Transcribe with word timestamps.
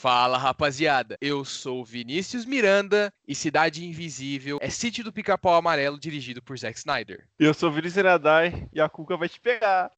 Fala 0.00 0.38
rapaziada, 0.38 1.18
eu 1.20 1.44
sou 1.44 1.84
Vinícius 1.84 2.46
Miranda 2.46 3.12
e 3.28 3.34
Cidade 3.34 3.84
Invisível 3.84 4.58
é 4.62 4.70
Sítio 4.70 5.04
do 5.04 5.12
Pica-Pau 5.12 5.54
Amarelo 5.54 6.00
dirigido 6.00 6.40
por 6.40 6.58
Zack 6.58 6.78
Snyder. 6.78 7.28
Eu 7.38 7.52
sou 7.52 7.70
Vinícius 7.70 7.98
Iradai 7.98 8.66
e 8.72 8.80
a 8.80 8.88
Cuca 8.88 9.14
vai 9.18 9.28
te 9.28 9.38
pegar. 9.38 9.92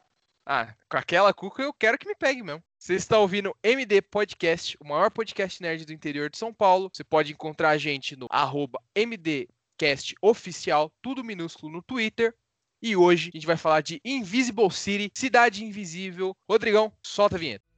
Ah, 0.45 0.75
com 0.89 0.97
aquela 0.97 1.33
Cuca 1.33 1.63
eu 1.63 1.73
quero 1.73 1.97
que 1.97 2.09
me 2.09 2.17
pegue 2.17 2.43
mesmo. 2.43 2.61
Você 2.77 2.95
está 2.95 3.17
ouvindo 3.17 3.55
MD 3.63 4.03
Podcast, 4.03 4.77
o 4.81 4.89
maior 4.89 5.09
podcast 5.09 5.63
nerd 5.63 5.85
do 5.85 5.93
interior 5.93 6.29
de 6.29 6.37
São 6.37 6.53
Paulo. 6.53 6.91
Você 6.93 7.05
pode 7.05 7.33
encontrar 7.33 7.71
a 7.71 7.79
gente 7.79 8.17
no 8.17 8.27
arroba 8.29 8.81
MDCast 8.99 10.17
Oficial, 10.21 10.91
tudo 11.01 11.23
minúsculo 11.23 11.75
no 11.75 11.81
Twitter. 11.81 12.35
E 12.83 12.97
hoje 12.97 13.31
a 13.33 13.37
gente 13.37 13.47
vai 13.47 13.57
falar 13.57 13.83
de 13.83 14.01
Invisible 14.05 14.69
City, 14.73 15.13
Cidade 15.15 15.65
Invisível. 15.65 16.37
Rodrigão, 16.49 16.93
solta 17.01 17.37
a 17.37 17.39
vinheta. 17.39 17.72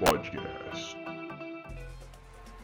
Podcast. 0.00 0.96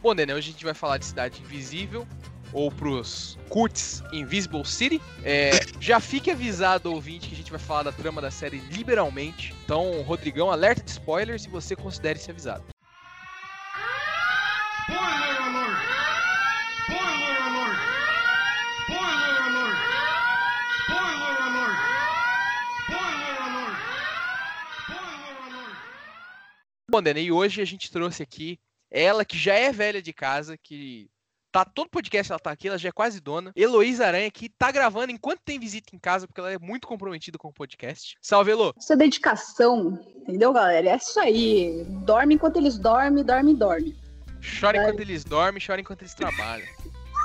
Bom, 0.01 0.13
Nenê, 0.13 0.33
hoje 0.33 0.49
a 0.49 0.51
gente 0.53 0.65
vai 0.65 0.73
falar 0.73 0.97
de 0.97 1.05
Cidade 1.05 1.39
Invisível, 1.41 2.07
ou 2.51 2.71
pros 2.71 3.37
curts 3.49 4.03
Invisible 4.11 4.65
City. 4.65 5.01
É, 5.23 5.51
já 5.79 5.99
fique 5.99 6.31
avisado, 6.31 6.91
ouvinte, 6.91 7.27
que 7.29 7.35
a 7.35 7.37
gente 7.37 7.51
vai 7.51 7.59
falar 7.59 7.83
da 7.83 7.91
trama 7.91 8.21
da 8.21 8.31
série 8.31 8.57
liberalmente. 8.71 9.53
Então, 9.63 10.01
Rodrigão, 10.01 10.51
alerta 10.51 10.81
de 10.81 10.91
spoilers 10.91 11.43
se 11.43 11.49
você 11.49 11.75
considere-se 11.75 12.31
avisado. 12.31 12.63
Bom, 26.89 27.01
Nenê, 27.01 27.23
e 27.23 27.31
hoje 27.33 27.61
a 27.61 27.65
gente 27.65 27.91
trouxe 27.91 28.23
aqui 28.23 28.57
ela 28.89 29.25
que 29.25 29.37
já 29.37 29.53
é 29.53 29.73
velha 29.73 30.01
de 30.01 30.13
casa, 30.13 30.57
que 30.57 31.09
tá 31.51 31.65
todo 31.65 31.89
podcast 31.89 32.31
ela 32.31 32.39
tá 32.39 32.49
aqui, 32.51 32.69
ela 32.69 32.77
já 32.77 32.87
é 32.87 32.93
quase 32.93 33.19
dona. 33.19 33.51
Heloísa 33.57 34.07
Aranha, 34.07 34.31
que 34.31 34.47
tá 34.47 34.71
gravando 34.71 35.11
enquanto 35.11 35.41
tem 35.43 35.59
visita 35.59 35.93
em 35.93 35.99
casa, 35.99 36.25
porque 36.25 36.39
ela 36.39 36.49
é 36.53 36.57
muito 36.57 36.87
comprometida 36.87 37.37
com 37.37 37.49
o 37.49 37.53
podcast. 37.53 38.15
Salve, 38.21 38.51
Elo! 38.51 38.73
Isso 38.79 38.93
é 38.93 38.95
dedicação, 38.95 39.99
entendeu, 40.15 40.53
galera? 40.53 40.91
É 40.91 40.95
isso 40.95 41.19
aí. 41.19 41.83
Dorme 42.05 42.35
enquanto 42.35 42.55
eles 42.55 42.77
dormem, 42.79 43.21
dorme, 43.21 43.53
dorme. 43.53 43.93
Chora 44.61 44.77
enquanto 44.77 45.01
eles 45.01 45.25
dormem, 45.25 45.61
chora 45.61 45.81
enquanto 45.81 46.03
eles 46.03 46.13
trabalham. 46.13 46.65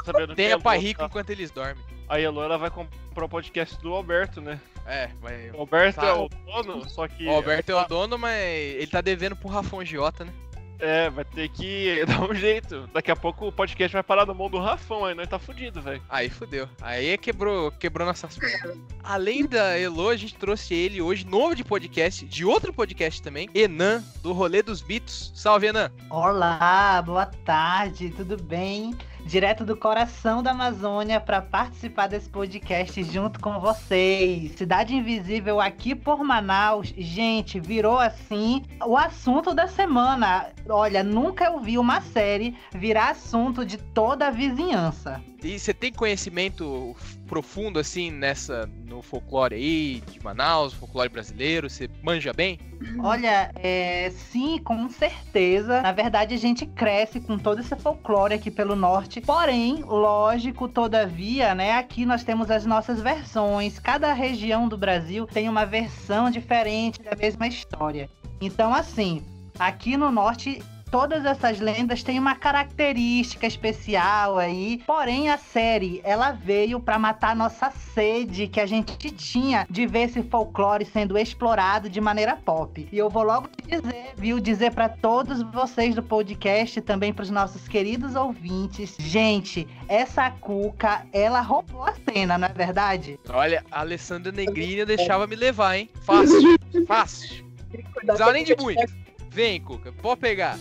Que 0.05 0.35
Tenha 0.35 0.57
a 0.57 0.61
pai 0.61 0.79
rico 0.79 0.99
tá- 0.99 1.07
enquanto 1.07 1.31
eles 1.31 1.53
dormem. 1.53 1.92
A 2.13 2.21
Elo 2.21 2.43
ela 2.43 2.59
vai 2.59 2.69
comprar 2.71 3.25
o 3.25 3.29
podcast 3.29 3.81
do 3.81 3.95
Alberto, 3.95 4.39
né? 4.43 4.61
É, 4.85 5.09
vai. 5.19 5.51
O 5.53 5.61
Alberto 5.61 5.99
Tá. 5.99 6.09
é 6.09 6.13
o 6.13 6.29
dono, 6.29 6.87
só 6.91 7.09
que. 7.09 7.27
O 7.27 7.31
Alberto 7.31 7.73
é 7.73 7.75
o 7.75 7.89
dono, 7.89 8.19
mas 8.19 8.37
ele 8.37 8.87
tá 8.87 9.01
devendo 9.01 9.35
pro 9.35 9.49
Rafão 9.49 9.83
Giota, 9.83 10.23
né? 10.23 10.33
É, 10.79 11.09
vai 11.09 11.25
ter 11.25 11.49
que 11.49 12.05
dar 12.05 12.21
um 12.21 12.35
jeito. 12.35 12.87
Daqui 12.93 13.11
a 13.11 13.17
pouco 13.17 13.47
o 13.47 13.53
podcast 13.53 13.91
vai 13.95 14.03
parar 14.03 14.27
na 14.27 14.35
mão 14.35 14.51
do 14.51 14.59
Rafão, 14.59 15.07
aí 15.07 15.15
nós 15.15 15.27
tá 15.27 15.39
fudido, 15.39 15.81
velho. 15.81 16.03
Aí 16.07 16.29
fudeu. 16.29 16.69
Aí 16.83 17.17
quebrou, 17.17 17.73
quebrou 17.73 18.07
nossas 18.07 18.37
pernas. 18.37 18.77
Além 19.03 19.47
da 19.47 19.79
Elo, 19.79 20.11
a 20.11 20.17
gente 20.17 20.35
trouxe 20.35 20.75
ele 20.75 21.01
hoje, 21.01 21.25
novo 21.27 21.57
de 21.57 21.65
podcast, 21.65 22.27
de 22.27 22.45
outro 22.45 22.75
podcast 22.75 23.23
também, 23.23 23.49
Enan, 23.55 24.05
do 24.23 24.35
Rolê 24.35 24.63
dos 24.63 24.83
Mitos. 24.83 25.33
Salve, 25.35 25.69
Enan! 25.69 25.91
Olá, 26.11 27.01
boa 27.01 27.25
tarde, 27.25 28.11
tudo 28.11 28.37
bem? 28.37 28.95
Direto 29.25 29.65
do 29.65 29.77
coração 29.77 30.43
da 30.43 30.51
Amazônia 30.51 31.21
para 31.21 31.41
participar 31.41 32.09
desse 32.09 32.29
podcast 32.29 33.03
junto 33.05 33.41
com 33.41 33.59
vocês. 33.61 34.53
Cidade 34.53 34.95
Invisível 34.95 35.61
aqui 35.61 35.95
por 35.95 36.23
Manaus. 36.23 36.93
Gente, 36.97 37.61
virou 37.61 37.99
assim 37.99 38.63
o 38.85 38.97
assunto 38.97 39.55
da 39.55 39.67
semana. 39.67 40.51
Olha, 40.69 41.03
nunca 41.03 41.45
eu 41.45 41.61
vi 41.61 41.79
uma 41.79 42.01
série 42.01 42.57
virar 42.75 43.11
assunto 43.11 43.65
de 43.65 43.79
toda 43.79 44.27
a 44.27 44.31
vizinhança. 44.31 45.23
E 45.45 45.59
você 45.59 45.75
tem 45.75 45.93
conhecimento 45.93 46.95
profundo, 47.27 47.79
assim, 47.79 48.11
nessa, 48.11 48.69
no 48.87 49.03
folclore 49.03 49.57
aí, 49.57 50.03
de 50.11 50.23
Manaus, 50.23 50.73
folclore 50.73 51.09
brasileiro? 51.09 51.69
Você 51.69 51.91
manja 52.03 52.33
bem? 52.33 52.61
Olha, 53.01 53.51
é, 53.57 54.11
sim, 54.11 54.59
com 54.59 54.89
certeza. 54.89 55.83
Na 55.83 55.93
verdade, 55.93 56.35
a 56.35 56.39
gente 56.39 56.65
cresce 56.67 57.21
com 57.21 57.37
todo 57.39 57.61
esse 57.61 57.75
folclore 57.77 58.35
aqui 58.35 58.51
pelo 58.51 58.77
norte. 58.77 59.21
Porém, 59.21 59.83
lógico, 59.83 60.69
todavia, 60.69 61.55
né? 61.55 61.73
Aqui 61.73 62.07
nós 62.07 62.23
temos 62.23 62.51
as 62.51 62.65
nossas 62.65 63.01
versões. 63.01 63.79
Cada 63.79 64.13
região 64.13 64.69
do 64.69 64.79
Brasil 64.79 65.27
tem 65.27 65.49
uma 65.49 65.65
versão 65.65 66.31
diferente 66.31 67.03
da 67.03 67.17
mesma 67.17 67.49
história. 67.49 68.09
Então, 68.41 68.73
assim, 68.73 69.23
aqui 69.59 69.97
no 69.97 70.11
norte. 70.11 70.63
Todas 70.93 71.25
essas 71.25 71.59
lendas 71.59 72.03
têm 72.03 72.19
uma 72.19 72.35
característica 72.35 73.47
especial 73.47 74.37
aí. 74.37 74.83
Porém, 74.87 75.31
a 75.31 75.39
série, 75.39 76.03
ela 76.05 76.33
veio 76.33 76.79
pra 76.79 76.99
matar 76.99 77.31
a 77.31 77.35
nossa 77.35 77.71
sede 77.71 78.47
que 78.47 78.61
a 78.61 78.67
gente 78.67 79.11
tinha 79.11 79.67
de 79.71 79.87
ver 79.87 80.01
esse 80.01 80.23
folclore 80.23 80.85
sendo 80.85 81.17
explorado 81.17 81.89
de 81.89 81.99
maneira 81.99 82.37
pop. 82.37 82.87
E 82.93 82.99
eu 82.99 83.09
vou 83.09 83.23
logo 83.23 83.49
te 83.49 83.63
dizer, 83.67 84.13
viu? 84.19 84.39
Dizer 84.39 84.75
pra 84.75 84.87
todos 84.87 85.41
vocês 85.51 85.95
do 85.95 86.03
podcast, 86.03 86.79
também 86.83 87.11
pros 87.11 87.31
nossos 87.31 87.67
queridos 87.67 88.15
ouvintes. 88.15 88.95
Gente, 88.99 89.67
essa 89.89 90.31
Cuca, 90.31 91.07
ela 91.11 91.41
roubou 91.41 91.85
a 91.87 91.95
cena, 91.95 92.37
não 92.37 92.49
é 92.49 92.53
verdade? 92.53 93.19
Olha, 93.31 93.65
a 93.71 93.81
Alessandra 93.81 94.31
Negrini 94.31 94.85
deixava 94.85 95.27
me 95.27 95.37
levar, 95.37 95.75
hein? 95.75 95.89
Fácil, 96.03 96.59
fácil. 96.87 97.47
Não 97.73 97.83
precisava 97.95 98.33
nem 98.35 98.45
de 98.45 98.55
muito. 98.57 98.93
Vem, 99.31 99.59
Cuca, 99.59 99.91
pode 99.91 100.21
pegar. 100.21 100.59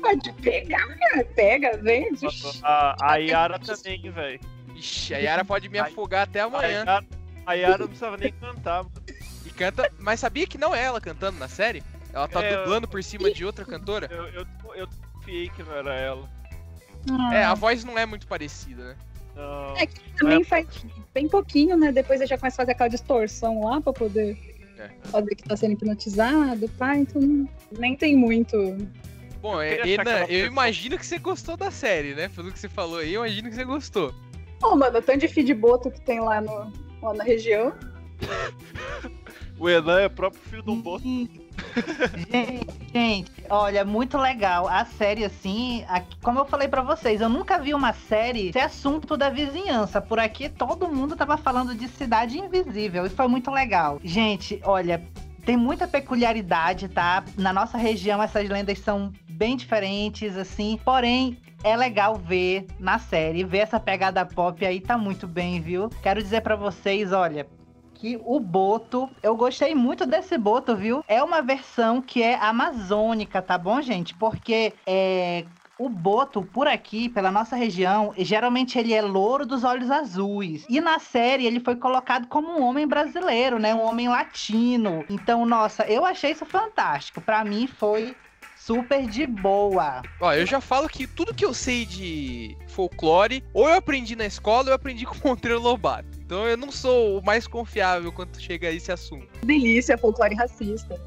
Pode 0.00 0.32
pegar, 0.34 0.86
pega, 1.34 1.76
vem. 1.78 2.08
A, 2.62 3.12
a 3.12 3.16
Yara 3.16 3.58
também, 3.58 4.10
velho. 4.10 4.40
Ixi, 4.74 5.14
a 5.14 5.18
Yara 5.18 5.44
pode 5.44 5.68
me 5.68 5.78
afogar 5.78 6.22
até 6.22 6.40
A 6.40 6.44
amanhã. 6.44 6.78
Yara, 6.84 7.04
a 7.46 7.54
Yara 7.54 7.78
não 7.78 7.86
precisava 7.86 8.16
nem 8.16 8.32
cantar, 8.32 8.84
mano. 8.84 8.92
E 9.46 9.50
canta. 9.50 9.90
Mas 9.98 10.20
sabia 10.20 10.46
que 10.46 10.58
não 10.58 10.74
é 10.74 10.82
ela 10.82 11.00
cantando 11.00 11.38
na 11.38 11.48
série? 11.48 11.82
Ela 12.12 12.26
tá 12.28 12.42
É, 12.44 12.54
eu- 12.54 12.58
dublando 12.60 12.88
por 12.88 13.02
cima 13.04 13.30
de 13.32 13.44
outra 13.44 13.64
cantora? 13.64 14.08
Eu, 14.10 14.26
eu, 14.28 14.46
eu 14.74 14.88
confiei 15.14 15.48
que 15.50 15.62
não 15.62 15.74
era 15.74 15.94
ela. 15.94 16.28
É, 17.32 17.44
a 17.44 17.54
voz 17.54 17.84
não 17.84 17.98
é 17.98 18.04
muito 18.04 18.26
parecida, 18.26 18.84
né? 18.84 18.96
Não. 19.36 19.76
É 19.76 19.86
que 19.86 20.00
também 20.14 20.42
faz 20.44 20.66
bem 21.14 21.28
pouquinho, 21.28 21.76
né? 21.76 21.92
Depois 21.92 22.20
ele 22.20 22.28
já 22.28 22.36
começa 22.36 22.56
a 22.56 22.62
fazer 22.64 22.72
aquela 22.72 22.90
distorção 22.90 23.64
lá 23.64 23.80
pra 23.80 23.92
poder 23.92 24.36
É. 24.78 24.90
fazer 25.04 25.34
que 25.34 25.42
tá 25.44 25.56
sendo 25.56 25.72
hipnotizado, 25.72 26.68
pá, 26.70 26.96
então 26.96 27.20
nem 27.78 27.96
tem 27.96 28.16
muito. 28.16 28.56
Bom, 29.40 29.54
Eu 29.54 29.84
é, 29.84 29.88
Ena, 29.88 30.24
eu 30.28 30.46
imagino 30.46 30.98
que 30.98 31.06
você 31.06 31.18
gostou 31.18 31.56
da 31.56 31.70
série, 31.70 32.14
né? 32.14 32.28
Pelo 32.28 32.52
que 32.52 32.58
você 32.58 32.68
falou 32.68 32.98
aí, 32.98 33.14
eu 33.14 33.24
imagino 33.24 33.48
que 33.48 33.54
você 33.54 33.64
gostou. 33.64 34.14
Ô, 34.62 34.76
mano, 34.76 35.00
tanto 35.00 35.20
de 35.20 35.28
feedboto 35.28 35.90
que 35.90 36.00
tem 36.02 36.20
lá, 36.20 36.40
no, 36.40 36.70
lá 37.02 37.14
na 37.14 37.24
região. 37.24 37.72
O 39.58 39.68
Enan 39.68 40.00
é 40.00 40.06
o 40.06 40.10
próprio 40.10 40.42
filho 40.42 40.62
do 40.62 40.74
boto. 40.76 41.04
gente, 41.04 42.66
gente, 42.92 43.32
olha, 43.48 43.84
muito 43.84 44.18
legal. 44.18 44.68
A 44.68 44.84
série, 44.84 45.24
assim, 45.24 45.84
aqui- 45.88 46.16
como 46.22 46.38
eu 46.38 46.44
falei 46.44 46.68
pra 46.68 46.82
vocês, 46.82 47.20
eu 47.20 47.28
nunca 47.28 47.58
vi 47.58 47.72
uma 47.74 47.92
série 47.92 48.52
ser 48.52 48.60
assunto 48.60 49.16
da 49.16 49.30
vizinhança. 49.30 50.00
Por 50.00 50.18
aqui 50.18 50.48
todo 50.48 50.88
mundo 50.88 51.16
tava 51.16 51.36
falando 51.36 51.74
de 51.74 51.88
cidade 51.88 52.38
invisível 52.38 53.06
e 53.06 53.10
foi 53.10 53.26
muito 53.28 53.50
legal. 53.50 53.98
Gente, 54.02 54.60
olha, 54.64 55.02
tem 55.44 55.56
muita 55.56 55.86
peculiaridade, 55.86 56.88
tá? 56.88 57.24
Na 57.36 57.52
nossa 57.52 57.78
região 57.78 58.22
essas 58.22 58.48
lendas 58.48 58.78
são 58.78 59.12
bem 59.30 59.56
diferentes, 59.56 60.36
assim. 60.36 60.78
Porém, 60.84 61.38
é 61.62 61.76
legal 61.76 62.16
ver 62.16 62.66
na 62.78 62.98
série, 62.98 63.44
ver 63.44 63.58
essa 63.58 63.80
pegada 63.80 64.24
pop 64.24 64.64
aí 64.64 64.80
tá 64.80 64.96
muito 64.96 65.26
bem, 65.26 65.60
viu? 65.60 65.88
Quero 66.02 66.22
dizer 66.22 66.40
pra 66.40 66.56
vocês, 66.56 67.12
olha, 67.12 67.46
que 67.94 68.18
o 68.24 68.40
Boto, 68.40 69.10
eu 69.22 69.36
gostei 69.36 69.74
muito 69.74 70.06
desse 70.06 70.38
Boto, 70.38 70.74
viu? 70.74 71.04
É 71.06 71.22
uma 71.22 71.42
versão 71.42 72.00
que 72.00 72.22
é 72.22 72.34
amazônica, 72.36 73.42
tá 73.42 73.58
bom, 73.58 73.80
gente? 73.82 74.14
Porque 74.14 74.72
é 74.86 75.44
o 75.80 75.88
Boto, 75.88 76.42
por 76.42 76.68
aqui, 76.68 77.08
pela 77.08 77.32
nossa 77.32 77.56
região, 77.56 78.12
geralmente 78.18 78.78
ele 78.78 78.92
é 78.92 79.00
louro 79.00 79.46
dos 79.46 79.64
olhos 79.64 79.90
azuis. 79.90 80.66
E 80.68 80.78
na 80.78 80.98
série 80.98 81.46
ele 81.46 81.58
foi 81.58 81.74
colocado 81.74 82.28
como 82.28 82.48
um 82.50 82.62
homem 82.62 82.86
brasileiro, 82.86 83.58
né? 83.58 83.74
Um 83.74 83.80
homem 83.80 84.06
latino. 84.06 85.02
Então, 85.08 85.46
nossa, 85.46 85.84
eu 85.84 86.04
achei 86.04 86.32
isso 86.32 86.44
fantástico. 86.44 87.22
Pra 87.22 87.42
mim 87.42 87.66
foi 87.66 88.14
super 88.58 89.06
de 89.06 89.26
boa. 89.26 90.02
Ó, 90.20 90.34
eu 90.34 90.44
já 90.44 90.60
falo 90.60 90.86
que 90.86 91.06
tudo 91.06 91.34
que 91.34 91.46
eu 91.46 91.54
sei 91.54 91.86
de 91.86 92.58
folclore, 92.68 93.42
ou 93.54 93.66
eu 93.66 93.76
aprendi 93.76 94.14
na 94.14 94.26
escola, 94.26 94.64
ou 94.64 94.68
eu 94.68 94.74
aprendi 94.74 95.06
com 95.08 95.14
o 95.14 95.30
Monteiro 95.30 95.58
Lobato. 95.58 96.20
Então 96.20 96.46
eu 96.46 96.58
não 96.58 96.70
sou 96.70 97.18
o 97.18 97.24
mais 97.24 97.46
confiável 97.46 98.12
quando 98.12 98.38
chega 98.38 98.68
a 98.68 98.70
esse 98.70 98.92
assunto. 98.92 99.26
Delícia, 99.42 99.96
folclore 99.96 100.34
racista. 100.34 101.00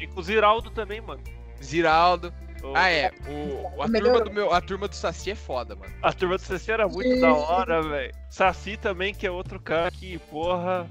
E 0.00 0.06
com 0.06 0.20
o 0.20 0.22
Ziraldo 0.22 0.70
também, 0.70 1.00
mano. 1.00 1.20
Ziraldo. 1.60 2.32
O- 2.62 2.72
Ah, 2.74 2.90
é. 2.90 3.10
O, 3.28 3.82
a, 3.82 3.88
Melhorou. 3.88 4.16
turma 4.18 4.30
do 4.30 4.34
meu, 4.34 4.52
a 4.52 4.60
turma 4.60 4.88
do 4.88 4.94
Saci 4.94 5.30
é 5.30 5.34
foda, 5.34 5.74
mano. 5.76 5.92
A 6.02 6.12
turma 6.12 6.36
do 6.36 6.42
CC 6.42 6.72
era 6.72 6.88
muito 6.88 7.08
Sim. 7.14 7.20
da 7.20 7.32
hora, 7.34 7.82
velho. 7.82 8.14
Saci 8.30 8.76
também, 8.76 9.14
que 9.14 9.26
é 9.26 9.30
outro 9.30 9.60
cara 9.60 9.90
que, 9.90 10.18
porra. 10.18 10.88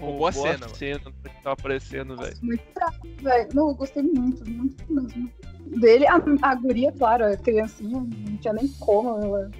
Roubou 0.00 0.28
a 0.28 0.32
cena, 0.32 0.68
cena 0.68 1.00
que 1.00 1.42
tava 1.42 1.54
aparecendo, 1.54 2.16
velho. 2.16 2.36
Muito 2.40 2.62
fraco, 2.72 3.08
velho. 3.20 3.48
Não, 3.52 3.68
eu 3.70 3.74
gostei 3.74 4.02
muito, 4.02 4.48
muito 4.48 4.92
mesmo. 4.92 5.28
Dele, 5.80 6.06
a, 6.06 6.22
a 6.42 6.54
guria, 6.54 6.92
claro, 6.92 7.24
a 7.26 7.36
criancinha, 7.36 7.98
não 7.98 8.36
tinha 8.36 8.52
nem 8.54 8.68
como 8.78 9.20
ela 9.20 9.50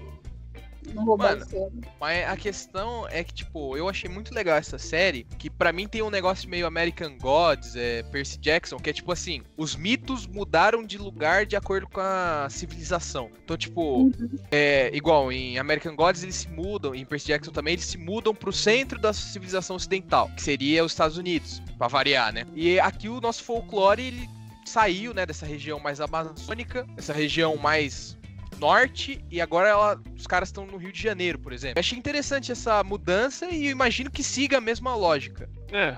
não 0.94 1.05
roubar 1.05 1.37
Mano. 1.38 1.73
Mas 2.00 2.29
a 2.29 2.37
questão 2.37 3.06
é 3.08 3.23
que, 3.25 3.32
tipo, 3.35 3.76
eu 3.76 3.88
achei 3.88 4.08
muito 4.11 4.35
legal 4.35 4.56
essa 4.56 4.79
série, 4.79 5.25
que 5.38 5.49
pra 5.50 5.73
mim 5.73 5.87
tem 5.87 6.02
um 6.02 6.11
negócio 6.11 6.49
meio 6.49 6.67
American 6.67 7.17
Gods, 7.19 7.75
é, 7.76 8.02
Percy 8.05 8.38
Jackson, 8.38 8.76
que 8.79 8.90
é 8.90 8.93
tipo 8.93 9.11
assim, 9.12 9.43
os 9.56 9.75
mitos 9.76 10.26
mudaram 10.26 10.85
de 10.85 10.99
lugar 10.99 11.46
de 11.46 11.56
acordo 11.56 11.87
com 11.88 12.00
a 12.00 12.49
civilização. 12.50 13.31
Então, 13.44 13.56
tipo, 13.56 13.79
Uhum. 13.99 14.12
é 14.50 14.90
igual 14.94 15.31
em 15.32 15.58
American 15.58 15.94
Gods 15.96 16.23
eles 16.23 16.37
se 16.37 16.49
mudam, 16.49 16.94
em 16.94 17.05
Percy 17.05 17.29
Jackson 17.29 17.52
também 17.52 17.75
eles 17.75 17.85
se 17.87 17.99
mudam 17.99 18.35
pro 18.35 18.52
centro 18.52 18.99
da 18.99 19.12
civilização 19.12 19.76
ocidental, 19.76 20.29
que 20.37 20.43
seria 20.43 20.85
os 20.85 20.93
Estados 20.93 21.17
Unidos, 21.17 21.62
pra 21.79 21.88
variar, 21.88 22.32
né? 22.32 22.44
E 22.55 22.79
aqui 22.81 23.08
o 23.08 23.20
nosso 23.20 23.43
folclore 23.44 24.02
ele 24.02 24.29
saiu, 24.64 25.14
né, 25.14 25.25
dessa 25.25 25.46
região 25.46 25.81
mais 25.81 25.99
amazônica, 26.00 26.87
essa 26.96 27.12
região 27.12 27.56
mais 27.56 28.18
norte 28.59 29.25
e 29.31 29.41
agora 29.41 29.69
ela- 29.69 30.00
os 30.17 30.27
caras 30.27 30.49
estão 30.49 30.67
no 30.67 30.77
Rio 30.77 30.93
de 30.93 31.03
Janeiro, 31.03 31.39
por 31.39 31.53
exemplo. 31.53 31.79
Eu 31.79 31.81
achei 31.81 31.99
interessante 31.99 32.50
essa 32.53 32.83
mudança 32.83 33.50
e 33.50 33.67
eu 33.67 33.71
imagino 33.73 34.11
que 34.11 34.23
siga 34.23 34.59
a 34.59 34.61
mesma 34.61 34.95
lógica. 34.95 35.49
É, 35.73 35.97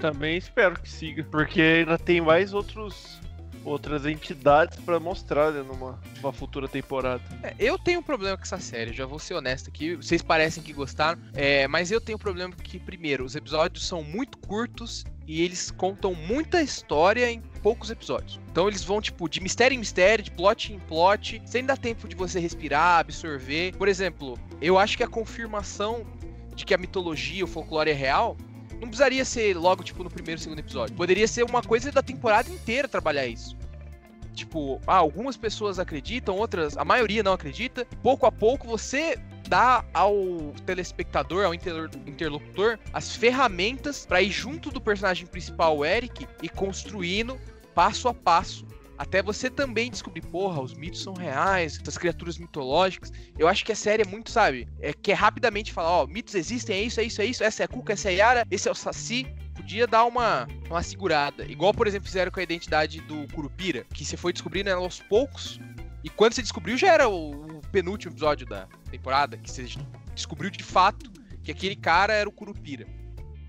também 0.00 0.36
espero 0.36 0.80
que 0.80 0.88
siga. 0.90 1.24
Porque 1.30 1.60
ainda 1.60 1.98
tem 1.98 2.20
mais 2.20 2.52
outros. 2.52 3.18
Outras 3.62 4.06
entidades 4.06 4.78
pra 4.80 4.98
mostrar 4.98 5.52
né, 5.52 5.60
numa, 5.62 6.00
numa 6.16 6.32
futura 6.32 6.66
temporada. 6.66 7.22
É, 7.42 7.54
eu 7.58 7.78
tenho 7.78 8.00
um 8.00 8.02
problema 8.02 8.34
com 8.34 8.42
essa 8.42 8.58
série, 8.58 8.90
já 8.90 9.04
vou 9.04 9.18
ser 9.18 9.34
honesto 9.34 9.68
aqui. 9.68 9.96
Vocês 9.96 10.22
parecem 10.22 10.62
que 10.62 10.72
gostaram, 10.72 11.20
é, 11.34 11.68
mas 11.68 11.90
eu 11.90 12.00
tenho 12.00 12.16
um 12.16 12.18
problema 12.18 12.54
que, 12.54 12.78
primeiro, 12.78 13.22
os 13.22 13.36
episódios 13.36 13.86
são 13.86 14.02
muito 14.02 14.38
curtos 14.38 15.04
e 15.30 15.42
eles 15.42 15.70
contam 15.70 16.12
muita 16.12 16.60
história 16.60 17.30
em 17.30 17.40
poucos 17.62 17.88
episódios. 17.88 18.40
Então 18.50 18.66
eles 18.66 18.82
vão, 18.82 19.00
tipo, 19.00 19.28
de 19.28 19.40
mistério 19.40 19.76
em 19.76 19.78
mistério, 19.78 20.24
de 20.24 20.30
plot 20.32 20.72
em 20.72 20.80
plot, 20.80 21.40
sem 21.46 21.64
dar 21.64 21.78
tempo 21.78 22.08
de 22.08 22.16
você 22.16 22.40
respirar, 22.40 22.98
absorver. 22.98 23.72
Por 23.76 23.86
exemplo, 23.86 24.36
eu 24.60 24.76
acho 24.76 24.96
que 24.96 25.04
a 25.04 25.06
confirmação 25.06 26.04
de 26.56 26.64
que 26.64 26.74
a 26.74 26.78
mitologia, 26.78 27.44
o 27.44 27.46
folclore 27.46 27.90
é 27.90 27.94
real, 27.94 28.36
não 28.72 28.88
precisaria 28.88 29.24
ser 29.24 29.56
logo, 29.56 29.84
tipo, 29.84 30.02
no 30.02 30.10
primeiro, 30.10 30.40
segundo 30.40 30.58
episódio. 30.58 30.96
Poderia 30.96 31.28
ser 31.28 31.44
uma 31.44 31.62
coisa 31.62 31.92
da 31.92 32.02
temporada 32.02 32.50
inteira 32.50 32.88
trabalhar 32.88 33.28
isso. 33.28 33.56
Tipo, 34.34 34.80
ah, 34.86 34.96
algumas 34.96 35.36
pessoas 35.36 35.78
acreditam, 35.78 36.36
outras, 36.36 36.76
a 36.76 36.84
maioria 36.84 37.22
não 37.22 37.32
acredita. 37.32 37.86
Pouco 38.02 38.26
a 38.26 38.32
pouco 38.32 38.66
você 38.66 39.18
dá 39.48 39.84
ao 39.92 40.14
telespectador, 40.64 41.44
ao 41.44 41.52
inter- 41.52 41.90
interlocutor, 42.06 42.78
as 42.92 43.16
ferramentas 43.16 44.06
pra 44.06 44.22
ir 44.22 44.30
junto 44.30 44.70
do 44.70 44.80
personagem 44.80 45.26
principal, 45.26 45.84
Eric, 45.84 46.26
e 46.42 46.48
construindo 46.48 47.38
passo 47.74 48.08
a 48.08 48.14
passo. 48.14 48.64
Até 48.96 49.22
você 49.22 49.48
também 49.48 49.90
descobrir, 49.90 50.20
porra, 50.20 50.60
os 50.60 50.74
mitos 50.74 51.02
são 51.02 51.14
reais, 51.14 51.78
essas 51.80 51.96
criaturas 51.96 52.36
mitológicas. 52.36 53.10
Eu 53.38 53.48
acho 53.48 53.64
que 53.64 53.72
a 53.72 53.76
série 53.76 54.02
é 54.02 54.06
muito, 54.06 54.30
sabe? 54.30 54.68
É 54.78 54.92
que 54.92 55.10
é 55.10 55.14
rapidamente 55.14 55.72
falar, 55.72 56.02
ó, 56.02 56.06
mitos 56.06 56.34
existem, 56.34 56.76
é 56.76 56.82
isso, 56.82 57.00
é 57.00 57.04
isso, 57.04 57.22
é 57.22 57.24
isso, 57.24 57.42
essa 57.42 57.62
é 57.62 57.64
a 57.64 57.68
Cuca, 57.68 57.94
essa 57.94 58.10
é 58.10 58.12
a 58.12 58.14
Yara, 58.14 58.46
esse 58.50 58.68
é 58.68 58.70
o 58.70 58.74
Saci. 58.74 59.26
Podia 59.60 59.86
dar 59.86 60.06
uma, 60.06 60.48
uma 60.70 60.82
segurada. 60.82 61.44
Igual, 61.44 61.74
por 61.74 61.86
exemplo, 61.86 62.06
fizeram 62.06 62.32
com 62.32 62.40
a 62.40 62.42
identidade 62.42 62.98
do 63.02 63.30
Curupira, 63.34 63.84
que 63.92 64.06
você 64.06 64.16
foi 64.16 64.32
descobrindo 64.32 64.70
ela 64.70 64.80
aos 64.80 65.00
poucos. 65.00 65.60
E 66.02 66.08
quando 66.08 66.32
você 66.32 66.40
descobriu, 66.40 66.78
já 66.78 66.94
era 66.94 67.10
o, 67.10 67.58
o 67.58 67.60
penúltimo 67.70 68.10
episódio 68.10 68.46
da 68.46 68.66
temporada, 68.90 69.36
que 69.36 69.50
você 69.50 69.66
descobriu 70.14 70.50
de 70.50 70.64
fato 70.64 71.10
que 71.42 71.50
aquele 71.50 71.76
cara 71.76 72.14
era 72.14 72.26
o 72.26 72.32
Curupira. 72.32 72.86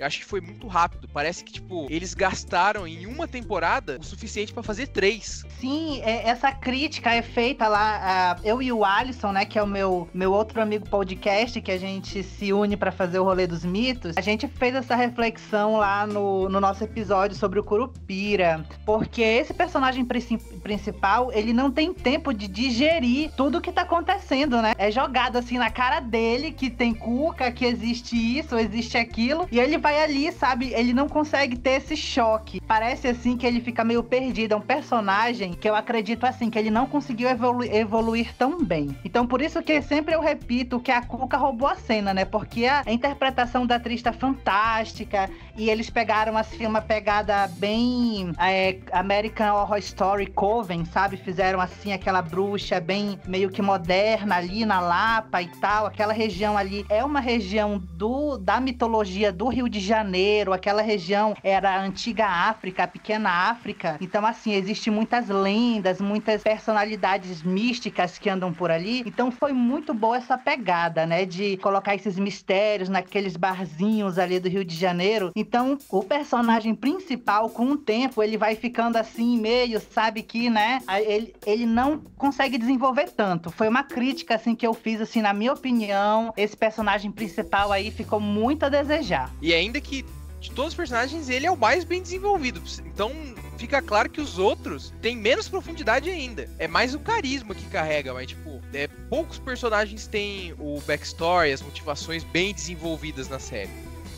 Eu 0.02 0.08
acho 0.08 0.18
que 0.20 0.26
foi 0.26 0.42
muito 0.42 0.68
rápido. 0.68 1.08
Parece 1.14 1.44
que, 1.44 1.54
tipo, 1.54 1.86
eles 1.90 2.14
gastaram 2.16 2.88
em 2.88 3.06
uma 3.06 3.28
temporada 3.28 3.98
o 4.00 4.04
suficiente 4.04 4.52
pra 4.52 4.64
fazer 4.64 4.88
três. 4.88 5.46
Sim, 5.60 6.02
é- 6.04 6.28
essa 6.28 6.52
crítica 6.52 7.14
é 7.14 7.22
feita 7.22 7.68
lá, 7.68 8.00
ah, 8.02 8.40
eu 8.44 8.62
e 8.62 8.72
o 8.72 8.84
Alisson, 8.84 9.32
né, 9.32 9.46
que 9.46 9.60
é 9.60 9.64
o 9.64 9.68
meu, 9.68 10.10
meu 10.14 10.32
outro 10.32 10.60
amigo 10.60 10.90
podcast, 10.90 11.62
que 11.62 11.72
a 11.72 11.78
gente 11.78 12.24
se 12.24 12.52
une 12.52 12.76
pra 12.76 12.92
fazer 12.92 13.20
o 13.20 13.24
rolê 13.24 13.46
dos 13.46 13.64
mitos. 13.64 14.18
A 14.18 14.22
gente 14.22 14.48
fez 14.48 14.74
essa 14.74 14.96
reflexão 14.96 15.78
lá 15.78 16.08
no, 16.08 16.50
no 16.50 16.60
nosso 16.60 16.84
episódio 16.84 17.38
sobre 17.38 17.60
o 17.60 17.64
Curupira, 17.64 18.66
porque 18.86 19.22
esse 19.22 19.54
personagem 19.54 20.04
princi- 20.04 20.38
principal, 20.64 21.32
ele 21.32 21.54
não 21.54 21.70
tem 21.70 21.94
tempo 21.94 22.34
de 22.34 22.48
digerir 22.48 23.32
tudo 23.38 23.62
que 23.62 23.72
tá 23.72 23.84
acontecendo, 23.84 24.62
né? 24.62 24.74
É 24.78 24.90
jogado 24.90 25.38
assim 25.38 25.58
na 25.60 25.70
cara 25.70 26.00
dele 26.00 26.52
que 26.52 26.70
tem 26.72 26.94
cuca, 26.94 27.52
que 27.52 27.66
existe 27.66 28.16
isso, 28.16 28.58
existe 28.58 28.98
aquilo, 28.98 29.48
e 29.52 29.60
ele 29.60 29.78
vai 29.78 29.91
ali, 30.00 30.32
sabe? 30.32 30.74
Ele 30.74 30.94
não 30.94 31.08
consegue 31.08 31.58
ter 31.58 31.72
esse 31.72 31.96
choque. 31.96 32.62
Parece 32.62 33.08
assim 33.08 33.38
que 33.38 33.46
ele 33.46 33.62
fica 33.62 33.84
meio 33.84 34.04
perdido. 34.04 34.54
É 34.54 34.58
um 34.58 34.62
personagem 34.62 35.54
que 35.54 35.70
eu 35.70 35.76
acredito 35.76 36.26
assim 36.26 36.50
que 36.50 36.58
ele 36.58 36.70
não 36.70 36.86
conseguiu 36.86 37.30
evolu- 37.30 37.64
evoluir 37.64 38.34
tão 38.38 38.64
bem. 38.64 38.96
Então 39.04 39.26
por 39.28 39.42
isso 39.42 39.62
que 39.62 39.82
sempre 39.82 40.16
eu 40.16 40.22
repito 40.22 40.80
que 40.80 40.92
a 40.92 41.02
Cuca 41.02 41.38
roubou 41.38 41.68
a 41.68 41.76
cena, 41.76 42.14
né? 42.14 42.26
Porque 42.26 42.66
a, 42.66 42.84
a 42.86 42.92
interpretação 42.92 43.66
da 43.66 43.76
atriz 43.76 44.02
tá 44.02 44.14
fantástica 44.14 45.30
e 45.58 45.70
eles 45.70 45.90
pegaram 45.90 46.38
assim 46.38 46.66
uma 46.66 46.82
pegada 46.82 47.48
bem 47.58 48.32
é, 48.40 48.78
American 48.92 49.56
Horror 49.56 49.78
Story 49.80 50.28
Coven, 50.28 50.86
sabe? 50.86 51.18
Fizeram 51.18 51.60
assim 51.60 51.92
aquela 51.94 52.22
bruxa 52.22 52.80
bem 52.80 53.20
meio 53.28 53.50
que 53.50 53.62
moderna 53.62 54.36
ali 54.36 54.66
na 54.66 54.80
Lapa 54.80 55.42
e 55.42 55.48
tal. 55.48 55.88
Aquela 55.88 56.14
região 56.14 56.58
ali 56.58 56.86
é 56.90 57.04
uma 57.04 57.20
região 57.20 57.78
do 57.78 58.38
da 58.38 58.60
mitologia 58.60 59.32
do 59.32 59.48
Rio 59.50 59.68
de 59.68 59.80
Janeiro. 59.82 60.54
Aquela 60.54 60.82
região 60.82 61.36
era 61.44 61.72
a 61.72 61.82
antiga 61.82 62.28
África, 62.28 62.84
a 62.84 62.88
pequena 62.88 63.30
África. 63.50 63.98
Então 64.00 64.26
assim 64.26 64.54
existe 64.54 64.90
muitas 64.90 65.28
lendas, 65.28 66.00
muitas 66.00 66.44
personalidades 66.44 67.44
místicas 67.44 68.18
que 68.18 68.30
andam 68.30 68.54
por 68.54 68.72
ali. 68.72 69.04
Então 69.06 69.32
foi 69.32 69.54
muito 69.54 69.94
boa 69.94 70.18
essa 70.18 70.38
pegada, 70.38 71.06
né? 71.06 71.26
De 71.26 71.58
colocar 71.58 71.96
esses 71.96 72.18
mistérios 72.18 72.90
naqueles 72.90 73.36
barzinhos 73.36 74.18
ali 74.18 74.40
do 74.40 74.50
Rio 74.50 74.64
de 74.64 74.76
Janeiro. 74.76 75.32
Então, 75.36 75.78
o 75.90 76.04
personagem 76.04 76.76
principal, 76.76 77.50
com 77.50 77.72
o 77.72 77.78
tempo, 77.78 78.22
ele 78.22 78.38
vai 78.38 78.56
ficando 78.56 78.98
assim, 78.98 79.40
meio, 79.40 79.80
sabe 79.80 80.22
que, 80.22 80.50
né? 80.50 80.82
Ele, 81.06 81.34
ele 81.46 81.66
não 81.66 82.00
consegue 82.18 82.58
desenvolver 82.58 83.10
tanto. 83.10 83.52
Foi 83.52 83.68
uma 83.68 83.84
crítica, 83.84 84.36
assim, 84.36 84.56
que 84.56 84.66
eu 84.66 84.74
fiz, 84.74 85.02
assim, 85.02 85.22
na 85.22 85.34
minha 85.34 85.54
opinião. 85.54 86.34
Esse 86.38 86.56
personagem 86.56 87.12
principal 87.12 87.72
aí 87.72 87.92
ficou 87.92 88.20
muito 88.20 88.66
a 88.66 88.70
desejar. 88.70 89.32
E 89.42 89.54
ainda 89.72 89.82
que 89.82 90.06
de 90.42 90.50
todos 90.52 90.72
os 90.72 90.76
personagens, 90.76 91.30
ele 91.30 91.46
é 91.46 91.52
o 91.52 91.56
mais 91.56 91.84
bem 91.84 92.02
desenvolvido. 92.02 92.62
Então 92.84 93.12
fica 93.58 93.80
claro 93.80 94.10
que 94.10 94.20
os 94.20 94.40
outros 94.40 94.92
têm 95.00 95.16
menos 95.16 95.48
profundidade 95.48 96.10
ainda. 96.10 96.50
É 96.58 96.68
mais 96.68 96.96
o 96.96 97.00
carisma 97.00 97.54
que 97.54 97.64
carrega, 97.68 98.12
mas 98.12 98.28
tipo, 98.28 98.60
é, 98.74 98.88
poucos 99.08 99.38
personagens 99.38 100.08
têm 100.08 100.54
o 100.58 100.82
backstory, 100.82 101.54
as 101.54 101.62
motivações 101.62 102.24
bem 102.24 102.54
desenvolvidas 102.56 103.30
na 103.30 103.38
série. 103.38 103.70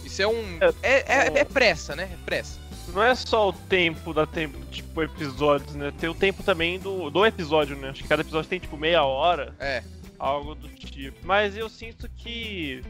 Isso 0.05 0.21
é 0.21 0.27
um. 0.27 0.59
É, 0.81 0.93
é- 1.17 1.39
é 1.39 1.43
pressa, 1.43 1.93
né? 1.93 2.09
É 2.11 2.17
pressa. 2.25 2.57
Não 2.93 3.03
é 3.03 3.13
só 3.15 3.49
o 3.49 3.53
tempo 3.53 4.13
da 4.13 4.25
tempo, 4.25 4.57
tipo, 4.71 5.01
episódios, 5.03 5.75
né? 5.75 5.91
Tem 5.99 6.09
o 6.09 6.13
tempo 6.13 6.41
também 6.41 6.79
do, 6.79 7.09
do 7.09 7.25
episódio, 7.25 7.75
né? 7.75 7.89
Acho 7.89 8.01
que 8.01 8.07
cada 8.07 8.21
episódio 8.21 8.49
tem, 8.49 8.59
tipo, 8.59 8.77
meia 8.77 9.03
hora. 9.03 9.53
É. 9.59 9.83
Algo 10.19 10.55
do 10.55 10.69
tipo. 10.69 11.17
Mas 11.23 11.57
eu 11.57 11.67
sinto 11.67 12.09
que. 12.15 12.81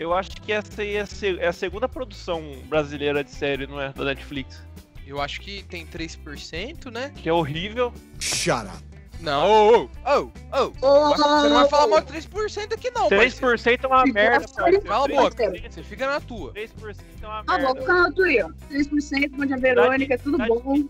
Eu 0.00 0.14
acho 0.14 0.30
que 0.30 0.50
essa 0.50 0.80
aí 0.80 0.96
é 0.96 1.02
a, 1.02 1.06
é 1.40 1.46
a 1.48 1.52
segunda 1.52 1.86
produção 1.86 2.42
brasileira 2.70 3.22
de 3.22 3.30
série, 3.30 3.66
não 3.66 3.78
é? 3.78 3.92
Da 3.92 4.02
Netflix. 4.02 4.62
Eu 5.06 5.20
acho 5.20 5.42
que 5.42 5.62
tem 5.64 5.86
3%, 5.86 6.90
né? 6.90 7.12
Que 7.16 7.28
é 7.28 7.32
horrível. 7.34 7.92
Shut 8.18 8.64
up. 8.64 8.82
Não, 9.20 9.46
oh, 9.46 9.90
oh, 10.06 10.30
oh, 10.54 10.72
oh. 10.80 11.10
Você 11.10 11.48
não 11.50 11.54
vai 11.54 11.68
falar 11.68 11.86
mal 11.88 12.00
de 12.00 12.12
3% 12.14 12.72
aqui 12.72 12.90
não, 12.92 13.10
parceiro. 13.10 13.58
3% 13.58 13.84
é 13.84 13.86
uma 13.86 14.06
merda, 14.06 14.46
na 14.46 14.48
parceiro. 14.48 14.80
Cala 14.80 15.04
a 15.04 15.08
3% 15.08 15.14
boca. 15.14 15.70
Você 15.70 15.82
fica 15.82 16.06
na 16.06 16.20
tua. 16.20 16.54
3% 16.54 16.96
é 17.20 17.26
uma 17.26 17.44
Ah, 17.46 17.58
vou 17.58 17.74
merda. 17.74 17.80
ficar 17.82 18.10
no 18.10 18.24
aí, 18.24 18.42
ó. 18.42 18.48
3%, 18.70 19.30
bom 19.36 19.44
dia, 19.44 19.56
Verônica, 19.58 20.18
tudo 20.18 20.42
Cidade 20.42 20.62
bom? 20.62 20.88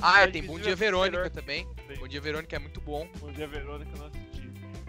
Ah, 0.00 0.12
Cidade 0.12 0.32
tem 0.32 0.42
Bom 0.44 0.58
Dia 0.60 0.72
é 0.72 0.76
Verônica 0.76 1.30
também. 1.30 1.66
Bom 1.98 2.06
Dia 2.06 2.20
Verônica 2.20 2.54
é 2.54 2.58
muito 2.60 2.80
bom. 2.80 3.08
Bom 3.18 3.32
dia, 3.32 3.48
Verônica, 3.48 3.90
assisti. 3.90 4.15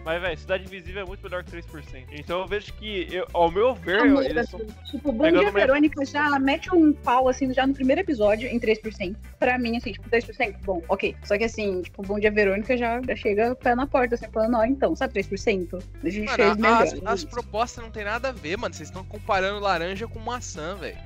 Mas, 0.04 0.22
velho, 0.22 0.38
Cidade 0.38 0.64
Invisível 0.64 1.02
é 1.02 1.04
muito 1.04 1.22
melhor 1.22 1.44
que 1.44 1.50
3%. 1.50 2.06
Então 2.12 2.40
eu 2.40 2.46
vejo 2.46 2.72
que, 2.74 3.08
eu- 3.10 3.26
ao 3.34 3.50
meu 3.50 3.74
ver, 3.74 4.00
Amor, 4.00 4.24
eles 4.24 4.48
são... 4.48 4.60
assim, 4.60 4.68
Tipo, 4.90 5.12
Bom 5.12 5.30
Dia 5.30 5.50
Verônica 5.50 6.04
já 6.04 6.38
mete 6.38 6.74
um 6.74 6.92
pau, 6.92 7.28
assim, 7.28 7.52
já 7.52 7.66
no 7.66 7.74
primeiro 7.74 8.00
episódio, 8.00 8.48
em 8.48 8.58
3%. 8.58 9.16
Pra 9.38 9.58
mim, 9.58 9.76
assim, 9.76 9.92
tipo, 9.92 10.08
3%, 10.08 10.56
bom, 10.64 10.82
ok. 10.88 11.14
Só 11.24 11.36
que, 11.36 11.44
assim, 11.44 11.82
tipo, 11.82 12.02
Bom 12.02 12.18
Dia 12.18 12.30
Verônica 12.30 12.76
já, 12.76 13.00
já 13.02 13.16
chega 13.16 13.54
pé 13.56 13.74
na 13.74 13.86
porta, 13.86 14.14
assim, 14.14 14.26
falando, 14.32 14.56
ó, 14.56 14.64
então, 14.64 14.96
sabe 14.96 15.12
3%? 15.14 15.82
A 16.02 16.08
gente 16.08 16.32
fez 16.32 16.48
Mano, 16.56 16.60
melhor. 16.60 16.82
as, 16.82 16.94
as 17.04 17.24
propostas 17.24 17.84
não 17.84 17.90
tem 17.90 18.04
nada 18.04 18.28
a 18.28 18.32
ver, 18.32 18.56
mano. 18.56 18.72
Vocês 18.74 18.88
estão 18.88 19.04
comparando 19.04 19.60
laranja 19.60 20.06
com 20.08 20.18
maçã, 20.20 20.74
velho. 20.76 20.96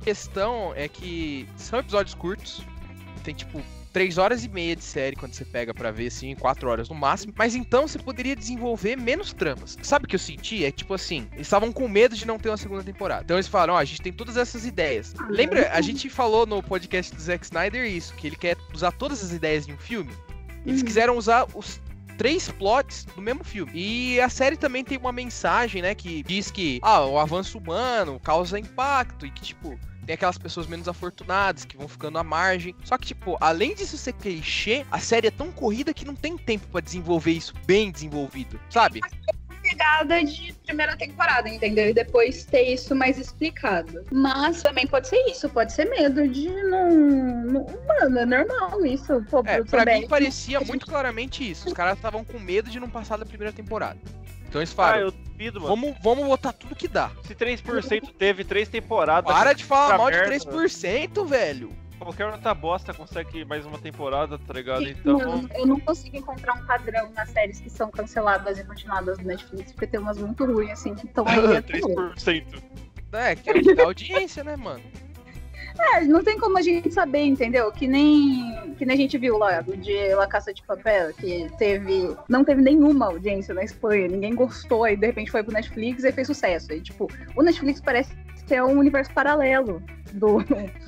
Questão 0.00 0.72
é 0.74 0.88
que 0.88 1.48
são 1.56 1.78
episódios 1.78 2.14
curtos. 2.14 2.62
Tem 3.22 3.34
tipo 3.34 3.62
três 3.92 4.18
horas 4.18 4.44
e 4.44 4.48
meia 4.48 4.76
de 4.76 4.84
série 4.84 5.16
quando 5.16 5.34
você 5.34 5.44
pega 5.44 5.74
pra 5.74 5.90
ver, 5.90 6.06
assim, 6.06 6.34
quatro 6.36 6.70
horas 6.70 6.88
no 6.88 6.94
máximo. 6.94 7.32
Mas 7.36 7.54
então 7.54 7.86
você 7.88 7.98
poderia 7.98 8.36
desenvolver 8.36 8.96
menos 8.96 9.32
tramas. 9.32 9.76
Sabe 9.82 10.04
o 10.04 10.08
que 10.08 10.14
eu 10.14 10.18
senti? 10.20 10.64
É 10.64 10.70
tipo 10.70 10.94
assim, 10.94 11.26
eles 11.32 11.46
estavam 11.46 11.72
com 11.72 11.88
medo 11.88 12.14
de 12.16 12.26
não 12.26 12.38
ter 12.38 12.48
uma 12.50 12.56
segunda 12.56 12.82
temporada. 12.84 13.22
Então 13.24 13.36
eles 13.36 13.48
falaram, 13.48 13.74
ó, 13.74 13.78
a 13.78 13.84
gente 13.84 14.00
tem 14.00 14.12
todas 14.12 14.36
essas 14.36 14.64
ideias. 14.64 15.12
Lembra, 15.28 15.70
a 15.72 15.80
gente 15.80 16.08
falou 16.08 16.46
no 16.46 16.62
podcast 16.62 17.14
do 17.14 17.20
Zack 17.20 17.44
Snyder 17.44 17.84
isso, 17.84 18.14
que 18.14 18.26
ele 18.28 18.36
quer 18.36 18.56
usar 18.72 18.92
todas 18.92 19.22
as 19.24 19.32
ideias 19.32 19.66
de 19.66 19.72
um 19.72 19.78
filme. 19.78 20.12
Eles 20.64 20.80
Uhum. 20.80 20.86
quiseram 20.86 21.16
usar 21.16 21.46
os 21.54 21.80
três 22.16 22.48
plots 22.48 23.04
do 23.16 23.20
mesmo 23.20 23.42
filme. 23.42 23.72
E 23.74 24.20
a 24.20 24.28
série 24.28 24.56
também 24.56 24.84
tem 24.84 24.98
uma 24.98 25.10
mensagem, 25.10 25.80
né, 25.82 25.94
que 25.94 26.22
diz 26.22 26.50
que 26.50 26.78
ah, 26.82 27.04
o 27.06 27.18
avanço 27.18 27.58
humano 27.58 28.20
causa 28.20 28.58
impacto 28.58 29.24
e 29.26 29.30
que 29.30 29.40
tipo 29.42 29.78
tem 30.10 30.16
aquelas 30.16 30.38
pessoas 30.38 30.66
menos 30.66 30.88
afortunadas 30.88 31.64
que 31.64 31.76
vão 31.76 31.86
ficando 31.86 32.18
à 32.18 32.24
margem. 32.24 32.74
Só 32.82 32.98
que, 32.98 33.06
tipo, 33.06 33.38
além 33.40 33.76
disso 33.76 33.96
ser 33.96 34.12
clichê, 34.14 34.84
a 34.90 34.98
série 34.98 35.28
é 35.28 35.30
tão 35.30 35.52
corrida 35.52 35.94
que 35.94 36.04
não 36.04 36.16
tem 36.16 36.36
tempo 36.36 36.66
pra 36.66 36.80
desenvolver 36.80 37.30
isso 37.30 37.54
bem 37.64 37.92
desenvolvido, 37.92 38.58
sabe? 38.68 39.00
pegada 39.62 40.24
de 40.24 40.52
primeira 40.66 40.96
temporada, 40.96 41.48
entendeu? 41.48 41.90
E 41.90 41.94
depois 41.94 42.44
ter 42.44 42.62
isso 42.62 42.92
mais 42.94 43.18
explicado. 43.18 44.04
Mas 44.10 44.62
também 44.62 44.86
pode 44.86 45.06
ser 45.06 45.22
isso, 45.26 45.48
pode 45.50 45.72
ser 45.72 45.84
medo 45.84 46.26
de 46.26 46.48
não. 46.48 46.90
não 46.90 47.66
mano, 47.86 48.18
é 48.18 48.26
normal 48.26 48.84
isso. 48.84 49.24
Pô, 49.30 49.42
É, 49.44 49.62
pra 49.62 49.84
mim 49.84 50.08
parecia 50.08 50.58
muito 50.60 50.86
claramente 50.86 51.48
isso. 51.48 51.68
Os 51.68 51.74
caras 51.74 51.96
estavam 51.96 52.24
com 52.24 52.38
medo 52.40 52.68
de 52.68 52.80
não 52.80 52.90
passar 52.90 53.16
da 53.16 53.26
primeira 53.26 53.52
temporada. 53.52 54.00
Então 54.50 54.60
eles 54.60 54.72
Ah, 54.72 54.74
falaram, 54.76 54.98
eu 55.02 55.10
duvido, 55.12 55.60
mano. 55.60 55.76
vamos, 55.76 55.96
vamos 56.02 56.26
botar 56.26 56.52
tudo 56.52 56.74
que 56.74 56.88
dá. 56.88 57.10
Se 57.22 57.34
3% 57.36 58.12
teve 58.18 58.42
três 58.44 58.68
temporadas, 58.68 59.32
Para 59.32 59.52
de 59.52 59.64
falar 59.64 59.96
mal 59.96 60.10
de 60.10 60.16
merda, 60.16 60.34
3%, 60.34 61.24
velho. 61.24 61.70
qualquer 62.00 62.26
outra 62.26 62.52
bosta 62.52 62.92
consegue 62.92 63.44
mais 63.44 63.64
uma 63.64 63.78
temporada, 63.78 64.36
tá 64.38 64.52
ligado? 64.52 64.82
Então. 64.88 65.18
Mano, 65.18 65.48
eu 65.54 65.66
não 65.66 65.78
consigo 65.78 66.16
encontrar 66.16 66.54
um 66.54 66.66
padrão 66.66 67.10
nas 67.12 67.28
séries 67.30 67.60
que 67.60 67.70
são 67.70 67.90
canceladas 67.92 68.58
e 68.58 68.64
continuadas 68.64 69.18
do 69.18 69.24
Netflix, 69.24 69.70
porque 69.70 69.86
tem 69.86 70.00
umas 70.00 70.18
muito 70.18 70.44
ruins, 70.44 70.70
assim, 70.72 70.96
que 70.96 71.06
estão 71.06 71.24
aí 71.28 71.38
até 71.56 71.76
hoje. 71.76 72.12
3%. 72.16 72.62
É, 73.12 73.36
que 73.36 73.50
é 73.50 73.82
audiência, 73.84 74.42
né, 74.42 74.56
mano? 74.56 74.82
É, 75.94 76.04
não 76.04 76.22
tem 76.22 76.38
como 76.38 76.58
a 76.58 76.62
gente 76.62 76.90
saber, 76.92 77.24
entendeu? 77.24 77.70
Que 77.72 77.86
nem, 77.86 78.74
que 78.76 78.84
nem 78.84 78.94
a 78.94 78.98
gente 78.98 79.16
viu 79.18 79.38
lá 79.38 79.60
de 79.60 80.14
La 80.14 80.26
Caça 80.26 80.52
de 80.52 80.62
Papel, 80.62 81.12
que 81.14 81.48
teve. 81.58 82.16
Não 82.28 82.44
teve 82.44 82.62
nenhuma 82.62 83.06
audiência 83.06 83.54
na 83.54 83.64
Espanha, 83.64 84.08
ninguém 84.08 84.34
gostou, 84.34 84.84
aí 84.84 84.96
de 84.96 85.06
repente 85.06 85.30
foi 85.30 85.42
pro 85.42 85.52
Netflix 85.52 86.04
e 86.04 86.12
fez 86.12 86.26
sucesso. 86.26 86.72
E, 86.72 86.80
tipo, 86.80 87.08
o 87.34 87.42
Netflix 87.42 87.80
parece 87.80 88.14
ser 88.46 88.62
um 88.62 88.78
universo 88.78 89.12
paralelo 89.12 89.82
do. 90.12 90.38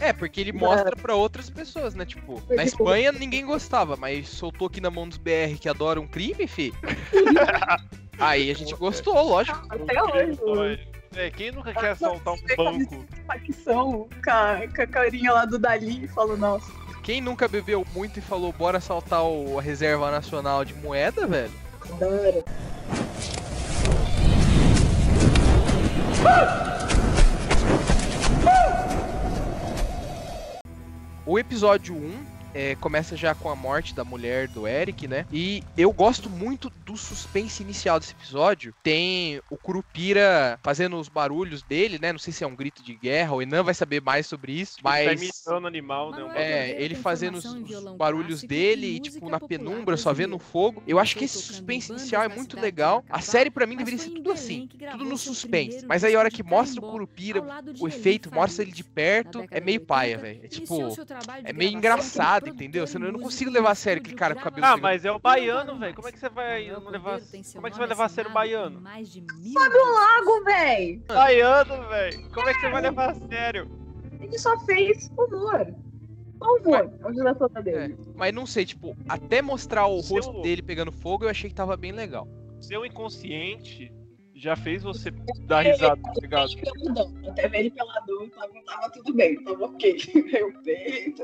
É, 0.00 0.12
porque 0.12 0.40
ele 0.40 0.52
mostra 0.52 0.96
pra 0.96 1.14
outras 1.14 1.48
pessoas, 1.48 1.94
né? 1.94 2.04
Tipo, 2.04 2.42
na 2.50 2.64
Espanha 2.64 3.12
ninguém 3.12 3.46
gostava, 3.46 3.96
mas 3.96 4.28
soltou 4.28 4.66
aqui 4.66 4.80
na 4.80 4.90
mão 4.90 5.08
dos 5.08 5.18
BR 5.18 5.58
que 5.60 5.68
adoram 5.68 6.06
crime, 6.06 6.46
fi. 6.46 6.72
Aí 8.18 8.50
a 8.50 8.54
gente 8.54 8.74
gostou, 8.74 9.14
lógico. 9.14 9.60
Até 9.68 10.02
hoje. 10.02 10.91
É, 11.14 11.30
quem 11.30 11.52
nunca 11.52 11.74
quer 11.74 11.90
assaltar 11.90 12.34
um 12.34 12.56
banco? 12.56 13.04
Facção 13.26 14.08
com 14.24 14.30
a, 14.30 14.62
com 14.74 14.82
a 14.82 14.86
carinha 14.86 15.32
lá 15.32 15.44
do 15.44 15.58
Dali 15.58 16.04
e 16.04 16.08
falou, 16.08 16.36
nossa. 16.36 16.72
Quem 17.02 17.20
nunca 17.20 17.46
bebeu 17.48 17.84
muito 17.94 18.18
e 18.18 18.22
falou, 18.22 18.52
bora 18.52 18.78
assaltar 18.78 19.22
o, 19.24 19.58
a 19.58 19.62
Reserva 19.62 20.10
Nacional 20.10 20.64
de 20.64 20.72
Moeda, 20.74 21.26
velho? 21.26 21.52
Adoro. 21.90 22.44
O 31.26 31.38
episódio 31.38 31.94
1 31.94 32.31
é, 32.54 32.74
começa 32.76 33.16
já 33.16 33.34
com 33.34 33.48
a 33.50 33.56
morte 33.56 33.94
da 33.94 34.04
mulher 34.04 34.48
do 34.48 34.66
Eric, 34.66 35.06
né? 35.08 35.26
E 35.32 35.62
eu 35.76 35.92
gosto 35.92 36.28
muito 36.28 36.70
do 36.84 36.96
suspense 36.96 37.62
inicial 37.62 37.98
desse 37.98 38.12
episódio. 38.12 38.74
Tem 38.82 39.40
o 39.50 39.56
Curupira 39.56 40.58
fazendo 40.62 40.98
os 40.98 41.08
barulhos 41.08 41.62
dele, 41.62 41.98
né? 42.00 42.12
Não 42.12 42.18
sei 42.18 42.32
se 42.32 42.44
é 42.44 42.46
um 42.46 42.54
grito 42.54 42.82
de 42.82 42.94
guerra, 42.94 43.34
o 43.34 43.42
Enan 43.42 43.62
vai 43.62 43.74
saber 43.74 44.00
mais 44.00 44.26
sobre 44.26 44.52
isso, 44.52 44.76
Tá 44.76 44.90
mas. 44.90 45.20
imitando 45.20 45.66
animal, 45.66 46.10
né? 46.10 46.18
É, 46.18 46.22
Gouveia 46.22 46.80
ele 46.82 46.94
fazendo 46.94 47.36
os, 47.36 47.44
os 47.44 47.96
barulhos 47.96 48.42
dele 48.42 48.86
e 48.86 49.00
tipo, 49.00 49.28
na 49.28 49.40
penumbra, 49.40 49.96
só 49.96 50.12
vendo 50.12 50.36
brasileira. 50.36 50.52
fogo. 50.52 50.82
Eu 50.86 50.98
acho 50.98 51.16
que 51.16 51.24
esse 51.24 51.40
suspense 51.40 51.90
inicial 51.92 52.22
é 52.22 52.28
muito 52.28 52.58
legal. 52.58 53.04
A 53.08 53.20
série 53.20 53.50
pra 53.50 53.66
mim 53.66 53.76
deveria 53.76 53.98
ser 53.98 54.10
tudo 54.10 54.30
assim, 54.32 54.68
tudo 54.92 55.04
no 55.04 55.16
suspense. 55.16 55.84
Mas 55.86 56.04
aí 56.04 56.14
a 56.14 56.18
hora 56.18 56.30
que 56.30 56.42
mostra 56.42 56.80
o 56.80 56.90
Curupira, 56.90 57.42
o 57.78 57.88
efeito, 57.88 58.32
mostra 58.32 58.62
ele 58.62 58.72
de 58.72 58.84
perto, 58.84 59.44
é 59.50 59.60
meio 59.60 59.80
paia, 59.80 60.16
80, 60.16 60.22
velho. 60.22 60.44
É 60.44 60.48
tipo, 60.48 60.94
é 61.44 61.52
meio 61.52 61.72
engraçado, 61.72 62.41
entendeu? 62.48 62.86
Você 62.86 62.98
não, 62.98 63.06
eu 63.06 63.12
não 63.12 63.20
consigo 63.20 63.50
levar 63.50 63.70
a 63.70 63.74
sério 63.74 64.00
aquele 64.00 64.16
cara 64.16 64.34
com 64.34 64.40
o 64.40 64.44
cabelo 64.44 64.66
Ah, 64.66 64.76
mas 64.76 65.04
é 65.04 65.10
o 65.12 65.18
baiano, 65.18 65.78
velho. 65.78 65.94
Como 65.94 66.08
é 66.08 66.12
que 66.12 66.18
você 66.18 66.28
vai 66.28 66.68
não 66.70 66.88
levar. 66.90 67.20
Como 67.20 67.66
é 67.66 67.70
que 67.70 67.76
você 67.76 67.78
vai 67.78 67.88
levar 67.88 68.04
a 68.04 68.08
sério 68.08 68.30
o 68.30 68.34
baiano? 68.34 68.82
Sobe 68.82 69.76
o 69.76 69.92
lago, 69.94 70.44
véi! 70.44 71.02
Baiano, 71.08 71.88
velho. 71.88 72.30
Como 72.30 72.48
é 72.48 72.54
que 72.54 72.60
você 72.60 72.70
vai 72.70 72.82
levar 72.82 73.10
a 73.10 73.14
sério? 73.14 73.70
Ele 74.20 74.38
só 74.38 74.58
fez 74.64 75.10
humor. 75.18 75.74
Só 76.38 76.54
humor. 76.56 76.92
Onde 77.04 77.22
da 77.22 77.34
toda 77.34 77.60
É, 77.60 77.62
dele. 77.62 77.98
mas 78.14 78.32
não 78.32 78.46
sei, 78.46 78.64
tipo, 78.64 78.96
até 79.08 79.40
mostrar 79.42 79.86
o 79.86 80.02
Seu- 80.02 80.16
rosto 80.16 80.42
dele 80.42 80.62
pegando 80.62 80.90
fogo, 80.92 81.24
eu 81.24 81.28
achei 81.28 81.48
que 81.50 81.54
tava 81.56 81.76
bem 81.76 81.92
legal. 81.92 82.26
Seu 82.60 82.84
inconsciente 82.86 83.92
já 84.42 84.56
fez 84.56 84.82
você 84.82 85.12
dar 85.46 85.60
risada, 85.60 86.02
tá 86.02 86.12
ligado? 86.20 86.50
Até 87.28 87.46
ver 87.46 87.60
ele 87.60 87.70
peladão, 87.70 88.28
tava, 88.30 88.52
tava 88.66 88.90
tudo 88.90 89.14
bem, 89.14 89.40
tava 89.44 89.66
ok. 89.66 89.96
Eu 90.34 90.52
peito. 90.64 91.22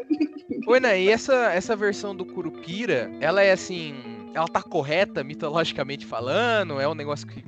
Oi, 0.64 0.78
né? 0.78 1.00
E 1.00 1.10
essa, 1.10 1.52
essa 1.52 1.74
versão 1.74 2.14
do 2.14 2.24
Curupira, 2.24 3.10
ela 3.20 3.42
é 3.42 3.50
assim. 3.50 3.92
Ela 4.32 4.46
tá 4.46 4.62
correta, 4.62 5.24
mitologicamente 5.24 6.06
falando? 6.06 6.80
É 6.80 6.86
um 6.88 6.94
negócio 6.94 7.26
que. 7.26 7.42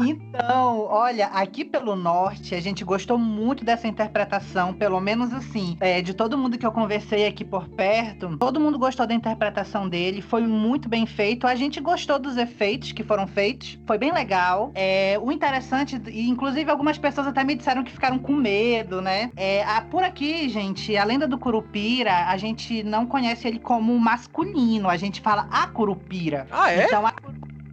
Então, 0.00 0.80
olha, 0.88 1.26
aqui 1.28 1.64
pelo 1.64 1.94
norte 1.96 2.54
a 2.54 2.60
gente 2.60 2.84
gostou 2.84 3.18
muito 3.18 3.64
dessa 3.64 3.86
interpretação, 3.86 4.72
pelo 4.72 5.00
menos 5.00 5.32
assim, 5.32 5.76
é, 5.80 6.00
de 6.00 6.14
todo 6.14 6.38
mundo 6.38 6.58
que 6.58 6.66
eu 6.66 6.72
conversei 6.72 7.26
aqui 7.26 7.44
por 7.44 7.68
perto, 7.68 8.36
todo 8.38 8.60
mundo 8.60 8.78
gostou 8.78 9.06
da 9.06 9.14
interpretação 9.14 9.88
dele, 9.88 10.22
foi 10.22 10.42
muito 10.46 10.88
bem 10.88 11.06
feito. 11.06 11.46
A 11.46 11.54
gente 11.54 11.80
gostou 11.80 12.18
dos 12.18 12.36
efeitos 12.36 12.92
que 12.92 13.02
foram 13.02 13.26
feitos, 13.26 13.78
foi 13.86 13.98
bem 13.98 14.12
legal. 14.12 14.72
É, 14.74 15.18
o 15.20 15.30
interessante, 15.30 16.00
e 16.08 16.28
inclusive 16.28 16.70
algumas 16.70 16.98
pessoas 16.98 17.26
até 17.26 17.44
me 17.44 17.54
disseram 17.54 17.84
que 17.84 17.92
ficaram 17.92 18.18
com 18.18 18.32
medo, 18.34 19.00
né? 19.00 19.30
É, 19.36 19.62
a- 19.64 19.82
por 19.82 20.02
aqui, 20.02 20.48
gente, 20.48 20.96
a 20.96 21.04
lenda 21.04 21.26
do 21.28 21.38
Curupira, 21.38 22.26
a 22.28 22.36
gente 22.36 22.82
não 22.82 23.06
conhece 23.06 23.46
ele 23.46 23.58
como 23.58 23.98
masculino, 23.98 24.88
a 24.88 24.96
gente 24.96 25.20
fala 25.20 25.46
a 25.50 25.66
Curupira. 25.66 26.46
Ah, 26.50 26.72
é? 26.72 26.84
Então, 26.86 27.06
a- 27.06 27.14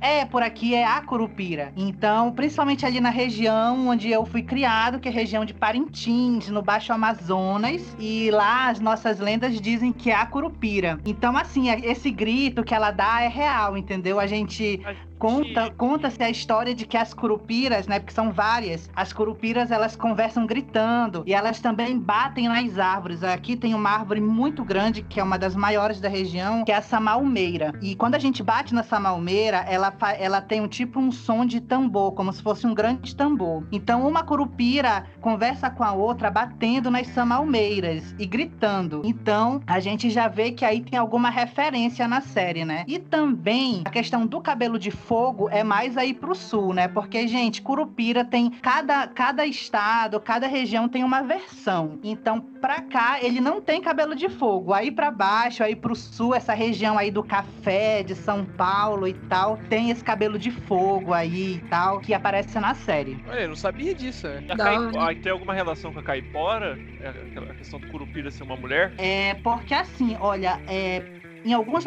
é, 0.01 0.25
por 0.25 0.41
aqui 0.41 0.74
é 0.74 0.86
a 0.86 1.00
Curupira. 1.01 1.72
Então, 1.77 2.31
principalmente 2.31 2.86
ali 2.86 3.00
na 3.00 3.10
região 3.12 3.88
onde 3.88 4.10
eu 4.10 4.25
fui 4.25 4.41
criado, 4.41 5.00
que 5.00 5.08
é 5.08 5.12
a 5.12 5.13
região 5.13 5.46
de 5.46 5.53
Parintins, 5.53 6.50
no 6.50 6.62
Baixo 6.62 6.91
Amazonas. 6.91 7.96
E 8.00 8.31
lá 8.31 8.70
as 8.70 8.79
nossas 8.79 9.20
lendas 9.20 9.62
dizem 9.62 9.93
que 9.93 10.10
é 10.10 10.15
a 10.15 10.25
Curupira. 10.25 11.00
Então, 11.05 11.38
assim, 11.38 11.70
é- 11.70 11.79
esse 11.79 12.10
grito 12.10 12.63
que 12.63 12.74
ela 12.74 12.91
dá 12.91 13.22
é 13.22 13.27
real, 13.27 13.77
entendeu? 13.77 14.20
A 14.20 14.25
gente 14.25 14.81
conta 15.22 15.70
conta-se 15.78 16.24
a 16.24 16.32
história 16.32 16.74
de 16.74 16.84
que 16.88 16.98
as 16.98 17.13
curupiras, 17.13 17.86
né, 17.86 18.00
porque 18.00 18.12
são 18.12 18.32
várias, 18.32 18.90
as 18.96 19.13
curupiras 19.13 19.70
elas 19.70 19.96
conversam 19.96 20.48
gritando 20.48 21.22
e 21.28 21.34
elas 21.34 21.60
também 21.60 22.00
batem 22.00 22.48
nas 22.48 22.80
árvores. 22.80 23.24
Aqui 23.24 23.56
tem 23.56 23.75
uma 23.75 23.92
árvore 23.92 24.20
muito 24.20 24.63
grande 24.63 25.04
que 25.04 25.20
é 25.20 25.24
uma 25.24 25.38
das 25.38 25.56
maiores 25.56 26.01
da 26.01 26.10
região, 26.10 26.66
que 26.66 26.72
é 26.72 26.75
a 26.75 26.82
samalmeira. 26.82 27.72
E 27.84 27.96
quando 27.96 28.16
a 28.16 28.20
gente 28.20 28.42
bate 28.42 28.74
na 28.74 28.82
samalmeira, 28.82 29.58
ela 29.70 29.94
ela 30.18 30.42
tem 30.42 30.60
um 30.60 30.68
tipo 30.68 31.00
um 31.00 31.12
som 31.12 31.46
de 31.46 31.62
tambor, 31.62 32.13
como 32.13 32.34
se 32.34 32.42
fosse 32.42 32.66
um 32.66 32.74
grande 32.74 33.16
tambor. 33.16 33.63
Então 33.72 34.08
uma 34.08 34.24
curupira 34.24 35.06
conversa 35.20 35.70
com 35.70 35.84
a 35.84 35.92
outra 35.92 36.32
batendo 36.32 36.90
nas 36.90 37.06
samalmeiras 37.08 38.16
e 38.18 38.25
gritando. 38.25 39.04
Então 39.06 39.62
a 39.68 39.80
gente 39.80 40.10
já 40.10 40.28
vê 40.28 40.51
que 40.51 40.66
aí 40.66 40.82
tem 40.82 40.98
alguma 40.98 41.30
referência 41.30 42.08
na 42.08 42.22
série, 42.22 42.66
né? 42.66 42.86
E 42.88 42.98
também 42.98 43.84
a 43.86 43.90
questão 43.92 44.25
do 44.25 44.42
cabelo 44.42 44.80
de 44.80 44.90
fogo 45.12 45.50
é 45.50 45.62
mais 45.62 45.98
aí 45.98 46.13
pro 46.13 46.34
sul, 46.34 46.74
né? 46.74 46.88
Porque, 46.88 47.27
gente, 47.27 47.62
Curupira 47.62 48.24
tem. 48.24 48.50
Cada, 48.50 49.06
cada 49.08 49.46
estado, 49.46 50.22
cada 50.22 50.48
região 50.48 50.88
tem 50.88 51.03
uma 51.03 51.22
versão. 51.22 52.00
Então, 52.01 52.39
pra 52.39 52.82
cá, 52.82 53.22
ele 53.22 53.41
não 53.41 53.60
tem 53.60 53.82
cabelo 53.82 54.15
de 54.15 54.30
fogo. 54.30 54.74
Aí 54.74 54.89
pra 54.89 55.12
baixo, 55.12 55.65
aí 55.65 55.75
pro 55.75 55.94
sul, 55.98 56.34
essa 56.34 56.53
região 56.53 56.98
aí 56.98 57.12
do 57.12 57.22
café, 57.22 58.03
de 58.03 58.15
São 58.15 58.46
Paulo 58.46 59.06
e 59.06 59.13
tal, 59.13 59.58
tem 59.68 59.89
esse 59.89 60.01
cabelo 60.01 60.39
de 60.39 60.50
fogo 60.50 61.13
aí 61.13 61.56
e 61.56 61.60
tal, 61.68 62.00
que 62.00 62.13
aparece 62.13 62.58
na 62.58 62.74
série. 62.74 63.22
Olha, 63.27 63.41
eu 63.41 63.50
não 63.50 63.56
sabia 63.58 63.94
disso, 63.94 64.30
né? 64.30 64.46
A 64.48 65.10
ah, 65.10 65.15
tem 65.22 65.34
alguma 65.34 65.53
relação 65.53 65.91
com 65.91 66.00
a 66.00 66.03
caipora? 66.03 66.80
É 67.01 67.10
aquela 67.10 67.53
questão 67.56 67.82
do 67.82 67.88
curupira 67.88 68.32
ser 68.32 68.44
uma 68.44 68.56
mulher? 68.56 68.94
É 68.98 69.34
porque 69.44 69.74
assim, 69.74 70.15
olha, 70.22 70.62
é, 70.70 71.03
em 71.44 71.51
alguns 71.51 71.84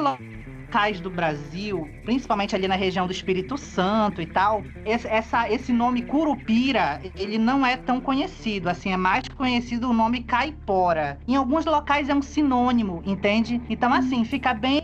locais 0.75 1.01
do 1.01 1.09
Brasil, 1.09 1.89
principalmente 2.05 2.57
ali 2.57 2.67
na 2.67 2.75
região 2.75 3.07
do 3.07 3.13
Espírito 3.13 3.57
Santo 3.57 4.21
e 4.21 4.27
tal, 4.27 4.65
esse, 4.85 5.07
essa, 5.07 5.49
esse 5.49 5.73
nome 5.73 6.03
Curupira, 6.03 7.01
ele 7.17 7.39
não 7.39 7.65
é 7.65 7.77
tão 7.77 8.01
conhecido, 8.01 8.69
assim, 8.69 8.93
é 8.93 8.97
mais 8.97 9.23
conhecido 9.29 9.89
o 9.89 9.93
nome 9.93 10.25
Caipora. 10.25 11.21
Em 11.29 11.37
alguns 11.37 11.65
locais 11.65 12.09
é 12.09 12.15
um 12.15 12.21
sinônimo, 12.21 13.01
entende? 13.07 13.63
Então, 13.71 13.93
assim, 13.93 14.25
fica 14.25 14.53
bem 14.53 14.83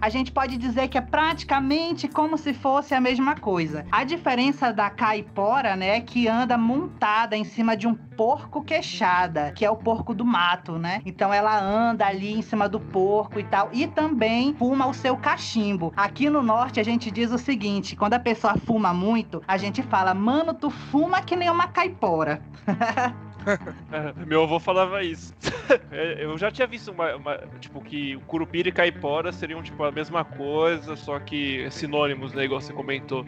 a 0.00 0.08
gente 0.08 0.32
pode 0.32 0.56
dizer 0.56 0.88
que 0.88 0.96
é 0.96 1.00
praticamente 1.00 2.08
como 2.08 2.38
se 2.38 2.54
fosse 2.54 2.94
a 2.94 3.00
mesma 3.00 3.36
coisa. 3.36 3.84
A 3.92 4.02
diferença 4.04 4.72
da 4.72 4.88
caipora, 4.88 5.76
né, 5.76 5.96
é 5.96 6.00
que 6.00 6.26
anda 6.26 6.56
montada 6.56 7.36
em 7.36 7.44
cima 7.44 7.76
de 7.76 7.86
um 7.86 7.94
porco 7.94 8.62
queixada, 8.62 9.52
que 9.52 9.64
é 9.64 9.70
o 9.70 9.76
porco 9.76 10.14
do 10.14 10.24
mato, 10.24 10.78
né? 10.78 11.00
Então 11.04 11.32
ela 11.32 11.58
anda 11.58 12.06
ali 12.06 12.32
em 12.32 12.42
cima 12.42 12.68
do 12.68 12.80
porco 12.80 13.38
e 13.38 13.44
tal, 13.44 13.68
e 13.72 13.86
também 13.86 14.54
fuma 14.54 14.86
o 14.86 14.94
seu 14.94 15.16
cachimbo. 15.16 15.92
Aqui 15.96 16.28
no 16.28 16.42
norte 16.42 16.80
a 16.80 16.82
gente 16.82 17.10
diz 17.10 17.30
o 17.30 17.38
seguinte, 17.38 17.96
quando 17.96 18.14
a 18.14 18.20
pessoa 18.20 18.56
fuma 18.56 18.92
muito, 18.92 19.42
a 19.46 19.56
gente 19.56 19.82
fala: 19.82 20.14
"Mano, 20.14 20.54
tu 20.54 20.70
fuma 20.70 21.22
que 21.22 21.36
nem 21.36 21.50
uma 21.50 21.68
caipora". 21.68 22.42
Meu 24.26 24.42
avô 24.42 24.58
falava 24.58 25.02
isso. 25.02 25.34
É, 25.92 26.24
Eu 26.24 26.36
já 26.36 26.50
tinha 26.50 26.66
visto 26.66 26.90
uma, 26.90 27.14
uma- 27.14 27.38
tipo 27.60 27.80
que 27.80 28.16
o 28.16 28.20
curupira 28.22 28.68
e 28.68 28.72
caipora 28.72 29.30
seriam 29.30 29.62
tipo 29.62 29.84
a 29.84 29.92
mesma 29.92 30.24
coisa, 30.24 30.96
só 30.96 31.20
que 31.20 31.70
sinônimos, 31.70 32.32
né, 32.32 32.44
igual 32.44 32.60
você 32.60 32.72
comentou. 32.72 33.24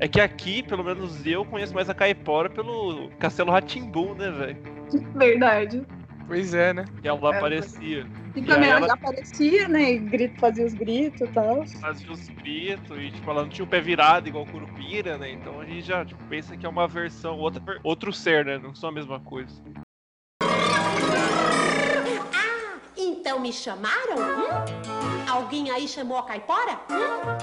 É 0.00 0.08
que 0.08 0.20
aqui, 0.20 0.64
pelo 0.64 0.82
menos 0.82 1.24
eu 1.24 1.44
conheço 1.44 1.72
mais 1.74 1.88
a 1.88 1.94
caipora 1.94 2.50
pelo 2.50 3.08
Castelo 3.20 3.52
Ratimbum, 3.52 4.14
né, 4.14 4.30
velho? 4.32 4.58
Verdade. 5.14 5.86
Pois 6.26 6.52
é, 6.54 6.72
né? 6.72 6.84
Que 7.00 7.06
ela 7.08 7.32
É, 7.34 7.36
aparecia. 7.38 8.06
E 8.34 8.40
E 8.40 8.42
também 8.44 8.68
ela 8.68 8.84
ela- 8.86 8.94
aparecia, 8.94 9.68
né? 9.68 9.92
E 9.92 9.98
grito, 9.98 10.40
fazia 10.40 10.66
os 10.66 10.74
gritos 10.74 11.20
e 11.20 11.26
tal. 11.32 11.64
Fazia 11.66 12.10
os 12.10 12.28
gritos 12.28 12.98
e 12.98 13.10
tipo, 13.12 13.30
ela 13.30 13.42
não 13.42 13.48
tinha 13.48 13.64
o 13.64 13.68
pé 13.68 13.80
virado 13.80 14.28
igual 14.28 14.44
o 14.44 14.50
curupira, 14.50 15.16
né? 15.16 15.30
Então 15.30 15.60
a 15.60 15.64
gente 15.64 15.82
já 15.82 16.04
tipo, 16.04 16.22
pensa 16.24 16.56
que 16.56 16.66
é 16.66 16.68
uma 16.68 16.88
versão, 16.88 17.38
outra, 17.38 17.62
outro 17.82 18.12
ser, 18.12 18.44
né? 18.44 18.58
Não 18.58 18.74
são 18.74 18.88
a 18.88 18.92
mesma 18.92 19.20
coisa. 19.20 19.54
Ah, 22.32 22.78
então 22.96 23.40
me 23.40 23.52
chamaram? 23.52 24.16
Hum? 24.18 25.30
Alguém 25.30 25.70
aí 25.70 25.86
chamou 25.86 26.18
a 26.18 26.24
caipora? 26.24 26.72
Hum? 26.90 27.36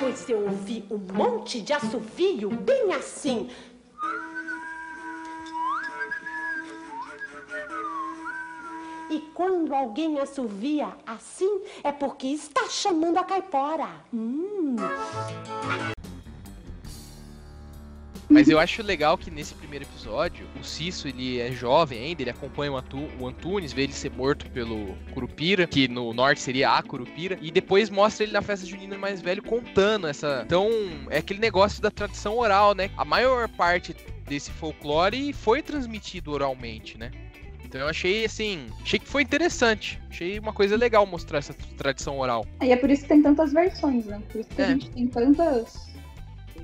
Pois 0.00 0.28
eu 0.28 0.42
ouvi 0.44 0.84
um 0.90 0.98
monte 1.12 1.60
de 1.60 1.72
assovio 1.72 2.50
bem 2.50 2.92
assim. 2.94 3.48
E 9.10 9.20
quando 9.34 9.74
alguém 9.74 10.18
assovia 10.18 10.88
assim, 11.06 11.62
é 11.82 11.90
porque 11.90 12.26
está 12.26 12.68
chamando 12.68 13.16
a 13.16 13.24
caipora. 13.24 13.88
Hum. 14.12 14.76
Mas 18.30 18.46
eu 18.46 18.58
acho 18.58 18.82
legal 18.82 19.16
que 19.16 19.30
nesse 19.30 19.54
primeiro 19.54 19.86
episódio, 19.86 20.46
o 20.60 20.62
Cisso, 20.62 21.08
ele 21.08 21.40
é 21.40 21.50
jovem 21.50 21.98
ainda, 21.98 22.20
ele 22.20 22.30
acompanha 22.30 22.70
o, 22.70 22.76
Antu- 22.76 23.08
o 23.18 23.26
Antunes, 23.26 23.72
vê 23.72 23.84
ele 23.84 23.94
ser 23.94 24.10
morto 24.10 24.50
pelo 24.50 24.94
Curupira, 25.14 25.66
que 25.66 25.88
no 25.88 26.12
norte 26.12 26.42
seria 26.42 26.72
a 26.72 26.82
Curupira, 26.82 27.38
e 27.40 27.50
depois 27.50 27.88
mostra 27.88 28.24
ele 28.24 28.32
na 28.34 28.42
festa 28.42 28.66
junina 28.66 28.98
mais 28.98 29.22
velho 29.22 29.42
contando 29.42 30.06
essa... 30.06 30.42
Então, 30.44 30.68
é 31.08 31.16
aquele 31.16 31.40
negócio 31.40 31.80
da 31.80 31.90
tradição 31.90 32.36
oral, 32.36 32.74
né? 32.74 32.90
A 32.98 33.04
maior 33.04 33.48
parte 33.48 33.96
desse 34.26 34.50
folclore 34.50 35.32
foi 35.32 35.62
transmitido 35.62 36.30
oralmente, 36.30 36.98
né? 36.98 37.10
Então 37.68 37.82
eu 37.82 37.88
achei, 37.88 38.24
assim, 38.24 38.66
achei 38.82 38.98
que 38.98 39.06
foi 39.06 39.22
interessante. 39.22 40.00
Achei 40.08 40.38
uma 40.38 40.54
coisa 40.54 40.74
legal 40.74 41.04
mostrar 41.04 41.38
essa 41.38 41.52
tradição 41.76 42.18
oral. 42.18 42.46
E 42.62 42.72
é 42.72 42.76
por 42.76 42.90
isso 42.90 43.02
que 43.02 43.08
tem 43.08 43.22
tantas 43.22 43.52
versões, 43.52 44.06
né? 44.06 44.22
Por 44.32 44.40
isso 44.40 44.48
que 44.48 44.62
É. 44.62 44.64
a 44.64 44.68
gente 44.70 44.88
tem 44.90 45.06
tantas 45.06 45.86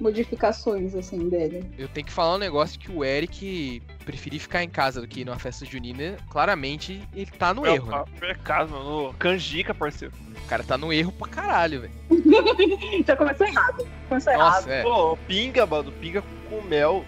modificações, 0.00 0.94
assim, 0.94 1.28
dele. 1.28 1.64
Eu 1.78 1.88
tenho 1.88 2.06
que 2.06 2.12
falar 2.12 2.34
um 2.36 2.38
negócio 2.38 2.80
que 2.80 2.90
o 2.90 3.04
Eric 3.04 3.82
preferir 4.04 4.40
ficar 4.40 4.62
em 4.64 4.68
casa 4.68 5.00
do 5.00 5.06
que 5.06 5.20
ir 5.20 5.24
numa 5.24 5.38
festa 5.38 5.64
junina. 5.66 6.16
Claramente, 6.30 7.00
ele 7.14 7.30
tá 7.30 7.52
no 7.54 7.66
erro, 7.66 7.90
né? 7.90 8.04
É 8.22 8.34
caso, 8.34 8.72
mano. 8.72 9.14
Canjica, 9.18 9.74
parceiro. 9.74 10.12
O 10.42 10.48
cara 10.48 10.64
tá 10.64 10.76
no 10.78 10.92
erro 10.92 11.12
pra 11.12 11.28
caralho, 11.28 11.82
velho. 11.82 11.92
Já 13.06 13.14
começou 13.16 13.46
errado. 13.46 13.86
Começou 14.08 14.32
Nossa, 14.36 14.68
errado. 14.68 14.70
é. 14.70 14.82
Pô, 14.82 15.16
pinga, 15.28 15.64
mano. 15.66 15.92
Pinga 15.92 16.22
com 16.50 16.60
mel. 16.62 17.04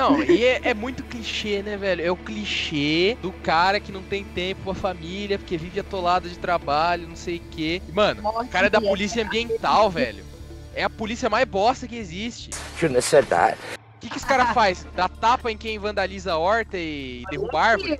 Não, 0.00 0.22
e 0.24 0.44
é, 0.46 0.60
é 0.70 0.74
muito 0.74 1.04
clichê, 1.04 1.62
né, 1.62 1.76
velho? 1.76 2.02
É 2.02 2.10
o 2.10 2.16
clichê 2.16 3.18
do 3.20 3.30
cara 3.30 3.78
que 3.78 3.92
não 3.92 4.02
tem 4.02 4.24
tempo 4.24 4.62
pra 4.64 4.74
família, 4.74 5.38
porque 5.38 5.58
vive 5.58 5.78
atolado 5.78 6.26
de 6.26 6.38
trabalho, 6.38 7.06
não 7.06 7.16
sei 7.16 7.36
o 7.36 7.40
quê. 7.50 7.82
Mano, 7.92 8.26
o 8.26 8.48
cara 8.48 8.68
é 8.68 8.70
da 8.70 8.80
polícia 8.80 9.22
ambiental, 9.22 9.90
velho. 9.90 10.24
É 10.74 10.84
a 10.84 10.88
polícia 10.90 11.28
mais 11.28 11.46
bosta 11.46 11.86
que 11.86 11.96
existe. 11.96 12.50
Shouldn't 12.78 12.96
have 12.96 13.02
said 13.02 13.26
that. 13.26 13.58
O 13.96 14.00
que, 14.00 14.08
que 14.08 14.16
esse 14.16 14.26
cara 14.26 14.54
faz? 14.54 14.86
Dá 14.94 15.06
tapa 15.06 15.52
em 15.52 15.58
quem 15.58 15.78
vandaliza 15.78 16.32
a 16.32 16.38
horta 16.38 16.78
e 16.78 17.24
derruba 17.30 17.60
a 17.60 17.64
árvore? 17.66 17.98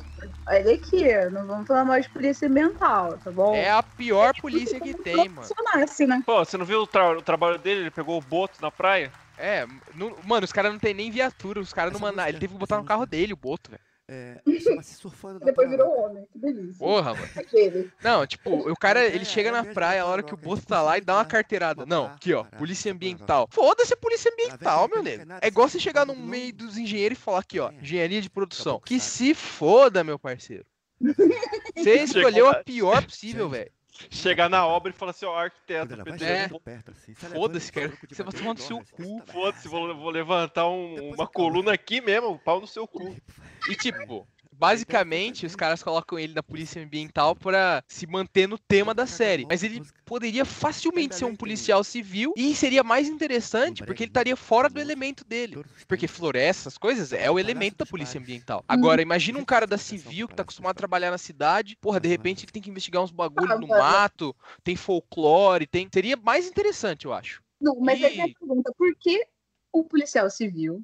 Olha 0.48 0.74
aqui, 0.74 1.30
não 1.30 1.46
vamos 1.46 1.66
falar 1.66 1.84
mais 1.84 2.06
de 2.06 2.10
polícia 2.10 2.48
ambiental, 2.48 3.18
tá 3.18 3.30
bom? 3.30 3.54
É 3.54 3.70
a 3.70 3.82
pior 3.82 4.32
polícia 4.40 4.80
que 4.80 4.94
tem, 4.94 5.28
mano. 5.28 5.46
Funcionasse, 5.46 6.06
né? 6.06 6.22
Pô, 6.24 6.42
você 6.42 6.56
não 6.56 6.64
viu 6.64 6.80
o, 6.80 6.86
tra- 6.86 7.18
o 7.18 7.20
trabalho 7.20 7.58
dele? 7.58 7.80
Ele 7.80 7.90
pegou 7.90 8.16
o 8.16 8.22
boto 8.22 8.62
na 8.62 8.70
praia? 8.70 9.12
É, 9.40 9.66
não- 9.94 10.16
mano, 10.24 10.44
os 10.44 10.52
caras 10.52 10.72
não 10.72 10.78
tem 10.78 10.94
nem 10.94 11.10
viatura, 11.10 11.60
os 11.60 11.72
caras 11.72 11.92
não 11.92 12.00
mandaram. 12.00 12.28
Ele 12.28 12.38
teve 12.38 12.52
que 12.52 12.58
botar 12.60 12.76
no 12.78 12.84
carro 12.84 13.06
dele 13.06 13.32
o 13.32 13.36
boto, 13.36 13.70
velho. 13.70 13.82
É, 14.12 14.40
chama-se 14.60 14.94
Surfando 14.96 15.38
na 15.38 15.46
Depois 15.46 15.68
Praia. 15.68 15.84
virou 15.84 16.04
homem, 16.04 16.26
que 16.32 16.36
delícia. 16.40 16.78
Porra, 16.84 17.14
mano. 17.14 17.28
Aquele. 17.36 17.92
Não, 18.02 18.26
tipo, 18.26 18.50
o 18.68 18.76
cara, 18.76 19.04
ele 19.06 19.22
É, 19.22 19.24
chega 19.24 19.50
é 19.50 19.52
na 19.52 19.64
praia, 19.64 20.02
a 20.02 20.04
é 20.04 20.08
hora 20.08 20.20
que 20.20 20.34
o 20.34 20.36
droga, 20.36 20.56
boto 20.56 20.62
é 20.62 20.66
tá 20.66 20.82
lá 20.82 20.98
e 20.98 21.00
dá 21.00 21.14
uma 21.14 21.24
carteirada. 21.24 21.86
Não, 21.86 22.06
aqui, 22.06 22.34
ó, 22.34 22.42
polícia 22.42 22.90
ambiental. 22.90 23.46
Foda-se 23.52 23.94
a 23.94 23.96
polícia 23.96 24.28
ambiental, 24.32 24.88
meu 24.88 25.00
nego. 25.00 25.32
É 25.40 25.46
igual 25.46 25.68
você 25.68 25.78
você 25.78 25.84
chegar 25.84 26.04
no 26.04 26.16
meio 26.16 26.52
dos 26.52 26.76
engenheiros 26.76 27.16
e 27.16 27.20
falar 27.20 27.38
aqui, 27.38 27.60
ó, 27.60 27.70
É. 27.70 27.74
engenharia 27.74 28.20
de 28.20 28.28
produção. 28.28 28.80
Que 28.84 28.98
se 28.98 29.32
foda, 29.32 30.02
meu 30.02 30.18
parceiro. 30.18 30.66
Você 31.76 31.94
escolheu 32.02 32.48
a 32.48 32.56
pior 32.64 33.04
possível, 33.04 33.48
velho. 33.48 33.70
Chegar 34.08 34.48
na 34.48 34.66
obra 34.66 34.90
e 34.90 34.94
falar 34.94 35.10
assim, 35.10 35.26
ó, 35.26 35.36
arquiteto, 35.36 35.94
É. 36.22 36.48
Foda-se, 37.34 37.72
cara. 37.72 37.92
Você 38.08 38.22
vai 38.22 38.32
tomar 38.32 38.54
no 38.54 38.60
seu 38.60 38.78
cu. 38.92 39.22
foda-se, 39.32 39.68
vou, 39.68 39.94
vou 39.96 40.10
levantar 40.10 40.68
um- 40.68 41.12
uma 41.14 41.26
coluna 41.26 41.72
aqui 41.72 42.00
mesmo, 42.00 42.38
pau 42.38 42.60
no 42.60 42.66
seu 42.66 42.86
cu. 42.86 43.14
E 43.68 43.74
tipo, 43.76 44.26
basicamente 44.60 45.46
os 45.46 45.56
caras 45.56 45.82
colocam 45.82 46.18
ele 46.18 46.34
na 46.34 46.42
polícia 46.42 46.82
ambiental 46.82 47.34
pra 47.34 47.82
se 47.88 48.06
manter 48.06 48.46
no 48.46 48.58
tema 48.58 48.92
da 48.92 49.06
série. 49.06 49.46
Mas 49.48 49.62
ele 49.62 49.82
poderia 50.04 50.44
facilmente 50.44 51.14
ser 51.14 51.24
um 51.24 51.34
policial 51.34 51.82
civil 51.82 52.34
e 52.36 52.54
seria 52.54 52.84
mais 52.84 53.08
interessante 53.08 53.82
porque 53.82 54.02
ele 54.04 54.10
estaria 54.10 54.36
fora 54.36 54.68
do 54.68 54.78
elemento 54.78 55.24
dele. 55.24 55.64
Porque 55.88 56.06
floresta, 56.06 56.68
essas 56.68 56.76
coisas, 56.76 57.10
é 57.12 57.30
o 57.30 57.38
elemento 57.38 57.78
da 57.78 57.86
polícia 57.86 58.20
ambiental. 58.20 58.62
Agora, 58.68 59.00
imagina 59.00 59.38
um 59.38 59.44
cara 59.44 59.66
da 59.66 59.78
civil 59.78 60.28
que 60.28 60.34
tá 60.34 60.42
acostumado 60.42 60.72
a 60.72 60.74
trabalhar 60.74 61.10
na 61.10 61.18
cidade, 61.18 61.74
porra, 61.80 61.98
de 61.98 62.08
repente 62.08 62.44
ele 62.44 62.52
tem 62.52 62.60
que 62.60 62.68
investigar 62.68 63.02
uns 63.02 63.10
bagulho 63.10 63.58
no 63.58 63.66
mato, 63.66 64.36
tem 64.62 64.76
folclore, 64.76 65.66
tem. 65.66 65.88
Seria 65.92 66.18
mais 66.18 66.46
interessante, 66.46 67.06
eu 67.06 67.14
acho. 67.14 67.42
Não, 67.58 67.80
mas 67.80 68.02
aí 68.02 68.18
E- 68.18 68.20
a 68.20 68.38
pergunta, 68.38 68.72
por 68.76 68.94
que 68.96 69.26
um 69.72 69.82
policial 69.82 70.28
civil 70.28 70.82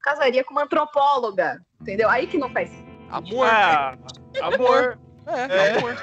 casaria 0.00 0.42
com 0.42 0.52
uma 0.52 0.64
antropóloga? 0.64 1.64
Entendeu? 1.80 2.08
Aí 2.08 2.26
que 2.26 2.38
não 2.38 2.48
faz 2.50 2.70
Amor. 3.12 3.46
Ah, 3.46 3.96
amor. 4.42 4.98
É, 5.26 5.56
é. 5.68 5.76
amor. 5.78 5.96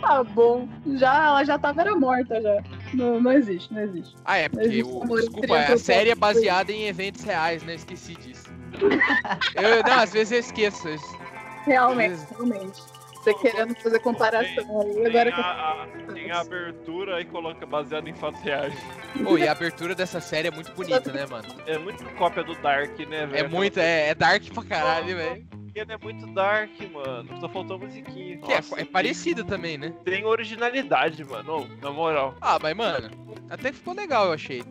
Tá 0.00 0.24
bom. 0.34 0.68
Já, 0.96 1.26
ela 1.26 1.44
já 1.44 1.58
tava 1.58 1.80
era 1.82 1.94
morta 1.94 2.40
já. 2.40 2.62
Não, 2.94 3.20
não 3.20 3.32
existe, 3.32 3.72
não 3.74 3.82
existe. 3.82 4.14
Ah, 4.24 4.38
é, 4.38 4.48
porque 4.48 4.66
Existe 4.66 4.84
o, 4.90 5.02
amor 5.02 5.20
desculpa, 5.20 5.56
a 5.58 5.76
série 5.78 6.10
é 6.10 6.14
baseada 6.14 6.72
em 6.72 6.86
eventos 6.86 7.22
reais, 7.24 7.62
né? 7.62 7.74
Esqueci 7.74 8.14
disso. 8.14 8.48
Eu, 9.54 9.82
não, 9.82 9.98
às 10.00 10.12
vezes 10.12 10.32
eu 10.32 10.38
esqueço. 10.40 10.88
isso. 10.88 11.18
Realmente, 11.66 12.08
Beleza. 12.10 12.28
realmente. 12.30 12.82
Você 13.20 13.34
querendo 13.34 13.74
fazer 13.82 13.98
comparação 14.00 14.80
aí, 14.80 14.94
Tem 14.94 15.06
agora 15.06 15.34
a, 15.34 15.82
a- 15.82 15.86
tem 16.14 16.30
a 16.30 16.40
abertura 16.40 17.20
e 17.20 17.26
coloca 17.26 17.66
baseado 17.66 18.08
em 18.08 18.14
fatos 18.14 18.40
reais. 18.40 18.72
Pô, 19.22 19.36
e 19.36 19.46
a 19.46 19.52
abertura 19.52 19.94
dessa 19.94 20.20
série 20.22 20.48
é 20.48 20.50
muito 20.50 20.72
bonita, 20.72 21.12
né, 21.12 21.26
mano? 21.26 21.46
É 21.66 21.76
muito 21.76 22.02
cópia 22.16 22.42
do 22.42 22.54
Dark, 22.62 22.98
né, 23.00 23.26
velho? 23.26 23.44
É 23.44 23.46
muito, 23.48 23.78
é, 23.78 24.08
é 24.08 24.14
dark 24.14 24.42
pra 24.54 24.64
caralho, 24.64 25.14
velho. 25.16 25.46
Ele 25.74 25.92
é 25.92 25.98
muito 25.98 26.26
dark, 26.28 26.70
mano. 26.92 27.40
Só 27.40 27.48
faltou 27.48 27.76
a 27.76 27.78
musiquinha. 27.78 28.38
Que 28.38 28.52
é, 28.52 28.56
Nossa, 28.56 28.80
é 28.80 28.84
parecido 28.84 29.44
também, 29.44 29.78
né? 29.78 29.94
Tem 30.04 30.24
originalidade, 30.24 31.24
mano. 31.24 31.68
Na 31.80 31.90
moral. 31.90 32.34
Ah, 32.40 32.58
mas, 32.60 32.76
mano, 32.76 33.10
até 33.48 33.72
ficou 33.72 33.94
legal, 33.94 34.26
eu 34.26 34.32
achei. 34.32 34.62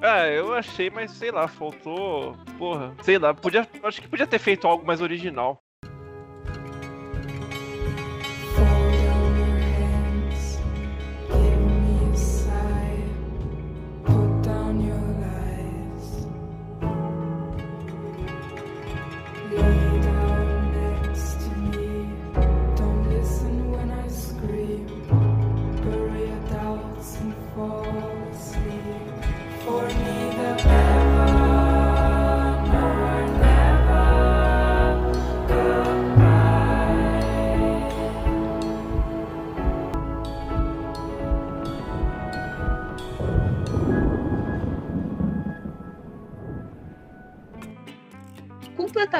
Ah, 0.00 0.26
eu 0.28 0.52
achei, 0.54 0.90
mas 0.90 1.10
sei 1.12 1.30
lá, 1.30 1.48
faltou. 1.48 2.36
Porra, 2.58 2.94
sei 3.02 3.18
lá, 3.18 3.32
podia. 3.32 3.66
Acho 3.82 4.02
que 4.02 4.08
podia 4.08 4.26
ter 4.26 4.38
feito 4.38 4.66
algo 4.66 4.86
mais 4.86 5.00
original. 5.00 5.62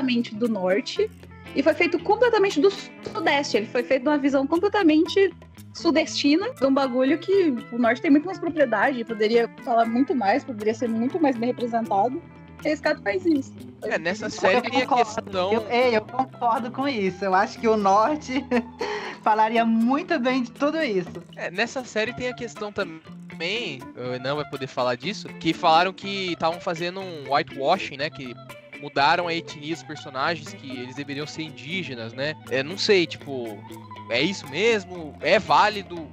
Completamente 0.05 0.35
do 0.35 0.49
norte 0.49 1.11
e 1.55 1.62
foi 1.62 1.75
feito 1.75 1.99
completamente 2.01 2.61
do 2.61 2.71
sudeste. 2.71 3.57
Ele 3.57 3.67
foi 3.67 3.83
feito 3.83 4.05
numa 4.05 4.19
visão 4.19 4.47
completamente 4.47 5.33
sudestina, 5.73 6.53
de 6.55 6.67
um 6.67 6.75
bagulho 6.75 7.19
que 7.19 7.55
o 7.73 7.79
norte 7.79 8.01
tem 8.01 8.11
muito 8.11 8.27
mais 8.27 8.38
propriedade, 8.38 9.05
poderia 9.05 9.49
falar 9.64 9.87
muito 9.87 10.14
mais, 10.14 10.45
poderia 10.45 10.75
ser 10.75 10.88
muito 10.88 11.21
mais 11.21 11.37
bem 11.37 11.49
representado. 11.49 12.23
E 12.64 12.69
esse 12.69 12.81
cara 12.81 12.99
faz 12.99 13.25
isso. 13.27 13.53
É, 13.83 13.99
nessa 13.99 14.31
série 14.31 14.62
tem 14.62 14.83
a 14.83 14.87
concordo. 14.87 15.05
questão. 15.05 15.53
Eu, 15.53 15.67
ei, 15.71 15.97
eu 15.97 16.01
concordo 16.01 16.71
com 16.71 16.88
isso. 16.88 17.25
Eu 17.25 17.35
acho 17.35 17.59
que 17.59 17.69
o 17.69 17.77
norte 17.77 18.45
falaria 19.23 19.64
muito 19.64 20.19
bem 20.19 20.43
de 20.43 20.51
tudo 20.51 20.83
isso. 20.83 21.23
É, 21.37 21.51
nessa 21.51 21.85
série 21.85 22.14
tem 22.14 22.29
a 22.29 22.35
questão 22.35 22.73
também, 22.73 23.81
o 23.97 24.23
não 24.23 24.37
vai 24.37 24.49
poder 24.49 24.67
falar 24.67 24.95
disso, 24.95 25.29
que 25.40 25.53
falaram 25.53 25.93
que 25.93 26.33
estavam 26.33 26.61
fazendo 26.61 27.01
um 27.01 27.35
whitewashing, 27.35 27.99
né? 27.99 28.09
Que 28.09 28.35
mudaram 28.81 29.29
a 29.29 29.35
etnia 29.35 29.75
dos 29.75 29.83
personagens, 29.83 30.53
que 30.53 30.71
eles 30.71 30.95
deveriam 30.95 31.27
ser 31.27 31.43
indígenas, 31.43 32.13
né? 32.13 32.35
É, 32.51 32.63
não 32.63 32.77
sei, 32.79 33.07
tipo, 33.07 33.59
é 34.11 34.21
isso 34.21 34.49
mesmo? 34.49 35.17
É 35.21 35.39
válido? 35.39 36.09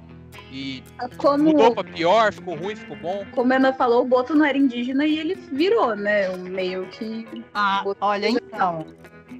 E 0.50 0.82
Como, 1.16 1.44
mudou 1.44 1.74
pra 1.74 1.82
pior, 1.82 2.32
ficou 2.32 2.54
ruim, 2.54 2.76
ficou 2.76 2.96
bom? 2.96 3.24
como 3.32 3.52
a 3.54 3.56
Ana 3.56 3.72
falou, 3.72 4.02
o 4.02 4.04
Boto 4.04 4.34
não 4.34 4.44
era 4.44 4.58
indígena 4.58 5.06
e 5.06 5.18
ele 5.18 5.34
virou, 5.34 5.96
né? 5.96 6.28
Um 6.30 6.42
meio 6.42 6.86
que. 6.88 7.26
Ah, 7.54 7.82
olha, 8.00 8.28
então. 8.28 8.86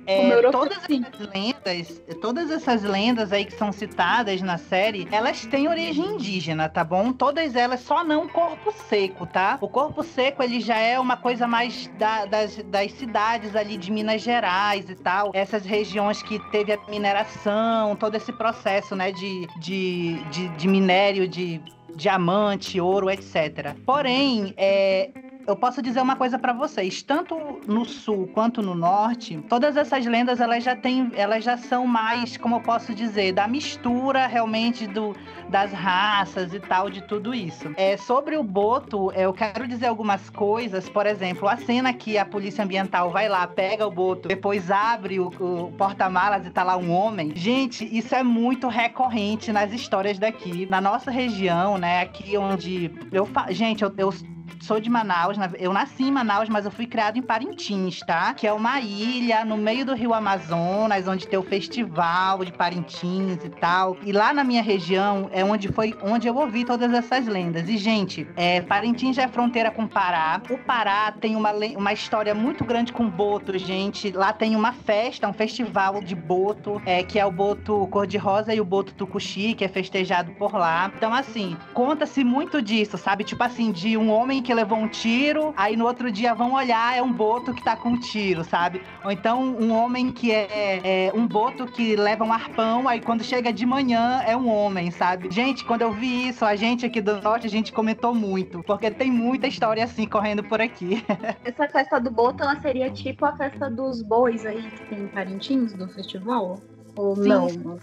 É, 0.07 0.51
todas 0.51 0.79
essas 0.79 1.29
lendas, 1.33 2.03
todas 2.21 2.51
essas 2.51 2.83
lendas 2.83 3.33
aí 3.33 3.45
que 3.45 3.53
são 3.55 3.73
citadas 3.73 4.41
na 4.43 4.59
série, 4.59 5.07
elas 5.12 5.45
têm 5.47 5.69
origem 5.69 6.05
indígena, 6.15 6.69
tá 6.69 6.83
bom? 6.85 7.12
Todas 7.12 7.55
elas, 7.55 7.81
só 7.81 8.03
não 8.05 8.25
o 8.25 8.29
corpo 8.29 8.73
seco, 8.88 9.27
tá? 9.27 9.59
O 9.61 9.69
corpo 9.69 10.03
seco, 10.03 10.43
ele 10.43 10.61
já 10.61 10.77
é 10.79 10.99
uma 10.99 11.17
coisa 11.17 11.47
mais 11.47 11.88
da- 11.99 12.25
das, 12.27 12.57
das 12.65 12.93
cidades 12.93 13.55
ali 13.55 13.77
de 13.77 13.91
Minas 13.93 14.23
Gerais 14.23 14.88
e 14.91 14.95
tal. 14.95 15.31
Essas 15.35 15.65
regiões 15.65 16.23
que 16.23 16.38
teve 16.51 16.73
a 16.73 16.79
mineração, 16.88 17.95
todo 17.97 18.15
esse 18.17 18.33
processo, 18.33 18.97
né, 18.97 19.12
de, 19.12 19.47
de, 19.59 20.15
de, 20.31 20.49
de 20.49 20.69
minério, 20.69 21.29
de 21.29 21.61
diamante, 21.95 22.81
ouro, 22.81 23.11
etc. 23.11 23.75
Porém, 23.85 24.55
é, 24.57 25.11
eu 25.47 25.57
posso 25.57 25.83
dizer 25.83 26.01
uma 26.01 26.17
coisa 26.17 26.39
pra 26.39 26.53
vocês, 26.53 27.03
tanto 27.03 27.37
no 27.67 27.85
sul 27.85 28.29
quanto 28.33 28.63
no 28.63 28.75
norte, 28.75 29.43
todas 29.49 29.77
essas 29.77 30.07
lendas 30.07 30.41
elas 30.41 30.63
já 30.65 30.77
têm, 30.77 31.11
elas 31.15 31.45
já 31.45 31.57
são 31.57 31.87
mais, 31.87 32.37
como 32.37 32.57
eu 32.57 32.61
posso 32.61 32.95
dizer, 32.95 33.33
da 33.33 33.47
mistura 33.49 34.27
realmente 34.27 34.87
do 34.87 35.15
das 35.49 35.73
raças 35.73 36.55
e 36.55 36.61
tal 36.61 36.89
de 36.89 37.03
tudo 37.03 37.35
isso. 37.35 37.73
É 37.77 37.97
sobre 37.97 38.37
o 38.37 38.43
boto, 38.43 39.13
eu 39.13 39.33
quero 39.33 39.69
dizer 39.69 39.87
algumas 39.87 40.31
coisas, 40.31 40.89
por 40.89 41.07
exemplo, 41.07 41.47
a 41.47 41.57
cena 41.57 41.93
que 41.93 42.17
a 42.17 42.25
polícia 42.25 42.65
ambiental 42.65 43.11
vai 43.11 43.29
lá, 43.29 43.47
pega 43.47 43.87
o 43.87 43.91
boto, 43.91 44.29
depois 44.29 44.71
abre 44.71 45.21
o, 45.21 45.29
o 45.29 45.73
porta-malas 45.73 46.47
e 46.47 46.51
tá 46.51 46.63
lá 46.63 46.77
um 46.77 46.91
homem. 46.91 47.33
Gente, 47.35 47.85
isso 47.97 48.15
é 48.15 48.23
muito 48.23 48.69
recorrente 48.69 49.53
nas 49.53 49.73
histórias 49.73 50.19
daqui, 50.19 50.67
na 50.71 50.81
nossa 50.81 51.11
região, 51.11 51.77
né, 51.77 52.01
aqui 52.01 52.37
onde 52.37 52.91
eu 53.13 53.29
gente, 53.51 53.83
eu, 53.83 53.93
eu 53.99 54.13
sou 54.61 54.81
de 54.81 54.89
Manaus, 54.89 55.32
na- 55.37 55.51
eu 55.59 55.73
nasci 55.73 56.05
em 56.05 56.11
Manaus, 56.11 56.49
mas 56.49 56.64
eu 56.64 56.71
fui 56.71 56.87
criado 56.87 57.18
em 57.18 57.23
Parintins, 57.23 58.01
tá? 58.01 58.35
Que 58.35 58.47
é 58.47 58.53
uma 58.53 58.81
ilha 58.81 59.45
no 59.45 59.57
meio 59.57 59.85
do 59.85 59.95
Rio 59.95 60.12
Amazonas, 60.14 61.07
onde 61.09 61.27
tem 61.27 61.38
o 61.38 61.42
festival 61.42 62.45
de 62.45 62.53
Parintins 62.53 63.45
e 63.45 63.49
tal. 63.49 63.97
E 64.05 64.12
lá 64.12 64.33
na 64.33 64.45
minha 64.45 64.62
região 64.62 65.29
é 65.33 65.45
onde 65.45 65.68
foi 65.68 65.95
onde 66.03 66.27
eu 66.29 66.37
ouvi 66.37 66.64
todas 66.64 66.92
essas 66.92 67.27
lendas. 67.27 67.68
E 67.68 67.77
gente, 67.77 68.27
é, 68.37 68.61
Parintins 68.61 69.16
já 69.16 69.23
é 69.23 69.29
fronteira 69.29 69.71
com 69.71 69.87
Pará. 69.87 70.40
O 70.51 70.59
Pará 70.59 71.12
tem 71.12 71.37
uma, 71.37 71.53
uma 71.77 71.92
história 71.92 72.35
muito 72.35 72.64
grande 72.64 72.92
com 72.92 73.09
boto, 73.09 73.57
gente. 73.59 74.11
Lá 74.12 74.33
tem 74.33 74.55
uma 74.57 74.73
festa, 74.73 75.29
um 75.29 75.33
festival 75.33 76.01
de 76.03 76.14
boto, 76.14 76.81
é, 76.87 77.03
que 77.03 77.18
é 77.18 77.27
o 77.27 77.31
boto 77.33 77.87
cor-de-rosa 77.88 78.55
e 78.55 78.61
o 78.61 78.64
boto 78.64 78.95
tucuxi, 78.95 79.55
que 79.55 79.64
é 79.64 79.68
festejado 79.68 80.33
por 80.33 80.55
lá. 80.55 80.90
Então, 80.97 81.12
assim, 81.12 81.57
conta-se 81.73 82.23
muito 82.25 82.61
disso, 82.62 82.97
sabe? 82.99 83.25
Tipo 83.25 83.42
assim, 83.45 83.71
de 83.73 83.97
um 83.97 84.11
homem 84.11 84.42
que 84.42 84.53
levou 84.53 84.79
um 84.79 84.88
tiro, 84.88 85.22
aí 85.57 85.77
no 85.77 85.87
outro 85.87 86.11
dia 86.11 86.35
vão 86.35 86.55
olhar, 86.55 86.97
é 86.97 87.03
um 87.03 87.13
boto 87.13 87.53
que 87.53 87.63
tá 87.63 87.77
com 87.77 87.91
um 87.91 87.99
tiro, 87.99 88.45
sabe? 88.45 88.83
Ou 89.05 89.11
então 89.11 89.43
um 89.43 89.73
homem 89.73 90.11
que 90.11 90.33
é, 90.33 91.09
é 91.09 91.13
um 91.15 91.27
boto 91.27 91.67
que 91.67 91.97
leva 91.97 92.25
um 92.25 92.33
arpão, 92.33 92.89
aí 92.89 93.01
quando 93.01 93.23
chega 93.23 93.53
de 93.53 93.65
manhã 93.65 94.23
é 94.27 94.37
um 94.37 94.49
homem, 94.49 94.91
sabe? 94.91 95.31
Gente, 95.31 95.65
quando 95.65 95.83
eu 95.83 95.93
vi 95.93 96.29
isso, 96.29 96.45
a 96.45 96.57
gente 96.57 96.85
aqui 96.87 97.01
do 97.01 97.21
norte, 97.21 97.47
a 97.47 97.51
gente 97.51 97.73
comentou 97.73 98.15
muito, 98.15 98.63
porque 98.63 98.91
tem 98.91 99.11
muita 99.11 99.47
história 99.47 99.85
assim 99.85 100.07
correndo 100.07 100.43
por 100.43 100.61
aqui. 100.61 101.05
Essa 101.45 101.69
festa 101.69 102.01
do 102.01 102.11
Boto, 102.11 102.43
ela 102.43 102.61
seria 102.61 102.91
tipo 102.91 103.25
a 103.25 103.37
festa 103.37 103.71
dos 103.71 104.03
bois 104.03 104.45
aí 104.45 104.63
que 104.63 104.87
tem 104.87 105.01
em 105.01 105.09
Parintins, 105.09 105.73
do 105.73 105.89
festival? 105.89 106.61
Ou 106.97 107.17
Sim. 107.17 107.29
não? 107.29 107.79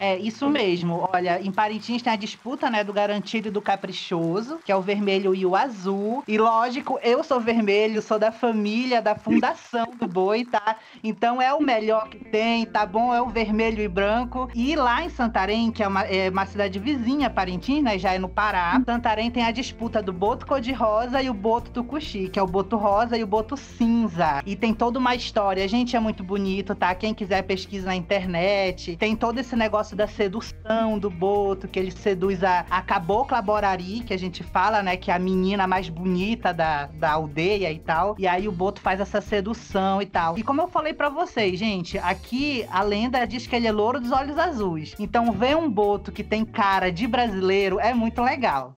É, 0.00 0.16
isso 0.16 0.48
mesmo. 0.48 1.06
Olha, 1.12 1.38
em 1.42 1.52
Parintins 1.52 2.00
tem 2.00 2.10
a 2.10 2.16
disputa, 2.16 2.70
né, 2.70 2.82
do 2.82 2.90
garantido 2.90 3.48
e 3.48 3.50
do 3.50 3.60
caprichoso, 3.60 4.58
que 4.64 4.72
é 4.72 4.76
o 4.76 4.80
vermelho 4.80 5.34
e 5.34 5.44
o 5.44 5.54
azul. 5.54 6.24
E 6.26 6.38
lógico, 6.38 6.98
eu 7.02 7.22
sou 7.22 7.38
vermelho, 7.38 8.00
sou 8.00 8.18
da 8.18 8.32
família, 8.32 9.02
da 9.02 9.14
fundação 9.14 9.86
do 9.98 10.08
boi, 10.08 10.46
tá? 10.46 10.76
Então 11.04 11.40
é 11.40 11.52
o 11.52 11.60
melhor 11.60 12.08
que 12.08 12.18
tem, 12.18 12.64
tá 12.64 12.86
bom? 12.86 13.14
É 13.14 13.20
o 13.20 13.28
vermelho 13.28 13.82
e 13.82 13.88
branco. 13.88 14.48
E 14.54 14.74
lá 14.74 15.04
em 15.04 15.10
Santarém, 15.10 15.70
que 15.70 15.82
é 15.82 15.88
uma, 15.88 16.02
é 16.04 16.30
uma 16.30 16.46
cidade 16.46 16.78
vizinha, 16.78 17.26
a 17.26 17.30
Parintins, 17.30 17.82
né, 17.82 17.98
já 17.98 18.14
é 18.14 18.18
no 18.18 18.28
Pará, 18.28 18.80
Santarém 18.86 19.30
tem 19.30 19.44
a 19.44 19.50
disputa 19.50 20.02
do 20.02 20.14
boto 20.14 20.46
cor-de-rosa 20.46 21.20
e 21.20 21.28
o 21.28 21.34
boto 21.34 21.70
tucuxi, 21.70 22.30
que 22.30 22.38
é 22.38 22.42
o 22.42 22.46
boto 22.46 22.78
rosa 22.78 23.18
e 23.18 23.22
o 23.22 23.26
boto 23.26 23.54
cinza. 23.54 24.42
E 24.46 24.56
tem 24.56 24.72
toda 24.72 24.98
uma 24.98 25.14
história. 25.14 25.68
Gente, 25.68 25.94
é 25.94 26.00
muito 26.00 26.24
bonito, 26.24 26.74
tá? 26.74 26.94
Quem 26.94 27.12
quiser 27.12 27.42
pesquisa 27.42 27.88
na 27.88 27.96
internet. 27.96 28.96
Tem 28.96 29.14
todo 29.14 29.38
esse 29.38 29.54
negócio 29.54 29.89
da 29.94 30.06
sedução 30.06 30.98
do 30.98 31.10
boto, 31.10 31.68
que 31.68 31.78
ele 31.78 31.90
seduz 31.90 32.42
a, 32.42 32.64
a 32.70 32.82
cabocla 32.82 33.40
borari, 33.40 34.00
que 34.00 34.14
a 34.14 34.18
gente 34.18 34.42
fala, 34.42 34.82
né? 34.82 34.96
Que 34.96 35.10
é 35.10 35.14
a 35.14 35.18
menina 35.18 35.66
mais 35.66 35.88
bonita 35.88 36.52
da, 36.52 36.86
da 36.86 37.12
aldeia 37.12 37.70
e 37.72 37.78
tal. 37.78 38.16
E 38.18 38.26
aí 38.26 38.48
o 38.48 38.52
boto 38.52 38.80
faz 38.80 39.00
essa 39.00 39.20
sedução 39.20 40.00
e 40.00 40.06
tal. 40.06 40.38
E 40.38 40.42
como 40.42 40.60
eu 40.60 40.68
falei 40.68 40.92
pra 40.92 41.08
vocês, 41.08 41.58
gente, 41.58 41.98
aqui 41.98 42.66
a 42.70 42.82
lenda 42.82 43.24
diz 43.24 43.46
que 43.46 43.56
ele 43.56 43.66
é 43.66 43.72
louro 43.72 44.00
dos 44.00 44.12
olhos 44.12 44.38
azuis. 44.38 44.94
Então 44.98 45.32
ver 45.32 45.56
um 45.56 45.70
boto 45.70 46.12
que 46.12 46.24
tem 46.24 46.44
cara 46.44 46.90
de 46.90 47.06
brasileiro 47.06 47.78
é 47.80 47.92
muito 47.94 48.22
legal. 48.22 48.76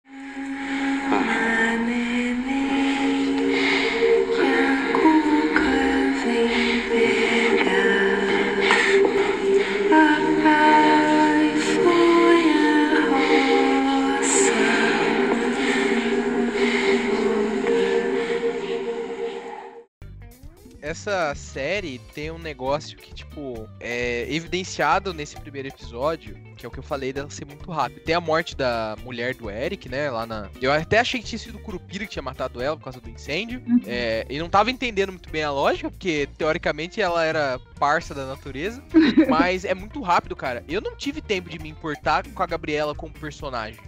Essa 20.91 21.33
série 21.37 22.01
tem 22.13 22.33
um 22.33 22.39
negócio 22.39 22.99
que, 22.99 23.15
tipo, 23.15 23.69
é 23.79 24.27
evidenciado 24.29 25.15
nesse 25.15 25.37
primeiro 25.39 25.69
episódio, 25.69 26.37
que 26.57 26.67
é 26.67 26.69
o 26.69 26.73
que 26.73 26.81
eu 26.81 26.83
falei 26.83 27.13
dela 27.13 27.31
ser 27.31 27.45
muito 27.45 27.71
rápido. 27.71 28.01
Tem 28.01 28.13
a 28.13 28.21
morte 28.21 28.57
da 28.57 28.97
mulher 29.05 29.37
do 29.37 29.49
Eric, 29.49 29.89
né? 29.89 30.11
Lá 30.11 30.27
na. 30.27 30.51
Eu 30.61 30.73
até 30.73 30.99
achei 30.99 31.21
que 31.21 31.27
tinha 31.27 31.39
sido 31.39 31.59
o 31.59 31.61
Curupira 31.61 32.05
que 32.05 32.11
tinha 32.11 32.23
matado 32.25 32.61
ela 32.61 32.77
por 32.77 32.83
causa 32.83 33.01
do 33.01 33.09
incêndio. 33.09 33.63
É, 33.87 34.27
e 34.29 34.37
não 34.41 34.49
tava 34.49 34.69
entendendo 34.73 35.13
muito 35.13 35.31
bem 35.31 35.45
a 35.45 35.53
lógica, 35.53 35.89
porque 35.89 36.29
teoricamente 36.37 37.01
ela 37.01 37.25
era 37.25 37.61
parça 37.79 38.13
da 38.13 38.27
natureza. 38.27 38.83
mas 39.31 39.65
é 39.65 39.75
muito 39.75 40.03
rápido, 40.03 40.35
cara. 40.35 40.65
Eu 40.69 40.81
não 40.81 40.97
tive 40.97 41.23
tempo 41.23 41.49
de 41.49 41.61
me 41.61 41.69
importar 41.69 42.27
com 42.27 42.43
a 42.43 42.47
Gabriela 42.47 42.97
como 42.97 43.13
personagem. 43.13 43.79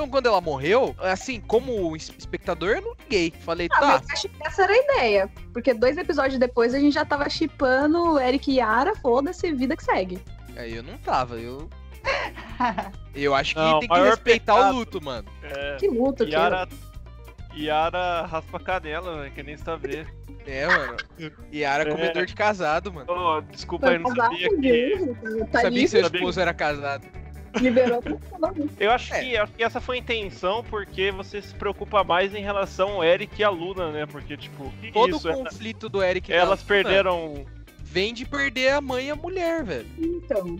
Então, 0.00 0.08
quando 0.08 0.24
ela 0.28 0.40
morreu, 0.40 0.96
assim, 0.98 1.42
como 1.42 1.94
es- 1.94 2.10
espectador, 2.18 2.76
eu 2.76 2.80
não 2.80 2.94
liguei. 3.00 3.30
Falei, 3.40 3.68
Ah, 3.70 3.80
tá, 3.80 3.86
mas 4.02 4.10
acho 4.12 4.30
que 4.30 4.46
essa 4.46 4.62
era 4.62 4.72
a 4.72 4.76
ideia. 4.78 5.30
Porque 5.52 5.74
dois 5.74 5.98
episódios 5.98 6.38
depois 6.40 6.72
a 6.72 6.78
gente 6.80 6.94
já 6.94 7.04
tava 7.04 7.28
chipando 7.28 8.18
Eric 8.18 8.50
e 8.50 8.54
Yara, 8.56 8.94
foda-se, 8.96 9.52
vida 9.52 9.76
que 9.76 9.84
segue. 9.84 10.18
Aí 10.56 10.74
eu 10.74 10.82
não 10.82 10.96
tava, 10.96 11.36
eu. 11.36 11.68
Eu 13.14 13.34
acho 13.34 13.54
que 13.54 13.60
Não, 13.60 13.80
tem 13.80 13.88
que 13.88 13.94
maior 13.94 14.10
respeitar 14.14 14.54
pecado. 14.54 14.74
o 14.74 14.78
luto, 14.78 15.04
mano. 15.04 15.28
É, 15.42 15.76
Que 15.76 15.88
que 15.88 16.30
Yara, 16.32 16.66
Yara 17.54 18.22
raspa 18.26 18.56
a 18.56 18.60
canela, 18.60 19.18
velho, 19.20 19.32
que 19.32 19.42
nem 19.42 19.56
saber. 19.58 20.06
É, 20.46 20.66
mano. 20.66 20.96
E 21.52 21.62
era 21.62 21.82
É. 21.86 21.92
comedor 21.92 22.24
de 22.24 22.34
casado, 22.34 22.90
mano. 22.90 23.06
Oh, 23.12 23.40
desculpa, 23.42 23.88
eu 23.92 24.00
não 24.00 24.14
sabia 24.14 24.48
que. 24.48 24.56
Deus, 24.56 25.48
tá 25.50 25.60
Sabia 25.60 25.82
que 25.82 25.88
seu 25.88 26.00
esposo 26.00 26.40
era 26.40 26.54
casado. 26.54 27.06
Liberou. 27.60 28.02
Eu 28.78 28.90
acho, 28.92 29.14
É. 29.14 29.20
que, 29.24 29.36
acho 29.36 29.52
que 29.52 29.62
essa 29.64 29.80
foi 29.80 29.96
a 29.96 30.00
intenção, 30.00 30.62
porque 30.64 31.10
você 31.10 31.40
se 31.42 31.54
preocupa 31.54 32.04
mais 32.04 32.34
em 32.34 32.42
relação 32.42 32.90
ao 32.96 33.04
Eric 33.04 33.40
e 33.40 33.44
a 33.44 33.50
Luna, 33.50 33.90
né? 33.90 34.06
Porque, 34.06 34.36
tipo, 34.36 34.70
que 34.80 34.92
Todo 34.92 35.16
isso? 35.16 35.28
o 35.28 35.30
Ela- 35.32 35.44
conflito 35.44 35.88
do 35.88 36.02
Eric 36.02 36.30
e 36.30 36.34
da 36.34 36.40
elas 36.40 36.60
Luna 36.60 36.68
perderam. 36.68 37.44
Vem 37.82 38.14
de 38.14 38.24
perder 38.24 38.74
a 38.74 38.80
mãe 38.80 39.06
e 39.06 39.10
a 39.10 39.16
mulher, 39.16 39.64
velho. 39.64 39.86
Então, 39.98 40.58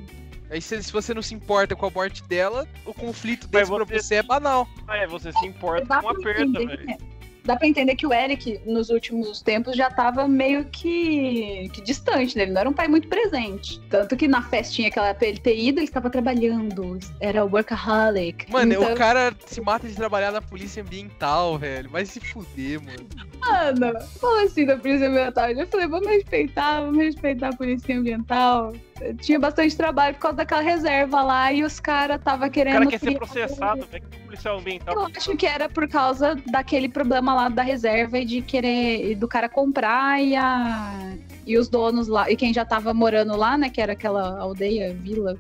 Aí 0.53 0.61
se, 0.61 0.83
se 0.83 0.93
você 0.93 1.15
não 1.15 1.23
se 1.23 1.33
importa 1.33 1.77
com 1.77 1.87
a 1.87 1.91
morte 1.91 2.25
dela, 2.25 2.67
o 2.85 2.93
conflito 2.93 3.43
Mas 3.53 3.69
desse 3.69 3.73
pra 3.73 3.85
você- 3.85 4.03
você 4.03 4.15
é 4.17 4.23
banal. 4.25 4.67
É, 4.89 5.07
você 5.07 5.31
se 5.33 5.47
importa 5.47 6.03
com 6.03 6.09
a 6.09 6.15
perda, 6.17 6.59
velho. 6.67 6.99
Dá 7.45 7.57
pra 7.57 7.67
entender 7.67 7.95
que 7.97 8.07
o 8.07 8.13
Eric, 8.13 8.61
nos 8.67 8.91
últimos 8.91 9.43
tempos, 9.43 9.77
já 9.77 9.91
tava 9.91 10.27
meio 10.29 10.65
que, 10.67 11.69
que 11.73 11.81
distante, 11.81 12.37
né? 12.37 12.43
Ele 12.43 12.53
não 12.53 12.61
era 12.61 12.71
um 12.71 12.73
pai 12.73 12.89
muito 12.89 13.09
presente. 13.09 13.81
Tanto 13.89 14.17
que 14.17 14.29
na 14.29 14.43
festinha 14.43 14.91
que 14.91 14.99
ela 14.99 15.15
pra 15.15 15.29
ele 15.29 15.39
ter 15.39 15.59
ido, 15.59 15.79
ele 15.79 15.87
estava 15.87 16.11
trabalhando. 16.11 16.99
Era 17.21 17.45
workaholic. 17.45 18.51
Mano, 18.51 18.73
então, 18.73 18.93
o 18.93 18.97
cara 18.97 19.35
se 19.47 19.61
mata 19.61 19.89
de 19.89 19.95
trabalhar 19.95 20.33
na 20.33 20.43
polícia 20.43 20.83
ambiental, 20.83 21.59
velho. 21.59 21.91
Vai 21.91 22.07
se 22.07 22.21
fuder, 22.21 22.81
mano. 22.81 23.07
Mano, 23.41 24.01
falou 24.21 24.45
assim 24.45 24.67
da 24.67 24.77
polícia 24.77 25.09
ambiental. 25.09 25.51
Eu 25.51 25.67
falei, 25.67 25.89
vamos 25.89 26.09
respeitar, 26.09 26.81
vamos 26.81 26.99
respeitar 26.99 27.49
a 27.49 27.57
polícia 27.57 27.97
ambiental. 27.97 28.73
Tinha 29.21 29.39
bastante 29.39 29.77
trabalho 29.77 30.15
por 30.15 30.21
causa 30.21 30.37
daquela 30.39 30.61
reserva 30.61 31.23
lá 31.23 31.53
e 31.53 31.65
os 31.65 31.81
caras 31.81 32.21
tava 32.23 32.47
O 32.47 32.51
querendo. 32.51 32.75
cara 32.75 32.87
quer 32.87 33.01
ser 33.01 33.17
processado, 33.17 33.89
né? 33.93 34.01
Que 34.01 34.17
o 34.19 34.21
policial 34.27 34.59
ambiental. 34.59 34.95
Eu 34.95 35.07
acho 35.17 35.37
que 35.37 35.47
era 35.47 35.69
por 35.69 35.89
causa 35.89 36.35
daquele 36.51 36.89
problema 36.89 37.35
lá 37.35 37.49
da 37.49 37.63
reserva 37.63 38.19
e 38.19 38.25
de 38.25 38.43
querer 38.43 39.15
do 39.17 39.27
cara 39.27 39.49
comprar 39.49 40.23
e 40.23 40.37
a 40.37 41.15
e 41.47 41.57
os 41.57 41.69
donos 41.69 42.09
lá 42.09 42.31
e 42.31 42.37
quem 42.37 42.53
já 42.53 42.65
tava 42.65 42.93
morando 42.93 43.35
lá, 43.37 43.57
né, 43.57 43.71
que 43.71 43.81
era 43.81 43.93
aquela 43.95 44.39
aldeia, 44.39 44.95
vila, 44.95 45.37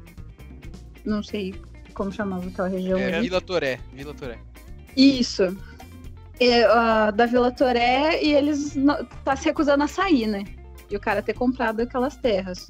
não 1.04 1.22
sei 1.22 1.54
como 1.94 2.10
chamava 2.10 2.46
aquela 2.48 2.68
região. 2.68 2.98
É, 2.98 3.14
ali. 3.14 3.28
Vila 3.28 3.40
Toré. 3.42 3.78
Vila 3.92 4.14
Toré. 4.14 4.38
Isso. 4.96 5.56
É, 6.40 6.64
a 6.64 7.10
da 7.10 7.26
Vila 7.26 7.52
Toré 7.52 8.22
e 8.22 8.32
eles 8.32 8.74
tá 9.22 9.36
se 9.36 9.44
recusando 9.44 9.84
a 9.84 9.86
sair, 9.86 10.26
né? 10.26 10.44
E 10.90 10.96
o 10.96 11.00
cara 11.00 11.20
ter 11.20 11.34
comprado 11.34 11.80
aquelas 11.80 12.16
terras. 12.16 12.68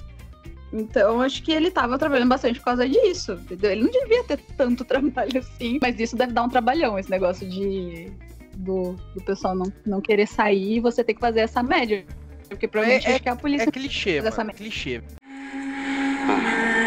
Então, 0.73 1.21
acho 1.21 1.43
que 1.43 1.51
ele 1.51 1.71
tava 1.71 1.99
trabalhando 1.99 2.29
bastante 2.29 2.59
por 2.61 2.67
causa 2.67 2.89
disso, 2.89 3.33
entendeu? 3.33 3.73
Ele 3.73 3.83
não 3.83 3.91
devia 3.91 4.23
ter 4.25 4.39
tanto 4.57 4.85
trabalho 4.87 5.39
assim, 5.39 5.79
mas 5.83 5.99
isso 5.99 6.17
deve 6.17 6.33
dar 6.33 6.45
um 6.45 6.49
trabalhão, 6.49 6.99
esse 6.99 7.11
negócio 7.11 7.49
de 7.49 8.13
do, 8.57 8.93
do 9.15 9.23
pessoal 9.25 9.55
não, 9.55 9.73
não 9.87 10.01
querer 10.01 10.27
sair 10.27 10.77
e 10.77 10.81
você 10.81 11.03
ter 11.03 11.15
que 11.15 11.21
fazer 11.21 11.41
essa 11.41 11.63
média. 11.63 12.05
Porque 12.49 12.69
provavelmente 12.69 13.07
É- 13.09 13.13
acho 13.13 13.23
que 13.23 13.29
a 13.29 13.37
polícia 13.37 13.69
É 13.69 13.73
clichê, 13.73 14.17
Essa 14.19 14.39
mano. 14.39 14.49
me- 14.49 14.55
Clichê. 14.55 15.03
Renan, 16.27 16.80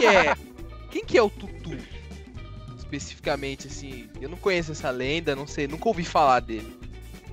que 0.00 0.06
é, 0.06 0.36
quem 0.90 1.04
que 1.04 1.18
é 1.18 1.22
o 1.22 1.30
Tutu? 1.30 1.76
Especificamente, 2.78 3.66
assim, 3.66 4.08
eu 4.20 4.28
não 4.28 4.36
conheço 4.36 4.72
essa 4.72 4.90
lenda, 4.90 5.36
não 5.36 5.46
sei, 5.46 5.68
nunca 5.68 5.88
ouvi 5.88 6.04
falar 6.04 6.40
dele. 6.40 6.76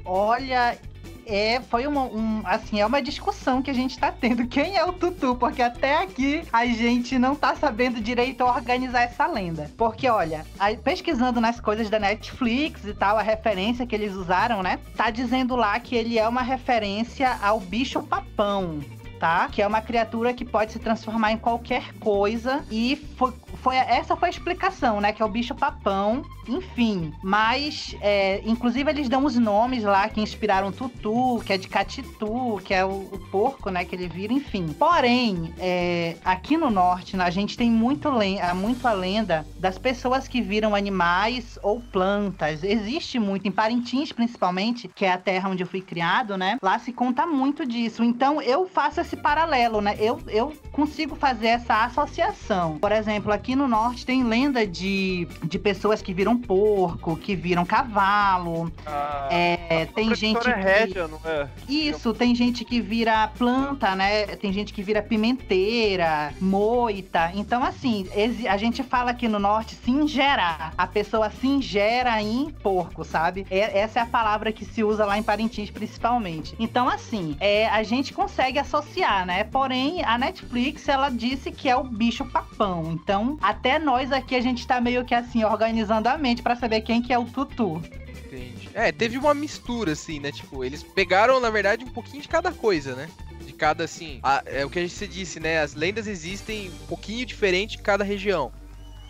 Olha, 0.06 0.78
é, 1.26 1.60
foi 1.62 1.86
uma, 1.86 2.04
um, 2.04 2.42
assim, 2.46 2.80
é 2.80 2.86
uma 2.86 3.02
discussão 3.02 3.62
que 3.62 3.70
a 3.70 3.74
gente 3.74 4.00
tá 4.00 4.12
tendo. 4.12 4.48
Quem 4.48 4.78
é 4.78 4.86
o 4.86 4.94
Tutu? 4.94 5.36
Porque 5.36 5.62
até 5.62 5.98
aqui 5.98 6.44
a 6.54 6.66
gente 6.66 7.20
não 7.20 7.36
tá 7.36 7.56
sabendo 7.56 8.00
direito 8.00 8.44
organizar 8.44 9.02
essa 9.02 9.28
lenda. 9.28 9.70
Porque, 9.76 10.08
olha, 10.08 10.46
aí, 10.58 10.78
pesquisando 10.78 11.42
nas 11.42 11.60
coisas 11.60 11.90
da 11.90 12.00
Netflix 12.00 12.86
e 12.86 12.94
tal, 12.94 13.18
a 13.18 13.22
referência 13.22 13.86
que 13.86 13.94
eles 13.94 14.14
usaram, 14.14 14.64
né? 14.64 14.80
Tá 14.96 15.10
dizendo 15.10 15.56
lá 15.56 15.78
que 15.80 15.96
ele 15.96 16.18
é 16.18 16.28
uma 16.28 16.42
referência 16.42 17.38
ao 17.42 17.60
bicho 17.60 18.02
papão. 18.04 18.80
Tá? 19.20 19.50
Que 19.52 19.62
é 19.62 19.68
uma 19.68 19.82
criatura 19.82 20.34
que 20.34 20.46
pode 20.46 20.72
se 20.72 20.80
transformar 20.80 21.32
em 21.32 21.38
qualquer 21.38 21.94
coisa. 22.00 22.64
E 22.70 22.96
foi, 23.18 23.34
foi 23.64 23.76
essa 23.76 24.16
foi 24.16 24.30
a 24.30 24.32
explicação, 24.32 25.02
né? 25.02 25.12
Que 25.12 25.22
é 25.22 25.26
o 25.26 25.30
bicho 25.30 25.56
papão. 25.56 26.24
Enfim, 26.48 27.14
mas 27.22 27.96
é, 28.00 28.42
inclusive 28.46 28.90
eles 28.90 29.10
dão 29.10 29.26
os 29.26 29.36
nomes 29.36 29.84
lá 29.84 30.08
que 30.08 30.22
inspiraram 30.22 30.72
Tutu, 30.72 31.42
que 31.46 31.52
é 31.52 31.58
de 31.58 31.68
Catitu, 31.68 32.62
que 32.64 32.74
é 32.74 32.86
o, 32.86 33.10
o 33.12 33.20
porco, 33.30 33.70
né? 33.70 33.84
Que 33.84 33.96
ele 33.96 34.08
vira, 34.08 34.32
enfim. 34.32 34.68
Porém, 34.68 35.54
é, 35.60 36.16
aqui 36.24 36.56
no 36.56 36.70
norte, 36.70 37.18
né, 37.18 37.26
a 37.26 37.30
gente 37.30 37.58
tem 37.58 37.70
muito, 37.70 38.10
len 38.10 38.40
ah, 38.40 38.54
muito 38.54 38.88
a 38.88 38.94
lenda 38.94 39.46
das 39.60 39.78
pessoas 39.78 40.28
que 40.28 40.42
viram 40.42 40.74
animais 40.74 41.60
ou 41.62 41.82
plantas. 41.82 42.64
Existe 42.64 43.20
muito, 43.20 43.48
em 43.48 43.52
Parintins 43.52 44.12
principalmente, 44.12 44.88
que 44.88 45.06
é 45.06 45.12
a 45.12 45.18
terra 45.18 45.50
onde 45.50 45.64
eu 45.64 45.68
fui 45.68 45.82
criado, 45.82 46.38
né? 46.38 46.58
Lá 46.62 46.80
se 46.80 46.94
conta 46.94 47.26
muito 47.28 47.66
disso. 47.66 48.04
Então 48.04 48.42
eu 48.42 48.68
faço 48.68 49.02
esse 49.08 49.16
paralelo, 49.16 49.80
né? 49.82 49.96
Eu, 50.00 50.20
eu 50.28 50.54
consigo 50.72 51.16
fazer 51.16 51.48
essa 51.48 51.86
associação. 51.86 52.78
Por 52.78 52.92
exemplo, 52.92 53.32
aqui 53.32 53.56
no 53.56 53.68
norte 53.68 54.06
tem 54.06 54.24
lenda 54.24 54.68
de, 54.68 55.28
de 55.44 55.58
pessoas 55.58 56.02
que 56.02 56.14
viram 56.14 56.38
porco, 56.38 57.16
que 57.16 57.36
viram 57.36 57.66
cavalo. 57.66 58.72
Ah, 58.86 59.30
É, 59.32 59.86
tem 59.96 60.14
gente 60.14 60.40
que... 60.40 60.52
Régia, 60.52 61.08
não 61.08 61.20
é? 61.24 61.48
Isso, 61.70 62.14
tem 62.14 62.36
gente 62.36 62.66
que 62.66 62.82
vira 62.82 63.28
planta, 63.38 63.96
né? 63.96 64.26
Tem 64.36 64.52
gente 64.52 64.74
que 64.74 64.84
vira 64.84 65.02
pimenteira, 65.02 66.34
moita. 66.42 67.32
Então, 67.34 67.64
assim, 67.64 68.08
a 68.50 68.58
gente 68.58 68.84
fala 68.84 69.12
aqui 69.12 69.28
no 69.28 69.40
norte 69.40 69.76
singerar. 69.76 70.74
A 70.78 70.86
pessoa 70.86 71.30
singera 71.30 72.22
em 72.22 72.50
porco, 72.50 73.04
sabe? 73.06 73.46
É- 73.50 73.80
essa 73.80 74.00
é 74.00 74.02
a 74.02 74.06
palavra 74.06 74.52
que 74.52 74.66
se 74.66 74.84
usa 74.84 75.06
lá 75.06 75.18
em 75.18 75.24
Parintins, 75.24 75.70
principalmente. 75.70 76.56
Então, 76.60 76.90
assim, 76.90 77.38
é, 77.40 77.68
a 77.70 77.84
gente 77.84 78.14
consegue 78.14 78.60
associar, 78.60 78.97
né? 79.26 79.44
Porém, 79.44 80.04
a 80.04 80.18
Netflix, 80.18 80.88
ela 80.90 81.10
disse 81.10 81.52
que 81.52 81.70
é 81.70 81.76
o 81.76 81.84
bicho 81.84 82.26
papão. 82.26 82.92
Então, 82.94 83.38
até 83.42 83.78
nós 83.78 84.12
aqui, 84.12 84.36
a 84.36 84.42
gente 84.42 84.66
tá 84.66 84.82
meio 84.82 85.06
que 85.06 85.14
assim, 85.14 85.44
organizando 85.44 86.10
a 86.10 86.18
mente 86.18 86.42
pra 86.42 86.56
saber 86.56 86.82
quem 86.82 87.02
que 87.02 87.14
é 87.14 87.20
o 87.20 87.26
Tutu. 87.26 87.82
Entendi. 88.26 88.70
É, 88.74 88.92
teve 88.92 89.18
uma 89.18 89.34
mistura, 89.34 89.92
assim, 89.92 90.20
né? 90.20 90.32
Tipo, 90.32 90.64
eles 90.64 90.82
pegaram, 90.84 91.40
na 91.40 91.50
verdade, 91.50 91.86
um 91.86 91.90
pouquinho 91.90 92.22
de 92.22 92.28
cada 92.28 92.52
coisa, 92.52 92.96
né? 92.96 93.08
De 93.46 93.54
cada, 93.54 93.84
assim. 93.84 94.20
a- 94.24 94.44
é 94.46 94.66
o 94.66 94.70
que 94.70 94.80
a 94.80 94.82
gente 94.86 95.08
disse, 95.08 95.40
né? 95.40 95.60
As 95.60 95.74
lendas 95.76 96.08
existem 96.08 96.70
um 96.70 96.88
pouquinho 96.88 97.26
diferente 97.26 97.78
em 97.78 97.82
cada 97.82 98.04
região. 98.04 98.52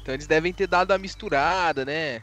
Então 0.01 0.13
eles 0.13 0.27
devem 0.27 0.53
ter 0.53 0.67
dado 0.67 0.91
a 0.91 0.97
misturada, 0.97 1.83
né? 1.85 2.21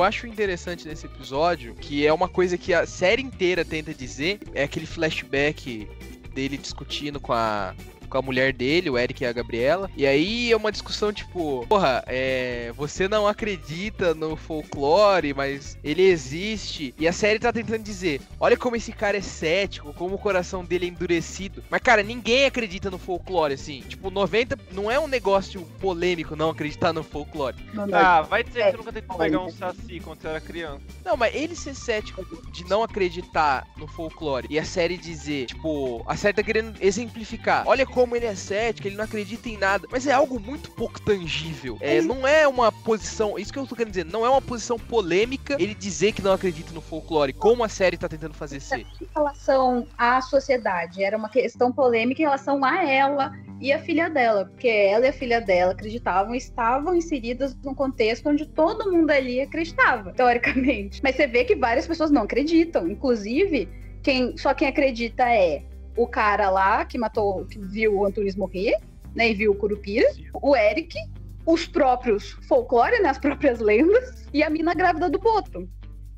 Eu 0.00 0.04
acho 0.04 0.26
interessante 0.26 0.88
nesse 0.88 1.04
episódio 1.04 1.74
que 1.74 2.06
é 2.06 2.10
uma 2.10 2.26
coisa 2.26 2.56
que 2.56 2.72
a 2.72 2.86
série 2.86 3.20
inteira 3.20 3.66
tenta 3.66 3.92
dizer, 3.92 4.40
é 4.54 4.62
aquele 4.62 4.86
flashback 4.86 5.86
dele 6.32 6.56
discutindo 6.56 7.20
com 7.20 7.34
a 7.34 7.74
com 8.10 8.18
a 8.18 8.22
mulher 8.22 8.52
dele, 8.52 8.90
o 8.90 8.98
Eric 8.98 9.22
e 9.22 9.26
a 9.26 9.32
Gabriela. 9.32 9.88
E 9.96 10.06
aí 10.06 10.50
é 10.52 10.56
uma 10.56 10.72
discussão 10.72 11.12
tipo, 11.12 11.64
porra, 11.68 12.02
é, 12.06 12.72
você 12.76 13.08
não 13.08 13.26
acredita 13.26 14.12
no 14.14 14.36
folclore, 14.36 15.32
mas 15.32 15.78
ele 15.82 16.02
existe. 16.02 16.94
E 16.98 17.06
a 17.08 17.12
série 17.12 17.38
tá 17.38 17.52
tentando 17.52 17.82
dizer, 17.82 18.20
olha 18.38 18.56
como 18.56 18.76
esse 18.76 18.92
cara 18.92 19.16
é 19.16 19.20
cético, 19.20 19.94
como 19.94 20.16
o 20.16 20.18
coração 20.18 20.64
dele 20.64 20.86
é 20.86 20.88
endurecido. 20.88 21.62
Mas 21.70 21.80
cara, 21.80 22.02
ninguém 22.02 22.44
acredita 22.46 22.90
no 22.90 22.98
folclore 22.98 23.54
assim. 23.54 23.82
Tipo, 23.88 24.10
90 24.10 24.58
não 24.72 24.90
é 24.90 24.98
um 24.98 25.06
negócio 25.06 25.62
polêmico 25.80 26.34
não 26.36 26.50
acreditar 26.50 26.92
no 26.92 27.02
folclore. 27.04 27.56
Ah, 27.92 28.22
vai 28.22 28.42
dizer 28.42 28.64
que 28.64 28.70
você 28.72 28.76
nunca 28.76 28.92
tentou 28.92 29.16
É. 29.16 29.18
pegar 29.24 29.40
um 29.40 29.50
saci 29.50 30.00
quando 30.02 30.20
você 30.20 30.28
era 30.28 30.40
criança. 30.40 30.80
Não, 31.04 31.16
mas 31.16 31.34
ele 31.34 31.54
ser 31.54 31.74
cético 31.74 32.24
de 32.50 32.64
não 32.68 32.82
acreditar 32.82 33.66
no 33.76 33.86
folclore 33.86 34.46
e 34.50 34.58
a 34.58 34.64
série 34.64 34.96
dizer, 34.96 35.46
tipo, 35.46 36.02
a 36.06 36.16
série 36.16 36.34
tá 36.34 36.42
querendo 36.42 36.74
exemplificar. 36.80 37.62
Olha 37.66 37.86
como 37.86 37.99
ele 38.14 38.26
é 38.26 38.34
cético, 38.34 38.88
ele 38.88 38.96
não 38.96 39.04
acredita 39.04 39.48
em 39.48 39.56
nada. 39.56 39.86
Mas 39.90 40.06
é 40.06 40.12
algo 40.12 40.38
muito 40.38 40.70
pouco 40.72 41.00
tangível. 41.00 41.78
É, 41.80 42.00
não 42.00 42.26
é 42.26 42.46
uma 42.46 42.70
posição. 42.70 43.38
Isso 43.38 43.52
que 43.52 43.58
eu 43.58 43.66
tô 43.66 43.74
querendo 43.74 43.92
dizer, 43.92 44.04
não 44.04 44.24
é 44.24 44.30
uma 44.30 44.42
posição 44.42 44.78
polêmica 44.78 45.56
ele 45.58 45.74
dizer 45.74 46.12
que 46.12 46.22
não 46.22 46.32
acredita 46.32 46.72
no 46.72 46.80
folclore, 46.80 47.32
como 47.32 47.64
a 47.64 47.68
série 47.68 47.96
tá 47.96 48.08
tentando 48.08 48.34
fazer 48.34 48.60
ser. 48.60 48.80
em 48.80 49.08
relação 49.14 49.86
à 49.96 50.20
sociedade. 50.20 51.02
Era 51.02 51.16
uma 51.16 51.28
questão 51.28 51.72
polêmica 51.72 52.20
em 52.20 52.24
relação 52.24 52.64
a 52.64 52.84
ela 52.84 53.32
e 53.60 53.72
a 53.72 53.78
filha 53.78 54.08
dela, 54.08 54.46
porque 54.46 54.68
ela 54.68 55.04
e 55.04 55.08
a 55.08 55.12
filha 55.12 55.40
dela 55.40 55.72
acreditavam, 55.72 56.34
estavam 56.34 56.94
inseridas 56.94 57.54
num 57.62 57.74
contexto 57.74 58.28
onde 58.28 58.46
todo 58.46 58.90
mundo 58.90 59.10
ali 59.10 59.40
acreditava, 59.40 60.12
teoricamente. 60.16 61.00
Mas 61.02 61.16
você 61.16 61.26
vê 61.26 61.44
que 61.44 61.54
várias 61.54 61.86
pessoas 61.86 62.10
não 62.10 62.22
acreditam, 62.22 62.88
inclusive 62.88 63.68
quem 64.02 64.36
só 64.36 64.54
quem 64.54 64.66
acredita 64.66 65.24
é 65.28 65.62
o 66.02 66.06
cara 66.06 66.50
lá 66.50 66.84
que 66.84 66.98
matou, 66.98 67.44
que 67.46 67.58
viu 67.58 67.98
o 67.98 68.06
Antunes 68.06 68.36
morrer, 68.36 68.76
né, 69.14 69.30
e 69.30 69.34
viu 69.34 69.52
o 69.52 69.54
Curupira, 69.54 70.06
o 70.40 70.56
Eric, 70.56 70.96
os 71.44 71.66
próprios 71.66 72.32
folclore, 72.48 73.00
né, 73.00 73.08
as 73.08 73.18
próprias 73.18 73.58
lendas, 73.58 74.26
e 74.32 74.42
a 74.42 74.50
mina 74.50 74.74
grávida 74.74 75.10
do 75.10 75.18
Boto 75.18 75.68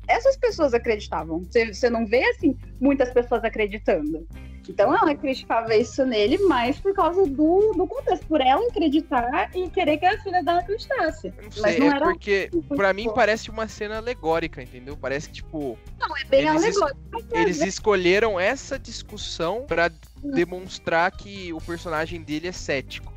essas 0.07 0.35
pessoas 0.37 0.73
acreditavam. 0.73 1.43
Você, 1.43 1.73
você 1.73 1.89
não 1.89 2.05
vê, 2.05 2.23
assim, 2.25 2.57
muitas 2.79 3.11
pessoas 3.11 3.43
acreditando. 3.43 4.27
Então 4.67 4.95
ela 4.95 5.13
criticava 5.15 5.75
isso 5.75 6.05
nele 6.05 6.37
mais 6.39 6.79
por 6.79 6.93
causa 6.93 7.25
do, 7.25 7.73
do 7.75 7.85
contexto, 7.87 8.25
por 8.27 8.39
ela 8.39 8.65
acreditar 8.67 9.49
e 9.55 9.69
querer 9.69 9.97
que 9.97 10.05
a 10.05 10.17
filha 10.21 10.41
dela 10.43 10.59
acreditasse. 10.61 11.29
Não 11.29 11.43
Mas 11.43 11.75
sei, 11.75 11.79
não 11.79 11.87
é 11.91 11.95
era 11.95 12.05
porque 12.05 12.49
muito 12.53 12.75
pra 12.75 12.93
mim 12.93 13.09
parece 13.13 13.49
uma 13.49 13.67
cena 13.67 13.97
alegórica, 13.97 14.61
entendeu? 14.61 14.95
Parece 14.95 15.27
que, 15.27 15.35
tipo, 15.35 15.77
Não, 15.99 16.15
é 16.15 16.23
bem 16.25 16.47
Eles 16.47 16.63
es- 16.63 16.77
alegórico. 16.77 16.99
mas 17.11 17.31
é 17.33 17.41
eles 17.41 17.61
escolheram 17.61 18.39
essa 18.39 18.79
discussão 18.79 19.65
pra 19.67 19.91
demonstrar 20.23 21.11
que 21.11 21.51
o 21.53 21.59
personagem 21.59 22.21
dele 22.21 22.47
é 22.47 22.51
cético. 22.51 23.11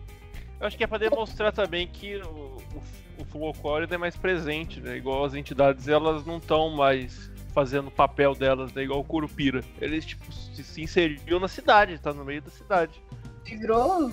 Eu 0.60 0.66
acho 0.66 0.76
que 0.76 0.84
é 0.84 0.86
pra 0.86 0.98
demonstrar 0.98 1.52
também 1.52 1.86
que 1.86 2.16
o, 2.16 2.56
o, 3.18 3.22
o 3.22 3.24
é 3.92 3.98
mais 3.98 4.16
presente, 4.16 4.80
né? 4.80 4.96
Igual 4.96 5.24
as 5.24 5.34
entidades, 5.34 5.86
elas 5.86 6.24
não 6.26 6.38
estão 6.38 6.70
mais 6.70 7.30
fazendo 7.56 7.90
papel 7.90 8.34
delas, 8.34 8.70
né? 8.74 8.82
Igual 8.82 9.00
o 9.00 9.04
Curupira. 9.04 9.64
Eles, 9.80 10.04
tipo, 10.04 10.30
se, 10.30 10.62
se 10.62 10.82
inseriu 10.82 11.40
na 11.40 11.48
cidade, 11.48 11.98
tá 11.98 12.12
no 12.12 12.22
meio 12.22 12.42
da 12.42 12.50
cidade. 12.50 13.02
Virou. 13.44 14.10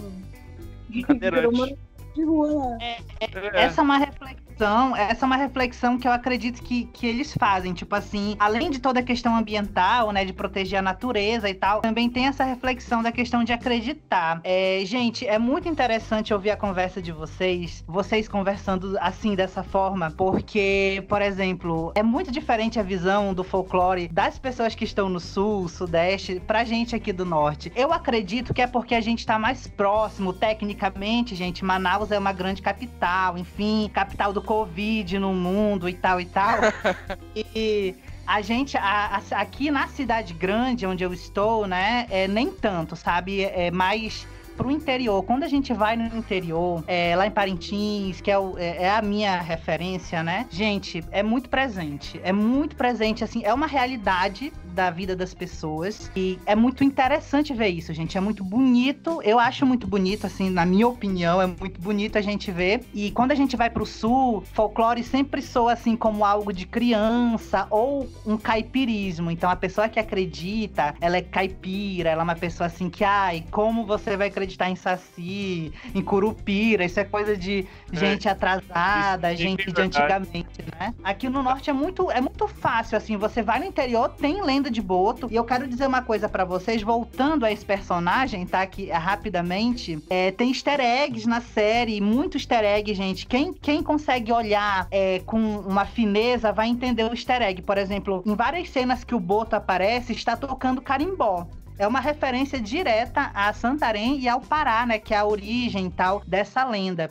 Cadeirante. 1.05 1.49
Virou 1.49 1.51
uma 1.51 1.77
de 2.13 2.23
rua 2.23 2.47
lá. 2.53 2.77
É, 2.81 3.65
Essa 3.65 3.81
é 3.81 3.83
uma 3.83 3.97
reflexão, 3.97 4.95
essa 4.95 5.25
é 5.25 5.27
uma 5.27 5.35
reflexão 5.35 5.97
que 5.97 6.07
eu 6.07 6.11
acredito 6.11 6.61
que, 6.61 6.85
que 6.85 7.07
eles 7.07 7.33
fazem, 7.37 7.73
tipo 7.73 7.95
assim, 7.95 8.35
além 8.39 8.69
de 8.69 8.79
toda 8.79 8.99
a 8.99 9.03
questão 9.03 9.35
ambiental, 9.35 10.11
né, 10.11 10.23
de 10.23 10.33
proteger 10.33 10.79
a 10.79 10.81
natureza 10.81 11.49
e 11.49 11.53
tal, 11.53 11.81
também 11.81 12.09
tem 12.09 12.27
essa 12.27 12.43
reflexão 12.43 13.01
da 13.01 13.11
questão 13.11 13.43
de 13.43 13.51
acreditar. 13.51 14.41
É, 14.43 14.81
gente, 14.85 15.27
é 15.27 15.39
muito 15.39 15.67
interessante 15.67 16.33
ouvir 16.33 16.51
a 16.51 16.57
conversa 16.57 17.01
de 17.01 17.11
vocês, 17.11 17.83
vocês 17.87 18.27
conversando 18.27 18.97
assim, 18.99 19.35
dessa 19.35 19.63
forma, 19.63 20.11
porque, 20.11 21.03
por 21.07 21.21
exemplo, 21.21 21.91
é 21.95 22.03
muito 22.03 22.31
diferente 22.31 22.79
a 22.79 22.83
visão 22.83 23.33
do 23.33 23.43
folclore 23.43 24.07
das 24.07 24.37
pessoas 24.37 24.75
que 24.75 24.83
estão 24.83 25.09
no 25.09 25.19
sul, 25.19 25.67
sudeste, 25.67 26.39
pra 26.45 26.63
gente 26.63 26.95
aqui 26.95 27.11
do 27.11 27.25
norte. 27.25 27.71
Eu 27.75 27.91
acredito 27.91 28.53
que 28.53 28.61
é 28.61 28.67
porque 28.67 28.93
a 28.95 29.01
gente 29.01 29.25
tá 29.25 29.39
mais 29.39 29.67
próximo, 29.67 30.31
tecnicamente, 30.31 31.35
gente, 31.35 31.65
Manaus 31.65 32.02
é 32.11 32.17
uma 32.19 32.33
grande 32.33 32.61
capital, 32.61 33.37
enfim, 33.37 33.89
capital 33.93 34.33
do 34.33 34.41
Covid 34.41 35.17
no 35.19 35.33
mundo 35.33 35.87
e 35.87 35.93
tal 35.93 36.19
e 36.19 36.25
tal. 36.25 36.59
e 37.35 37.95
a 38.25 38.41
gente, 38.41 38.77
a- 38.77 39.21
a- 39.31 39.41
aqui 39.41 39.69
na 39.71 39.87
cidade 39.87 40.33
grande 40.33 40.85
onde 40.85 41.03
eu 41.03 41.13
estou, 41.13 41.67
né, 41.67 42.07
é 42.09 42.27
nem 42.27 42.51
tanto, 42.51 42.95
sabe? 42.95 43.43
É 43.43 43.69
mais 43.71 44.27
pro 44.53 44.71
interior. 44.71 45.23
Quando 45.23 45.43
a 45.43 45.47
gente 45.47 45.73
vai 45.73 45.95
no 45.95 46.05
interior, 46.17 46.83
é, 46.87 47.15
lá 47.15 47.27
em 47.27 47.31
Parintins, 47.31 48.21
que 48.21 48.31
é, 48.31 48.37
o- 48.37 48.57
é- 48.57 48.83
é 48.83 48.89
a 48.91 49.01
minha 49.01 49.39
referência, 49.41 50.23
né? 50.23 50.45
Gente, 50.49 51.03
é 51.11 51.21
muito 51.23 51.49
presente. 51.49 52.19
É 52.23 52.31
muito 52.31 52.75
presente, 52.75 53.23
assim, 53.23 53.41
é 53.43 53.53
uma 53.53 53.67
realidade 53.67 54.51
da 54.73 54.89
vida 54.89 55.15
das 55.15 55.33
pessoas. 55.33 56.09
E 56.15 56.39
é 56.45 56.55
muito 56.55 56.83
interessante 56.83 57.53
ver 57.53 57.67
isso, 57.69 57.93
gente. 57.93 58.17
É 58.17 58.21
muito 58.21 58.43
bonito. 58.43 59.21
Eu 59.23 59.39
acho 59.39 59.65
muito 59.65 59.85
bonito, 59.87 60.25
assim, 60.25 60.49
na 60.49 60.65
minha 60.65 60.87
opinião, 60.87 61.41
é 61.41 61.47
muito 61.47 61.79
bonito 61.79 62.17
a 62.17 62.21
gente 62.21 62.51
ver. 62.51 62.83
E 62.93 63.11
quando 63.11 63.31
a 63.31 63.35
gente 63.35 63.55
vai 63.55 63.69
pro 63.69 63.85
sul, 63.85 64.43
folclore 64.53 65.03
sempre 65.03 65.41
soa 65.41 65.73
assim 65.73 65.95
como 65.95 66.25
algo 66.25 66.51
de 66.53 66.65
criança 66.65 67.67
ou 67.69 68.09
um 68.25 68.37
caipirismo. 68.37 69.29
Então 69.31 69.49
a 69.49 69.55
pessoa 69.55 69.87
que 69.89 69.99
acredita, 69.99 70.95
ela 70.99 71.17
é 71.17 71.21
caipira, 71.21 72.09
ela 72.09 72.21
é 72.21 72.23
uma 72.23 72.35
pessoa 72.35 72.67
assim 72.67 72.89
que, 72.89 73.03
ai, 73.03 73.43
como 73.51 73.85
você 73.85 74.15
vai 74.17 74.29
acreditar 74.43 74.69
em 74.69 74.75
Saci, 74.75 75.71
em 75.95 76.01
Curupira? 76.01 76.85
Isso 76.85 76.99
é 76.99 77.03
coisa 77.03 77.35
de 77.35 77.65
gente 77.91 78.27
atrasada, 78.27 79.33
isso 79.33 79.41
é 79.41 79.47
gente 79.47 79.71
de 79.71 79.81
antigamente, 79.81 80.61
né? 80.79 80.93
Aqui 81.03 81.29
no 81.29 81.41
norte 81.41 81.69
é 81.69 81.73
muito, 81.73 82.11
é 82.11 82.21
muito 82.21 82.47
fácil, 82.47 82.97
assim, 82.97 83.17
você 83.17 83.41
vai 83.41 83.59
no 83.59 83.65
interior, 83.65 84.09
tem 84.09 84.41
lenda 84.43 84.69
de 84.69 84.81
boto. 84.81 85.27
E 85.31 85.35
eu 85.35 85.43
quero 85.43 85.67
dizer 85.67 85.87
uma 85.87 86.01
coisa 86.01 86.27
pra 86.27 86.43
vocês, 86.43 86.81
voltando 86.81 87.45
a 87.45 87.51
esse 87.51 87.65
personagem, 87.65 88.45
tá? 88.45 88.65
Que 88.67 88.91
é, 88.91 88.95
rapidamente, 88.95 89.99
é, 90.09 90.31
tem 90.31 90.49
easter 90.49 90.79
eggs 90.79 91.27
na 91.27 91.41
série, 91.41 92.01
muito 92.01 92.37
easter 92.37 92.63
egg, 92.63 92.93
gente. 92.93 93.25
Quem, 93.25 93.53
quem 93.53 93.81
consegue 93.81 94.31
olhar 94.31 94.87
é, 94.91 95.19
com 95.25 95.59
uma 95.59 95.85
fineza 95.85 96.51
vai 96.51 96.67
entender 96.67 97.03
o 97.03 97.13
easter 97.13 97.41
egg. 97.41 97.61
Por 97.61 97.77
exemplo, 97.77 98.21
em 98.25 98.35
várias 98.35 98.69
cenas 98.69 99.03
que 99.03 99.15
o 99.15 99.19
boto 99.19 99.55
aparece, 99.55 100.11
está 100.11 100.35
tocando 100.35 100.81
carimbó. 100.81 101.47
É 101.77 101.87
uma 101.87 101.99
referência 101.99 102.61
direta 102.61 103.31
a 103.33 103.51
Santarém 103.51 104.19
e 104.19 104.29
ao 104.29 104.39
Pará, 104.39 104.85
né? 104.85 104.99
Que 104.99 105.13
é 105.13 105.17
a 105.17 105.25
origem 105.25 105.89
tal 105.89 106.21
dessa 106.25 106.63
lenda. 106.63 107.09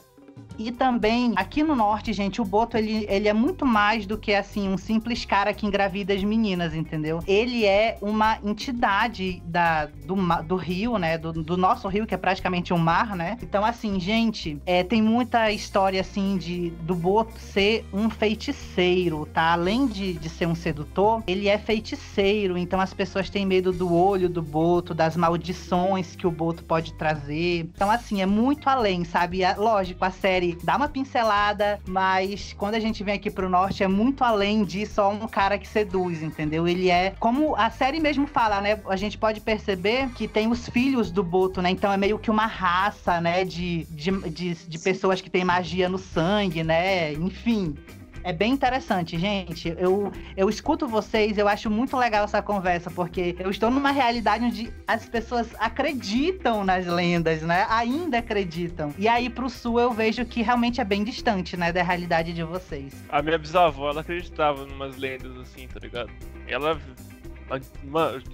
E 0.62 0.70
também, 0.70 1.32
aqui 1.34 1.62
no 1.62 1.74
norte, 1.74 2.12
gente, 2.12 2.40
o 2.40 2.44
Boto, 2.44 2.76
ele, 2.76 3.04
ele 3.08 3.26
é 3.26 3.32
muito 3.32 3.66
mais 3.66 4.06
do 4.06 4.16
que, 4.16 4.32
assim, 4.32 4.68
um 4.68 4.78
simples 4.78 5.24
cara 5.24 5.52
que 5.52 5.66
engravida 5.66 6.14
as 6.14 6.22
meninas, 6.22 6.72
entendeu? 6.72 7.18
Ele 7.26 7.64
é 7.64 7.98
uma 8.00 8.38
entidade 8.44 9.42
da, 9.44 9.86
do, 9.86 10.14
do 10.44 10.54
rio, 10.54 10.98
né? 10.98 11.18
Do, 11.18 11.32
do 11.32 11.56
nosso 11.56 11.88
rio, 11.88 12.06
que 12.06 12.14
é 12.14 12.16
praticamente 12.16 12.72
um 12.72 12.78
mar, 12.78 13.16
né? 13.16 13.36
Então, 13.42 13.64
assim, 13.64 13.98
gente, 13.98 14.60
é, 14.64 14.84
tem 14.84 15.02
muita 15.02 15.50
história, 15.50 16.00
assim, 16.00 16.38
de 16.38 16.70
do 16.82 16.94
Boto 16.94 17.38
ser 17.40 17.84
um 17.92 18.08
feiticeiro, 18.08 19.26
tá? 19.26 19.52
Além 19.52 19.86
de, 19.88 20.14
de 20.14 20.28
ser 20.28 20.46
um 20.46 20.54
sedutor, 20.54 21.24
ele 21.26 21.48
é 21.48 21.58
feiticeiro. 21.58 22.56
Então, 22.56 22.80
as 22.80 22.94
pessoas 22.94 23.28
têm 23.28 23.44
medo 23.44 23.72
do 23.72 23.92
olho 23.92 24.28
do 24.28 24.42
Boto, 24.42 24.94
das 24.94 25.16
maldições 25.16 26.14
que 26.14 26.26
o 26.26 26.30
Boto 26.30 26.64
pode 26.64 26.94
trazer. 26.94 27.70
Então, 27.74 27.90
assim, 27.90 28.22
é 28.22 28.26
muito 28.26 28.68
além, 28.68 29.04
sabe? 29.04 29.42
É, 29.42 29.54
lógico, 29.56 30.04
a 30.04 30.10
série 30.10 30.51
dá 30.62 30.76
uma 30.76 30.88
pincelada, 30.88 31.80
mas 31.86 32.54
quando 32.58 32.74
a 32.74 32.80
gente 32.80 33.02
vem 33.02 33.14
aqui 33.14 33.30
pro 33.30 33.48
norte, 33.48 33.82
é 33.82 33.88
muito 33.88 34.24
além 34.24 34.64
de 34.64 34.86
só 34.86 35.10
um 35.10 35.26
cara 35.28 35.58
que 35.58 35.66
seduz, 35.66 36.22
entendeu? 36.22 36.66
Ele 36.66 36.90
é, 36.90 37.14
como 37.18 37.54
a 37.56 37.70
série 37.70 38.00
mesmo 38.00 38.26
fala, 38.26 38.60
né? 38.60 38.80
A 38.86 38.96
gente 38.96 39.18
pode 39.18 39.40
perceber 39.40 40.08
que 40.10 40.26
tem 40.28 40.48
os 40.48 40.68
filhos 40.68 41.10
do 41.10 41.22
Boto, 41.22 41.62
né? 41.62 41.70
Então 41.70 41.92
é 41.92 41.96
meio 41.96 42.18
que 42.18 42.30
uma 42.30 42.46
raça, 42.46 43.20
né? 43.20 43.44
De, 43.44 43.84
de, 43.90 44.10
de, 44.30 44.54
de 44.54 44.78
pessoas 44.78 45.20
que 45.20 45.30
têm 45.30 45.44
magia 45.44 45.88
no 45.88 45.98
sangue, 45.98 46.62
né? 46.62 47.12
Enfim. 47.14 47.76
É 48.24 48.32
bem 48.32 48.52
interessante, 48.52 49.18
gente. 49.18 49.74
Eu, 49.78 50.12
eu 50.36 50.48
escuto 50.48 50.86
vocês, 50.86 51.36
eu 51.38 51.48
acho 51.48 51.68
muito 51.68 51.96
legal 51.96 52.24
essa 52.24 52.40
conversa, 52.40 52.90
porque 52.90 53.34
eu 53.38 53.50
estou 53.50 53.70
numa 53.70 53.90
realidade 53.90 54.44
onde 54.44 54.72
as 54.86 55.08
pessoas 55.08 55.48
acreditam 55.58 56.64
nas 56.64 56.86
lendas, 56.86 57.42
né? 57.42 57.66
Ainda 57.68 58.18
acreditam. 58.18 58.94
E 58.96 59.08
aí 59.08 59.28
pro 59.28 59.50
sul 59.50 59.80
eu 59.80 59.92
vejo 59.92 60.24
que 60.24 60.42
realmente 60.42 60.80
é 60.80 60.84
bem 60.84 61.02
distante, 61.02 61.56
né, 61.56 61.72
da 61.72 61.82
realidade 61.82 62.32
de 62.32 62.42
vocês. 62.42 62.94
A 63.08 63.22
minha 63.22 63.38
bisavó, 63.38 63.90
ela 63.90 64.00
acreditava 64.02 64.64
em 64.64 64.72
umas 64.72 64.96
lendas 64.96 65.36
assim, 65.38 65.66
tá 65.66 65.80
ligado? 65.80 66.10
Ela, 66.46 66.80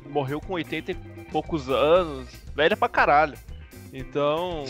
morreu 0.08 0.40
com 0.40 0.54
80 0.54 0.92
e 0.92 0.94
poucos 1.30 1.68
anos, 1.68 2.28
velha 2.54 2.76
pra 2.76 2.88
caralho. 2.88 3.38
Então, 3.92 4.64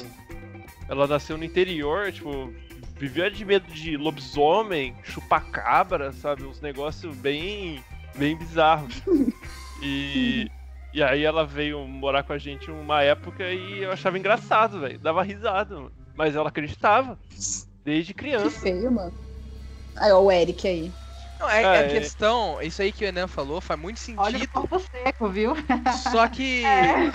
ela 0.88 1.06
nasceu 1.06 1.36
no 1.36 1.44
interior, 1.44 2.12
tipo, 2.12 2.52
vivia 2.98 3.30
de 3.30 3.44
medo 3.44 3.66
de 3.72 3.96
lobisomem, 3.96 4.94
chupacabra, 5.04 6.12
sabe? 6.12 6.44
Uns 6.44 6.60
negócios 6.60 7.14
bem, 7.16 7.82
bem 8.16 8.36
bizarros. 8.36 9.02
E, 9.80 10.50
e 10.92 11.00
aí 11.00 11.22
ela 11.22 11.46
veio 11.46 11.86
morar 11.86 12.24
com 12.24 12.32
a 12.32 12.38
gente 12.38 12.68
uma 12.68 13.00
época 13.00 13.44
e 13.48 13.84
eu 13.84 13.92
achava 13.92 14.18
engraçado, 14.18 14.80
velho. 14.80 14.98
Dava 14.98 15.22
risada, 15.22 15.76
mano. 15.76 15.92
Mas 16.16 16.34
ela 16.34 16.48
acreditava. 16.48 17.16
Desde 17.84 18.12
Que 18.12 18.18
criança. 18.18 18.58
feio, 18.58 18.90
mano. 18.90 19.14
Aí, 19.94 20.10
ó, 20.10 20.20
o 20.20 20.32
Eric 20.32 20.66
aí. 20.66 20.90
Não, 21.38 21.48
é, 21.48 21.64
Ah, 21.64 21.74
é 21.74 21.78
a 21.78 21.82
é. 21.82 21.88
questão, 21.88 22.60
isso 22.62 22.82
aí 22.82 22.90
que 22.92 23.04
o 23.04 23.08
Enan 23.08 23.28
falou 23.28 23.60
faz 23.60 23.78
muito 23.78 24.00
Olha 24.16 24.36
o 24.36 24.40
sentido. 24.40 24.52
corpo 24.52 24.78
seco, 24.80 25.28
viu? 25.28 25.54
Só 26.10 26.26
que 26.28 26.62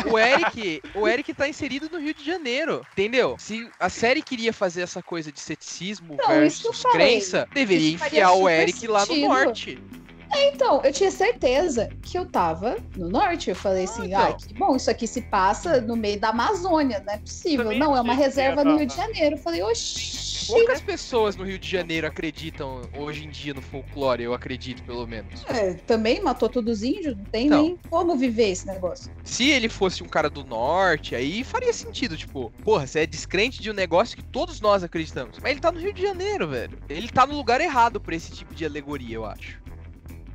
o 0.10 0.18
Eric, 0.18 0.82
o 0.96 1.08
Eric 1.08 1.34
tá 1.34 1.48
inserido 1.48 1.90
no 1.92 2.00
Rio 2.00 2.14
de 2.14 2.24
Janeiro, 2.24 2.86
entendeu? 2.94 3.36
Se 3.38 3.70
a 3.80 3.90
série 3.90 4.22
queria 4.22 4.54
fazer 4.54 4.82
essa 4.82 5.02
coisa 5.02 5.32
de 5.32 5.40
ceticismo 5.40 6.16
Não, 6.18 6.28
versus 6.28 6.84
crença, 6.92 7.48
deveria 7.54 7.96
Isso 7.96 8.06
enfiar 8.06 8.32
o 8.34 8.48
Eric 8.50 8.88
lá 8.88 9.06
no 9.06 9.14
sentido. 9.46 10.03
Norte. 10.34 10.56
Então, 10.56 10.82
eu 10.84 10.92
tinha 10.92 11.12
certeza 11.12 11.90
que 12.02 12.18
eu 12.18 12.26
tava 12.26 12.78
no 12.96 13.10
norte. 13.10 13.50
Eu 13.50 13.56
falei 13.56 13.86
assim, 13.86 14.08
então. 14.08 14.22
ah, 14.22 14.34
que 14.34 14.54
bom, 14.54 14.76
isso 14.76 14.90
aqui 14.90 15.08
se 15.08 15.22
passa 15.22 15.82
no 15.82 15.96
meio 15.96 16.20
da 16.20 16.30
Amazônia, 16.30 17.02
não 17.06 17.14
é 17.14 17.18
possível. 17.18 17.66
Também 17.66 17.80
não, 17.80 17.96
é 17.96 18.02
uma 18.02 18.14
reserva 18.14 18.64
no 18.64 18.78
Rio 18.78 18.88
de 18.88 18.96
Janeiro. 18.96 19.36
Eu 19.36 19.40
falei, 19.40 19.62
oxi. 19.64 20.24
Poucas 20.48 20.82
pessoas 20.82 21.38
no 21.38 21.46
Rio 21.46 21.58
de 21.58 21.70
Janeiro 21.70 22.06
acreditam 22.06 22.82
hoje 22.98 23.26
em 23.26 23.30
dia 23.30 23.54
no 23.54 23.62
folclore, 23.62 24.24
eu 24.24 24.34
acredito 24.34 24.84
pelo 24.84 25.08
menos. 25.08 25.42
É, 25.48 25.74
também 25.74 26.22
matou 26.22 26.50
todos 26.50 26.80
os 26.80 26.84
índios, 26.84 27.16
não 27.16 27.24
tem 27.26 27.46
Então. 27.46 27.62
nem 27.62 27.80
como 27.90 28.16
viver 28.18 28.50
esse 28.50 28.68
negócio. 28.68 29.10
Se 29.24 29.50
ele 29.50 29.70
fosse 29.70 30.04
um 30.04 30.08
cara 30.08 30.30
do 30.30 30.44
norte, 30.44 31.16
aí 31.16 31.46
faria 31.46 31.72
sentido, 31.72 32.18
tipo, 32.18 32.52
porra, 32.64 32.86
você 32.86 33.00
é 33.02 33.06
descrente 33.06 33.62
de 33.62 33.72
um 33.72 33.74
negócio 33.74 34.18
que 34.18 34.24
todos 34.24 34.60
nós 34.60 34.84
acreditamos. 34.84 35.38
Mas 35.42 35.52
ele 35.52 35.62
tá 35.62 35.72
no 35.72 35.80
Rio 35.80 35.94
de 35.94 36.02
Janeiro, 36.02 36.48
velho. 36.48 36.78
Ele 36.90 37.08
tá 37.08 37.26
no 37.26 37.36
lugar 37.36 37.62
errado 37.62 38.02
pra 38.02 38.14
esse 38.16 38.32
tipo 38.32 38.54
de 38.54 38.66
alegoria, 38.66 39.16
eu 39.16 39.26
acho. 39.26 39.62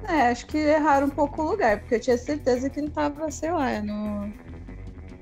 É, 0.02 0.28
acho 0.30 0.46
que 0.46 0.56
erraram 0.58 1.08
um 1.08 1.10
pouco 1.10 1.42
o 1.42 1.50
lugar, 1.50 1.80
porque 1.80 1.96
eu 1.96 2.00
tinha 2.00 2.16
certeza 2.16 2.70
que 2.70 2.80
ele 2.80 2.90
tava, 2.90 3.30
sei 3.30 3.50
lá, 3.52 3.82
no. 3.82 4.32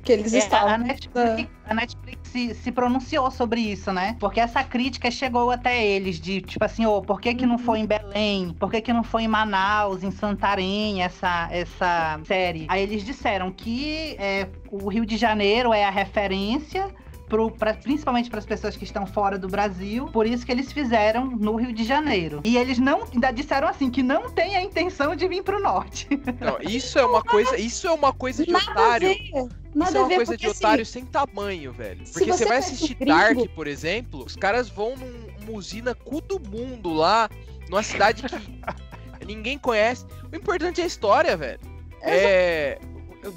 Que 0.05 0.13
eles 0.13 0.33
É, 0.33 0.39
a, 0.39 0.45
estavam. 0.45 0.79
Netflix, 0.79 1.51
a 1.65 1.75
Netflix 1.75 2.31
se, 2.31 2.55
se 2.55 2.71
pronunciou 2.73 3.31
sobre 3.31 3.61
isso, 3.61 3.93
né? 3.93 4.17
Porque 4.21 4.39
essa 4.41 4.63
crítica 4.63 5.11
chegou 5.11 5.51
até 5.51 5.85
eles 5.85 6.21
de 6.21 6.41
tipo 6.43 6.65
assim, 6.65 6.87
ô, 6.87 7.03
por 7.03 7.21
que 7.21 7.35
que 7.35 7.47
não 7.47 7.59
foi 7.59 7.81
em 7.81 7.87
Belém? 7.87 8.55
Por 8.55 8.71
que 8.71 8.81
que 8.81 8.93
não 8.93 9.03
foi 9.03 9.23
em 9.25 9.29
Manaus, 9.29 10.03
em 10.03 10.11
Santarém, 10.11 11.03
essa, 11.03 11.49
essa 11.51 12.21
série? 12.25 12.67
Aí 12.71 12.83
eles 12.83 13.05
disseram 13.05 13.51
que 13.53 14.17
é, 14.19 14.49
o 14.71 14.89
Rio 14.89 15.05
de 15.07 15.17
Janeiro 15.17 15.73
é 15.73 15.85
a 15.85 15.91
referência 15.91 16.95
pro, 17.29 17.51
pra- 17.51 17.75
principalmente 17.75 18.31
para 18.31 18.39
as 18.39 18.47
pessoas 18.47 18.77
que 18.77 18.85
estão 18.85 19.07
fora 19.07 19.39
do 19.39 19.49
Brasil, 19.49 20.07
por 20.07 20.27
isso 20.27 20.45
que 20.47 20.53
eles 20.53 20.73
fizeram 20.73 21.27
no 21.27 21.57
Rio 21.57 21.73
de 21.73 21.85
Janeiro. 21.85 22.41
E 22.45 22.57
eles 22.57 22.79
não 22.79 23.05
ainda 23.13 23.31
disseram 23.31 23.69
assim 23.69 23.91
que 23.91 24.03
não 24.03 24.31
tem 24.31 24.57
a 24.57 24.63
intenção 24.63 25.15
de 25.17 25.27
vir 25.29 25.43
pro 25.43 25.61
norte. 25.61 26.09
Não, 26.41 26.59
isso 26.61 26.99
é 26.99 27.05
uma 27.05 27.23
coisa, 27.23 27.57
isso 27.59 27.87
é 27.87 27.93
uma 27.93 28.13
coisa 28.13 28.45
de 28.45 28.53
Nada 28.53 28.71
otário. 28.71 29.09
ver. 29.09 29.19
Isso 29.23 29.49
Nada 29.75 29.99
é 29.99 30.01
uma 30.01 30.09
ver, 30.09 30.17
coisa 30.17 30.37
de 30.37 30.47
assim, 30.47 30.57
otário 30.59 30.87
sem 30.87 31.05
tamanho, 31.05 31.73
velho. 31.73 32.05
Porque 32.13 32.33
você 32.33 32.39
você 32.39 32.45
vai 32.47 32.59
assistir 32.59 32.95
gringo- 32.95 33.17
Dark, 33.17 33.39
por 33.55 33.67
exemplo, 33.67 34.25
os 34.25 34.37
caras 34.37 34.69
vão 34.69 34.95
num- 34.97 35.27
numa 35.47 35.59
usina 35.59 35.95
cu 35.95 36.21
do 36.21 36.39
mundo 36.41 36.93
lá, 36.93 37.29
numa 37.69 37.83
cidade 37.83 38.23
que 38.23 38.37
ninguém 39.27 39.59
conhece. 39.59 40.05
O 40.33 40.37
importante 40.37 40.81
é 40.81 40.85
a 40.85 40.87
história, 40.87 41.37
velho. 41.37 41.61
É. 42.03 42.79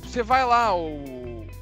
Você 0.03 0.21
vai 0.21 0.45
lá, 0.45 0.73
o 0.75 1.18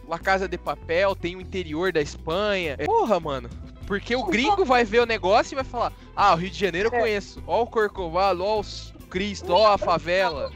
La 0.08 0.18
Casa 0.20 0.47
de 0.47 0.58
Papel, 0.58 1.16
tem 1.16 1.36
o 1.36 1.41
interior 1.41 1.91
da 1.91 2.01
Espanha. 2.01 2.76
É, 2.78 2.86
Porra, 2.86 3.20
mano. 3.20 3.49
Porque 3.86 4.16
o 4.16 4.24
gringo 4.26 4.66
vai 4.66 4.84
ver 4.84 5.01
o 5.01 5.05
negócio 5.05 5.53
e 5.53 5.55
vai 5.55 5.64
falar: 5.64 5.93
Ah, 6.16 6.34
o 6.34 6.38
Rio 6.38 6.49
de 6.49 6.60
Janeiro 6.60 6.89
eu 6.89 6.95
É. 6.95 6.99
conheço. 6.99 7.41
Ó 7.47 7.64
o 7.64 7.68
Corcovado, 7.68 8.43
ó 8.43 8.60
o 8.62 8.64
Cristo, 9.10 9.51
ó 9.53 9.74
a 9.74 9.78
favela. 9.78 10.51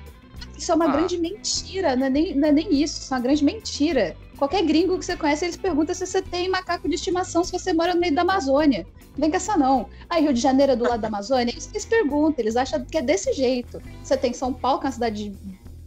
Isso 0.57 0.71
é 0.71 0.75
uma 0.75 0.85
Ah. 0.85 0.91
grande 0.91 1.17
mentira, 1.17 1.95
não 1.95 2.05
é, 2.07 2.09
nem, 2.09 2.35
não 2.35 2.47
é 2.49 2.51
nem 2.51 2.73
isso, 2.73 2.99
isso 3.01 3.13
é 3.13 3.17
uma 3.17 3.23
grande 3.23 3.43
mentira. 3.43 4.15
Qualquer 4.37 4.63
gringo 4.65 4.97
que 4.97 5.05
você 5.05 5.15
conhece, 5.15 5.45
eles 5.45 5.55
perguntam 5.57 5.93
se 5.93 6.05
você 6.05 6.21
tem 6.21 6.49
macaco 6.49 6.89
de 6.89 6.95
estimação 6.95 7.43
se 7.43 7.51
você 7.51 7.73
mora 7.73 7.93
no 7.93 7.99
meio 7.99 8.13
da 8.13 8.21
Amazônia. 8.23 8.85
Não 9.11 9.21
vem 9.21 9.29
com 9.29 9.35
essa 9.37 9.55
não. 9.57 9.87
Aí 10.09 10.23
Rio 10.23 10.33
de 10.33 10.39
Janeiro 10.41 10.71
é 10.71 10.75
do 10.75 10.83
lado 10.83 10.99
da 11.01 11.07
Amazônia, 11.09 11.51
é 11.51 11.53
que 11.53 11.69
eles 11.71 11.85
perguntam, 11.85 12.35
eles 12.43 12.55
acham 12.55 12.83
que 12.83 12.97
é 12.97 13.01
desse 13.01 13.33
jeito. 13.33 13.81
Você 14.03 14.17
tem 14.17 14.33
São 14.33 14.51
Paulo, 14.51 14.79
que 14.79 14.85
é 14.85 14.87
uma 14.87 14.93
cidade 14.93 15.31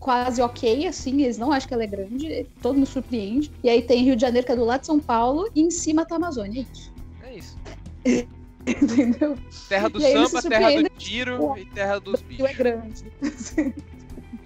quase 0.04 0.42
ok, 0.42 0.86
assim, 0.86 1.22
eles 1.22 1.38
não 1.38 1.50
acham 1.50 1.66
que 1.66 1.72
ela 1.72 1.82
é 1.82 1.86
grande, 1.86 2.46
todo 2.60 2.74
mundo 2.74 2.86
surpreende. 2.86 3.50
E 3.62 3.70
aí 3.70 3.80
tem 3.80 4.04
Rio 4.04 4.14
de 4.14 4.20
Janeiro, 4.20 4.44
que 4.46 4.52
é 4.52 4.56
do 4.56 4.62
lado 4.62 4.82
de 4.82 4.86
São 4.86 5.00
Paulo, 5.00 5.50
e 5.54 5.62
em 5.62 5.70
cima 5.70 6.04
tá 6.04 6.16
a 6.16 6.18
Amazônia, 6.18 6.60
é 6.60 6.62
isso. 6.70 6.92
É 7.22 7.34
isso. 7.38 7.58
Entendeu? 8.68 9.34
Terra 9.66 9.88
do 9.88 9.98
samba, 9.98 10.42
terra 10.42 10.82
do 10.82 10.88
tiro 10.90 11.56
e 11.56 11.64
terra 11.64 11.98
dos 11.98 12.20
é 12.20 12.24
bichos. 12.24 12.54
grande. 12.54 13.04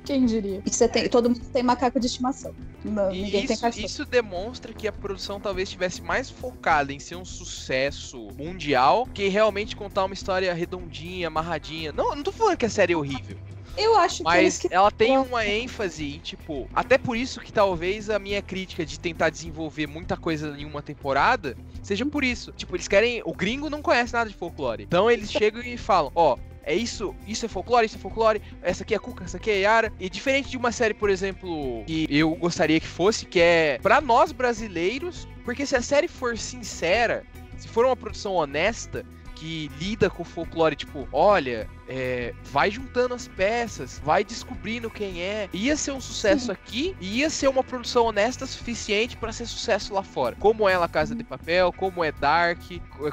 Quem 0.05 0.27
diria? 0.27 0.63
E 0.65 0.71
você 0.71 0.89
tem, 0.89 1.09
todo 1.09 1.29
mundo 1.29 1.41
tem 1.53 1.65
macaco 1.65 1.99
de 1.99 2.07
estimação. 2.07 2.55
Não, 2.85 3.13
E 3.13 3.23
ninguém 3.23 3.45
tem 3.45 3.55
isso, 3.55 3.61
cachorro. 3.61 3.85
isso 3.85 4.05
demonstra 4.07 4.73
que 4.73 4.87
a 4.87 4.93
produção 4.93 5.41
talvez 5.41 5.69
estivesse 5.69 6.01
mais 6.01 6.31
focada 6.31 6.93
em 6.93 7.01
ser 7.01 7.17
um 7.17 7.25
sucesso 7.25 8.29
mundial 8.39 9.09
que 9.13 9.27
realmente 9.27 9.75
contar 9.75 10.05
uma 10.05 10.15
história 10.15 10.55
redondinha, 10.55 11.27
amarradinha. 11.27 11.91
Não, 11.91 12.15
não 12.15 12.23
tô 12.23 12.31
falando 12.31 12.57
que 12.57 12.65
a 12.65 12.71
série 12.71 12.93
é 12.93 12.97
horrível, 12.97 13.37
Eu 13.79 13.97
acho 13.97 14.18
que 14.18 14.24
mas 14.24 14.59
que 14.59 14.68
ela 14.70 14.91
tem 14.91 15.16
uma 15.16 15.47
ênfase 15.47 16.16
em, 16.16 16.18
tipo, 16.18 16.68
até 16.74 16.99
por 16.99 17.16
isso 17.16 17.41
que 17.41 17.53
talvez 17.53 18.11
a 18.11 18.18
minha 18.18 18.43
crítica 18.43 18.85
de 18.85 18.99
tentar 18.99 19.31
desenvolver 19.31 19.87
muita 19.87 20.16
coisa 20.16 20.55
em 20.59 20.64
uma 20.64 20.83
temporada 20.83 21.57
seja 21.83 22.05
por 22.05 22.24
isso. 22.24 22.53
Tipo, 22.53 22.74
eles 22.74 22.89
querem. 22.89 23.22
O 23.24 23.33
gringo 23.33 23.70
não 23.70 23.81
conhece 23.81 24.12
nada 24.12 24.29
de 24.29 24.37
folclore. 24.37 24.83
Então 24.83 25.09
eles 25.09 25.31
chegam 25.31 25.62
e 25.62 25.76
falam, 25.76 26.11
ó. 26.14 26.37
É 26.64 26.74
isso, 26.74 27.14
isso 27.26 27.47
é 27.47 27.49
folclore, 27.49 27.87
isso 27.87 27.97
é 27.97 27.99
folclore, 27.99 28.43
essa 28.61 28.83
aqui 28.83 28.95
é 28.95 28.99
Cuca, 28.99 29.24
essa 29.24 29.39
aqui 29.39 29.51
é 29.51 29.61
Yara. 29.61 29.91
E 29.99 30.11
diferente 30.11 30.51
de 30.51 30.57
uma 30.59 30.70
série, 30.70 30.93
por 30.93 31.09
exemplo, 31.09 31.83
que 31.87 32.07
eu 32.11 32.35
gostaria 32.35 32.79
que 32.79 32.87
fosse, 32.87 33.24
que 33.24 33.41
é 33.41 33.79
pra 33.81 34.03
nós 34.03 34.33
brasileiros, 34.33 35.26
porque 35.47 35.64
se 35.64 35.74
a 35.74 35.81
série 35.81 36.09
for 36.09 36.37
sincera, 36.37 37.24
se 37.57 37.66
for 37.66 37.87
uma 37.87 37.97
produção 37.97 38.35
honesta, 38.35 39.03
que 39.39 39.70
lida 39.78 40.11
com 40.11 40.22
o 40.22 40.24
folclore, 40.24 40.74
tipo, 40.74 41.09
olha, 41.12 41.68
é, 41.89 42.34
vai 42.45 42.70
juntando 42.70 43.14
as 43.14 43.28
peças, 43.28 44.01
vai 44.05 44.24
descobrindo 44.24 44.91
quem 44.91 45.22
é. 45.22 45.49
Ia 45.53 45.76
ser 45.76 45.93
um 45.93 46.01
sucesso 46.01 46.51
aqui 46.51 46.97
e 47.01 47.18
ia 47.18 47.30
ser 47.30 47.49
uma 47.49 47.62
produção 47.62 48.07
honesta 48.07 48.47
suficiente 48.47 49.16
pra 49.16 49.32
ser 49.32 49.47
sucesso 49.47 49.95
lá 49.95 50.03
fora. 50.03 50.34
Como 50.41 50.68
é 50.68 50.76
La 50.76 50.89
Casa 50.89 51.14
de 51.14 51.22
Papel, 51.22 51.72
como 51.72 52.03
é 52.03 52.11
Dark, 52.11 52.61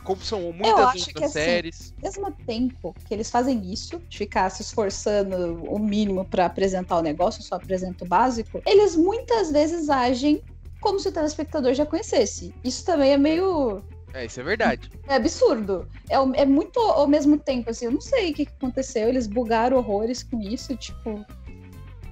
como 0.04 0.22
são 0.22 0.42
muitas 0.52 0.88
acho 0.88 0.98
outras 0.98 1.14
que, 1.14 1.24
assim, 1.24 1.34
séries. 1.34 1.94
ao 1.98 2.10
mesmo 2.10 2.32
tempo 2.48 2.96
que 3.06 3.14
eles 3.14 3.30
fazem 3.30 3.72
isso, 3.72 4.02
de 4.10 4.18
ficar 4.18 4.50
se 4.50 4.64
esforçando 4.64 5.64
o 5.64 5.78
mínimo 5.78 6.26
pra 6.26 6.48
apresentar 6.48 6.98
o 6.98 7.04
negócio, 7.04 7.44
só 7.44 7.56
apresenta 7.56 8.04
o 8.04 8.08
básico, 8.08 8.62
eles 8.66 8.96
muitas 8.96 9.52
vezes 9.52 9.90
agem 9.90 10.42
como 10.80 11.00
se 11.00 11.10
o 11.10 11.12
telespectador 11.12 11.74
já 11.74 11.86
conhecesse. 11.86 12.54
Isso 12.64 12.86
também 12.86 13.12
é 13.12 13.18
meio 13.18 13.84
É, 14.16 14.26
isso 14.26 14.40
é 14.40 14.44
verdade. 14.44 14.90
é 15.10 15.16
absurdo. 15.16 15.90
É, 16.10 16.16
é 16.42 16.46
muito 16.46 16.80
ao 16.80 17.06
mesmo 17.06 17.38
tempo, 17.38 17.70
assim, 17.70 17.86
eu 17.86 17.92
não 17.92 18.00
sei 18.00 18.32
o 18.32 18.34
que, 18.34 18.44
aconteceu, 18.44 19.10
eles 19.10 19.28
bugaram 19.28 19.78
horrores 19.78 20.24
com 20.24 20.42
isso, 20.42 20.76
tipo. 20.78 21.26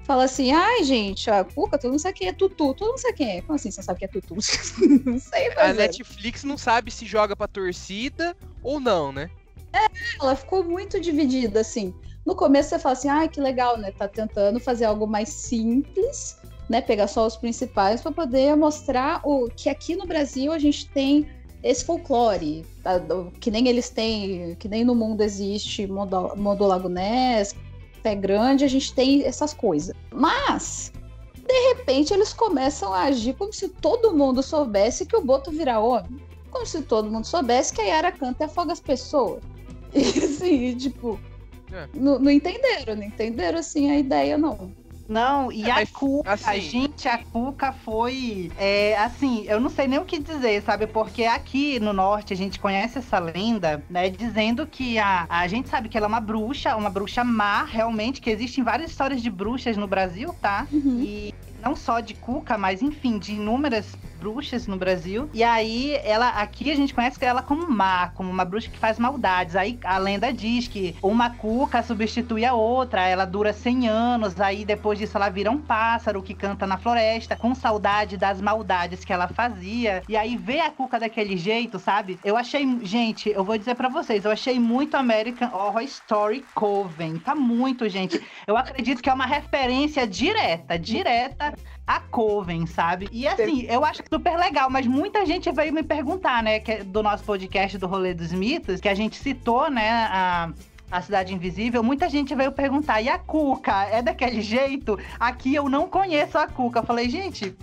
Fala 0.04 0.24
assim, 0.24 0.52
ai, 0.52 0.84
gente, 0.84 1.30
a 1.30 1.42
Cuca, 1.42 1.78
todo 1.78 1.92
mundo 1.92 2.00
sabe 2.00 2.18
quem 2.18 2.28
é 2.28 2.32
Tutu, 2.34 2.74
todo 2.74 2.88
mundo 2.88 2.98
sabe 2.98 3.14
quem 3.14 3.38
é. 3.38 3.40
Como 3.40 3.54
assim 3.54 3.70
você 3.70 3.82
sabe 3.82 4.00
quem 4.00 4.06
é 4.06 4.10
Tutu? 4.10 4.34
não 5.06 5.18
sei, 5.18 5.50
A 5.52 5.54
mas 5.54 5.78
é. 5.78 5.86
Netflix 5.86 6.44
não 6.44 6.58
sabe 6.58 6.90
se 6.90 7.06
joga 7.06 7.34
pra 7.34 7.48
torcida 7.48 8.36
ou 8.62 8.78
não, 8.78 9.10
né? 9.10 9.30
ela 10.20 10.36
ficou 10.36 10.62
muito 10.62 11.00
dividida, 11.00 11.60
assim. 11.60 11.94
No 12.24 12.36
começo 12.36 12.68
você 12.68 12.78
fala 12.78 12.92
assim, 12.92 13.08
ai, 13.08 13.28
que 13.30 13.40
legal, 13.40 13.78
né? 13.78 13.90
Tá 13.92 14.06
tentando 14.06 14.60
fazer 14.60 14.84
algo 14.84 15.06
mais 15.06 15.30
simples, 15.30 16.38
né? 16.68 16.82
Pegar 16.82 17.08
só 17.08 17.26
os 17.26 17.36
principais 17.36 18.02
para 18.02 18.12
poder 18.12 18.54
mostrar 18.56 19.20
o 19.24 19.48
que 19.48 19.70
aqui 19.70 19.96
no 19.96 20.06
Brasil 20.06 20.52
a 20.52 20.58
gente 20.58 20.88
tem 20.90 21.26
esse 21.64 21.82
folclore, 21.84 22.64
tá? 22.82 23.00
Que 23.40 23.50
nem 23.50 23.66
eles 23.66 23.88
têm, 23.88 24.54
que 24.56 24.68
nem 24.68 24.84
no 24.84 24.94
mundo 24.94 25.22
existe 25.22 25.86
Modo, 25.86 26.36
Modo 26.36 26.66
Lago 26.66 26.90
Ness, 26.90 27.56
Pé 28.02 28.14
Grande, 28.14 28.64
a 28.64 28.68
gente 28.68 28.94
tem 28.94 29.24
essas 29.24 29.54
coisas. 29.54 29.96
Mas, 30.12 30.92
de 31.34 31.74
repente, 31.74 32.12
eles 32.12 32.34
começam 32.34 32.92
a 32.92 33.04
agir 33.04 33.34
como 33.34 33.50
se 33.50 33.70
todo 33.70 34.14
mundo 34.14 34.42
soubesse 34.42 35.06
que 35.06 35.16
o 35.16 35.22
Boto 35.22 35.50
vira 35.50 35.80
homem. 35.80 36.20
Como 36.50 36.66
se 36.66 36.82
todo 36.82 37.10
mundo 37.10 37.24
soubesse 37.26 37.72
que 37.72 37.80
a 37.80 37.84
Yara 37.84 38.12
canta 38.12 38.44
e 38.44 38.46
afoga 38.46 38.72
as 38.72 38.80
pessoas. 38.80 39.42
E 39.94 40.00
assim, 40.24 40.76
tipo, 40.76 41.18
É. 41.72 41.88
não, 41.94 42.18
não 42.18 42.30
entenderam, 42.30 42.96
não 42.96 43.04
entenderam 43.04 43.60
assim 43.60 43.90
a 43.90 43.98
ideia, 43.98 44.36
não. 44.36 44.72
Não, 45.08 45.52
e 45.52 45.64
É, 45.68 45.70
a 45.70 45.74
mas, 45.74 45.90
Cuca, 45.90 46.32
assim- 46.32 46.60
gente, 46.60 47.08
a 47.08 47.18
Cuca 47.18 47.72
foi. 47.72 48.50
é, 48.56 48.96
assim, 48.98 49.44
eu 49.46 49.60
não 49.60 49.68
sei 49.68 49.86
nem 49.86 49.98
o 49.98 50.04
que 50.04 50.18
dizer, 50.18 50.62
sabe? 50.62 50.86
Porque 50.86 51.24
aqui 51.24 51.78
no 51.78 51.92
norte 51.92 52.32
a 52.32 52.36
gente 52.36 52.58
conhece 52.58 52.98
essa 52.98 53.18
lenda, 53.18 53.84
né? 53.88 54.08
Dizendo 54.08 54.66
que 54.66 54.98
a, 54.98 55.26
a 55.28 55.46
gente 55.46 55.68
sabe 55.68 55.88
que 55.88 55.96
ela 55.98 56.06
é 56.06 56.08
uma 56.08 56.20
bruxa, 56.20 56.74
uma 56.76 56.88
bruxa 56.90 57.22
má, 57.22 57.64
realmente, 57.64 58.20
que 58.20 58.30
existem 58.30 58.64
várias 58.64 58.90
histórias 58.90 59.22
de 59.22 59.30
bruxas 59.30 59.76
no 59.76 59.86
Brasil, 59.86 60.34
tá? 60.40 60.66
Uhum. 60.72 61.00
E 61.02 61.34
não 61.62 61.76
só 61.76 62.00
de 62.00 62.14
Cuca, 62.14 62.56
mas 62.58 62.82
enfim, 62.82 63.18
de 63.18 63.32
inúmeras 63.34 63.94
bruxas 64.24 64.66
no 64.66 64.78
Brasil. 64.78 65.28
E 65.34 65.44
aí, 65.44 66.00
ela 66.02 66.30
aqui 66.30 66.70
a 66.70 66.74
gente 66.74 66.94
conhece 66.94 67.22
ela 67.22 67.42
como 67.42 67.70
má, 67.70 68.08
como 68.08 68.30
uma 68.30 68.44
bruxa 68.44 68.70
que 68.70 68.78
faz 68.78 68.98
maldades. 68.98 69.54
Aí 69.54 69.78
a 69.84 69.98
lenda 69.98 70.32
diz 70.32 70.66
que 70.66 70.96
uma 71.02 71.28
Cuca 71.28 71.82
substitui 71.82 72.42
a 72.42 72.54
outra, 72.54 73.06
ela 73.06 73.26
dura 73.26 73.52
100 73.52 73.86
anos, 73.86 74.40
aí 74.40 74.64
depois 74.64 74.98
disso 74.98 75.18
ela 75.18 75.28
vira 75.28 75.50
um 75.50 75.58
pássaro 75.58 76.22
que 76.22 76.32
canta 76.32 76.66
na 76.66 76.78
floresta, 76.78 77.36
com 77.36 77.54
saudade 77.54 78.16
das 78.16 78.40
maldades 78.40 79.04
que 79.04 79.12
ela 79.12 79.28
fazia. 79.28 80.02
E 80.08 80.16
aí 80.16 80.38
ver 80.38 80.60
a 80.60 80.70
Cuca 80.70 80.98
daquele 80.98 81.36
jeito, 81.36 81.78
sabe? 81.78 82.18
Eu 82.24 82.34
achei, 82.34 82.66
gente, 82.82 83.28
eu 83.28 83.44
vou 83.44 83.58
dizer 83.58 83.74
pra 83.74 83.90
vocês, 83.90 84.24
eu 84.24 84.30
achei 84.30 84.58
muito 84.58 84.96
American 84.96 85.50
Horror 85.52 85.82
Story 85.82 86.42
Coven. 86.54 87.18
Tá 87.18 87.34
muito, 87.34 87.86
gente. 87.90 88.22
Eu 88.46 88.56
acredito 88.56 89.02
que 89.02 89.10
é 89.10 89.12
uma 89.12 89.26
referência 89.26 90.06
direta, 90.06 90.78
direta 90.78 91.52
a 91.86 92.00
Coven, 92.00 92.66
sabe? 92.66 93.08
E 93.12 93.26
assim, 93.26 93.62
eu 93.68 93.84
acho 93.84 94.02
super 94.10 94.36
legal, 94.36 94.70
mas 94.70 94.86
muita 94.86 95.24
gente 95.26 95.50
veio 95.52 95.72
me 95.72 95.82
perguntar, 95.82 96.42
né, 96.42 96.58
que 96.58 96.72
é 96.72 96.84
do 96.84 97.02
nosso 97.02 97.24
podcast 97.24 97.76
do 97.76 97.86
Rolê 97.86 98.14
dos 98.14 98.32
Mitos, 98.32 98.80
que 98.80 98.88
a 98.88 98.94
gente 98.94 99.16
citou, 99.16 99.70
né, 99.70 99.90
a. 99.90 100.52
A 100.90 101.00
Cidade 101.00 101.34
Invisível, 101.34 101.82
muita 101.82 102.08
gente 102.08 102.36
veio 102.36 102.52
perguntar, 102.52 103.00
e 103.00 103.08
a 103.08 103.18
Cuca 103.18 103.84
é 103.86 104.00
daquele 104.00 104.40
jeito? 104.42 104.96
Aqui 105.18 105.52
eu 105.52 105.68
não 105.68 105.88
conheço 105.88 106.38
a 106.38 106.46
Cuca. 106.46 106.80
Eu 106.80 106.84
falei, 106.84 107.08
gente, 107.08 107.56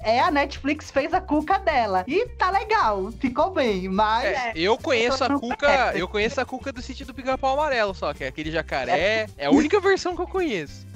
é 0.00 0.20
a 0.20 0.30
Netflix 0.30 0.90
fez 0.90 1.12
a 1.12 1.20
Cuca 1.20 1.58
dela. 1.58 2.04
E 2.06 2.26
tá 2.30 2.50
legal, 2.50 3.10
ficou 3.12 3.50
bem, 3.50 3.88
mas. 3.88 4.24
É, 4.24 4.52
eu 4.54 4.76
conheço 4.78 5.24
a 5.24 5.38
Cuca, 5.38 5.92
eu 5.94 6.08
conheço 6.08 6.40
a 6.40 6.44
Cuca 6.44 6.72
do 6.72 6.82
sítio 6.82 7.06
do 7.06 7.14
Pica-Pau 7.14 7.54
Amarelo, 7.54 7.94
só 7.94 8.12
que 8.14 8.24
é 8.24 8.28
aquele 8.28 8.50
jacaré. 8.50 9.26
É 9.36 9.46
a 9.46 9.50
única 9.50 9.80
versão 9.80 10.14
que 10.14 10.22
eu 10.22 10.28
conheço. 10.28 10.86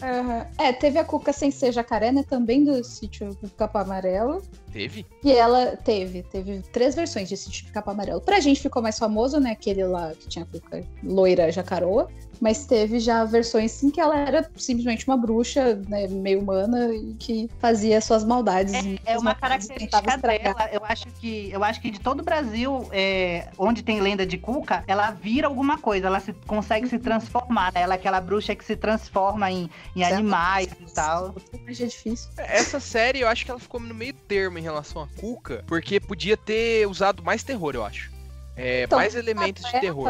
É, 0.59 0.73
teve 0.73 0.99
a 0.99 1.05
Cuca 1.05 1.33
sem 1.33 1.51
ser 1.51 1.73
jacaré, 1.73 2.13
né? 2.13 2.25
Também 2.29 2.65
do 2.65 2.83
sítio 2.85 3.37
do 3.41 3.51
Capão 3.51 3.83
Amarelo. 3.83 4.43
Teve? 4.73 5.07
E 5.23 5.31
ela 5.31 5.77
teve, 5.77 6.23
teve 6.23 6.63
três 6.73 6.95
versões 6.95 7.29
de 7.29 7.37
Sítio 7.37 7.67
de 7.67 7.73
Capão 7.73 7.93
Amarelo. 7.93 8.21
Pra 8.21 8.41
gente 8.41 8.61
ficou 8.61 8.83
mais 8.83 8.99
famoso, 8.99 9.39
né? 9.39 9.53
Aquele 9.53 9.85
lá 9.85 10.13
que 10.19 10.29
tinha 10.29 10.45
a 10.45 10.47
cuca 10.47 10.83
loira 11.03 11.53
jacaroa. 11.53 12.09
Mas 12.43 12.67
teve 12.67 12.99
já 12.99 13.25
versões 13.25 13.71
sim 13.71 13.89
que 13.89 14.01
ela 14.01 14.19
era 14.19 14.51
simplesmente 14.57 15.07
uma 15.07 15.17
bruxa, 15.17 15.77
né, 15.89 16.09
meio 16.09 16.41
humana, 16.41 16.93
e 16.93 17.15
que 17.15 17.49
fazia 17.61 18.01
suas 18.01 18.25
maldades. 18.25 18.75
É, 18.75 19.13
é 19.13 19.19
uma 19.19 19.33
característica 19.33 20.17
dela. 20.19 20.69
Eu 20.73 20.85
acho 20.85 21.07
que 21.21 21.53
eu 21.53 21.63
acho 21.63 21.81
que 21.81 21.89
de 21.89 22.01
todo 22.01 22.19
o 22.19 22.25
Brasil, 22.25 22.89
é, 22.91 23.49
onde 23.57 23.85
tem 23.85 24.01
lenda 24.01 24.27
de 24.27 24.39
Cuca, 24.39 24.83
ela 24.89 25.13
vira 25.13 25.47
alguma 25.47 25.79
coisa. 25.79 26.09
Ela 26.09 26.19
se, 26.19 26.33
consegue 26.45 26.89
se 26.89 26.99
transformar. 26.99 27.73
Né? 27.75 27.83
Ela 27.83 27.95
é 27.95 27.97
aquela 27.97 28.21
bruxa 28.21 28.57
que 28.57 28.65
se 28.65 28.75
transforma 28.75 29.49
em, 29.49 29.71
em 29.95 30.03
animais 30.03 30.69
e 30.81 30.93
tal. 30.93 31.37
É 31.65 31.73
difícil. 31.73 32.29
Essa 32.39 32.81
série 32.81 33.21
eu 33.21 33.29
acho 33.29 33.45
que 33.45 33.53
ela 33.53 33.61
ficou 33.61 33.79
no 33.79 33.95
meio 33.95 34.15
termo 34.15 34.59
em 34.63 34.65
relação 34.65 35.03
a 35.03 35.09
Cuca, 35.21 35.65
porque 35.67 35.99
podia 36.01 36.37
ter 36.37 36.87
usado 36.89 37.23
mais 37.23 37.43
terror, 37.43 37.75
eu 37.75 37.85
acho. 37.85 38.11
É, 38.57 38.85
Então, 38.85 38.99
mais 38.99 39.15
elementos 39.15 39.65
de 39.65 39.81
terror. 39.81 40.09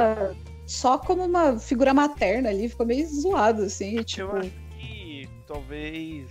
Só 0.67 0.99
como 0.99 1.25
uma 1.25 1.59
figura 1.59 1.93
materna 1.93 2.49
ali, 2.51 2.69
ficou 2.69 2.87
meio 2.87 3.07
zoado, 3.09 3.63
assim. 3.63 3.97
Eu 3.97 4.05
Tipo, 4.05 4.37
acho 4.37 4.51
que 4.79 5.29
talvez, 5.47 6.27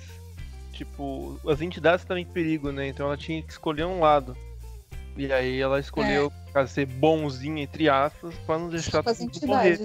tipo, 0.71 1.39
as 1.47 1.61
entidades 1.61 2.01
estão 2.01 2.17
em 2.17 2.25
perigo, 2.25 2.71
né? 2.71 2.87
Então 2.87 3.07
ela 3.07 3.17
tinha 3.17 3.41
que 3.41 3.51
escolher 3.51 3.85
um 3.85 3.99
lado. 3.99 4.35
E 5.17 5.31
aí 5.31 5.59
ela 5.59 5.79
escolheu 5.79 6.31
pra 6.53 6.65
ser 6.65 6.85
bonzinha, 6.85 7.61
entre 7.61 7.89
aspas, 7.89 8.33
pra 8.45 8.57
não 8.57 8.69
deixar 8.69 9.03
tipo 9.03 9.23
mundo 9.23 9.47
morrer. 9.47 9.79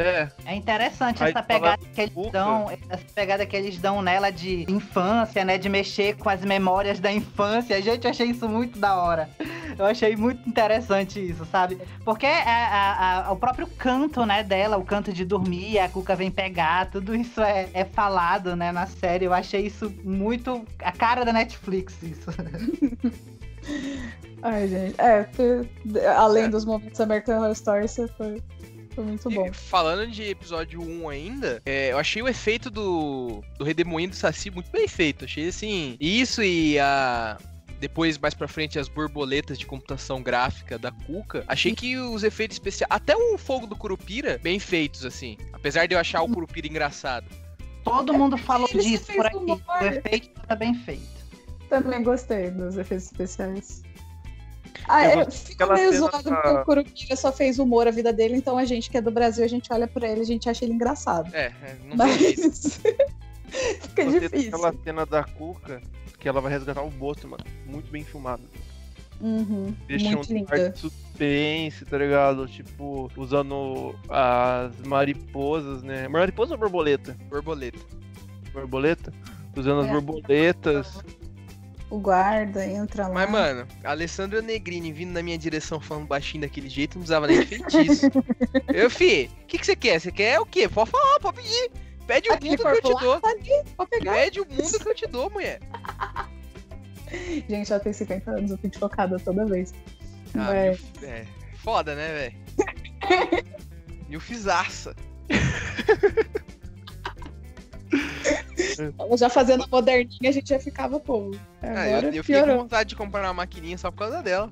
É, 0.00 0.28
É 0.46 0.54
interessante 0.54 1.22
Aí 1.24 1.30
essa 1.30 1.42
pegada 1.42 1.76
que 1.92 2.00
eles 2.00 2.14
dão, 2.30 2.70
essa 2.70 3.04
pegada 3.12 3.44
que 3.44 3.56
eles 3.56 3.78
dão 3.78 4.00
nela 4.00 4.30
de 4.30 4.64
infância, 4.70 5.44
né? 5.44 5.58
De 5.58 5.68
mexer 5.68 6.16
com 6.16 6.28
as 6.30 6.40
memórias 6.44 7.00
da 7.00 7.12
infância. 7.12 7.82
Gente, 7.82 8.04
eu 8.04 8.10
achei 8.10 8.28
isso 8.28 8.48
muito 8.48 8.78
da 8.78 8.94
hora. 8.96 9.28
Eu 9.76 9.84
achei 9.84 10.14
muito 10.14 10.48
interessante 10.48 11.18
isso, 11.18 11.44
sabe? 11.46 11.78
Porque 12.04 12.26
a- 12.26 12.42
a- 12.46 13.26
a- 13.28 13.32
o 13.32 13.36
próprio 13.36 13.66
canto, 13.66 14.24
né, 14.24 14.44
dela, 14.44 14.76
o 14.76 14.84
canto 14.84 15.12
de 15.12 15.24
dormir, 15.24 15.80
a 15.80 15.88
Cuca 15.88 16.14
vem 16.14 16.30
pegar, 16.30 16.88
tudo 16.90 17.12
isso 17.14 17.40
é, 17.40 17.68
é 17.74 17.84
falado, 17.84 18.54
né, 18.54 18.70
na 18.70 18.86
série. 18.86 19.24
Eu 19.24 19.32
achei 19.34 19.66
isso 19.66 19.92
muito 20.04 20.64
a 20.80 20.92
cara 20.92 21.24
da 21.24 21.32
Netflix, 21.32 22.00
isso. 22.04 22.30
Ai, 24.42 24.68
gente. 24.68 24.94
É, 25.00 25.26
além 26.16 26.48
dos 26.48 26.64
momentos 26.64 27.00
American 27.00 27.38
Horror 27.38 27.52
Story, 27.52 27.84
isso 27.86 28.06
foi, 28.16 28.40
foi 28.98 29.04
muito 29.04 29.30
bom. 29.30 29.46
E 29.46 29.52
falando 29.52 30.10
de 30.10 30.24
episódio 30.24 30.82
1 30.82 31.08
ainda, 31.08 31.62
é, 31.64 31.92
eu 31.92 31.98
achei 31.98 32.20
o 32.20 32.28
efeito 32.28 32.68
do, 32.68 33.42
do 33.56 33.64
redemoinho 33.64 34.10
do 34.10 34.16
Saci 34.16 34.50
muito 34.50 34.70
bem 34.72 34.88
feito. 34.88 35.24
Achei 35.24 35.48
assim. 35.48 35.96
Isso 36.00 36.42
e 36.42 36.78
a. 36.78 37.38
Depois, 37.78 38.18
mais 38.18 38.34
pra 38.34 38.48
frente, 38.48 38.76
as 38.76 38.88
borboletas 38.88 39.56
de 39.56 39.64
computação 39.64 40.20
gráfica 40.20 40.76
da 40.76 40.90
Cuca. 40.90 41.44
Achei 41.46 41.72
que 41.76 41.96
os 41.96 42.24
efeitos 42.24 42.56
especiais. 42.56 42.88
Até 42.90 43.16
o 43.16 43.38
fogo 43.38 43.68
do 43.68 43.76
Curupira, 43.76 44.36
bem 44.42 44.58
feitos, 44.58 45.04
assim. 45.04 45.36
Apesar 45.52 45.86
de 45.86 45.94
eu 45.94 46.00
achar 46.00 46.20
o 46.22 46.28
Curupira 46.28 46.66
engraçado. 46.66 47.26
Todo 47.84 48.12
mundo 48.12 48.36
falou 48.36 48.66
disso 48.66 49.12
por 49.12 49.26
aqui. 49.26 49.36
humor. 49.36 49.62
O 49.80 49.84
efeito 49.84 50.40
tá 50.40 50.56
bem 50.56 50.74
feito. 50.74 51.06
Também 51.68 52.02
gostei 52.02 52.50
dos 52.50 52.76
efeitos 52.76 53.06
especiais. 53.06 53.82
Ah, 54.88 55.04
Eu 55.06 55.20
é, 55.20 55.30
fica 55.30 55.66
meio 55.66 55.92
cena 55.92 55.98
zoado 55.98 56.22
porque 56.30 56.48
o 56.48 56.64
Curupira 56.64 57.16
só 57.16 57.30
fez 57.32 57.58
humor 57.58 57.86
a 57.86 57.90
vida 57.90 58.12
dele, 58.12 58.36
então 58.36 58.56
a 58.56 58.64
gente 58.64 58.90
que 58.90 58.96
é 58.96 59.00
do 59.02 59.10
Brasil, 59.10 59.44
a 59.44 59.48
gente 59.48 59.72
olha 59.72 59.86
pra 59.86 60.08
ele, 60.08 60.20
a 60.22 60.24
gente 60.24 60.48
acha 60.48 60.64
ele 60.64 60.72
engraçado. 60.74 61.34
É, 61.34 61.46
é, 61.62 61.76
não. 61.84 61.96
Mas 61.96 62.80
fica 62.80 64.04
você 64.04 64.20
tem 64.20 64.28
difícil. 64.28 64.48
aquela 64.54 64.74
cena 64.84 65.06
da 65.06 65.24
Cuca 65.24 65.80
que 66.18 66.28
ela 66.28 66.40
vai 66.40 66.50
resgatar 66.52 66.82
o 66.82 66.90
Boto, 66.90 67.28
mano. 67.28 67.44
Muito 67.66 67.90
bem 67.90 68.02
filmado. 68.04 68.42
Uhum, 69.20 69.74
Deixa 69.86 70.10
muito 70.10 70.32
um 70.32 70.46
ar 70.48 70.58
linda. 70.58 70.70
de 70.70 70.78
suspense, 70.78 71.84
tá 71.84 71.98
ligado? 71.98 72.46
Tipo, 72.46 73.10
usando 73.16 73.94
as 74.08 74.76
mariposas, 74.86 75.82
né? 75.82 76.06
Mariposa 76.06 76.54
ou 76.54 76.58
borboleta? 76.58 77.16
Borboleta. 77.28 77.78
Borboleta? 78.52 79.12
Usando 79.56 79.80
as 79.80 79.86
É. 79.88 79.90
O 81.90 81.98
guarda 81.98 82.66
entra 82.66 83.08
lá. 83.08 83.14
Mas, 83.14 83.30
mano, 83.30 83.66
a 83.82 83.90
Alessandra 83.90 84.42
Negrini 84.42 84.92
vindo 84.92 85.12
na 85.12 85.22
minha 85.22 85.38
direção 85.38 85.80
falando 85.80 86.06
baixinho 86.06 86.42
daquele 86.42 86.68
jeito, 86.68 86.94
não 86.94 87.02
precisava 87.02 87.26
nem 87.26 87.40
de 87.40 87.46
feitiço. 87.46 88.06
eu, 88.72 88.90
fi, 88.90 89.30
o 89.42 89.46
que, 89.46 89.58
que 89.58 89.64
você 89.64 89.74
quer? 89.74 89.98
Você 89.98 90.12
quer 90.12 90.38
o 90.38 90.44
quê? 90.44 90.68
Pode 90.68 90.90
falar, 90.90 91.18
pode 91.20 91.40
pedir. 91.40 91.70
Pede 92.06 92.28
o 92.30 92.32
mundo 92.32 92.56
que 92.56 92.68
eu 92.68 92.82
te 92.82 93.00
dou. 93.00 93.20
Pede 94.02 94.40
o 94.40 94.46
mundo 94.46 94.78
que 94.78 94.88
eu 94.88 94.94
te 94.94 95.06
dou, 95.06 95.30
mulher. 95.30 95.60
Gente, 97.48 97.72
ela 97.72 97.80
tem 97.80 97.92
50 97.92 98.30
anos, 98.30 98.50
eu 98.50 98.58
fico 98.58 98.78
chocada 98.78 99.18
toda 99.18 99.46
vez. 99.46 99.72
Ah, 100.34 100.44
Mas- 100.48 100.80
é, 101.02 101.26
foda, 101.54 101.94
né, 101.94 102.12
velho? 102.12 103.44
Mil 104.08 104.20
fizaça. 104.20 104.94
Ela 108.98 109.16
já 109.16 109.28
fazendo 109.28 109.64
a 109.64 109.66
moderninha, 109.66 110.30
a 110.30 110.32
gente 110.32 110.48
já 110.48 110.58
ficava, 110.58 110.98
pô. 110.98 111.30
Ah, 111.62 111.88
eu, 111.88 112.12
eu 112.12 112.24
fiquei 112.24 112.42
com 112.42 112.56
vontade 112.56 112.90
de 112.90 112.96
comprar 112.96 113.22
uma 113.22 113.34
maquininha 113.34 113.78
só 113.78 113.90
por 113.90 113.98
causa 113.98 114.22
dela. 114.22 114.50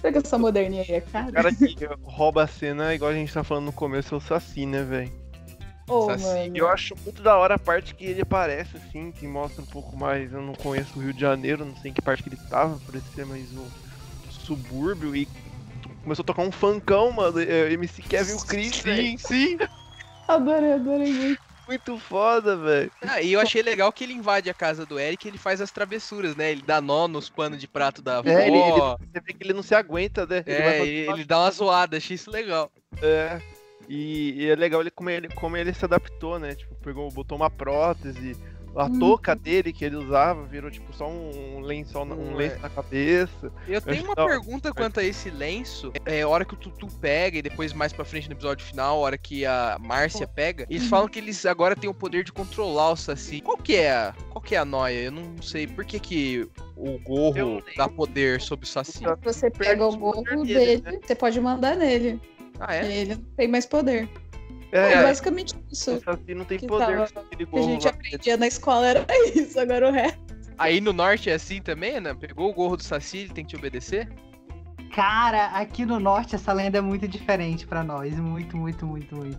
Será 0.00 0.12
que 0.12 0.18
essa 0.18 0.38
moderninha 0.38 0.82
aí 0.82 0.94
é 0.94 0.98
O 0.98 1.02
cara? 1.02 1.32
cara 1.32 1.54
que 1.54 1.76
rouba 2.02 2.44
a 2.44 2.46
cena, 2.46 2.94
igual 2.94 3.10
a 3.10 3.14
gente 3.14 3.32
tá 3.32 3.44
falando 3.44 3.66
no 3.66 3.72
começo, 3.72 4.14
é 4.14 4.18
o 4.18 4.20
Saci, 4.20 4.64
né, 4.64 4.82
velho? 4.82 5.12
Mano. 5.88 6.54
E 6.54 6.58
eu 6.58 6.68
acho 6.68 6.94
muito 7.02 7.22
da 7.22 7.36
hora 7.36 7.54
a 7.54 7.58
parte 7.58 7.94
que 7.94 8.04
ele 8.04 8.20
aparece, 8.20 8.76
assim, 8.76 9.10
que 9.10 9.26
mostra 9.26 9.62
um 9.62 9.66
pouco 9.66 9.96
mais. 9.96 10.32
Eu 10.32 10.42
não 10.42 10.54
conheço 10.54 10.98
o 10.98 11.02
Rio 11.02 11.14
de 11.14 11.20
Janeiro, 11.20 11.64
não 11.64 11.74
sei 11.76 11.90
em 11.90 11.94
que 11.94 12.02
parte 12.02 12.22
que 12.22 12.28
ele 12.28 12.38
tava, 12.48 12.78
por 12.84 12.94
esse 12.94 13.08
ser 13.14 13.24
mais 13.24 13.50
o 13.52 13.66
subúrbio, 14.30 15.16
e 15.16 15.26
começou 16.02 16.22
a 16.22 16.26
tocar 16.26 16.42
um 16.42 16.52
funkão, 16.52 17.10
mano. 17.10 17.40
é, 17.40 17.72
MC 17.72 18.02
Kevin 18.02 18.34
o 18.34 18.40
Chris, 18.44 18.80
velho. 18.80 19.18
sim. 19.18 19.58
Adorei, 20.26 20.74
adorei 20.74 21.12
muito. 21.12 21.47
Muito 21.68 21.98
foda, 21.98 22.56
velho. 22.56 22.90
Ah, 23.06 23.20
e 23.20 23.32
eu 23.34 23.40
achei 23.40 23.62
legal 23.62 23.92
que 23.92 24.02
ele 24.02 24.14
invade 24.14 24.48
a 24.48 24.54
casa 24.54 24.86
do 24.86 24.98
Eric 24.98 25.26
e 25.26 25.30
ele 25.30 25.36
faz 25.36 25.60
as 25.60 25.70
travessuras, 25.70 26.34
né? 26.34 26.50
Ele 26.50 26.62
dá 26.62 26.80
nó 26.80 27.06
nos 27.06 27.28
panos 27.28 27.60
de 27.60 27.68
prato 27.68 28.00
da 28.00 28.18
avó. 28.18 28.28
É, 28.30 28.48
ele, 28.48 28.56
ele- 28.56 28.80
você 28.80 29.20
vê 29.20 29.32
que 29.34 29.44
ele 29.44 29.52
não 29.52 29.62
se 29.62 29.74
aguenta, 29.74 30.24
né? 30.26 30.42
Ele 30.46 30.56
É, 30.56 30.80
ele, 30.80 31.10
ele 31.10 31.24
dá 31.26 31.38
uma 31.40 31.50
zoada, 31.50 31.98
achei 31.98 32.14
isso 32.14 32.30
legal. 32.30 32.72
É. 33.02 33.38
E, 33.86 34.32
e 34.44 34.48
é 34.50 34.54
legal 34.56 34.80
ele 34.80 34.90
como, 34.90 35.10
ele 35.10 35.28
como 35.28 35.56
ele 35.58 35.72
se 35.74 35.84
adaptou, 35.84 36.38
né? 36.38 36.54
Tipo, 36.54 36.74
pegou, 36.76 37.10
botou 37.10 37.36
uma 37.36 37.50
prótese, 37.50 38.34
a 38.78 38.84
Hum. 38.86 38.98
touca 38.98 39.34
dele 39.34 39.72
que 39.72 39.84
ele 39.84 39.96
usava 39.96 40.44
virou 40.44 40.70
tipo 40.70 40.92
só 40.92 41.08
um 41.08 41.60
lençol, 41.60 42.04
na- 42.04 42.14
um 42.14 42.32
Hum, 42.32 42.36
lenço 42.36 42.56
é. 42.56 42.58
na 42.60 42.68
cabeça. 42.70 43.52
Eu 43.66 43.80
tenho 43.80 44.04
uma 44.04 44.14
da 44.14 44.22
hora. 44.24 44.32
pergunta 44.32 44.72
quanto 44.72 45.00
a 45.00 45.04
esse 45.04 45.30
lenço. 45.30 45.92
É 46.06 46.22
a 46.22 46.28
hora 46.28 46.44
que 46.44 46.54
o 46.54 46.56
Tutu 46.56 46.86
pega 47.00 47.38
e 47.38 47.42
depois 47.42 47.72
mais 47.72 47.92
pra 47.92 48.04
frente 48.04 48.28
no 48.28 48.34
episódio 48.34 48.64
final, 48.64 48.96
a 48.96 49.00
hora 49.00 49.18
que 49.18 49.44
a 49.44 49.76
Márcia 49.80 50.26
pega, 50.28 50.64
eles 50.70 50.86
falam 50.88 51.08
que 51.08 51.18
eles 51.18 51.44
agora 51.44 51.74
têm 51.74 51.90
o 51.90 51.94
poder 51.94 52.22
de 52.24 52.32
controlar 52.32 52.92
o 52.92 52.96
Saci. 52.96 53.40
Qual 53.40 53.56
que 53.56 53.74
é 53.74 53.90
a, 53.92 54.14
qual 54.30 54.40
que 54.40 54.54
é 54.54 54.58
a 54.58 54.64
noia? 54.64 55.00
Eu 55.00 55.12
não 55.12 55.42
sei 55.42 55.66
por 55.66 55.84
que 55.84 55.98
que 55.98 56.48
o 56.76 56.98
gorro 57.00 57.62
dá 57.76 57.88
poder 57.88 58.40
sobre 58.40 58.64
o 58.64 58.68
Saci. 58.68 59.02
Você 59.24 59.50
pega 59.50 59.84
o 59.86 59.96
gorro 59.96 60.22
dele, 60.44 60.80
dele, 60.80 61.00
você 61.04 61.14
pode 61.14 61.40
mandar 61.40 61.76
nele. 61.76 62.20
Ah, 62.60 62.74
é? 62.76 62.92
Ele 63.00 63.14
não 63.16 63.22
tem 63.36 63.48
mais 63.48 63.66
poder. 63.66 64.08
É, 64.70 64.92
É, 64.92 65.02
basicamente 65.02 65.54
isso. 65.72 65.94
o 65.96 66.00
Saci 66.00 66.34
não 66.34 66.44
tem 66.44 66.58
que 66.58 66.66
poder 66.66 67.06
tava- 67.08 67.24
que 67.36 67.58
a 67.58 67.62
gente 67.62 67.84
lá. 67.84 67.90
aprendia 67.90 68.36
na 68.36 68.46
escola 68.46 68.86
era 68.86 69.06
isso, 69.34 69.58
agora 69.58 69.88
o 69.88 69.92
resto. 69.92 70.18
Aí 70.58 70.80
no 70.80 70.92
norte 70.92 71.30
é 71.30 71.34
assim 71.34 71.62
também, 71.62 72.00
né? 72.00 72.12
Pegou 72.14 72.50
o 72.50 72.54
gorro 72.54 72.76
do 72.76 72.82
Saci, 72.82 73.18
ele 73.18 73.32
tem 73.32 73.44
que 73.44 73.50
te 73.50 73.56
obedecer? 73.56 74.08
Cara, 74.94 75.46
aqui 75.48 75.86
no 75.86 76.00
norte 76.00 76.34
essa 76.34 76.52
lenda 76.52 76.78
é 76.78 76.80
muito 76.80 77.06
diferente 77.06 77.66
pra 77.66 77.84
nós. 77.84 78.18
Muito, 78.18 78.56
muito, 78.56 78.84
muito, 78.86 79.14
muito. 79.16 79.38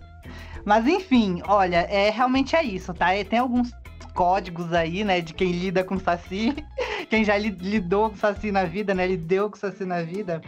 Mas 0.64 0.86
enfim, 0.86 1.42
olha, 1.46 1.78
é 1.90 2.10
realmente 2.10 2.56
é 2.56 2.62
isso, 2.62 2.92
tá? 2.94 3.08
Tem 3.28 3.38
alguns 3.38 3.70
códigos 4.14 4.72
aí, 4.72 5.04
né, 5.04 5.20
de 5.20 5.32
quem 5.34 5.52
lida 5.52 5.84
com 5.84 5.98
saci, 5.98 6.54
quem 7.08 7.24
já 7.24 7.36
li- 7.36 7.50
lidou 7.60 8.10
com 8.10 8.16
saci 8.16 8.50
na 8.50 8.64
vida, 8.64 8.94
né, 8.94 9.06
lidou 9.06 9.50
com 9.50 9.56
saci 9.56 9.84
na 9.84 10.02
vida, 10.02 10.40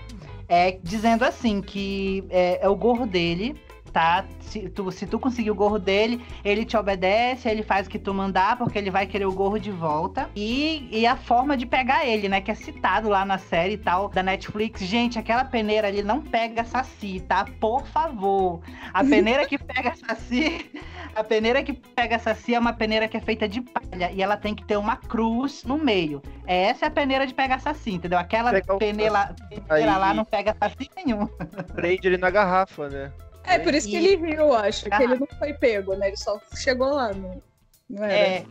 é 0.49 0.79
dizendo 0.83 1.25
assim 1.25 1.61
que 1.63 2.25
é, 2.29 2.59
é 2.65 2.69
o 2.69 2.75
gorro 2.77 3.07
dele, 3.07 3.55
tá? 3.93 4.25
Se 4.41 4.69
tu, 4.69 4.91
se 4.91 5.07
tu 5.07 5.19
conseguir 5.19 5.51
o 5.51 5.55
gorro 5.55 5.79
dele, 5.79 6.25
ele 6.45 6.65
te 6.65 6.77
obedece, 6.77 7.49
ele 7.49 7.63
faz 7.63 7.87
o 7.87 7.91
que 7.91 7.99
tu 7.99 8.13
mandar, 8.13 8.57
porque 8.57 8.79
ele 8.79 8.91
vai 8.91 9.07
querer 9.07 9.27
o 9.27 9.33
gorro 9.33 9.59
de 9.59 9.71
volta. 9.71 10.29
E, 10.35 10.89
e 10.91 11.07
a 11.07 11.17
forma 11.17 11.57
de 11.57 11.67
pegar 11.67 12.07
ele, 12.07 12.29
né? 12.29 12.41
Que 12.41 12.51
é 12.51 12.55
citado 12.55 13.09
lá 13.09 13.25
na 13.25 13.39
série 13.39 13.75
e 13.75 13.79
tal, 13.79 14.09
da 14.09 14.23
Netflix. 14.23 14.81
Gente, 14.83 15.19
aquela 15.19 15.45
peneira 15.45 15.89
ali 15.89 16.03
não 16.03 16.21
pega 16.21 16.65
saci, 16.65 17.21
tá? 17.21 17.45
Por 17.61 17.87
favor. 17.87 18.61
A 18.93 19.05
peneira 19.05 19.47
que 19.47 19.59
pega 19.59 19.95
saci. 19.95 20.71
A 21.15 21.23
peneira 21.23 21.63
que 21.63 21.73
pega 21.73 22.19
saci 22.19 22.55
é 22.55 22.59
uma 22.59 22.73
peneira 22.73 23.07
que 23.07 23.17
é 23.17 23.21
feita 23.21 23.49
de 23.49 23.61
palha. 23.61 24.11
E 24.13 24.23
ela 24.23 24.37
tem 24.37 24.55
que 24.55 24.65
ter 24.65 24.77
uma 24.77 24.97
cruz 24.97 25.65
no 25.65 25.77
meio. 25.77 26.23
Essa 26.47 26.87
é 26.87 26.89
a 26.89 26.91
peneira 26.91 27.27
de 27.27 27.35
pegar 27.35 27.61
saci, 27.61 27.93
entendeu? 27.93 28.19
Aquela 28.19 28.51
peneira, 28.79 29.35
peneira 29.69 29.97
lá 29.97 30.15
não 30.15 30.25
pega 30.25 30.57
saci 30.59 30.89
nenhum. 30.97 31.27
Prende 31.75 32.07
ele 32.07 32.19
na 32.19 32.31
garrafa, 32.31 32.89
né? 32.89 33.13
É, 33.45 33.59
por 33.59 33.75
isso 33.75 33.89
que 33.89 33.97
E- 33.97 34.07
ele 34.07 34.17
riu, 34.17 34.41
eu 34.41 34.55
acho. 34.55 34.89
Que 34.89 35.03
ele 35.03 35.19
não 35.19 35.27
foi 35.39 35.53
pego, 35.55 35.95
né? 35.95 36.09
Ele 36.09 36.17
só 36.17 36.41
chegou 36.57 36.95
lá. 36.95 37.13
Não, 37.13 37.43
não. 37.89 38.05
É. 38.05 38.45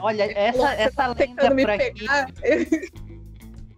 Olha, 0.00 0.24
essa, 0.36 0.74
essa 0.74 0.96
tá 0.96 1.06
lenda 1.08 1.54
por 1.54 1.70
aqui. 1.70 2.06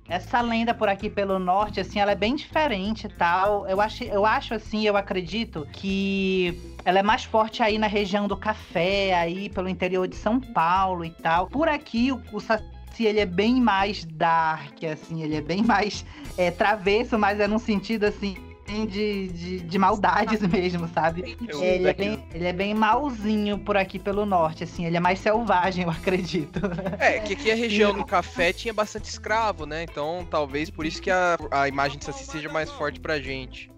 Essa 0.07 0.43
lenda 0.43 0.75
por 0.75 0.87
aqui 0.87 1.09
pelo 1.09 1.39
norte, 1.39 1.81
assim, 1.81 1.99
ela 1.99 2.13
é 2.13 2.15
bem 2.15 2.37
diferente 2.37 3.07
e 3.07 3.09
tal. 3.09 3.67
Eu 3.67 3.81
acho, 3.81 4.05
eu 4.05 4.27
acho 4.27 4.53
assim, 4.53 4.87
eu 4.87 4.99
acredito 4.99 5.67
que 5.73 6.61
ela 6.85 6.99
é 6.99 7.03
mais 7.03 7.25
forte 7.25 7.63
aí 7.63 7.79
na 7.79 7.87
região 7.87 8.29
do 8.29 8.37
café, 8.37 9.15
aí 9.15 9.49
pelo 9.49 9.67
interior 9.67 10.07
de 10.07 10.15
São 10.17 10.39
Paulo 10.39 11.07
e 11.07 11.11
tal. 11.11 11.47
Por 11.47 11.69
aqui, 11.69 12.13
o, 12.13 12.23
o 12.33 12.39
Saci, 12.39 13.07
ele 13.07 13.19
é 13.19 13.25
bem 13.25 13.59
mais 13.63 14.05
dark, 14.05 14.85
assim, 14.85 15.23
ele 15.23 15.37
é 15.37 15.41
bem 15.41 15.63
mais 15.63 16.05
é, 16.37 16.51
travesso, 16.51 17.19
mas 17.19 17.41
é 17.41 17.49
num 17.49 17.59
sentido, 17.59 18.05
assim, 18.05 18.37
de, 18.67 19.29
de, 19.29 19.61
de 19.61 19.79
maldades 19.79 20.41
mesmo, 20.49 20.89
sabe? 20.89 21.37
Ele 21.41 21.89
é, 21.89 21.95
bem, 21.95 22.25
ele 22.33 22.47
é 22.47 22.53
bem 22.53 22.75
malzinho 22.75 23.59
por 23.59 23.77
aqui 23.77 23.99
pelo 23.99 24.25
norte, 24.25 24.65
assim, 24.65 24.87
ele 24.87 24.97
é 24.97 25.01
mais 25.01 25.19
selvagem, 25.19 25.85
eu 25.85 25.91
acredito. 25.93 26.61
É, 26.99 27.19
que 27.21 27.35
aqui 27.35 27.51
a 27.51 27.55
região 27.55 27.93
do 27.93 28.05
café 28.05 28.53
tinha 28.53 28.73
bastante 28.73 29.09
escravo, 29.09 29.67
né? 29.67 29.83
Então 29.83 30.27
talvez 30.31 30.71
por 30.71 30.87
isso 30.87 31.01
que 31.01 31.11
a, 31.11 31.37
a 31.51 31.69
imagem 31.69 31.99
de 31.99 32.05
Saci 32.05 32.25
seja 32.25 32.49
mais 32.49 32.71
forte 32.71 33.01
pra 33.01 33.21
gente. 33.21 33.74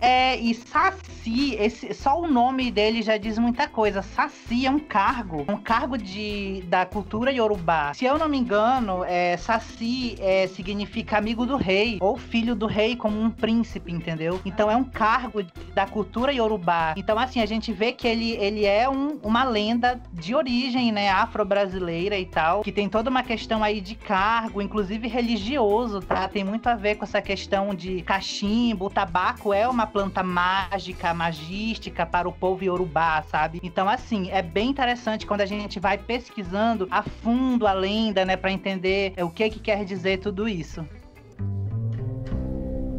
É, 0.00 0.36
e 0.36 0.52
Saci, 0.54 1.54
esse, 1.58 1.94
só 1.94 2.20
o 2.20 2.26
nome 2.26 2.70
dele 2.70 3.00
já 3.02 3.16
diz 3.16 3.38
muita 3.38 3.66
coisa. 3.66 4.02
Saci 4.02 4.66
é 4.66 4.70
um 4.70 4.78
cargo, 4.78 5.44
um 5.48 5.56
cargo 5.56 5.96
de, 5.96 6.62
da 6.66 6.84
cultura 6.84 7.32
iorubá. 7.32 7.94
Se 7.94 8.04
eu 8.04 8.18
não 8.18 8.28
me 8.28 8.36
engano, 8.36 9.02
é, 9.04 9.36
Saci 9.36 10.16
é, 10.20 10.46
significa 10.48 11.16
amigo 11.16 11.46
do 11.46 11.56
rei, 11.56 11.98
ou 12.00 12.16
filho 12.16 12.54
do 12.54 12.66
rei, 12.66 12.96
como 12.96 13.18
um 13.20 13.30
príncipe, 13.30 13.92
entendeu? 13.92 14.40
Então 14.44 14.70
é 14.70 14.76
um 14.76 14.84
cargo 14.84 15.42
da 15.74 15.86
cultura 15.86 16.32
iorubá. 16.32 16.94
Então, 16.96 17.18
assim, 17.18 17.40
a 17.40 17.46
gente 17.46 17.72
vê 17.72 17.92
que 17.92 18.06
ele, 18.06 18.32
ele 18.32 18.64
é 18.64 18.88
um- 18.88 19.18
uma 19.22 19.44
lenda 19.44 20.00
de 20.12 20.34
origem, 20.34 20.92
né, 20.92 21.08
afro-brasileira 21.10 22.18
e 22.18 22.26
tal, 22.26 22.62
que 22.62 22.72
tem 22.72 22.88
toda 22.88 23.08
uma 23.08 23.22
questão 23.22 23.62
aí 23.62 23.80
de 23.80 23.94
cargo, 23.94 24.60
inclusive 24.60 25.08
religioso, 25.08 26.00
tá? 26.00 26.28
Tem 26.28 26.44
muito 26.44 26.66
a 26.68 26.74
ver 26.74 26.96
com 26.96 27.04
essa 27.04 27.22
questão 27.22 27.74
de 27.74 28.02
cachimbo, 28.02 28.86
o 28.86 28.90
tabaco 28.90 29.52
é 29.52 29.66
uma 29.68 29.83
planta 29.86 30.22
mágica, 30.22 31.12
magística 31.14 32.04
para 32.04 32.28
o 32.28 32.32
povo 32.32 32.64
iorubá, 32.64 33.22
sabe? 33.22 33.60
Então, 33.62 33.88
assim, 33.88 34.30
é 34.30 34.42
bem 34.42 34.70
interessante 34.70 35.26
quando 35.26 35.42
a 35.42 35.46
gente 35.46 35.80
vai 35.80 35.98
pesquisando 35.98 36.86
a 36.90 37.02
fundo 37.02 37.66
a 37.66 37.72
lenda, 37.72 38.24
né, 38.24 38.36
para 38.36 38.50
entender 38.50 39.14
o 39.18 39.30
que 39.30 39.48
que 39.50 39.60
quer 39.60 39.84
dizer 39.84 40.18
tudo 40.18 40.48
isso. 40.48 40.86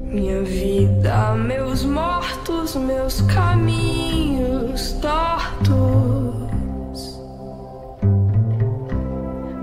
Minha 0.04 0.44
vida, 0.44 1.34
meus 1.36 1.84
mortos, 1.84 2.76
meus 2.76 3.22
caminhos 3.22 4.94
tortos. 5.02 6.36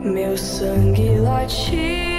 Meu 0.02 0.36
sangue 0.36 1.20
latino. 1.20 2.11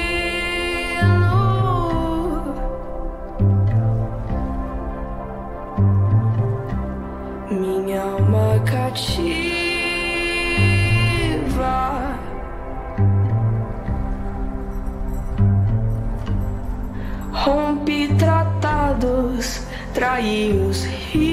Alma 8.94 9.34
cativa. 9.74 9.74
Rompi 17.32 18.08
tratados, 18.18 19.62
traí 19.94 20.54
os 20.70 20.86
ritos. 20.86 21.32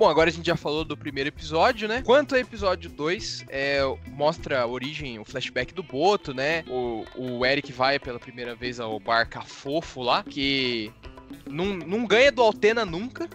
Bom, 0.00 0.08
agora 0.08 0.30
a 0.30 0.32
gente 0.32 0.46
já 0.46 0.56
falou 0.56 0.82
do 0.82 0.96
primeiro 0.96 1.28
episódio, 1.28 1.86
né? 1.86 2.00
Quanto 2.00 2.34
ao 2.34 2.40
episódio 2.40 2.88
2, 2.88 3.44
é, 3.50 3.80
mostra 4.06 4.62
a 4.62 4.66
origem, 4.66 5.18
o 5.18 5.26
flashback 5.26 5.74
do 5.74 5.82
Boto, 5.82 6.32
né? 6.32 6.64
O, 6.68 7.04
o 7.14 7.44
Eric 7.44 7.70
vai 7.70 7.98
pela 7.98 8.18
primeira 8.18 8.54
vez 8.54 8.80
ao 8.80 8.98
bar 8.98 9.28
Cafofo 9.28 10.00
lá, 10.00 10.24
que 10.24 10.90
não, 11.46 11.76
não 11.76 12.06
ganha 12.06 12.32
do 12.32 12.40
Altena 12.40 12.86
nunca. 12.86 13.28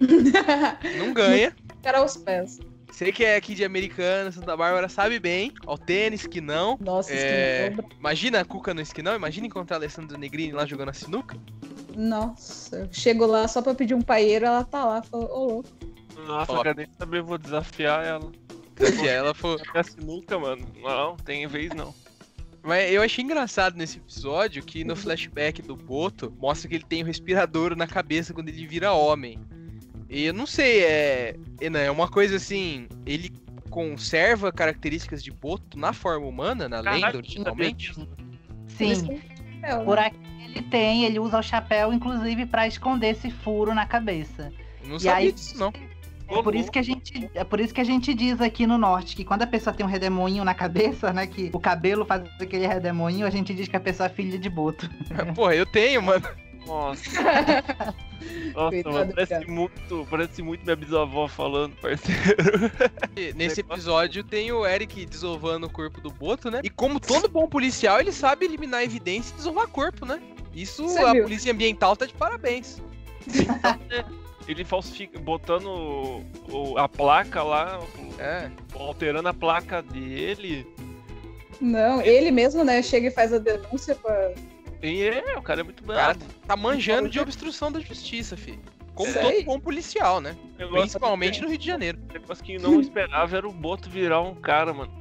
Não 0.98 1.14
ganha. 1.14 1.56
Cara 1.82 1.98
aos 2.00 2.16
pés. 2.16 2.60
Sei 2.90 3.10
que 3.12 3.24
é 3.24 3.36
aqui 3.36 3.54
de 3.54 3.64
Americana, 3.64 4.32
Santa 4.32 4.54
Bárbara, 4.54 4.88
sabe 4.88 5.18
bem. 5.18 5.52
Altena, 5.64 6.14
esquinão. 6.14 6.76
Nossa, 6.78 7.10
É, 7.14 7.68
esquina. 7.68 7.88
imagina 7.98 8.40
a 8.40 8.44
Cuca 8.44 8.74
no 8.74 8.82
esquinão, 8.82 9.14
imagina 9.14 9.46
encontrar 9.46 9.76
a 9.76 9.78
Alessandra 9.78 10.18
Negrini 10.18 10.52
lá 10.52 10.66
jogando 10.66 10.90
a 10.90 10.92
sinuca. 10.92 11.38
Nossa, 11.96 12.80
eu 12.80 12.88
chego 12.90 13.24
lá 13.24 13.48
só 13.48 13.62
pra 13.62 13.74
pedir 13.74 13.94
um 13.94 14.02
paieiro, 14.02 14.44
ela 14.44 14.62
tá 14.64 14.84
lá. 14.84 15.02
Falou, 15.02 15.30
ô 15.30 15.44
louco. 15.46 15.81
Nossa, 16.26 16.52
cara, 16.52 16.74
nem 16.74 16.86
saber, 16.98 17.22
vou 17.22 17.38
desafiar 17.38 18.04
ela. 18.04 18.30
Se 18.78 19.06
ela 19.08 19.34
for. 19.34 19.60
É 19.74 19.82
sinuca, 19.82 20.38
mano. 20.38 20.66
Não, 20.82 21.16
tem 21.16 21.46
vez 21.46 21.70
não. 21.74 21.94
Mas 22.62 22.92
eu 22.92 23.02
achei 23.02 23.24
engraçado 23.24 23.76
nesse 23.76 23.98
episódio 23.98 24.62
que 24.64 24.84
no 24.84 24.94
flashback 24.94 25.60
do 25.62 25.74
Boto 25.76 26.32
mostra 26.38 26.68
que 26.68 26.76
ele 26.76 26.84
tem 26.84 27.02
o 27.02 27.06
respirador 27.06 27.76
na 27.76 27.86
cabeça 27.86 28.32
quando 28.32 28.48
ele 28.48 28.66
vira 28.66 28.92
homem. 28.92 29.38
E 30.08 30.24
eu 30.26 30.34
não 30.34 30.46
sei, 30.46 30.84
é. 30.84 31.36
é, 31.60 31.70
né, 31.70 31.90
uma 31.90 32.08
coisa 32.08 32.36
assim. 32.36 32.86
Ele 33.04 33.30
conserva 33.70 34.52
características 34.52 35.24
de 35.24 35.30
Boto 35.30 35.78
na 35.78 35.92
forma 35.92 36.26
humana, 36.26 36.68
na 36.68 36.80
lenda, 36.80 37.16
originalmente. 37.16 37.94
Sim, 38.68 39.20
É, 39.62 39.76
por 39.76 39.98
aqui 39.98 40.16
ele 40.44 40.62
tem, 40.62 41.04
ele 41.04 41.18
usa 41.18 41.38
o 41.38 41.42
chapéu, 41.42 41.92
inclusive, 41.92 42.44
para 42.46 42.66
esconder 42.66 43.10
esse 43.12 43.30
furo 43.30 43.74
na 43.74 43.86
cabeça. 43.86 44.52
Eu 44.82 44.88
Não 44.88 44.96
E 44.96 45.00
sabia 45.00 45.16
aí- 45.16 45.32
disso, 45.32 45.58
não. 45.58 45.72
É 46.38 46.42
por 46.42 46.54
isso 46.54 46.70
que 46.70 46.78
a 46.78 46.82
gente, 46.82 47.30
é 47.34 47.44
por 47.44 47.60
isso 47.60 47.74
que 47.74 47.80
a 47.80 47.84
gente 47.84 48.14
diz 48.14 48.40
aqui 48.40 48.66
no 48.66 48.78
norte 48.78 49.16
que 49.16 49.24
quando 49.24 49.42
a 49.42 49.46
pessoa 49.46 49.74
tem 49.74 49.84
um 49.84 49.88
redemoinho 49.88 50.44
na 50.44 50.54
cabeça, 50.54 51.12
né, 51.12 51.26
que 51.26 51.50
o 51.52 51.60
cabelo 51.60 52.04
faz 52.04 52.22
aquele 52.40 52.66
redemoinho, 52.66 53.26
a 53.26 53.30
gente 53.30 53.54
diz 53.54 53.68
que 53.68 53.76
a 53.76 53.80
pessoa 53.80 54.06
é 54.06 54.10
filha 54.10 54.38
de 54.38 54.48
boto. 54.48 54.88
Porra, 55.34 55.54
eu 55.54 55.66
tenho, 55.66 56.02
mano. 56.02 56.26
Nossa. 56.66 57.02
Nossa, 58.54 58.70
Coitado, 58.70 58.94
mano, 58.94 59.12
parece 59.14 59.34
cara. 59.34 59.46
muito, 59.48 60.06
parece 60.08 60.42
muito 60.42 60.62
minha 60.62 60.76
bisavó 60.76 61.26
falando, 61.26 61.74
parceiro. 61.76 62.20
E 63.16 63.32
Nesse 63.34 63.60
episódio 63.60 64.22
tem 64.22 64.52
o 64.52 64.64
Eric 64.64 65.04
desovando 65.06 65.66
o 65.66 65.70
corpo 65.70 66.00
do 66.00 66.10
Boto, 66.10 66.50
né? 66.50 66.60
E 66.62 66.70
como 66.70 67.00
todo 67.00 67.28
bom 67.28 67.48
policial, 67.48 68.00
ele 68.00 68.12
sabe 68.12 68.44
eliminar 68.44 68.82
evidência 68.82 69.32
e 69.32 69.36
desovar 69.36 69.66
corpo, 69.66 70.06
né? 70.06 70.20
Isso 70.54 70.84
Você 70.84 70.98
a 71.00 71.12
viu? 71.12 71.24
polícia 71.24 71.52
ambiental 71.52 71.96
tá 71.96 72.06
de 72.06 72.14
parabéns. 72.14 72.80
Ele 74.52 74.64
falsifica, 74.64 75.18
botando 75.18 75.66
o- 75.66 76.24
o- 76.50 76.78
a 76.78 76.86
placa 76.88 77.42
lá, 77.42 77.80
É. 78.18 78.50
alterando 78.74 79.28
a 79.28 79.34
placa 79.34 79.80
dele. 79.82 80.66
Não, 81.60 82.02
ele 82.02 82.30
mesmo, 82.30 82.62
né, 82.62 82.82
chega 82.82 83.08
e 83.08 83.10
faz 83.10 83.32
a 83.32 83.38
denúncia 83.38 83.94
pra. 83.94 84.32
É, 84.82 85.38
o 85.38 85.42
cara 85.42 85.60
é 85.60 85.64
muito 85.64 85.82
O 85.82 85.86
bravo. 85.86 86.18
tá 86.46 86.54
manjando 86.56 87.08
de 87.08 87.18
obstrução 87.18 87.70
da 87.72 87.80
justiça, 87.80 88.36
filho. 88.36 88.60
Como 88.94 89.08
Isso 89.08 89.20
todo 89.20 89.44
bom 89.44 89.58
policial, 89.58 90.20
né? 90.20 90.36
Principalmente 90.70 91.40
no 91.40 91.48
Rio 91.48 91.56
de 91.56 91.64
Janeiro. 91.66 91.98
negócio 92.12 92.44
que 92.44 92.58
não 92.58 92.78
esperava 92.78 93.34
era 93.36 93.48
o 93.48 93.52
Boto 93.52 93.88
virar 93.88 94.20
um 94.20 94.34
cara, 94.34 94.74
mano. 94.74 94.92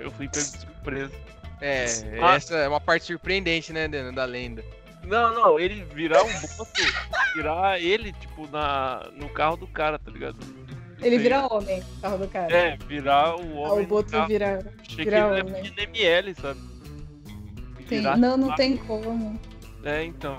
Eu 0.00 0.10
fui 0.10 0.28
pego 0.28 0.44
de 0.44 0.58
surpresa. 0.58 1.12
É, 1.60 1.84
Ah. 2.20 2.34
essa 2.34 2.56
é 2.56 2.66
uma 2.68 2.80
parte 2.80 3.04
surpreendente, 3.04 3.72
né, 3.72 3.86
da 3.86 4.24
lenda. 4.24 4.64
Não, 5.06 5.34
não, 5.34 5.58
ele 5.60 5.84
virar 5.94 6.22
um 6.22 6.32
Boto, 6.32 6.72
virar 7.34 7.80
ele, 7.80 8.12
tipo, 8.12 8.46
na, 8.48 9.06
no 9.16 9.28
carro 9.28 9.56
do 9.56 9.66
cara, 9.66 9.98
tá 9.98 10.10
ligado? 10.10 10.36
Ele 11.02 11.18
vira 11.18 11.46
homem, 11.52 11.82
o 11.98 12.00
carro 12.00 12.18
do 12.18 12.28
cara. 12.28 12.54
É, 12.56 12.76
virar 12.88 13.36
o 13.36 13.40
Ah, 13.64 13.68
homem 13.72 13.78
o 13.78 13.82
no 13.82 13.86
Boto 13.86 14.10
carro. 14.10 14.26
vira. 14.28 14.58
Achei 14.80 14.96
que 14.96 15.04
vira 15.04 15.18
ele 15.38 15.42
homem. 15.50 15.56
é 15.56 15.62
de 15.62 15.80
ML, 15.82 16.34
sabe? 16.34 16.60
Virar- 17.88 18.16
Não, 18.16 18.36
não 18.36 18.54
tem 18.54 18.76
como. 18.76 19.38
É, 19.84 20.02
então. 20.04 20.36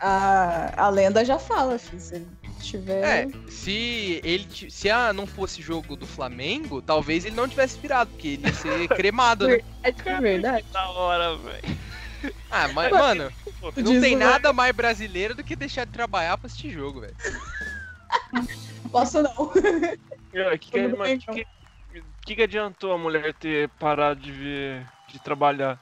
A, 0.00 0.86
a 0.86 0.88
lenda 0.88 1.24
já 1.24 1.38
fala, 1.38 1.78
filho. 1.78 2.00
Se 2.00 2.26
tiver. 2.62 3.02
É, 3.26 3.28
se 3.50 4.20
ele 4.24 4.46
se 4.70 4.88
a 4.90 5.12
não 5.12 5.26
fosse 5.26 5.60
jogo 5.60 5.96
do 5.96 6.06
Flamengo, 6.06 6.80
talvez 6.80 7.24
ele 7.26 7.36
não 7.36 7.46
tivesse 7.48 7.78
virado, 7.78 8.10
porque 8.10 8.28
ele 8.28 8.46
ia 8.46 8.54
ser 8.54 8.88
cremado, 8.96 9.46
né? 9.48 9.60
É 9.82 9.92
verdade. 10.20 10.64
Da 10.72 10.88
hora, 10.90 11.36
velho. 11.36 11.76
Ah, 12.50 12.68
Mas- 12.68 12.90
mano, 12.92 13.30
Pô, 13.60 13.70
não 13.76 13.92
Diz 13.92 14.00
tem 14.00 14.16
o- 14.16 14.18
nada 14.18 14.52
mais 14.52 14.74
brasileiro 14.74 15.34
do 15.34 15.44
que 15.44 15.54
deixar 15.54 15.84
de 15.84 15.92
trabalhar 15.92 16.36
pra 16.38 16.46
assistir 16.46 16.70
jogo, 16.70 17.00
velho. 17.02 17.14
Posso 18.90 19.22
não. 19.22 19.52
É, 20.32 20.56
que, 20.56 20.70
que, 20.70 20.88
bem, 20.88 21.18
que, 21.18 21.32
que, 21.32 21.46
que 22.22 22.36
que 22.36 22.42
adiantou 22.44 22.92
a 22.92 22.98
mulher 22.98 23.34
ter 23.34 23.68
parado 23.70 24.20
de 24.20 24.30
ver, 24.30 24.88
de 25.08 25.18
trabalhar? 25.18 25.76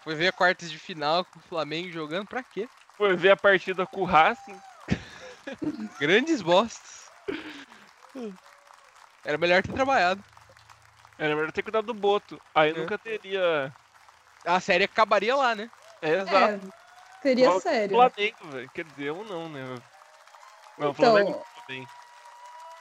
Foi 0.00 0.14
ver 0.14 0.28
a 0.28 0.32
quartas 0.32 0.70
de 0.70 0.78
final 0.78 1.22
com 1.26 1.38
o 1.38 1.42
Flamengo 1.42 1.92
jogando 1.92 2.26
pra 2.26 2.42
quê? 2.42 2.66
Foi 2.96 3.14
ver 3.14 3.32
a 3.32 3.36
partida 3.36 3.86
com 3.86 4.00
o 4.00 4.04
Racing? 4.06 4.58
Grandes 6.00 6.40
bostas. 6.40 7.12
Era 9.22 9.36
melhor 9.36 9.62
ter 9.62 9.74
trabalhado. 9.74 10.24
Era 11.18 11.36
melhor 11.36 11.52
ter 11.52 11.62
cuidado 11.62 11.84
do 11.86 11.92
Boto. 11.94 12.40
Aí 12.54 12.70
É. 12.70 12.72
nunca 12.74 12.98
teria. 12.98 13.70
A 14.46 14.60
série 14.60 14.84
acabaria 14.84 15.36
lá, 15.36 15.54
né? 15.54 15.70
É, 16.00 16.22
exato. 16.22 16.66
É, 16.66 16.70
teria 17.24 17.44
Igual 17.46 17.56
o 17.56 17.60
sério. 17.60 17.96
Flamengo, 17.96 18.50
velho. 18.52 18.70
Quer 18.70 18.84
dizer, 18.84 19.04
eu 19.04 19.24
não, 19.24 19.48
né? 19.48 19.82
Não, 20.78 20.88
o 20.88 20.90
Então- 20.90 20.94
Flamengo 20.94 21.46
bem. 21.66 21.88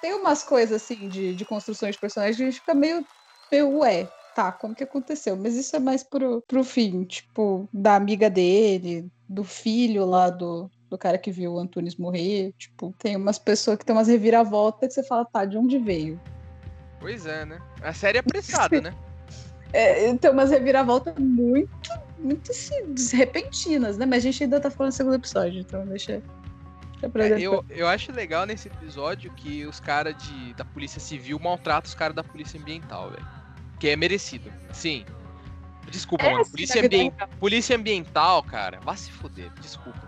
tem 0.01 0.13
umas 0.13 0.43
coisas 0.43 0.83
assim 0.83 1.07
de, 1.07 1.33
de 1.33 1.45
construção 1.45 1.89
de 1.89 1.97
personagens 1.97 2.35
que 2.35 2.43
a 2.43 2.45
gente 2.45 2.59
fica 2.59 2.75
meio, 2.75 3.07
meio 3.49 3.77
ué, 3.79 4.11
tá, 4.33 4.51
como 4.51 4.75
que 4.75 4.83
aconteceu? 4.83 5.37
Mas 5.37 5.55
isso 5.55 5.73
é 5.77 5.79
mais 5.79 6.03
pro, 6.03 6.41
pro 6.45 6.63
fim, 6.63 7.05
tipo, 7.05 7.69
da 7.71 7.95
amiga 7.95 8.29
dele, 8.29 9.07
do 9.29 9.45
filho 9.45 10.05
lá 10.05 10.29
do, 10.29 10.69
do 10.89 10.97
cara 10.97 11.17
que 11.17 11.31
viu 11.31 11.53
o 11.53 11.59
Antunes 11.59 11.95
morrer. 11.95 12.51
Tipo, 12.57 12.93
tem 12.99 13.15
umas 13.15 13.39
pessoas 13.39 13.77
que 13.77 13.85
tem 13.85 13.95
umas 13.95 14.09
reviravoltas 14.09 14.89
que 14.89 14.93
você 15.01 15.07
fala, 15.07 15.23
tá, 15.23 15.45
de 15.45 15.57
onde 15.57 15.77
veio? 15.79 16.19
Pois 16.99 17.25
é, 17.25 17.45
né? 17.45 17.59
A 17.81 17.93
série 17.93 18.17
é 18.17 18.19
apressada, 18.19 18.81
né? 18.81 18.93
É, 19.71 20.13
tem 20.17 20.29
umas 20.31 20.51
reviravoltas 20.51 21.15
muito, 21.17 21.69
muito 22.19 22.51
assim, 22.51 22.93
repentinas, 23.15 23.97
né? 23.97 24.05
Mas 24.05 24.19
a 24.19 24.31
gente 24.31 24.43
ainda 24.43 24.59
tá 24.59 24.69
falando 24.71 24.91
do 24.91 24.95
segundo 24.95 25.15
episódio, 25.15 25.59
então 25.61 25.85
deixa. 25.85 26.21
É, 27.03 27.37
eu, 27.37 27.65
eu 27.69 27.85
acho 27.85 28.13
legal 28.13 28.45
nesse 28.45 28.69
episódio 28.69 29.29
que 29.33 29.65
os 29.65 29.77
caras 29.81 30.15
de- 30.23 30.53
da 30.53 30.63
Polícia 30.63 31.01
Civil 31.01 31.37
maltratam 31.37 31.89
os 31.89 31.93
caras 31.93 32.15
da 32.15 32.23
Polícia 32.23 32.57
Ambiental, 32.57 33.09
velho. 33.09 33.27
Que 33.77 33.89
é 33.89 33.95
merecido. 33.97 34.49
Sim. 34.71 35.05
Desculpa, 35.91 36.23
É, 36.25 36.31
mano. 36.31 36.45
Polícia, 36.49 36.81
ambien- 36.85 37.13
Polícia 37.41 37.75
Ambiental, 37.75 38.41
cara. 38.43 38.79
Vá 38.81 38.95
se 38.95 39.11
fuder. 39.11 39.51
Desculpa. 39.59 39.99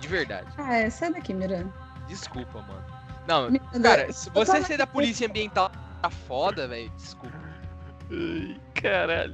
De 0.00 0.08
verdade. 0.08 0.48
Ah, 0.58 0.74
é, 0.74 0.90
sai 0.90 1.12
daqui, 1.12 1.32
Miranda. 1.32 1.72
Desculpa, 2.08 2.60
mano. 2.62 2.84
Não, 3.28 3.48
Miranda, 3.48 3.88
cara, 3.88 4.12
se 4.12 4.28
você 4.30 4.64
ser 4.64 4.76
da 4.76 4.86
Polícia 4.86 5.28
Ambiental 5.28 5.70
tá 6.02 6.10
foda, 6.10 6.66
velho. 6.66 6.90
Desculpa. 6.96 7.38
Ai, 8.10 8.60
caralho. 8.74 9.32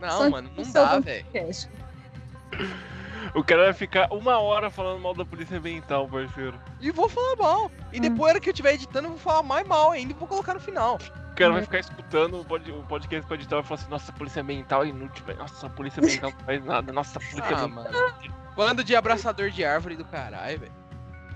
Não, 0.00 0.10
Só 0.10 0.30
mano, 0.30 0.50
não 0.56 0.62
é 0.62 0.66
dá, 0.66 0.98
velho. 1.00 1.26
O 3.34 3.42
cara 3.42 3.64
vai 3.64 3.72
ficar 3.72 4.12
uma 4.12 4.38
hora 4.38 4.70
falando 4.70 5.00
mal 5.00 5.14
da 5.14 5.24
polícia 5.24 5.56
ambiental, 5.58 6.06
parceiro. 6.08 6.60
E 6.80 6.90
vou 6.90 7.08
falar 7.08 7.36
mal. 7.36 7.70
E 7.92 7.98
Hum. 7.98 8.02
depois, 8.02 8.38
que 8.38 8.48
eu 8.48 8.52
estiver 8.52 8.74
editando, 8.74 9.06
eu 9.06 9.10
vou 9.12 9.18
falar 9.18 9.42
mais 9.42 9.66
mal 9.66 9.90
ainda 9.92 10.12
e 10.12 10.16
vou 10.16 10.28
colocar 10.28 10.54
no 10.54 10.60
final. 10.60 10.96
O 10.96 11.34
cara 11.34 11.50
vai 11.50 11.60
Uhum. 11.60 11.64
ficar 11.64 11.78
escutando 11.80 12.40
o 12.40 12.44
pod- 12.44 12.70
o 12.70 12.82
podcast 12.84 13.26
pra 13.26 13.34
editar 13.36 13.58
e 13.58 13.62
falar 13.64 13.80
assim, 13.80 13.90
nossa, 13.90 14.12
a 14.12 14.14
polícia 14.14 14.40
ambiental 14.42 14.84
é 14.84 14.88
inútil, 14.88 15.24
velho. 15.24 15.38
Nossa, 15.38 15.66
a 15.66 15.70
polícia 15.70 16.00
ambiental 16.00 16.30
não 16.30 16.44
faz 16.46 16.64
nada. 16.64 16.92
Nossa, 16.92 17.18
a 17.18 17.22
polícia 17.22 17.56
Ah, 17.56 17.62
ambiental. 17.64 17.92
mano. 17.92 18.34
Bando 18.54 18.84
de 18.84 18.94
abraçador 18.94 19.50
de 19.50 19.64
árvore 19.64 19.96
do 19.96 20.04
caralho, 20.04 20.60
velho. 20.60 20.72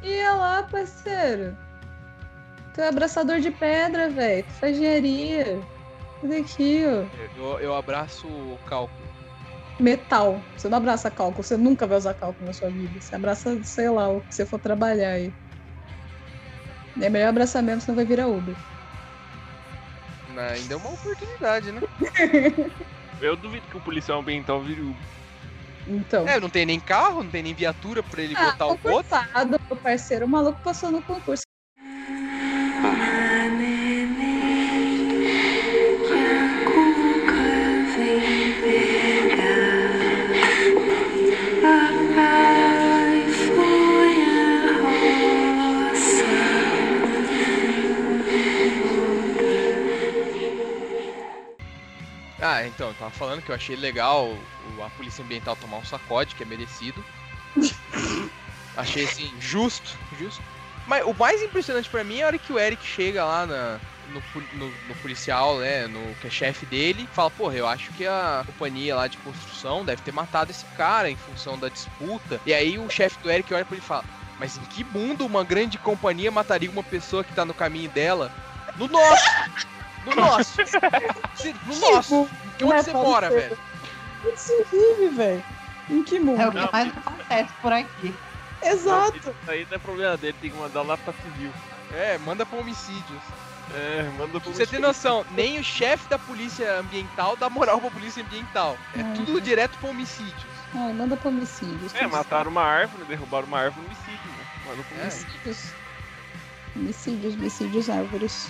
Ia 0.03 0.35
lá, 0.35 0.63
parceiro. 0.63 1.57
Tu 2.75 2.81
é 2.81 2.89
abraçador 2.89 3.41
de 3.41 3.51
pedra, 3.51 4.09
velho. 4.09 4.45
Tu 4.45 4.53
faz 4.53 4.77
engenharia. 4.77 5.59
Aqui, 6.39 6.85
ó. 6.87 7.07
Eu, 7.37 7.61
eu 7.61 7.75
abraço 7.75 8.27
o 8.27 8.59
cálculo. 8.67 9.09
Metal. 9.79 10.43
Você 10.57 10.69
não 10.69 10.79
abraça 10.79 11.11
cálculo. 11.11 11.45
Você 11.45 11.57
nunca 11.57 11.87
vai 11.87 11.97
usar 11.97 12.15
cálculo 12.15 12.47
na 12.47 12.53
sua 12.53 12.71
vida. 12.71 13.01
Você 13.01 13.15
abraça, 13.15 13.63
sei 13.63 13.89
lá, 13.89 14.09
o 14.09 14.21
que 14.21 14.35
você 14.35 14.45
for 14.45 14.59
trabalhar 14.59 15.13
aí. 15.13 15.33
É 17.01 17.09
melhor 17.09 17.29
abraçar 17.29 17.63
mesmo, 17.63 17.83
senão 17.83 17.95
vai 17.95 18.05
virar 18.05 18.27
Uber. 18.27 18.57
Mas 20.35 20.63
Ainda 20.63 20.75
é 20.75 20.77
uma 20.77 20.91
oportunidade, 20.91 21.71
né? 21.71 21.81
Eu 23.21 23.37
duvido 23.37 23.67
que 23.69 23.77
o 23.77 23.81
policial 23.81 24.21
ambiental 24.21 24.63
vire 24.63 24.81
o. 24.81 24.97
Então. 25.87 26.27
É, 26.29 26.39
não 26.39 26.51
tem 26.51 26.67
nem 26.67 26.79
carro, 26.79 27.23
não 27.23 27.31
tem 27.31 27.43
nem 27.43 27.55
viatura 27.55 28.03
pra 28.03 28.23
ele 28.23 28.35
Ah, 28.37 28.51
botar 28.53 28.67
o 28.67 28.71
outro. 28.71 28.83
concursado, 28.83 29.57
meu 29.69 29.77
parceiro. 29.81 30.27
O 30.27 30.29
maluco 30.29 30.61
passou 30.63 30.91
no 30.91 31.03
concurso. 31.03 31.45
Ah, 52.51 52.67
então, 52.67 52.89
eu 52.89 52.95
tava 52.95 53.11
falando 53.11 53.43
que 53.43 53.51
eu 53.51 53.55
achei 53.55 53.77
legal 53.77 54.39
a 54.83 54.89
Polícia 54.91 55.23
Ambiental 55.23 55.55
tomar 55.55 55.77
um 55.79 55.85
sacode, 55.85 56.35
que 56.35 56.43
é 56.43 56.47
merecido. 56.47 57.05
achei 58.75 59.05
assim, 59.05 59.31
justo, 59.39 59.99
justo. 60.19 60.43
Mas 60.87 61.05
o 61.05 61.13
mais 61.13 61.43
impressionante 61.43 61.91
pra 61.91 62.03
mim 62.03 62.19
é 62.21 62.23
a 62.23 62.27
hora 62.29 62.39
que 62.39 62.51
o 62.51 62.59
Eric 62.59 62.83
chega 62.87 63.23
lá 63.23 63.47
na, 63.47 63.81
no, 64.09 64.23
no- 64.55 64.75
no 64.89 64.95
policial, 64.97 65.59
né, 65.59 65.87
no 65.87 66.15
que 66.15 66.27
é 66.27 66.31
chefe 66.31 66.65
dele, 66.65 67.07
fala, 67.13 67.31
porra, 67.31 67.55
eu 67.57 67.67
acho 67.67 67.93
que 67.93 68.07
a 68.07 68.43
companhia 68.47 68.97
lá 68.97 69.07
de 69.09 69.19
construção 69.19 69.85
deve 69.85 70.01
ter 70.01 70.13
matado 70.13 70.51
esse 70.51 70.65
cara 70.75 71.11
em 71.11 71.17
função 71.17 71.59
da 71.59 71.69
disputa. 71.69 72.41
E 72.47 72.55
aí 72.55 72.79
o 72.79 72.89
chefe 72.89 73.19
do 73.19 73.31
Eric 73.31 73.53
olha 73.53 73.65
pra 73.67 73.77
ele 73.77 73.85
e 73.85 73.87
fala, 73.87 74.05
mas 74.39 74.57
em 74.57 74.63
que 74.63 74.83
mundo 74.85 75.27
uma 75.27 75.45
grande 75.45 75.77
companhia 75.77 76.31
mataria 76.31 76.71
uma 76.71 76.83
pessoa 76.83 77.23
que 77.23 77.35
tá 77.35 77.45
no 77.45 77.53
caminho 77.53 77.91
dela? 77.91 78.33
No 78.77 78.89
nosso! 78.89 79.29
No 80.09 80.15
nosso! 80.17 80.53
Se- 81.37 81.55
No 81.67 81.77
nosso! 81.93 82.29
Onde 82.61 82.65
Né, 82.65 82.83
você 82.83 82.91
pode 82.93 83.09
mora, 83.09 83.29
ser. 83.31 83.41
velho? 83.41 83.59
Onde 84.27 84.41
você 84.41 84.65
vive, 84.71 85.09
velho? 85.15 85.45
Em 85.91 86.03
que 86.03 86.19
mundo? 86.19 86.41
É 86.41 86.49
o 86.49 86.51
que 86.53 86.59
Não, 86.59 86.69
mais 86.73 86.89
acontece 86.97 87.53
por 87.63 87.73
aqui. 87.73 88.15
Exato. 88.63 89.17
Isso 89.17 89.33
aí 89.47 89.67
não 89.71 89.77
é 89.77 89.79
problema 89.79 90.17
dele, 90.17 90.37
tem 90.41 90.51
que 90.51 90.57
mandar 90.57 90.83
lá 90.83 90.97
pra 90.97 91.13
civil. 91.23 91.51
É, 91.95 92.19
manda 92.19 92.45
pra 92.45 92.59
homicídios. 92.59 93.23
É, 93.75 94.03
manda 94.19 94.41
Pra 94.41 94.51
você 94.53 94.67
ter 94.67 94.79
noção, 94.81 95.25
nem 95.33 95.59
o 95.59 95.65
chefe 95.65 96.09
da 96.09 96.19
polícia 96.19 96.79
ambiental 96.81 97.37
dá 97.37 97.49
moral 97.51 97.81
pra 97.81 97.91
polícia 97.91 98.23
ambiental. 98.23 98.77
É 98.97 99.03
Ai, 99.03 99.13
tudo 99.15 99.41
direto 99.41 99.79
pra 99.79 99.91
homicídios. 99.91 100.47
Ai, 100.75 100.93
manda 100.93 101.17
pra 101.17 101.29
homicídios. 101.29 101.95
É, 101.95 102.07
mataram 102.07 102.51
uma 102.51 102.63
árvore, 102.63 103.05
derrubaram 103.05 103.47
uma 103.47 103.61
árvore, 103.61 103.87
homicídio, 103.87 104.31
né? 104.39 104.45
Manda 104.67 104.83
pro 104.83 104.99
É. 104.99 105.03
homicídio. 105.03 105.29
Homicídios. 105.45 105.73
Homicídios, 106.77 107.35
homicídios, 107.35 107.91
árvores. 107.91 108.49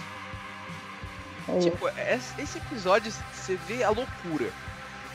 Ô, 1.48 1.58
Tipo, 1.60 1.88
es- 1.88 2.34
esse 2.38 2.58
episódio, 2.58 3.12
você 3.32 3.56
vê 3.56 3.82
a 3.82 3.90
loucura. 3.90 4.50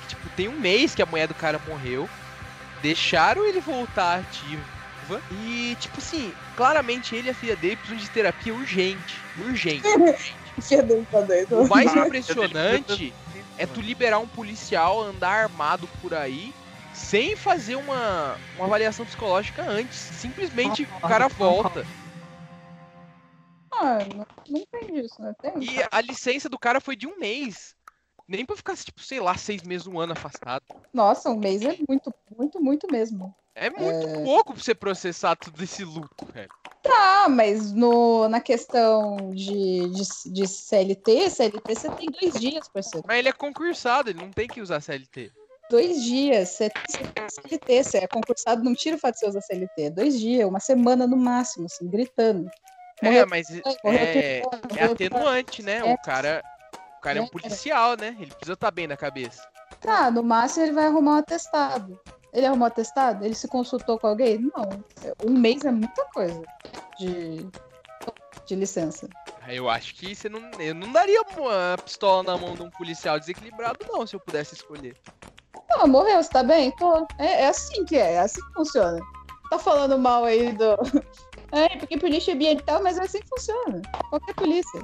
Tipo, 0.08 0.30
tem 0.36 0.48
um 0.50 0.60
mês 0.60 0.94
que 0.96 1.02
a 1.02 1.06
mulher 1.06 1.28
do 1.28 1.34
cara 1.34 1.60
morreu, 1.68 2.10
deixaram 2.82 3.46
ele 3.46 3.60
voltar 3.62 4.20
ativa. 4.20 4.62
E, 5.32 5.76
tipo 5.80 6.00
assim, 6.00 6.34
claramente 6.56 7.14
ele 7.16 7.28
e 7.28 7.32
a 7.32 7.34
filha 7.36 7.56
dele 7.56 7.76
precisam 7.76 7.98
de 7.98 8.10
terapia 8.10 8.54
urgente. 8.54 9.20
Urgente. 9.38 9.84
O 11.52 11.68
mais 11.68 11.92
impressionante 12.08 13.14
é 13.58 13.66
tu 13.66 13.82
liberar 13.82 14.20
um 14.20 14.28
policial 14.28 15.02
andar 15.02 15.44
armado 15.44 15.88
por 16.02 16.14
aí 16.14 16.54
sem 16.94 17.36
fazer 17.36 17.76
uma, 17.76 18.38
uma 18.56 18.66
avaliação 18.66 19.06
psicológica 19.06 19.64
antes. 19.68 19.98
Simplesmente 19.98 20.84
o 20.84 21.00
cara 21.08 21.28
volta. 21.28 21.86
Ah, 23.80 24.04
não, 24.06 24.26
não 24.50 24.66
tem 24.72 24.94
disso, 24.94 25.22
né? 25.22 25.34
Tem. 25.42 25.62
E 25.62 25.84
a 25.92 26.02
licença 26.02 26.48
do 26.50 26.60
cara 26.60 26.80
foi 26.80 26.96
de 26.96 27.08
um 27.08 27.18
mês. 27.18 27.76
Nem 28.28 28.46
pra 28.46 28.56
ficar, 28.56 28.76
tipo, 28.78 29.02
sei 29.02 29.20
lá, 29.20 29.36
seis 29.36 29.64
meses, 29.64 29.88
um 29.88 30.00
ano 30.00 30.14
afastado. 30.14 30.64
Nossa, 30.94 31.30
um 31.30 31.38
mês 31.38 31.62
é 31.64 31.76
muito, 31.88 32.14
muito, 32.38 32.62
muito 32.62 32.92
mesmo. 32.92 33.36
É 33.56 33.70
muito 33.70 34.24
pouco 34.24 34.54
pra 34.54 34.64
você 34.64 34.74
processar 34.74 35.36
tudo 35.36 35.64
esse 35.64 35.84
luto, 35.84 36.26
velho. 36.34 36.50
Ah, 36.86 37.30
mas 37.30 37.72
no, 37.72 38.28
na 38.28 38.42
questão 38.42 39.32
de, 39.34 39.90
de, 39.90 40.34
de 40.34 40.48
CLT, 40.48 41.30
CLT 41.30 41.76
você 41.76 41.90
tem 41.92 42.12
dois 42.12 42.40
dias, 42.40 42.68
parceiro. 42.68 43.06
Mas 43.08 43.20
ele 43.20 43.30
é 43.30 43.34
concursado, 43.34 44.10
ele 44.10 44.20
não 44.20 44.32
tem 44.32 44.48
que 44.48 44.62
usar 44.62 44.82
CLT. 44.82 45.32
Dois 45.70 46.04
dias. 46.04 46.50
Você 46.50 46.70
você 46.88 47.04
tem 47.06 47.30
CLT, 47.30 47.84
você 47.84 47.98
é 48.00 48.08
concursado, 48.08 48.64
não 48.64 48.76
tira 48.76 48.96
o 48.96 49.00
fato 49.00 49.14
de 49.14 49.20
você 49.22 49.28
usar 49.28 49.42
CLT. 49.42 49.90
Dois 49.92 50.20
dias, 50.20 50.48
uma 50.48 50.60
semana 50.60 51.08
no 51.08 51.18
máximo, 51.18 51.66
assim, 51.66 51.88
gritando. 51.90 52.50
É, 53.02 53.06
Morreu 53.06 53.28
mas 53.28 53.50
é, 53.50 53.62
tudo, 53.62 53.78
é 53.86 54.42
morreu 54.70 54.92
atenuante, 54.92 55.64
né? 55.64 55.78
É. 55.78 55.94
O 55.94 55.98
cara, 55.98 56.44
o 56.98 57.02
cara 57.02 57.20
é 57.20 57.22
um 57.22 57.26
É. 57.26 57.30
policial, 57.30 57.98
né? 57.98 58.16
Ele 58.20 58.32
precisa 58.32 58.54
estar 58.54 58.72
bem 58.72 58.88
na 58.88 58.96
cabeça. 58.98 59.42
Tá, 59.82 60.10
no 60.10 60.24
máximo 60.24 60.66
ele 60.66 60.74
vai 60.74 60.86
arrumar 60.86 61.12
um 61.12 61.18
atestado. 61.18 62.00
Ele 62.32 62.46
arrumou 62.46 62.68
atestado? 62.68 63.26
Ele 63.26 63.36
se 63.36 63.48
consultou 63.48 64.00
com 64.00 64.08
alguém? 64.08 64.40
Não. 64.40 64.84
Um 65.24 65.38
mês 65.38 65.66
é 65.66 65.72
muita 65.72 66.06
coisa 66.06 66.42
de, 66.98 67.48
de 68.46 68.56
licença. 68.56 69.08
Eu 69.48 69.70
acho 69.70 69.94
que 69.96 70.16
você 70.16 70.30
não. 70.30 70.40
Eu 70.60 70.74
não 70.74 70.92
daria 70.92 71.22
uma 71.38 71.78
pistola 71.84 72.24
na 72.24 72.38
mão 72.38 72.56
de 72.56 72.64
um 72.64 72.70
policial 72.70 73.20
desequilibrado, 73.20 73.86
não, 73.90 74.08
se 74.08 74.16
eu 74.16 74.20
pudesse 74.20 74.56
escolher. 74.56 74.96
Não, 75.70 75.88
morreu, 75.88 76.24
você 76.24 76.30
tá 76.30 76.42
bem? 76.44 76.72
Tô. 76.78 77.06
É, 77.20 77.44
é 77.44 77.48
assim 77.48 77.84
que 77.86 77.98
é, 77.98 78.14
é 78.14 78.20
assim 78.20 78.42
que 78.42 78.54
funciona. 78.54 79.00
Tá 79.50 79.60
falando 79.60 80.00
mal 80.00 80.24
aí 80.24 80.54
do. 80.54 80.78
É, 81.54 81.78
porque 81.78 82.00
polícia 82.00 82.34
ambiental, 82.34 82.82
mas 82.82 82.98
é 82.98 83.04
assim 83.04 83.20
funciona. 83.30 83.80
Qualquer 84.10 84.34
polícia. 84.34 84.82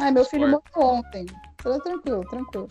Ai, 0.00 0.10
meu 0.10 0.24
filho 0.24 0.48
morreu 0.48 0.96
ontem. 0.96 1.26
Tô 1.62 1.78
tranquilo, 1.80 2.24
tranquilo. 2.28 2.68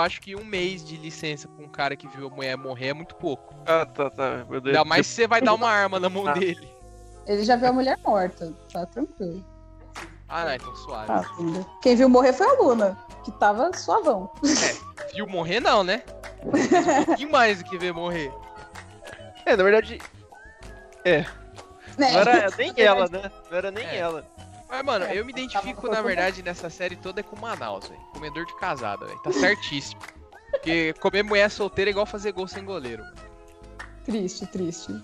Acho 0.00 0.20
que 0.20 0.34
um 0.36 0.44
mês 0.44 0.84
de 0.84 0.96
licença 0.96 1.48
pra 1.48 1.64
um 1.64 1.68
cara 1.68 1.94
que 1.96 2.08
viu 2.08 2.26
a 2.26 2.30
mulher 2.30 2.56
morrer 2.56 2.88
é 2.88 2.94
muito 2.94 3.14
pouco. 3.16 3.54
Ah, 3.66 3.84
tá, 3.86 4.10
tá. 4.10 4.44
Meu 4.48 4.60
Deus. 4.60 4.76
Ainda 4.76 4.84
mais 4.88 5.06
se 5.06 5.14
você 5.14 5.26
vai 5.28 5.40
dar 5.40 5.54
uma 5.54 5.68
arma 5.70 5.98
na 6.00 6.08
mão 6.08 6.26
Ah. 6.26 6.32
dele. 6.32 6.68
Ele 7.26 7.44
já 7.44 7.56
viu 7.56 7.68
a 7.68 7.72
mulher 7.72 7.98
morta, 8.04 8.52
tá 8.72 8.84
tranquilo. 8.86 9.44
Ah, 10.28 10.44
não, 10.44 10.54
então 10.54 10.74
suave. 10.76 11.06
Tá. 11.06 11.24
Quem 11.82 11.96
viu 11.96 12.08
morrer 12.08 12.32
foi 12.32 12.46
a 12.46 12.52
Luna, 12.54 12.96
que 13.24 13.30
tava 13.32 13.70
suavão. 13.76 14.30
Viu 15.14 15.26
morrer 15.26 15.60
não, 15.60 15.82
né? 15.84 16.02
Um 16.42 17.04
pouquinho 17.04 17.30
mais 17.30 17.58
do 17.58 17.64
que 17.64 17.76
ver 17.76 17.92
morrer. 17.92 18.32
É, 19.44 19.54
na 19.56 19.62
verdade, 19.62 20.00
Né? 21.04 21.26
não 21.98 22.06
era 22.06 22.50
nem 22.56 22.72
ela, 22.78 23.08
né? 23.08 23.30
Não 23.50 23.56
era 23.58 23.70
nem 23.70 23.84
É. 23.86 23.96
ela. 23.96 24.24
Mas, 24.70 24.84
mano, 24.84 25.04
É, 25.04 25.18
eu 25.18 25.24
me 25.24 25.32
identifico, 25.32 25.88
na 25.88 26.00
verdade, 26.00 26.42
nessa 26.42 26.70
série 26.70 26.94
toda 26.96 27.20
é 27.20 27.22
com 27.22 27.36
Manaus, 27.36 27.88
velho. 27.88 28.00
Comedor 28.12 28.46
de 28.46 28.54
casada, 28.56 29.04
velho. 29.06 29.18
Tá 29.20 29.32
certíssimo. 29.32 30.00
Porque 30.50 30.92
comer 30.94 31.22
mulher 31.24 31.50
solteira 31.50 31.90
é 31.90 31.92
igual 31.92 32.06
fazer 32.06 32.32
gol 32.32 32.46
sem 32.46 32.64
goleiro. 32.64 33.04
Triste, 34.04 34.46
triste. 34.46 35.00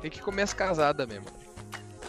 Tem 0.00 0.10
que 0.10 0.20
comer 0.22 0.42
as 0.42 0.52
casadas 0.52 1.06
mesmo. 1.06 1.26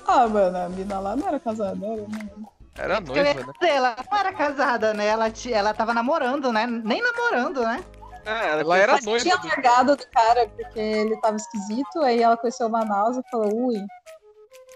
Ah, 0.08 0.28
mano, 0.28 0.58
a 0.58 0.70
mina 0.70 1.00
lá 1.00 1.16
não 1.16 1.28
era 1.28 1.40
casada, 1.40 1.86
era, 1.86 2.02
né? 2.08 2.30
Era 2.78 2.94
ia 2.96 3.02
noiva, 3.02 3.44
né? 3.44 3.54
ela 3.62 3.96
não 4.10 4.18
era 4.18 4.34
casada, 4.34 4.94
né? 4.94 5.06
Ela, 5.08 5.30
ti- 5.30 5.54
ela 5.54 5.74
tava 5.74 5.94
namorando, 5.94 6.52
né? 6.52 6.66
Nem 6.66 7.02
namorando, 7.02 7.62
né? 7.62 7.84
Ah, 8.26 8.46
Ela 8.46 8.78
era 8.78 8.94
Mas 8.94 9.06
noiva 9.06 9.24
tinha 9.24 9.38
do... 9.38 9.48
largado 9.48 9.96
do 9.96 10.08
cara 10.08 10.48
porque 10.50 10.80
ele 10.80 11.18
tava 11.18 11.38
esquisito, 11.38 12.00
aí 12.02 12.22
ela 12.22 12.38
conheceu 12.38 12.68
o 12.68 12.70
Manaus 12.72 13.18
e 13.18 13.22
falou, 13.32 13.68
ui, 13.68 13.86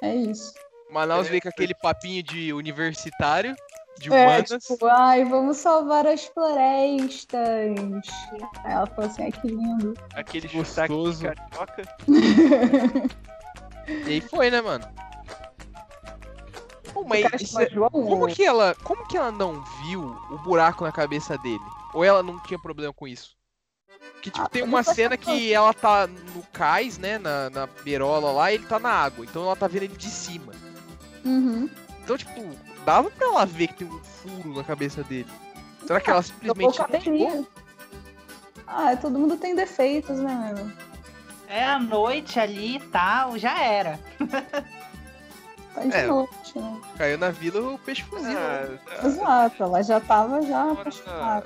é 0.01 0.15
isso. 0.15 0.53
Manaus 0.93 1.27
veio 1.27 1.41
com 1.41 1.49
aquele 1.49 1.73
papinho 1.73 2.21
de 2.23 2.53
universitário, 2.53 3.55
de 3.99 4.13
É, 4.13 4.23
humanas. 4.25 4.63
tipo, 4.63 4.85
ai, 4.85 5.25
vamos 5.25 5.57
salvar 5.57 6.05
as 6.07 6.25
florestas. 6.25 7.39
Aí 8.63 8.71
ela 8.71 8.87
falou 8.87 9.09
assim, 9.09 9.23
ai, 9.23 9.31
que 9.31 9.47
lindo. 9.47 9.93
aquele 10.15 10.47
Gostoso. 10.47 11.23
carioca. 11.25 11.83
E 14.07 14.11
aí 14.13 14.21
foi, 14.21 14.49
né, 14.49 14.61
mano? 14.61 14.85
Pô, 16.93 17.03
mas 17.03 17.25
isso 17.41 17.59
é- 17.59 17.69
João 17.69 17.89
como 17.89 18.27
que 18.27 18.43
ela, 18.45 18.73
como 18.83 19.05
que 19.05 19.17
ela 19.17 19.29
não 19.29 19.61
viu 19.83 20.15
o 20.31 20.37
buraco 20.37 20.85
na 20.85 20.91
cabeça 20.91 21.37
dele? 21.39 21.59
Ou 21.93 22.01
ela 22.01 22.23
não 22.23 22.39
tinha 22.39 22.57
problema 22.57 22.93
com 22.93 23.05
isso? 23.05 23.35
Que 24.21 24.31
tipo, 24.31 24.45
Ah, 24.45 24.47
tem 24.47 24.63
uma 24.63 24.83
cena 24.83 25.17
que 25.17 25.51
ela 25.51 25.73
tá 25.73 26.07
no 26.07 26.43
cais, 26.53 26.97
né, 26.97 27.17
na, 27.17 27.49
na 27.49 27.67
beirola 27.67 28.31
lá, 28.31 28.51
e 28.51 28.55
ele 28.55 28.65
tá 28.65 28.79
na 28.79 28.89
água. 28.89 29.25
Então 29.25 29.43
ela 29.43 29.55
tá 29.55 29.67
vendo 29.67 29.83
ele 29.83 29.97
de 29.97 30.09
cima. 30.09 30.53
Uhum. 31.25 31.69
Então, 32.03 32.17
tipo, 32.17 32.41
dava 32.85 33.09
pra 33.11 33.27
ela 33.27 33.45
ver 33.45 33.67
que 33.67 33.75
tem 33.85 33.87
um 33.87 33.99
furo 34.03 34.55
na 34.55 34.63
cabeça 34.63 35.03
dele. 35.03 35.29
Será 35.85 35.99
que 36.01 36.09
ela 36.09 36.19
o 36.19 36.23
simplesmente 36.23 37.09
não. 37.09 37.47
Ah, 38.67 38.95
todo 38.95 39.19
mundo 39.19 39.37
tem 39.37 39.55
defeitos, 39.55 40.17
né, 40.19 40.33
mano? 40.33 40.73
É 41.47 41.63
a 41.63 41.77
noite 41.79 42.39
ali 42.39 42.77
e 42.77 42.79
tal, 42.79 43.37
já 43.37 43.61
era. 43.61 43.99
Tá 45.73 45.81
de 45.81 45.91
É. 45.95 46.05
noite, 46.07 46.57
né? 46.59 46.81
caiu 46.97 47.17
na 47.17 47.29
vila 47.31 47.73
o 47.73 47.79
peixe 47.79 48.03
fuzil? 48.03 48.31
né? 48.33 48.79
Ah, 49.01 49.07
Exato, 49.07 49.63
ela 49.63 49.81
já 49.83 49.99
tava 49.99 50.41
já 50.43 50.65
na, 50.65 50.71
apaixonada. 50.73 51.23
hora, 51.25 51.45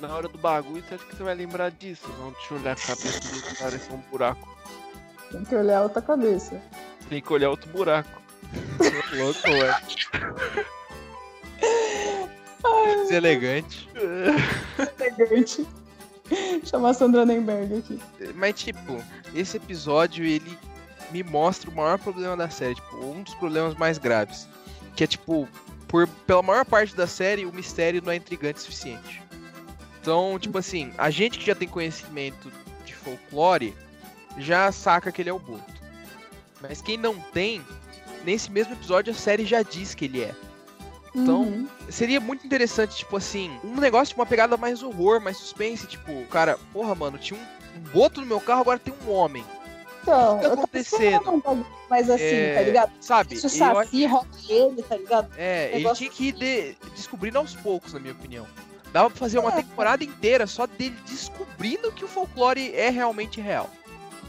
na 0.00 0.14
hora 0.14 0.28
do 0.28 0.38
bagulho, 0.38 0.82
você 0.86 0.94
acha 0.96 1.04
que 1.04 1.16
você 1.16 1.22
vai 1.22 1.34
lembrar 1.34 1.70
disso? 1.70 2.08
Não, 2.18 2.32
deixa 2.32 2.54
eu 2.54 2.58
olhar 2.58 2.72
a 2.72 2.76
cabeça 2.76 3.20
do 3.20 3.56
cara, 3.56 3.74
esse 3.76 3.90
é 3.90 3.94
um 3.94 4.02
buraco. 4.10 4.48
Tem 5.30 5.44
que 5.44 5.54
olhar 5.54 5.82
outra 5.82 6.02
cabeça. 6.02 6.60
Tem 7.08 7.20
que 7.22 7.32
olhar 7.32 7.50
outro 7.50 7.70
buraco. 7.70 8.19
Louco. 9.14 9.40
Deselegante. 13.02 13.88
Elegante. 14.98 15.66
Chamar 16.64 16.94
Sandra 16.94 17.26
Nemberg 17.26 17.78
aqui. 17.78 18.00
Mas, 18.34 18.54
tipo, 18.54 19.02
esse 19.34 19.56
episódio, 19.56 20.24
ele 20.24 20.58
me 21.10 21.22
mostra 21.22 21.70
o 21.70 21.74
maior 21.74 21.98
problema 21.98 22.36
da 22.36 22.48
série, 22.48 22.76
tipo, 22.76 22.96
um 23.04 23.22
dos 23.22 23.34
problemas 23.34 23.74
mais 23.74 23.98
graves. 23.98 24.48
Que 24.94 25.04
é, 25.04 25.06
tipo, 25.06 25.48
por, 25.88 26.06
pela 26.26 26.42
maior 26.42 26.64
parte 26.64 26.94
da 26.94 27.06
série, 27.06 27.44
o 27.44 27.52
mistério 27.52 28.00
não 28.04 28.12
é 28.12 28.16
intrigante 28.16 28.60
o 28.60 28.62
suficiente. 28.62 29.22
Então, 30.00 30.38
tipo 30.38 30.56
assim, 30.56 30.92
a 30.96 31.10
gente 31.10 31.38
que 31.38 31.46
já 31.46 31.54
tem 31.54 31.68
conhecimento 31.68 32.50
de 32.84 32.94
folclore, 32.94 33.74
já 34.38 34.70
saca 34.72 35.10
que 35.12 35.20
ele 35.20 35.30
é 35.30 35.32
o 35.32 35.38
Boto. 35.38 35.80
Mas 36.60 36.80
quem 36.80 36.96
não 36.96 37.18
tem, 37.32 37.62
nesse 38.24 38.50
mesmo 38.50 38.72
episódio 38.72 39.12
a 39.12 39.16
série 39.16 39.44
já 39.44 39.62
diz 39.62 39.94
que 39.94 40.04
ele 40.06 40.22
é. 40.22 40.34
Então, 41.14 41.42
Uhum. 41.42 41.66
Seria 41.88 42.20
muito 42.20 42.46
interessante, 42.46 42.96
tipo 42.98 43.16
assim, 43.16 43.50
um 43.64 43.74
negócio 43.80 44.14
de 44.14 44.20
uma 44.20 44.26
pegada 44.26 44.56
mais 44.56 44.80
horror, 44.82 45.20
mais 45.20 45.36
suspense, 45.38 45.86
tipo, 45.88 46.24
cara, 46.26 46.56
porra, 46.72 46.94
mano, 46.94 47.18
tinha 47.18 47.38
um, 47.38 47.78
um 47.78 47.82
boto 47.92 48.20
no 48.20 48.26
meu 48.28 48.40
carro, 48.40 48.60
agora 48.60 48.78
tem 48.78 48.94
um 49.04 49.10
homem. 49.10 49.44
Então, 50.02 50.36
o 50.36 50.38
que 50.40 50.46
tá 50.46 50.52
acontecendo? 50.54 51.66
mais 51.90 52.08
assim, 52.08 52.22
É, 52.24 52.54
tá 52.54 52.62
ligado? 52.62 52.92
Sabe? 53.00 53.36
Se 53.36 53.44
o 53.44 53.46
acho- 53.48 53.56
Saci 53.58 54.06
rouba 54.06 54.26
ele, 54.48 54.82
tá 54.84 54.96
ligado? 54.96 55.30
é, 55.36 55.70
ele 55.76 55.92
tinha 55.94 56.08
que 56.10 56.28
ir 56.28 56.32
de- 56.32 56.76
descobrindo 56.94 57.38
aos 57.38 57.56
poucos, 57.56 57.92
na 57.92 57.98
minha 57.98 58.12
opinião. 58.12 58.46
Dava 58.92 59.10
pra 59.10 59.18
fazer 59.18 59.38
uma 59.40 59.50
É. 59.50 59.56
temporada 59.56 60.04
inteira 60.04 60.46
só 60.46 60.64
dele 60.66 60.96
descobrindo 61.08 61.90
que 61.92 62.04
o 62.04 62.08
folclore 62.08 62.72
é 62.74 62.88
realmente 62.88 63.40
real. 63.40 63.68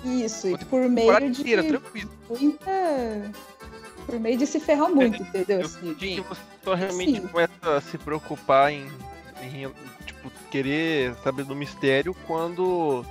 Isso, 0.04 0.48
e 0.48 0.54
Uma 0.56 0.66
por 0.66 0.90
meio 0.90 1.20
de 1.32 1.42
inteira, 1.42 1.64
tranquilo. 1.64 2.10
muita. 2.28 2.72
Por 4.06 4.20
meio 4.20 4.38
de 4.38 4.46
se 4.48 4.60
ferrar 4.60 4.90
muito, 4.90 5.22
entendeu? 5.22 5.60
Eu 5.62 5.66
Assim, 5.66 5.94
que 5.94 6.22
você 6.22 6.42
só 6.64 6.74
realmente 6.74 7.22
Sim. 7.22 7.28
começa 7.28 7.78
a 7.78 7.82
se 7.82 7.98
preocupar 7.98 8.72
em, 8.72 8.88
em, 9.42 9.72
tipo, 10.06 10.32
querer 10.50 11.14
saber 11.24 11.44
do 11.46 11.56
mistério 11.56 12.14
quando 12.28 13.06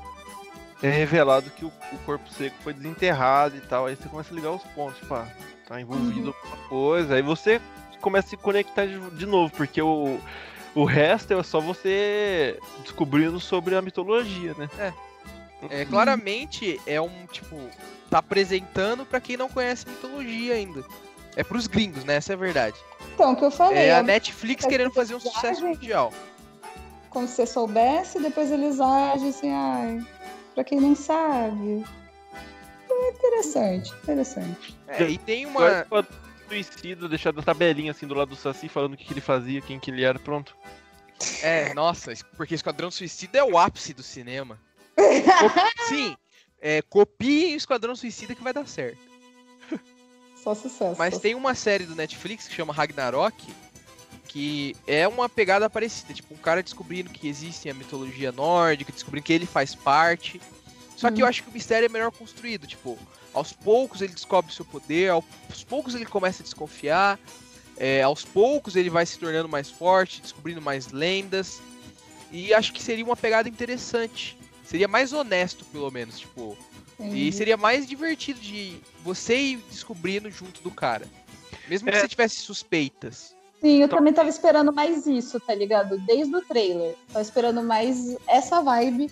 é 0.83 0.89
revelado 0.89 1.51
que 1.51 1.65
o, 1.65 1.69
o 1.93 1.99
corpo 2.05 2.29
seco 2.31 2.57
foi 2.63 2.73
desenterrado 2.73 3.57
e 3.57 3.61
tal. 3.61 3.87
Aí 3.87 3.97
você 3.97 4.09
começa 4.09 4.33
a 4.33 4.35
ligar 4.37 4.51
os 4.53 4.63
pontos, 4.75 4.99
tipo, 4.99 5.15
ah, 5.15 5.27
tá 5.67 5.81
envolvido 5.81 6.29
Uhum. 6.31 6.35
alguma 6.43 6.69
coisa. 6.69 7.15
Aí 7.15 7.23
você 7.23 7.61
começa 8.01 8.29
a 8.29 8.31
se 8.31 8.37
conectar 8.37 8.87
de, 8.87 8.99
de 9.11 9.27
novo, 9.27 9.53
porque 9.55 9.81
o, 9.83 10.19
o 10.75 10.85
resto 10.85 11.33
é 11.35 11.43
só 11.43 11.61
você 11.61 12.59
descobrindo 12.83 13.39
sobre 13.41 13.75
a 13.77 13.83
mitologia, 13.83 14.55
né? 14.59 14.69
É, 14.79 14.93
claramente 15.89 16.81
é 16.87 17.01
um, 17.01 17.27
tipo, 17.31 17.57
tá 18.09 18.19
apresentando 18.19 19.05
pra 19.05 19.21
quem 19.21 19.37
não 19.37 19.49
conhece 19.49 19.89
mitologia 19.89 20.55
ainda. 20.55 20.85
É 21.37 21.45
pros 21.45 21.67
gringos, 21.67 22.05
né? 22.05 22.17
Essa 22.17 22.33
é 22.33 22.35
a 22.35 22.39
verdade. 22.39 22.77
Então, 23.15 23.33
o 23.33 23.37
que 23.37 23.45
eu 23.45 23.51
falei, 23.51 23.79
É 23.79 23.95
a 23.95 23.99
é 23.99 24.03
Netflix 24.03 24.65
querendo 24.67 24.93
fazer 24.93 25.15
um 25.15 25.19
viagem- 25.19 25.41
sucesso 25.41 25.65
mundial. 25.67 26.13
como 27.09 27.27
se 27.29 27.35
você 27.35 27.47
soubesse, 27.47 28.19
depois 28.21 28.51
eles 28.51 28.81
agem 28.81 29.29
assim, 29.31 29.51
ai, 29.53 30.01
pra 30.55 30.65
quem 30.65 30.81
não 30.81 30.95
sabe. 30.97 31.85
É 32.91 33.09
interessante, 33.11 33.93
interessante. 34.03 34.77
É, 34.89 35.03
e 35.05 35.17
tem 35.19 35.47
uma. 35.47 35.87
suicida, 36.49 37.09
deixar 37.09 37.31
a 37.39 37.43
tabelinha 37.43 37.93
assim 37.93 38.07
do 38.07 38.15
lado 38.15 38.31
do 38.31 38.37
Saci 38.37 38.69
falando 38.69 38.95
o 38.95 38.97
que, 38.97 39.05
que 39.05 39.13
ele 39.13 39.21
fazia, 39.21 39.61
quem 39.61 39.79
que 39.79 39.91
ele 39.91 40.03
era, 40.03 40.19
pronto. 40.19 40.57
É, 41.43 41.73
nossa, 41.75 42.13
porque 42.37 42.55
Esquadrão 42.57 42.91
Suicida 42.91 43.39
é 43.39 43.45
o 43.45 43.57
ápice 43.57 43.95
do 43.95 44.03
cinema. 44.03 44.59
Sim, 45.89 46.17
é, 46.61 46.83
copiem 46.83 47.55
o 47.55 47.57
Esquadrão 47.57 47.95
Suicida 47.97 48.35
que 48.35 48.43
vai 48.43 48.53
dar 48.53 48.67
certo. 48.67 48.99
Só 50.43 50.55
sucesso. 50.55 50.97
Mas 50.99 51.15
só 51.15 51.21
tem 51.21 51.35
uma 51.35 51.55
série 51.55 51.85
do 51.85 51.95
Netflix 51.95 52.49
que 52.49 52.55
chama 52.55 52.73
Ragnarok, 52.73 53.47
que 54.27 54.75
é 54.87 55.07
uma 55.07 55.29
pegada 55.29 55.69
parecida. 55.69 56.15
Tipo, 56.15 56.35
um 56.35 56.39
cara 56.39 56.63
descobrindo 56.63 57.11
que 57.11 57.29
existe 57.29 57.69
a 57.69 57.75
mitologia 57.75 58.33
nórdica, 58.33 58.91
descobrindo 58.93 59.25
que 59.27 59.33
ele 59.33 59.45
faz 59.47 59.75
parte. 59.75 60.41
Só 60.97 61.11
que 61.11 61.21
eu 61.23 61.27
Hum. 61.27 61.29
acho 61.29 61.43
que 61.43 61.51
o 61.51 61.53
mistério 61.53 61.87
é 61.87 61.89
melhor 61.91 62.11
construído. 62.11 62.67
Tipo, 62.67 62.99
aos 63.35 63.53
poucos 63.53 64.01
ele 64.01 64.15
descobre 64.15 64.51
o 64.51 64.55
seu 64.55 64.65
poder, 64.65 65.11
aos 65.11 65.65
poucos 65.69 65.95
ele 65.95 66.07
começa 66.07 66.43
a 66.43 66.45
desconfiar. 66.45 67.19
é, 67.83 68.03
aos 68.03 68.25
poucos 68.27 68.77
ele 68.77 68.91
vai 68.91 69.07
se 69.07 69.19
tornando 69.19 69.49
mais 69.49 69.71
forte, 69.71 70.21
descobrindo 70.21 70.61
mais 70.61 70.89
lendas. 70.93 71.63
E 72.31 72.53
acho 72.53 72.73
que 72.75 72.83
seria 72.83 73.03
uma 73.05 73.17
pegada 73.17 73.49
interessante. 73.49 74.39
Seria 74.71 74.87
mais 74.87 75.13
honesto, 75.13 75.65
pelo 75.65 75.91
menos, 75.91 76.21
tipo. 76.21 76.57
E 77.01 77.33
seria 77.33 77.57
mais 77.57 77.89
divertido 77.89 78.39
de 78.39 78.77
você 79.03 79.37
ir 79.37 79.57
descobrindo 79.69 80.31
junto 80.31 80.63
do 80.63 80.71
cara. 80.71 81.09
Mesmo 81.67 81.91
que 81.91 81.97
É. 81.97 82.01
você 82.01 82.07
tivesse 82.07 82.37
suspeitas. 82.37 83.35
Sim, 83.61 83.79
eu 83.81 83.87
Então- 83.87 83.99
também 83.99 84.13
tava 84.13 84.29
esperando 84.29 84.73
mais 84.73 85.07
isso, 85.09 85.41
tá 85.41 85.55
ligado? 85.55 85.99
Desde 86.07 86.37
o 86.37 86.41
trailer. 86.43 86.95
Tava 87.09 87.21
esperando 87.23 87.63
mais 87.65 88.17
essa 88.29 88.61
vibe 88.63 89.11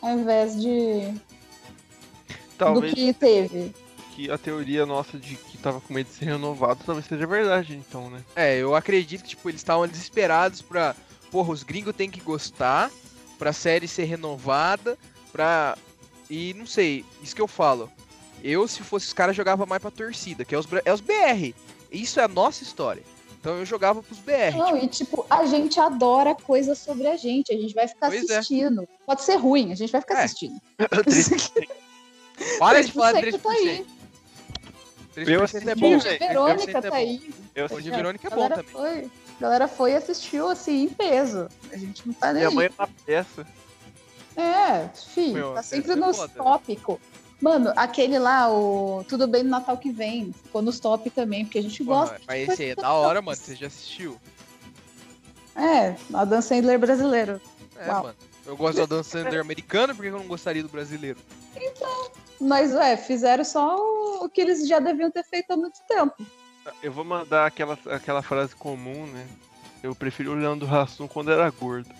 ao 0.00 0.18
invés 0.18 0.58
de 0.58 1.12
Talvez 2.56 2.92
do 2.92 2.96
que 2.96 3.12
teve. 3.12 3.74
que 4.14 4.30
a 4.30 4.38
teoria 4.38 4.86
nossa 4.86 5.18
de 5.18 5.34
que 5.36 5.58
tava 5.58 5.78
com 5.80 5.92
medo 5.92 6.06
de 6.08 6.14
ser 6.14 6.24
renovado 6.26 6.80
talvez 6.86 7.06
seja 7.06 7.26
verdade, 7.26 7.74
então, 7.76 8.08
né? 8.08 8.24
É, 8.34 8.56
eu 8.56 8.74
acredito 8.74 9.22
que 9.24 9.28
tipo, 9.30 9.46
eles 9.50 9.60
estavam 9.60 9.86
desesperados 9.86 10.62
pra. 10.62 10.96
Porra, 11.30 11.52
os 11.52 11.62
gringos 11.62 11.94
têm 11.94 12.08
que 12.10 12.20
gostar, 12.20 12.90
pra 13.38 13.52
série 13.52 13.86
ser 13.88 14.04
renovada, 14.04 14.98
pra. 15.32 15.76
E 16.28 16.54
não 16.54 16.66
sei, 16.66 17.04
isso 17.22 17.34
que 17.34 17.42
eu 17.42 17.46
falo. 17.48 17.90
Eu, 18.42 18.66
se 18.68 18.82
fosse 18.82 19.06
os 19.06 19.12
caras, 19.12 19.34
jogava 19.36 19.64
mais 19.66 19.80
pra 19.80 19.90
torcida, 19.90 20.44
que 20.44 20.54
é 20.54 20.58
os, 20.58 20.66
é 20.84 20.92
os 20.92 21.00
BR. 21.00 21.54
Isso 21.90 22.20
é 22.20 22.24
a 22.24 22.28
nossa 22.28 22.62
história. 22.62 23.02
Então 23.40 23.56
eu 23.58 23.64
jogava 23.64 24.02
pros 24.02 24.18
BR. 24.18 24.56
Não, 24.56 24.76
e 24.76 24.88
tipo, 24.88 25.24
a 25.30 25.44
gente 25.46 25.78
adora 25.78 26.34
coisas 26.34 26.78
sobre 26.78 27.06
a 27.06 27.16
gente. 27.16 27.52
A 27.52 27.56
gente 27.56 27.72
vai 27.74 27.86
ficar 27.86 28.08
Pois 28.08 28.28
é. 28.28 28.38
assistindo. 28.38 28.88
Pode 29.06 29.22
ser 29.22 29.36
ruim, 29.36 29.70
a 29.72 29.74
gente 29.76 29.90
vai 29.92 30.00
ficar 30.00 30.20
É. 30.20 30.24
assistindo. 30.24 30.60
Para 32.58 32.82
de 32.82 32.92
falar 32.92 33.12
de 33.12 33.20
3% 33.32 33.40
tá 33.40 33.50
aí. 33.50 33.86
3%. 35.16 35.28
Eu 35.28 35.40
3% 35.40 35.42
assisti, 35.44 35.68
é 35.70 35.74
bom, 35.74 35.98
velho. 35.98 36.18
Verônica 36.18 36.72
3% 36.72 36.76
é 36.76 36.80
tá 36.82 36.90
bom. 36.90 36.96
aí. 36.96 37.30
Eu 37.54 37.66
O 37.66 37.80
de. 37.80 37.90
Verônica 37.90 38.28
é 38.28 38.32
A 38.32 38.36
bom 38.36 38.48
também. 38.48 38.64
foi. 38.64 39.10
A 39.38 39.42
galera 39.42 39.68
foi 39.68 39.92
e 39.92 39.96
assistiu 39.96 40.48
assim, 40.48 40.84
em 40.84 40.88
peso. 40.88 41.48
A 41.70 41.76
gente 41.76 42.06
não 42.06 42.14
tá 42.14 42.32
nem 42.32 42.42
Minha 42.42 42.50
mãe 42.50 42.70
na 42.78 42.86
peça. 43.04 43.46
É, 44.36 44.88
fi, 44.88 45.32
Meu, 45.32 45.54
tá 45.54 45.62
sempre 45.62 45.92
é 45.92 45.96
nos 45.96 46.16
foda. 46.16 46.32
tópicos. 46.34 46.98
Mano, 47.40 47.72
aquele 47.76 48.18
lá, 48.18 48.50
o 48.50 49.04
Tudo 49.06 49.26
Bem 49.26 49.42
no 49.42 49.50
Natal 49.50 49.76
que 49.76 49.90
vem, 49.92 50.32
ficou 50.32 50.62
nos 50.62 50.80
top 50.80 51.10
também, 51.10 51.44
porque 51.44 51.58
a 51.58 51.62
gente 51.62 51.84
Porra, 51.84 52.00
gosta. 52.00 52.20
mas 52.26 52.48
esse 52.48 52.62
aí 52.62 52.70
é 52.70 52.74
da 52.74 52.92
hora, 52.92 53.20
mano. 53.20 53.36
Você 53.36 53.54
já 53.54 53.66
assistiu? 53.66 54.18
É, 55.54 55.94
Adam 56.14 56.40
Sandler 56.40 56.78
brasileiro. 56.78 57.40
É, 57.76 57.88
Uau. 57.88 58.04
mano. 58.04 58.16
Eu 58.46 58.56
gosto 58.56 58.76
do 58.76 58.82
Adam 58.84 59.02
Sandler 59.02 59.40
americano, 59.40 59.94
por 59.94 60.02
que 60.02 60.08
eu 60.08 60.18
não 60.18 60.26
gostaria 60.26 60.62
do 60.62 60.68
brasileiro? 60.68 61.18
Mas, 62.40 62.72
é, 62.74 62.96
fizeram 62.96 63.44
só 63.44 63.76
o 64.22 64.28
que 64.28 64.40
eles 64.40 64.66
já 64.68 64.78
deviam 64.78 65.10
ter 65.10 65.24
feito 65.24 65.50
há 65.50 65.56
muito 65.56 65.80
tempo. 65.88 66.14
Eu 66.82 66.92
vou 66.92 67.04
mandar 67.04 67.46
aquela, 67.46 67.78
aquela 67.86 68.22
frase 68.22 68.54
comum, 68.54 69.06
né? 69.06 69.26
Eu 69.82 69.94
prefiro 69.94 70.32
o 70.32 70.34
Leandro 70.34 70.72
Hassum 70.74 71.06
quando 71.06 71.30
era 71.30 71.48
gordo. 71.50 71.90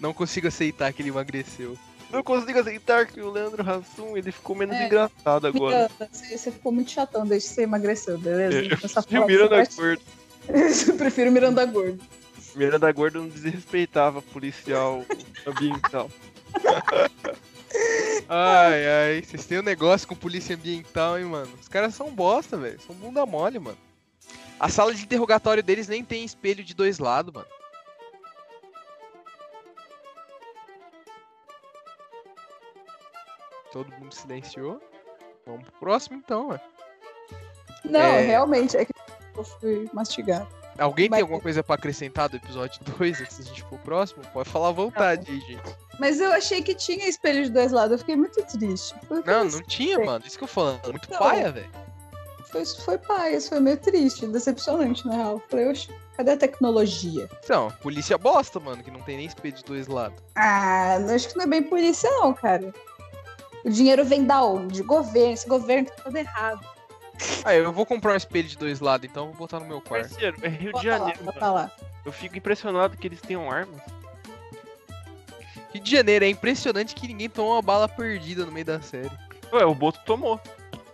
Não 0.00 0.12
consigo 0.12 0.48
aceitar 0.48 0.92
que 0.92 1.02
ele 1.02 1.08
emagreceu. 1.08 1.76
Não 2.10 2.22
consigo 2.22 2.58
aceitar 2.58 3.06
que 3.06 3.20
o 3.20 3.30
Leandro 3.30 3.68
Hassum 3.68 4.16
ele 4.16 4.30
ficou 4.30 4.54
menos 4.54 4.76
É. 4.76 4.86
engraçado 4.86 5.46
agora. 5.46 5.88
Miranda, 5.98 6.08
você, 6.12 6.50
ficou 6.50 6.70
muito 6.72 6.90
chatão 6.90 7.26
desde 7.26 7.48
que 7.48 7.54
você 7.54 7.62
emagreceu, 7.62 8.18
beleza? 8.18 8.58
Eu 8.58 8.78
Essa 8.82 9.02
prefiro 9.02 9.22
foto 9.22 9.26
Miranda 9.26 9.68
Gordo. 9.76 10.02
Eu 10.88 10.96
prefiro 10.96 11.32
Miranda 11.32 11.64
Gordo. 11.64 12.00
Miranda 12.54 12.92
Gordo 12.92 13.20
não 13.22 13.28
desrespeitava 13.28 14.22
policial 14.22 15.04
ambiental. 15.46 16.10
Ai, 18.28 18.86
ai, 18.88 19.22
vocês 19.22 19.46
têm 19.46 19.58
um 19.60 19.62
negócio 19.62 20.06
com 20.08 20.14
polícia 20.16 20.56
ambiental, 20.56 21.18
hein, 21.18 21.24
mano? 21.26 21.52
Os 21.60 21.68
caras 21.68 21.94
são 21.94 22.10
bosta, 22.10 22.56
velho. 22.56 22.80
São 22.80 22.94
bunda 22.94 23.24
mole, 23.24 23.58
mano. 23.58 23.78
A 24.58 24.68
sala 24.68 24.92
de 24.94 25.02
interrogatório 25.04 25.62
deles 25.62 25.86
nem 25.86 26.02
tem 26.04 26.24
espelho 26.24 26.64
de 26.64 26.74
dois 26.74 26.98
lados, 26.98 27.32
mano. 27.32 27.46
Todo 33.72 33.90
mundo 33.98 34.14
silenciou. 34.14 34.80
Vamos 35.44 35.64
pro 35.68 35.78
próximo 35.80 36.16
então, 36.16 36.48
ué. 36.48 36.60
Não, 37.84 38.00
É. 38.00 38.20
realmente, 38.22 38.76
é 38.76 38.84
que 38.84 38.92
eu 39.36 39.44
fui 39.44 39.88
mastigar. 39.92 40.46
Alguém 40.78 41.08
Mas- 41.08 41.18
tem 41.18 41.22
alguma 41.22 41.40
coisa 41.40 41.62
pra 41.62 41.74
acrescentar 41.74 42.28
do 42.28 42.36
episódio 42.36 42.80
2 42.98 43.20
antes 43.20 43.38
da 43.38 43.44
gente 43.44 43.60
ir 43.60 43.64
pro 43.64 43.78
próximo? 43.78 44.22
Pode 44.32 44.48
falar 44.48 44.68
à 44.68 44.72
vontade 44.72 45.30
aí, 45.30 45.40
gente. 45.40 45.76
Mas 45.98 46.20
eu 46.20 46.30
achei 46.32 46.60
que 46.62 46.74
tinha 46.74 47.08
espelho 47.08 47.44
de 47.44 47.50
dois 47.50 47.72
lados, 47.72 47.92
eu 47.92 47.98
fiquei 47.98 48.16
muito 48.16 48.42
triste. 48.44 48.94
Foi, 49.08 49.22
Não, 49.24 49.44
não 49.44 49.62
tinha, 49.62 49.98
mano. 49.98 50.24
Isso 50.26 50.36
que 50.36 50.44
eu 50.44 50.48
falando. 50.48 50.82
Muito 50.90 51.10
Não. 51.10 51.18
paia, 51.18 51.50
velho. 51.50 51.70
Foi, 52.50 52.64
foi 52.64 52.98
pai, 52.98 53.34
isso 53.36 53.48
foi 53.48 53.60
meio 53.60 53.76
triste, 53.76 54.26
decepcionante, 54.26 55.06
na 55.06 55.14
real. 55.16 55.42
Falei, 55.50 55.68
oxe, 55.68 55.88
cadê 56.16 56.32
a 56.32 56.36
tecnologia? 56.36 57.28
Então, 57.44 57.70
polícia 57.82 58.16
bosta, 58.16 58.60
mano, 58.60 58.82
que 58.82 58.90
não 58.90 59.00
tem 59.02 59.16
nem 59.16 59.26
espelho 59.26 59.54
de 59.54 59.64
dois 59.64 59.86
lados. 59.88 60.22
Ah, 60.36 60.98
não- 61.00 61.14
acho 61.14 61.28
que 61.28 61.36
não 61.36 61.44
é 61.44 61.46
bem 61.48 61.62
polícia, 61.62 62.08
não, 62.10 62.32
cara. 62.32 62.72
O 63.64 63.70
dinheiro 63.70 64.04
vem 64.04 64.24
da 64.24 64.42
onde? 64.44 64.82
Governo. 64.82 65.32
Esse 65.32 65.48
governo 65.48 65.88
tá 65.88 66.04
todo 66.04 66.16
errado. 66.16 66.64
Ah, 67.44 67.54
eu 67.54 67.72
vou 67.72 67.86
comprar 67.86 68.12
um 68.12 68.16
espelho 68.16 68.48
de 68.48 68.58
dois 68.58 68.80
lados, 68.80 69.08
então 69.08 69.24
eu 69.26 69.28
vou 69.30 69.38
botar 69.38 69.60
no 69.60 69.66
meu 69.66 69.80
quarto. 69.80 70.10
Parceiro, 70.10 70.36
é 70.42 70.48
Rio 70.48 70.58
de 70.58 70.72
Bota 70.72 70.88
lá, 70.88 70.98
Janeiro, 70.98 71.24
bota 71.24 71.40
mano. 71.40 71.54
lá. 71.54 71.70
Eu 72.04 72.12
fico 72.12 72.36
impressionado 72.36 72.96
que 72.96 73.06
eles 73.06 73.20
tenham 73.20 73.50
armas. 73.50 73.80
Rio 75.72 75.82
de 75.82 75.90
Janeiro, 75.90 76.24
é 76.24 76.28
impressionante 76.28 76.94
que 76.94 77.06
ninguém 77.06 77.28
tomou 77.28 77.52
uma 77.52 77.62
bala 77.62 77.88
perdida 77.88 78.44
no 78.44 78.52
meio 78.52 78.66
da 78.66 78.80
série. 78.80 79.10
Ué, 79.52 79.64
o 79.64 79.74
Boto 79.74 80.00
tomou. 80.04 80.40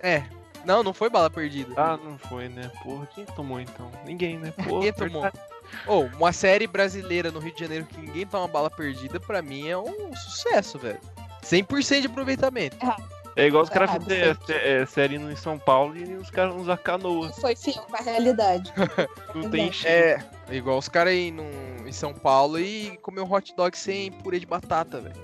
É. 0.00 0.24
Não, 0.64 0.82
não 0.82 0.92
foi 0.94 1.10
bala 1.10 1.28
perdida. 1.28 1.72
Ah, 1.76 1.96
não 1.96 2.16
foi, 2.18 2.48
né? 2.48 2.70
Porra, 2.82 3.06
quem 3.14 3.24
tomou 3.24 3.60
então? 3.60 3.90
Ninguém, 4.04 4.38
né? 4.38 4.52
Porra, 4.52 4.68
Ninguém 4.70 4.92
tomou. 4.92 5.22
verdade. 5.22 5.44
Ô, 5.86 6.00
uma 6.16 6.32
série 6.32 6.66
brasileira 6.66 7.30
no 7.30 7.40
Rio 7.40 7.54
de 7.54 7.60
Janeiro 7.60 7.86
que 7.86 7.98
ninguém 7.98 8.26
toma 8.26 8.46
bala 8.46 8.70
perdida, 8.70 9.18
pra 9.18 9.40
mim 9.42 9.68
é 9.68 9.76
um 9.76 10.14
sucesso, 10.14 10.78
velho. 10.78 11.00
100% 11.42 12.02
de 12.02 12.06
aproveitamento. 12.06 12.76
É 12.84 12.94
igual 13.36 13.62
os 13.62 13.70
caras 13.70 13.90
fazerem 13.90 14.36
é, 14.48 14.82
é, 14.82 14.86
série 14.86 15.18
no 15.18 15.30
em 15.32 15.36
São 15.36 15.58
Paulo 15.58 15.96
e 15.96 16.14
os 16.16 16.28
caras 16.30 16.54
usam 16.54 16.76
canoa. 16.76 17.32
Foi 17.32 17.54
com 17.54 17.96
a 17.96 18.00
realidade. 18.02 18.72
Não 19.34 19.50
tem 19.50 19.72
cheiro. 19.72 20.22
É, 20.50 20.54
igual 20.54 20.78
os 20.78 20.88
caras 20.88 21.12
aí 21.12 21.30
num- 21.30 21.86
em 21.86 21.92
São 21.92 22.12
Paulo 22.12 22.58
e 22.58 22.96
comer 22.98 23.22
um 23.22 23.32
hot 23.32 23.54
dog 23.56 23.76
sem 23.76 24.12
purê 24.12 24.38
de 24.38 24.46
batata, 24.46 25.00
velho. 25.00 25.16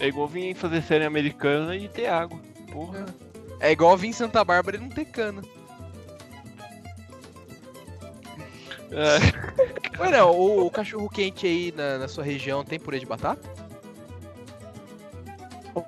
É 0.00 0.08
igual 0.08 0.26
vir 0.26 0.54
fazer 0.54 0.82
série 0.82 1.04
americana 1.04 1.76
e 1.76 1.88
ter 1.88 2.06
água. 2.06 2.38
Porra. 2.72 3.06
É 3.60 3.70
igual 3.70 3.96
vir 3.96 4.08
em 4.08 4.12
Santa 4.12 4.44
Bárbara 4.44 4.76
e 4.76 4.80
não 4.80 4.88
ter 4.88 5.06
cana. 5.06 5.40
É, 8.90 10.00
Ué, 10.00 10.10
não, 10.10 10.30
o, 10.30 10.66
o 10.66 10.70
cachorro 10.70 11.08
quente 11.08 11.46
aí 11.46 11.72
na, 11.76 11.98
na 11.98 12.08
sua 12.08 12.22
região 12.22 12.64
tem 12.64 12.78
purê 12.78 12.98
de 12.98 13.06
batata? 13.06 13.65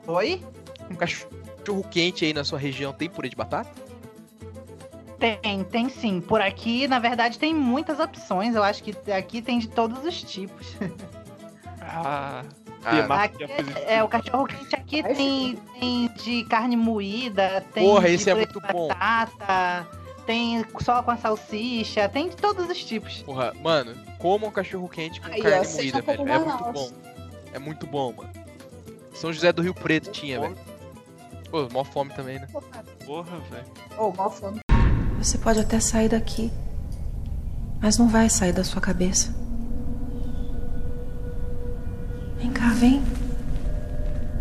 Oi? 0.06 0.42
Um 0.90 0.94
cachorro 0.94 1.84
quente 1.90 2.24
aí 2.24 2.32
na 2.32 2.44
sua 2.44 2.58
região 2.58 2.92
tem 2.92 3.08
purê 3.08 3.28
de 3.28 3.36
batata? 3.36 3.70
Tem, 5.18 5.64
tem 5.64 5.88
sim. 5.88 6.20
Por 6.20 6.40
aqui, 6.40 6.86
na 6.86 6.98
verdade, 6.98 7.38
tem 7.38 7.52
muitas 7.54 7.98
opções. 7.98 8.54
Eu 8.54 8.62
acho 8.62 8.82
que 8.82 8.94
aqui 9.10 9.42
tem 9.42 9.58
de 9.58 9.68
todos 9.68 10.04
os 10.04 10.22
tipos. 10.22 10.76
ah, 11.82 12.44
Ah, 12.84 13.24
Aqui 13.24 13.46
positiva. 13.46 13.78
é, 13.80 14.02
o 14.02 14.08
cachorro 14.08 14.46
quente 14.46 14.74
aqui 14.76 15.02
Ai, 15.04 15.14
tem, 15.14 15.56
tem 15.80 16.08
de 16.14 16.44
carne 16.44 16.76
moída, 16.76 17.64
tem 17.74 17.84
Porra, 17.86 18.08
de 18.08 18.14
esse 18.14 18.30
é 18.30 18.34
purê 18.34 18.46
de 18.46 18.52
muito 18.54 18.72
bom. 18.72 18.88
batata, 18.88 19.86
tem 20.24 20.64
só 20.80 21.02
com 21.02 21.10
a 21.10 21.16
salsicha, 21.16 22.08
tem 22.08 22.28
de 22.28 22.36
todos 22.36 22.68
os 22.70 22.84
tipos. 22.84 23.20
Porra, 23.22 23.52
mano, 23.60 23.94
coma 24.18 24.46
um 24.46 24.50
cachorro 24.52 24.88
quente 24.88 25.20
com 25.20 25.26
ó, 25.26 25.30
carne 25.42 25.68
moída, 25.74 26.02
como 26.02 26.24
velho. 26.24 26.32
É 26.32 26.38
muito 26.38 26.72
bom. 26.72 26.90
É 27.52 27.58
muito 27.58 27.86
bom, 27.86 28.12
mano. 28.12 28.30
São 29.18 29.32
José 29.32 29.52
do 29.52 29.62
Rio 29.62 29.74
Preto 29.74 30.12
tinha, 30.12 30.40
velho. 30.40 30.56
Pô, 31.50 31.68
mó 31.72 31.82
fome 31.82 32.12
também, 32.14 32.38
né? 32.38 32.46
Porra, 33.04 33.36
velho. 33.50 33.66
Ô, 33.98 34.12
mal 34.12 34.30
fome. 34.30 34.60
Você 35.18 35.36
pode 35.36 35.58
até 35.58 35.80
sair 35.80 36.08
daqui, 36.08 36.52
mas 37.80 37.98
não 37.98 38.06
vai 38.06 38.30
sair 38.30 38.52
da 38.52 38.62
sua 38.62 38.80
cabeça. 38.80 39.34
Vem 42.36 42.52
cá, 42.52 42.68
vem. 42.74 43.02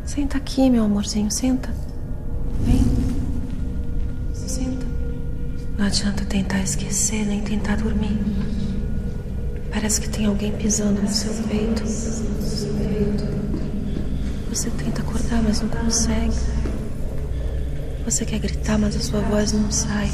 Senta 0.06 0.38
aqui, 0.38 0.70
meu 0.70 0.84
amorzinho, 0.84 1.32
senta. 1.32 1.74
Vem. 2.60 2.84
Senta. 4.32 4.86
Não 5.76 5.88
adianta 5.88 6.24
tentar 6.24 6.60
esquecer 6.60 7.26
nem 7.26 7.42
tentar 7.42 7.78
dormir. 7.78 8.20
Parece 9.74 10.00
que 10.02 10.10
tem 10.10 10.28
alguém 10.28 10.56
pisando 10.56 11.02
no 11.02 11.10
seu 11.10 11.34
peito. 11.48 11.82
Você 14.58 14.72
tenta 14.72 15.04
acordar, 15.04 15.44
mas 15.44 15.62
não 15.62 15.70
consegue. 15.70 16.34
Você 18.04 18.26
quer 18.26 18.40
gritar, 18.40 18.76
mas 18.80 18.96
a 18.96 19.00
sua 19.00 19.22
voz 19.22 19.52
não 19.52 19.72
sai. 19.72 20.10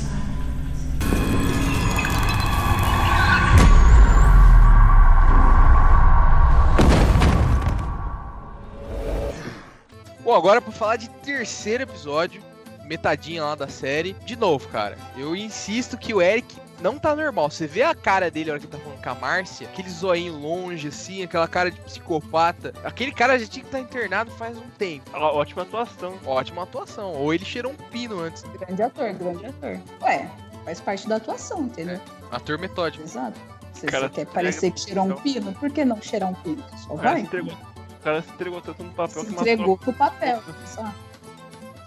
Bom, 10.25 10.35
agora 10.35 10.59
pra 10.59 10.73
falar 10.73 10.97
de 10.97 11.09
terceiro 11.09 11.83
episódio, 11.83 12.43
metadinha 12.83 13.45
lá 13.45 13.55
da 13.55 13.69
série. 13.69 14.11
De 14.25 14.35
novo, 14.35 14.67
cara, 14.67 14.97
eu 15.15 15.33
insisto 15.37 15.97
que 15.97 16.13
o 16.13 16.21
Eric 16.21 16.53
não 16.83 16.99
tá 16.99 17.15
normal. 17.15 17.49
Você 17.49 17.65
vê 17.65 17.81
a 17.81 17.95
cara 17.95 18.29
dele 18.29 18.47
na 18.47 18.53
hora 18.53 18.59
que 18.59 18.65
ele 18.67 18.73
tá 18.73 18.77
falando 18.83 19.01
com 19.01 19.09
a 19.09 19.15
Márcia, 19.15 19.67
aquele 19.67 19.89
zoinho 19.89 20.33
longe, 20.37 20.89
assim, 20.89 21.23
aquela 21.23 21.47
cara 21.47 21.71
de 21.71 21.79
psicopata. 21.79 22.73
Aquele 22.83 23.11
cara 23.13 23.39
já 23.39 23.47
tinha 23.47 23.63
que 23.63 23.69
estar 23.69 23.79
internado 23.79 24.29
faz 24.31 24.57
um 24.57 24.69
tempo. 24.77 25.09
Ó, 25.13 25.37
Ótima 25.39 25.61
atuação. 25.63 26.19
Ótima 26.25 26.63
atuação. 26.63 27.13
Ou 27.13 27.33
ele 27.33 27.45
cheirou 27.45 27.71
um 27.71 27.75
pino 27.75 28.19
antes. 28.19 28.43
Grande 28.43 28.83
ator, 28.83 29.13
grande 29.13 29.45
ator. 29.45 29.79
Ué, 30.01 30.29
faz 30.65 30.81
parte 30.81 31.07
da 31.07 31.15
atuação, 31.15 31.61
entendeu? 31.63 31.99
Ator 32.31 32.59
metódico. 32.59 33.03
Exato. 33.03 33.39
Se 33.73 33.87
Cara, 33.87 34.07
você 34.07 34.13
quer 34.13 34.25
parecer 34.27 34.71
que 34.71 34.79
cheirou 34.81 35.05
um 35.05 35.11
então. 35.11 35.21
pino, 35.23 35.53
por 35.53 35.69
que 35.71 35.83
não 35.83 35.99
cheirar 36.01 36.29
um 36.29 36.33
pino? 36.35 36.63
Só 36.77 36.93
O 36.93 36.97
cara, 36.97 37.11
vai. 37.11 37.21
se 37.21 37.25
entregou, 37.27 37.53
o 37.53 38.03
cara 38.03 38.21
se 38.21 38.29
entregou 38.29 38.61
tanto 38.61 38.83
no 38.83 38.91
papel 38.91 39.23
Se 39.23 39.27
que 39.27 39.33
entregou 39.33 39.77
pro 39.77 39.93
papel. 39.93 40.43
Só. 40.67 40.93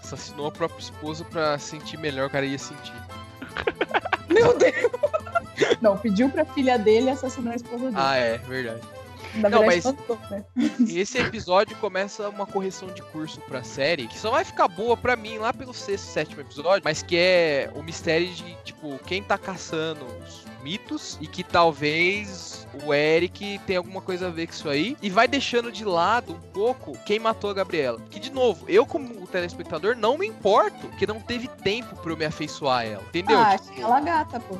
Assassinou 0.03 0.47
a 0.47 0.51
própria 0.51 0.79
esposa 0.81 1.23
pra 1.25 1.57
sentir 1.57 1.97
melhor 1.97 2.27
o 2.27 2.29
cara 2.29 2.45
ia 2.45 2.57
sentir. 2.57 2.93
Meu 4.41 4.57
Deus! 4.57 4.91
Não, 5.81 5.97
pediu 5.97 6.29
pra 6.29 6.45
filha 6.45 6.77
dele 6.77 7.09
assassinou 7.09 7.51
a 7.51 7.55
esposa 7.55 7.85
dele. 7.85 7.95
Ah, 7.95 8.15
é, 8.15 8.37
verdade. 8.37 8.81
Na 9.35 9.49
Não, 9.49 9.59
verdade, 9.67 9.95
mas- 10.09 10.29
né? 10.31 10.45
Esse 10.89 11.17
episódio 11.19 11.75
começa 11.77 12.29
uma 12.29 12.45
correção 12.45 12.87
de 12.89 13.01
curso 13.01 13.39
pra 13.41 13.63
série, 13.63 14.07
que 14.07 14.17
só 14.17 14.31
vai 14.31 14.43
ficar 14.45 14.67
boa 14.67 14.95
pra 14.95 15.15
mim 15.15 15.37
lá 15.37 15.53
pelo 15.53 15.73
sexto, 15.73 16.05
sétimo 16.05 16.41
episódio, 16.41 16.81
mas 16.83 17.03
que 17.03 17.17
é 17.17 17.69
o 17.75 17.83
mistério 17.83 18.27
de, 18.27 18.55
tipo, 18.63 18.97
quem 19.05 19.21
tá 19.21 19.37
caçando 19.37 20.05
os 20.05 20.43
mitos 20.63 21.17
e 21.21 21.27
que 21.27 21.43
talvez 21.43 22.56
o 22.83 22.93
Eric 22.93 23.59
tenha 23.65 23.79
alguma 23.79 24.01
coisa 24.01 24.27
a 24.27 24.29
ver 24.29 24.47
com 24.47 24.53
isso 24.53 24.69
aí 24.69 24.97
e 25.01 25.09
vai 25.09 25.27
deixando 25.27 25.71
de 25.71 25.83
lado 25.85 26.33
um 26.33 26.39
pouco 26.51 26.97
quem 27.05 27.19
matou 27.19 27.49
a 27.49 27.53
Gabriela. 27.53 27.99
Que, 28.09 28.19
de 28.19 28.31
novo, 28.31 28.65
eu 28.69 28.85
como 28.85 29.25
telespectador 29.27 29.95
não 29.95 30.17
me 30.17 30.27
importo 30.27 30.87
que 30.97 31.05
não 31.07 31.19
teve 31.19 31.47
tempo 31.47 31.95
pra 31.97 32.11
eu 32.11 32.17
me 32.17 32.25
afeiçoar 32.25 32.79
a 32.79 32.83
ela, 32.85 33.03
entendeu? 33.09 33.39
Ah, 33.39 33.57
Tipo, 33.57 33.71
achei 33.71 33.83
ela 33.83 33.99
gata, 34.01 34.39
pô. 34.39 34.57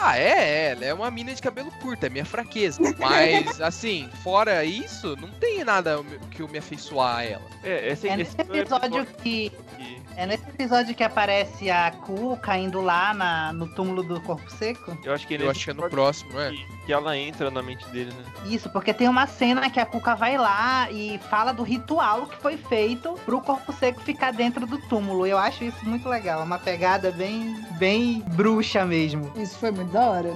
Ah, 0.00 0.16
é, 0.16 0.22
é, 0.28 0.70
ela 0.72 0.84
é 0.84 0.94
uma 0.94 1.10
mina 1.10 1.34
de 1.34 1.42
cabelo 1.42 1.70
curto, 1.82 2.04
é 2.04 2.08
minha 2.08 2.24
fraqueza. 2.24 2.78
Mas, 2.98 3.58
assim, 3.60 4.08
fora 4.22 4.64
isso, 4.64 5.16
não 5.16 5.28
tem 5.40 5.64
nada 5.64 6.00
que 6.30 6.40
eu 6.42 6.46
me 6.48 6.58
afeiçoar 6.58 7.16
a 7.16 7.24
ela. 7.24 7.42
É, 7.64 7.88
esse, 7.90 8.06
É 8.08 8.12
esse 8.20 8.36
nesse 8.36 8.40
episódio 8.40 9.04
que. 9.22 9.50
que- 9.76 10.07
É 10.20 10.26
nesse 10.26 10.42
episódio 10.48 10.96
que 10.96 11.04
aparece 11.04 11.70
a 11.70 11.92
Cuca 11.92 12.56
indo 12.58 12.80
lá 12.80 13.14
na- 13.14 13.52
no 13.52 13.68
túmulo 13.68 14.02
do 14.02 14.20
corpo 14.20 14.50
seco? 14.50 14.98
Eu 15.04 15.14
acho 15.14 15.24
que 15.28 15.34
Eu 15.34 15.38
nesse 15.38 15.50
acho 15.52 15.64
que 15.66 15.70
é 15.70 15.74
no 15.74 15.88
próximo, 15.88 16.40
é? 16.40 16.50
que, 16.50 16.66
que 16.86 16.92
ela 16.92 17.16
entra 17.16 17.52
na 17.52 17.62
mente 17.62 17.86
dele, 17.90 18.12
né? 18.12 18.24
Isso, 18.46 18.68
porque 18.70 18.92
tem 18.92 19.08
uma 19.08 19.28
cena 19.28 19.70
que 19.70 19.78
a 19.78 19.86
Cuca 19.86 20.16
vai 20.16 20.36
lá 20.36 20.90
e 20.90 21.18
fala 21.30 21.52
do 21.52 21.62
ritual 21.62 22.26
que 22.26 22.36
foi 22.42 22.56
feito 22.56 23.12
pro 23.24 23.40
corpo 23.40 23.72
seco 23.72 24.00
ficar 24.00 24.32
dentro 24.32 24.66
do 24.66 24.76
túmulo. 24.88 25.24
Eu 25.24 25.38
acho 25.38 25.62
isso 25.62 25.88
muito 25.88 26.08
legal, 26.08 26.42
uma 26.42 26.58
pegada 26.58 27.12
bem, 27.12 27.54
bem 27.78 28.20
bruxa 28.32 28.84
mesmo. 28.84 29.30
Isso 29.36 29.56
foi 29.56 29.70
muito 29.70 29.92
da 29.92 30.00
hora. 30.10 30.34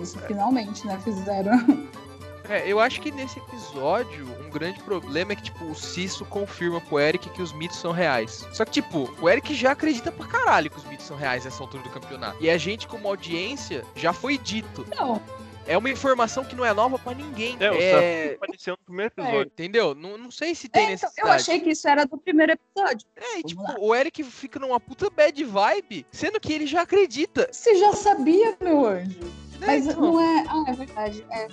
Isso 0.00 0.16
finalmente, 0.20 0.86
né? 0.86 1.00
Fizeram. 1.02 1.56
É, 2.48 2.64
eu 2.66 2.78
acho 2.80 3.00
que 3.00 3.10
nesse 3.10 3.38
episódio, 3.38 4.26
um 4.44 4.50
grande 4.50 4.80
problema 4.82 5.32
é 5.32 5.36
que, 5.36 5.42
tipo, 5.44 5.64
o 5.64 5.74
Cisso 5.74 6.24
confirma 6.24 6.80
pro 6.80 6.98
Eric 6.98 7.28
que 7.30 7.42
os 7.42 7.52
mitos 7.52 7.78
são 7.78 7.92
reais. 7.92 8.46
Só 8.52 8.64
que, 8.64 8.70
tipo, 8.72 9.12
o 9.20 9.28
Eric 9.28 9.54
já 9.54 9.72
acredita 9.72 10.10
pra 10.12 10.26
caralho 10.26 10.70
que 10.70 10.78
os 10.78 10.84
mitos 10.84 11.06
são 11.06 11.16
reais 11.16 11.44
nessa 11.44 11.62
altura 11.62 11.82
do 11.82 11.90
campeonato. 11.90 12.36
E 12.40 12.48
a 12.50 12.56
gente, 12.58 12.86
como 12.86 13.08
audiência, 13.08 13.84
já 13.94 14.12
foi 14.12 14.38
dito. 14.38 14.86
Não, 14.96 15.20
É 15.68 15.76
uma 15.76 15.90
informação 15.90 16.44
que 16.44 16.54
não 16.54 16.64
é 16.64 16.72
nova 16.72 16.96
pra 16.96 17.12
ninguém. 17.12 17.56
É, 17.58 17.70
o 17.70 17.74
É, 17.74 18.34
apareceu 18.34 18.74
no 18.74 18.84
primeiro 18.84 19.12
episódio. 19.16 19.42
entendeu? 19.52 19.94
Não, 19.96 20.16
não 20.16 20.30
sei 20.30 20.54
se 20.54 20.68
tem 20.68 20.80
É, 20.82 20.84
então, 20.84 20.92
necessidade. 20.92 21.28
eu 21.28 21.32
achei 21.34 21.58
que 21.60 21.70
isso 21.70 21.88
era 21.88 22.04
do 22.06 22.16
primeiro 22.16 22.52
episódio. 22.52 23.04
É, 23.16 23.40
e, 23.40 23.42
tipo, 23.42 23.62
Vamos 23.62 23.80
o 23.80 23.92
Eric 23.92 24.22
fica 24.22 24.60
numa 24.60 24.78
puta 24.78 25.10
bad 25.10 25.42
vibe, 25.42 26.06
sendo 26.12 26.38
que 26.38 26.52
ele 26.52 26.66
já 26.68 26.82
acredita. 26.82 27.48
Você 27.50 27.74
já 27.80 27.92
sabia, 27.94 28.56
meu 28.60 28.86
anjo. 28.86 29.18
né? 29.58 29.66
Mas 29.66 29.86
Então, 29.88 30.00
não 30.02 30.20
é. 30.20 30.44
Ah, 30.48 30.64
é 30.68 30.72
verdade. 30.72 31.26
É. 31.32 31.48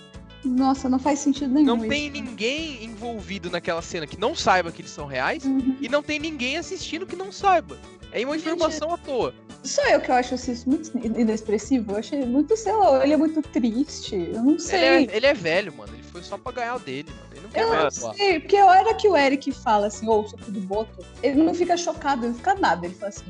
Nossa, 0.46 0.90
não 0.90 1.00
faz 1.00 1.20
sentido 1.20 1.54
nenhum. 1.54 1.66
não 1.78 1.80
tem 1.88 2.08
isso. 2.08 2.14
ninguém 2.14 2.84
envolvido 2.84 3.50
naquela 3.50 3.82
cena 3.82 4.06
que 4.06 4.20
não 4.20 4.36
saiba 4.36 4.72
que 4.72 4.82
eles 4.82 4.92
são 4.92 5.06
reais 5.06 5.44
Uhum. 5.46 5.78
e 5.80 5.88
não 5.90 6.04
tem 6.04 6.20
ninguém 6.20 6.58
assistindo 6.58 7.06
que 7.06 7.16
não 7.16 7.32
saiba. 7.32 7.78
É 8.12 8.24
uma 8.26 8.38
Gente, 8.38 8.46
informação 8.48 8.94
à 8.94 8.98
toa. 8.98 9.34
Só 9.64 9.82
eu 9.90 10.00
que 10.00 10.12
eu 10.12 10.16
acho 10.16 10.36
isso 10.36 10.70
muito 10.70 10.92
inexpressivo. 10.98 11.94
Eu 11.94 11.98
achei 11.98 12.24
muito, 12.26 12.56
sei 12.56 12.74
lá, 12.74 13.04
ele 13.04 13.14
é 13.14 13.18
muito 13.18 13.42
triste. 13.42 14.16
Eu 14.16 14.44
não 14.44 14.52
Ele 14.52 14.60
sei. 14.60 14.80
é, 14.80 15.02
ele 15.18 15.26
é 15.26 15.34
velho, 15.34 15.74
mano. 15.74 15.92
Ele 15.94 16.04
foi 16.04 16.22
só 16.22 16.38
pra 16.38 16.52
ganhar 16.52 16.76
o 16.76 16.80
dele, 16.80 17.10
mano. 17.10 17.28
Ele 17.32 17.42
não 17.42 17.50
quer 17.50 17.64
Eu 17.64 17.84
não 17.84 17.90
sei, 17.90 18.40
porque 18.42 18.58
a 18.58 18.66
hora 18.68 18.94
que 18.94 19.08
o 19.08 19.18
Eric 19.18 19.52
fala 19.52 19.88
assim, 19.88 20.08
ou 20.08 20.28
sou 20.28 20.38
tudo 20.38 20.60
boto, 20.60 21.04
ele 21.24 21.42
não 21.42 21.56
fica 21.56 21.76
chocado, 21.76 22.24
ele 22.26 22.34
não 22.34 22.36
fica 22.38 22.54
nada. 22.54 22.86
Ele 22.86 22.94
fala 22.94 23.10
assim: 23.10 23.26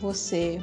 Você 0.00 0.60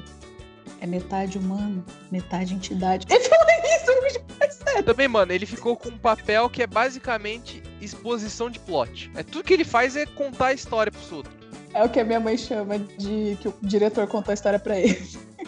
é 0.81 0.85
metade 0.87 1.37
humano, 1.37 1.83
metade 2.11 2.53
entidade. 2.53 3.05
Ele 3.09 3.23
fala 3.23 3.45
isso, 3.77 4.23
é 4.39 4.49
sério. 4.49 4.83
Também, 4.83 5.07
mano, 5.07 5.31
ele 5.31 5.45
ficou 5.45 5.75
com 5.75 5.89
um 5.89 5.97
papel 5.97 6.49
que 6.49 6.61
é 6.63 6.67
basicamente 6.67 7.61
exposição 7.81 8.49
de 8.49 8.59
plot. 8.59 9.11
É 9.15 9.23
tudo 9.23 9.43
que 9.43 9.53
ele 9.53 9.63
faz 9.63 9.95
é 9.95 10.05
contar 10.05 10.47
a 10.47 10.53
história 10.53 10.91
pros 10.91 11.11
outros. 11.11 11.33
É 11.73 11.83
o 11.83 11.89
que 11.89 11.99
a 11.99 12.05
minha 12.05 12.19
mãe 12.19 12.37
chama 12.37 12.79
de 12.79 13.37
que 13.41 13.47
o 13.49 13.53
diretor 13.61 14.07
contou 14.07 14.31
a 14.31 14.33
história 14.33 14.59
pra 14.59 14.79
ele. 14.79 15.05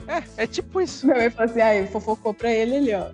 É, 0.07 0.43
é 0.43 0.47
tipo 0.47 0.82
isso. 0.82 1.05
Minha 1.05 1.18
mãe 1.20 1.30
fala 1.30 1.49
assim: 1.49 1.61
ah, 1.61 1.74
ele 1.76 1.88
fofocou 1.88 2.34
pra 2.34 2.51
ele 2.51 2.76
ali, 2.76 2.93
ó. 2.93 3.11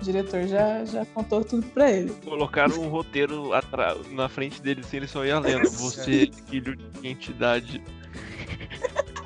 O 0.00 0.04
diretor 0.04 0.46
já, 0.46 0.84
já 0.84 1.06
contou 1.06 1.42
tudo 1.42 1.66
pra 1.68 1.90
ele. 1.90 2.10
Colocaram 2.24 2.78
um 2.82 2.88
roteiro 2.88 3.52
atra- 3.54 3.96
na 4.10 4.28
frente 4.28 4.60
dele, 4.60 4.82
assim, 4.84 4.98
ele 4.98 5.06
só 5.06 5.24
ia 5.24 5.38
lendo. 5.38 5.68
Você, 5.70 6.28
filho 6.50 6.76
de 6.76 7.08
entidade. 7.08 7.82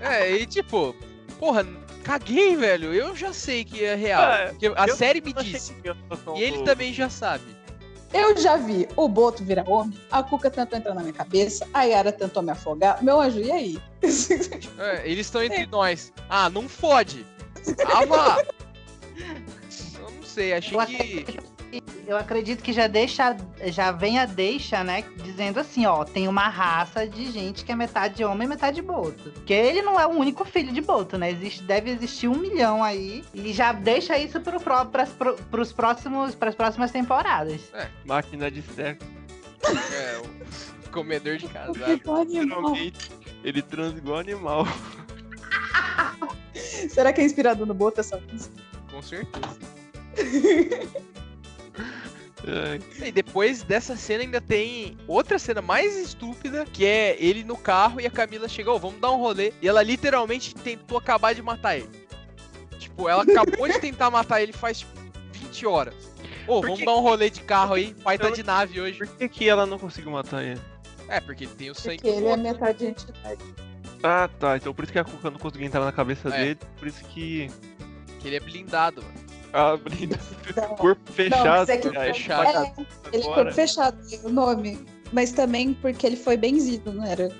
É, 0.00 0.30
e 0.36 0.46
tipo, 0.46 0.94
porra, 1.38 1.66
caguei, 2.02 2.56
velho. 2.56 2.92
Eu 2.92 3.14
já 3.14 3.32
sei 3.32 3.64
que 3.64 3.84
é 3.84 3.94
real. 3.94 4.22
É, 4.22 4.46
porque 4.48 4.66
a 4.74 4.86
eu 4.86 4.96
série 4.96 5.20
me 5.20 5.32
disse. 5.32 5.74
E 6.36 6.42
ele 6.42 6.62
também 6.62 6.92
já 6.92 7.08
sabe. 7.08 7.44
Eu 8.12 8.36
já 8.36 8.56
vi 8.56 8.88
o 8.96 9.08
Boto 9.08 9.44
virar 9.44 9.68
homem, 9.70 9.96
a 10.10 10.20
Cuca 10.20 10.50
tentou 10.50 10.76
entrar 10.76 10.94
na 10.94 11.00
minha 11.00 11.12
cabeça, 11.12 11.66
a 11.72 11.84
Yara 11.84 12.10
tentou 12.10 12.42
me 12.42 12.50
afogar. 12.50 13.02
Meu 13.04 13.20
anjo, 13.20 13.38
e 13.38 13.52
aí? 13.52 13.78
É, 14.78 15.08
eles 15.08 15.26
estão 15.26 15.42
entre 15.42 15.64
nós. 15.66 16.12
Ah, 16.28 16.50
não 16.50 16.68
fode. 16.68 17.24
Ah, 17.86 18.04
vá. 18.06 18.42
Eu 20.00 20.10
não 20.10 20.22
sei, 20.24 20.54
achei 20.54 20.76
que. 21.24 21.49
Eu 22.06 22.16
acredito 22.16 22.62
que 22.62 22.72
já 22.72 22.86
deixa, 22.86 23.36
já 23.66 23.92
vem 23.92 24.18
a 24.18 24.26
deixa, 24.26 24.82
né? 24.82 25.04
Dizendo 25.22 25.60
assim, 25.60 25.86
ó, 25.86 26.04
tem 26.04 26.26
uma 26.26 26.48
raça 26.48 27.06
de 27.06 27.30
gente 27.30 27.64
que 27.64 27.70
é 27.70 27.76
metade 27.76 28.24
homem 28.24 28.46
e 28.46 28.48
metade 28.48 28.82
boto. 28.82 29.30
Porque 29.30 29.52
ele 29.52 29.80
não 29.82 29.98
é 30.00 30.06
o 30.06 30.10
único 30.10 30.44
filho 30.44 30.72
de 30.72 30.80
boto, 30.80 31.16
né? 31.16 31.30
Existe, 31.30 31.62
deve 31.62 31.90
existir 31.90 32.26
um 32.28 32.36
milhão 32.36 32.82
aí. 32.82 33.24
E 33.32 33.52
já 33.52 33.72
deixa 33.72 34.18
isso 34.18 34.40
pro, 34.40 34.58
pró- 34.60 34.84
pras, 34.86 35.10
pro, 35.10 35.34
pros 35.50 35.72
próximos, 35.72 36.34
pras 36.34 36.54
próximas 36.54 36.90
temporadas. 36.90 37.60
Máquina 38.04 38.50
de 38.50 38.62
sexo. 38.62 39.06
É, 39.92 40.20
o 40.86 40.90
comedor 40.90 41.36
de 41.36 41.46
casado. 41.52 41.86
Literalmente, 42.28 43.10
ele 43.44 43.62
transa 43.62 43.96
igual 43.98 44.18
animal. 44.18 44.66
Será 46.88 47.12
que 47.12 47.20
é 47.20 47.24
inspirado 47.24 47.64
no 47.64 47.74
Boto 47.74 48.00
essa 48.00 48.20
música? 48.32 48.54
Com 48.90 49.00
certeza. 49.02 49.58
Ai, 52.46 52.80
E 53.08 53.12
depois 53.12 53.62
dessa 53.62 53.94
cena 53.96 54.22
ainda 54.22 54.40
tem 54.40 54.96
outra 55.06 55.38
cena 55.38 55.60
mais 55.60 55.96
estúpida, 55.96 56.64
que 56.64 56.84
é 56.86 57.16
ele 57.22 57.44
no 57.44 57.56
carro 57.56 58.00
e 58.00 58.06
a 58.06 58.10
Camila 58.10 58.48
chegou, 58.48 58.78
vamos 58.78 59.00
dar 59.00 59.10
um 59.10 59.18
rolê. 59.18 59.52
E 59.60 59.68
ela 59.68 59.82
literalmente 59.82 60.54
tentou 60.54 60.96
acabar 60.98 61.34
de 61.34 61.42
matar 61.42 61.76
ele. 61.76 61.88
Tipo, 62.78 63.08
ela 63.08 63.22
acabou 63.24 63.68
de 63.68 63.78
tentar 63.78 64.10
matar 64.10 64.40
ele 64.42 64.52
faz 64.52 64.78
tipo, 64.80 64.92
20 65.32 65.66
horas. 65.66 65.94
Ô, 66.46 66.54
Por 66.60 66.62
vamos 66.62 66.78
que- 66.78 66.84
dar 66.86 66.96
um 66.96 67.00
rolê 67.00 67.28
de 67.28 67.42
carro 67.42 67.74
aí, 67.74 67.94
pai 68.02 68.18
tá 68.18 68.30
de 68.30 68.42
nave 68.42 68.80
hoje. 68.80 68.98
Por 68.98 69.06
que, 69.06 69.28
que 69.28 69.48
ela 69.48 69.66
não 69.66 69.78
conseguiu 69.78 70.10
matar 70.12 70.42
ele? 70.42 70.60
É, 71.08 71.20
porque 71.20 71.44
ele 71.44 71.52
tem 71.54 71.70
o 71.70 71.74
sangue 71.74 71.96
Porque 71.96 72.08
ele 72.08 72.26
é 72.26 72.36
metade 72.36 72.86
entidade. 72.86 73.44
Ah, 74.02 74.30
tá. 74.38 74.56
Então 74.56 74.72
por 74.72 74.82
isso 74.84 74.92
que 74.92 74.98
a 74.98 75.04
Cuca 75.04 75.30
não 75.30 75.38
conseguiu 75.38 75.66
entrar 75.66 75.84
na 75.84 75.92
cabeça 75.92 76.28
É. 76.30 76.38
dele. 76.38 76.58
Por 76.78 76.88
isso 76.88 77.04
que. 77.04 77.50
que 78.18 78.28
ele 78.28 78.36
é 78.36 78.40
blindado, 78.40 79.02
mano. 79.02 79.29
Ah, 79.52 79.76
blinda. 79.76 80.18
Não, 80.56 80.76
Corpo 80.76 81.12
fechado. 81.12 81.44
mas 81.44 81.68
é 81.68 81.76
que- 81.76 81.88
é 81.88 82.14
Fechado. 82.14 82.66
É, 82.66 82.72
ele 83.12 83.52
fechado 83.52 83.98
o 84.24 84.28
nome. 84.28 84.84
Mas 85.12 85.32
também 85.32 85.74
porque 85.74 86.06
ele 86.06 86.16
foi 86.16 86.36
benzido, 86.36 86.92
não 86.92 87.04
era? 87.04 87.30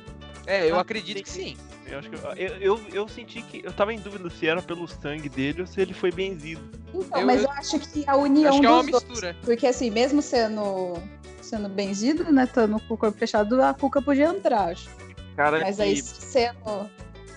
É, 0.46 0.68
eu 0.68 0.76
Ah, 0.76 0.80
acredito 0.80 1.22
que 1.22 1.28
sim. 1.30 1.56
Eu, 1.86 1.98
acho 1.98 2.10
que 2.10 2.16
eu, 2.16 2.30
eu, 2.36 2.56
eu, 2.60 2.80
eu 2.92 3.08
senti 3.08 3.42
que. 3.42 3.62
Eu 3.64 3.72
tava 3.72 3.92
em 3.92 3.98
dúvida 3.98 4.28
se 4.30 4.46
era 4.46 4.60
pelo 4.62 4.86
sangue 4.88 5.28
dele 5.28 5.60
ou 5.62 5.66
se 5.66 5.80
ele 5.80 5.92
foi 5.94 6.10
benzido. 6.10 6.60
Então, 6.94 7.20
Eu- 7.20 7.26
mas 7.26 7.42
eu- 7.42 7.48
eu 7.48 7.52
acho 7.52 7.78
que 7.80 8.04
a 8.08 8.16
união 8.16 8.50
Acho 8.50 8.60
que 8.60 8.66
é 8.66 8.70
uma 8.70 8.82
dois- 8.82 9.04
mistura. 9.04 9.36
Porque 9.42 9.66
assim, 9.66 9.90
mesmo 9.90 10.20
sendo, 10.22 10.94
sendo 11.42 11.68
benzido, 11.68 12.30
né, 12.32 12.44
estando 12.44 12.80
com 12.80 12.94
o 12.94 12.98
corpo 12.98 13.16
fechado, 13.18 13.60
a 13.62 13.72
Cuca 13.74 14.00
podia 14.02 14.26
entrar, 14.28 14.70
acho. 14.70 14.88
Cara, 15.36 15.60
Mas 15.60 15.76
que- 15.76 15.82
aí 15.82 15.96
sendo 16.02 16.90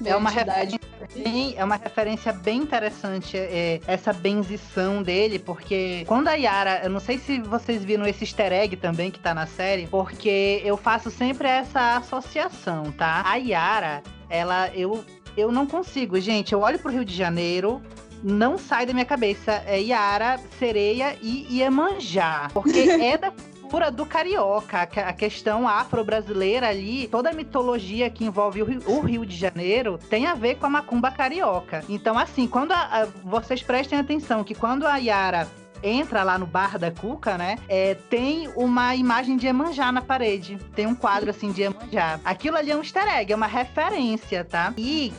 É 0.05 0.15
uma, 0.15 0.29
referência 0.29 0.79
bem, 1.15 1.53
é 1.57 1.63
uma 1.63 1.75
referência 1.75 2.33
bem 2.33 2.59
interessante 2.59 3.37
é, 3.37 3.79
essa 3.87 4.11
benzição 4.11 5.03
dele, 5.03 5.39
porque 5.39 6.03
quando 6.07 6.27
a 6.27 6.33
Yara, 6.33 6.81
eu 6.83 6.89
não 6.89 6.99
sei 6.99 7.17
se 7.17 7.39
vocês 7.41 7.83
viram 7.83 8.05
esse 8.05 8.23
easter 8.23 8.51
egg 8.51 8.75
também 8.77 9.11
que 9.11 9.19
tá 9.19 9.33
na 9.33 9.45
série, 9.45 9.87
porque 9.87 10.61
eu 10.63 10.75
faço 10.75 11.11
sempre 11.11 11.47
essa 11.47 11.97
associação, 11.97 12.91
tá? 12.91 13.23
A 13.25 13.35
Yara, 13.35 14.01
ela, 14.29 14.69
eu, 14.73 15.03
eu 15.37 15.51
não 15.51 15.65
consigo, 15.65 16.19
gente, 16.19 16.53
eu 16.53 16.61
olho 16.61 16.79
pro 16.79 16.91
Rio 16.91 17.05
de 17.05 17.15
Janeiro, 17.15 17.81
não 18.23 18.57
sai 18.57 18.85
da 18.85 18.93
minha 18.93 19.05
cabeça, 19.05 19.63
é 19.65 19.79
Yara, 19.79 20.39
Sereia 20.57 21.17
e 21.21 21.59
Iemanjá, 21.59 22.49
porque 22.53 22.79
é 23.01 23.17
da 23.17 23.31
cultura 23.73 23.89
do 23.89 24.05
carioca, 24.05 24.81
a 24.81 24.85
que- 24.85 24.99
a 24.99 25.11
questão 25.11 25.67
afro-brasileira 25.67 26.67
ali, 26.69 27.07
toda 27.07 27.31
a 27.31 27.33
mitologia 27.33 28.07
que 28.07 28.23
envolve 28.23 28.61
o 28.61 28.65
Rio, 28.65 28.81
o 28.85 28.99
Rio 28.99 29.25
de 29.25 29.35
Janeiro 29.35 29.97
tem 30.11 30.27
a 30.27 30.35
ver 30.35 30.57
com 30.59 30.67
a 30.67 30.69
macumba 30.69 31.09
carioca. 31.09 31.83
Então, 31.89 32.15
assim, 32.19 32.47
quando 32.47 32.71
a- 32.71 33.01
a- 33.01 33.07
vocês 33.23 33.63
prestem 33.63 33.97
atenção 33.97 34.43
que 34.43 34.53
quando 34.53 34.85
a 34.85 34.97
Yara 34.97 35.47
entra 35.81 36.21
lá 36.21 36.37
no 36.37 36.45
bar 36.45 36.77
da 36.77 36.91
Cuca, 36.91 37.35
né? 37.35 37.57
é, 37.67 37.95
tem 37.95 38.47
uma 38.55 38.95
imagem 38.95 39.37
de 39.37 39.47
Emanjá 39.47 39.91
na 39.91 40.03
parede. 40.03 40.59
Tem 40.75 40.85
um 40.85 40.93
quadro 40.95 41.31
assim 41.31 41.51
de 41.51 41.63
Emanjá. 41.63 42.19
Aquilo 42.23 42.57
ali 42.57 42.69
é 42.69 42.75
um 42.75 42.79
easter 42.79 43.07
egg, 43.17 43.33
é 43.33 43.35
uma 43.35 43.47
referência, 43.47 44.45
tá? 44.45 44.71
E 44.77 45.11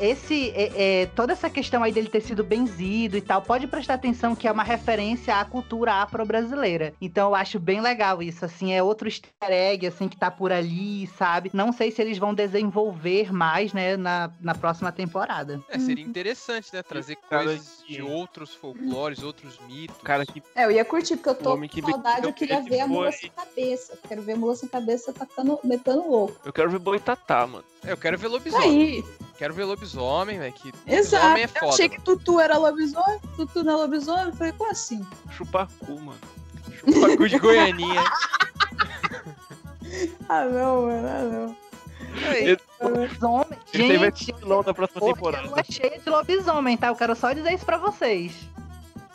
esse 0.00 0.50
é, 0.50 1.02
é, 1.02 1.06
toda 1.06 1.32
essa 1.32 1.50
questão 1.50 1.82
aí 1.82 1.92
dele 1.92 2.08
ter 2.08 2.20
sido 2.20 2.42
benzido 2.42 3.16
e 3.16 3.20
tal, 3.20 3.42
pode 3.42 3.66
prestar 3.66 3.94
atenção 3.94 4.34
que 4.34 4.48
é 4.48 4.52
uma 4.52 4.62
referência 4.62 5.36
à 5.36 5.44
cultura 5.44 5.94
afro-brasileira. 5.94 6.94
Então 7.00 7.28
eu 7.28 7.34
acho 7.34 7.58
bem 7.58 7.80
legal 7.80 8.22
isso, 8.22 8.44
assim, 8.44 8.72
é 8.72 8.82
outro 8.82 9.08
easter 9.08 9.30
egg, 9.50 9.86
assim, 9.86 10.08
que 10.08 10.16
tá 10.16 10.30
por 10.30 10.52
ali, 10.52 11.06
sabe? 11.18 11.50
Não 11.52 11.72
sei 11.72 11.90
se 11.90 12.00
eles 12.00 12.18
vão 12.18 12.34
desenvolver 12.34 13.32
mais, 13.32 13.72
né, 13.72 13.96
na, 13.96 14.30
na 14.40 14.54
próxima 14.54 14.90
temporada. 14.90 15.60
É, 15.68 15.78
seria 15.78 16.04
interessante, 16.04 16.70
né? 16.72 16.82
Trazer 16.82 17.16
coisas 17.16 17.79
de 17.96 18.02
outros 18.02 18.54
folclores, 18.54 19.22
outros 19.22 19.58
mitos. 19.66 19.96
Cara 20.02 20.24
que 20.24 20.42
É, 20.54 20.64
eu 20.64 20.70
ia 20.70 20.84
curtir, 20.84 21.16
porque 21.16 21.28
eu 21.30 21.34
tô 21.34 21.54
Homem 21.54 21.68
que 21.68 21.82
com 21.82 21.90
saudade, 21.90 22.26
eu 22.26 22.32
queria 22.32 22.60
ver 22.62 22.80
a 22.80 22.86
mula 22.86 23.10
sem 23.12 23.30
cabeça. 23.30 23.98
Quero 24.06 24.22
ver 24.22 24.32
a 24.32 24.36
mula 24.36 24.54
sem 24.54 24.68
cabeça 24.68 25.12
tacando, 25.12 25.58
metendo 25.64 26.08
louco. 26.08 26.36
eu 26.44 26.52
quero 26.52 26.70
ver 26.70 26.78
Boitatá, 26.78 27.46
mano. 27.46 27.64
É, 27.84 27.92
eu 27.92 27.96
quero 27.96 28.16
ver 28.18 28.28
lobisomem. 28.28 28.68
Aí, 28.68 29.04
Quero 29.36 29.54
ver 29.54 29.64
lobisomem, 29.64 30.38
velho. 30.38 30.52
Que 30.52 30.68
exato. 30.86 31.26
lobisomem 31.26 31.42
é 31.42 31.44
Eu 31.46 31.48
foda. 31.48 31.66
achei 31.72 31.88
que 31.88 32.00
Tutu 32.02 32.38
era 32.38 32.58
lobisomem, 32.58 33.18
Tutu 33.36 33.64
não 33.64 33.72
é 33.72 33.76
lobisomem. 33.76 34.26
Eu 34.26 34.32
falei, 34.34 34.52
como 34.52 34.70
assim? 34.70 35.06
Chupar 35.30 35.66
cu, 35.78 35.98
mano. 35.98 36.18
Chupacu 36.78 37.28
de 37.28 37.38
Goianinha. 37.38 38.04
Ah, 40.28 40.44
não, 40.44 40.82
mano, 40.86 41.08
ah, 41.08 41.22
não. 41.22 41.56
Lobisomem, 42.80 43.58
vai 43.72 44.10
gente, 44.10 44.24
ser 44.24 44.32
o 44.34 44.36
vilão 44.38 44.62
da 44.62 44.74
próxima 44.74 45.00
temporada. 45.00 45.64
cheia 45.70 45.98
de 45.98 46.08
lobisomem, 46.10 46.76
tá? 46.76 46.88
Eu 46.88 46.96
quero 46.96 47.14
só 47.14 47.32
dizer 47.32 47.52
isso 47.52 47.64
pra 47.66 47.76
vocês. 47.76 48.32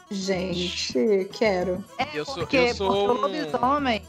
Gente, 0.10 1.30
quero. 1.34 1.84
É 1.98 2.08
Eu 2.14 2.26
sou- 2.26 2.36
porque, 2.36 2.58
eu 2.58 2.76
sou 2.76 2.88
porque 2.90 3.02
um- 3.02 3.10
o 3.10 3.22
lobisomem. 3.22 4.02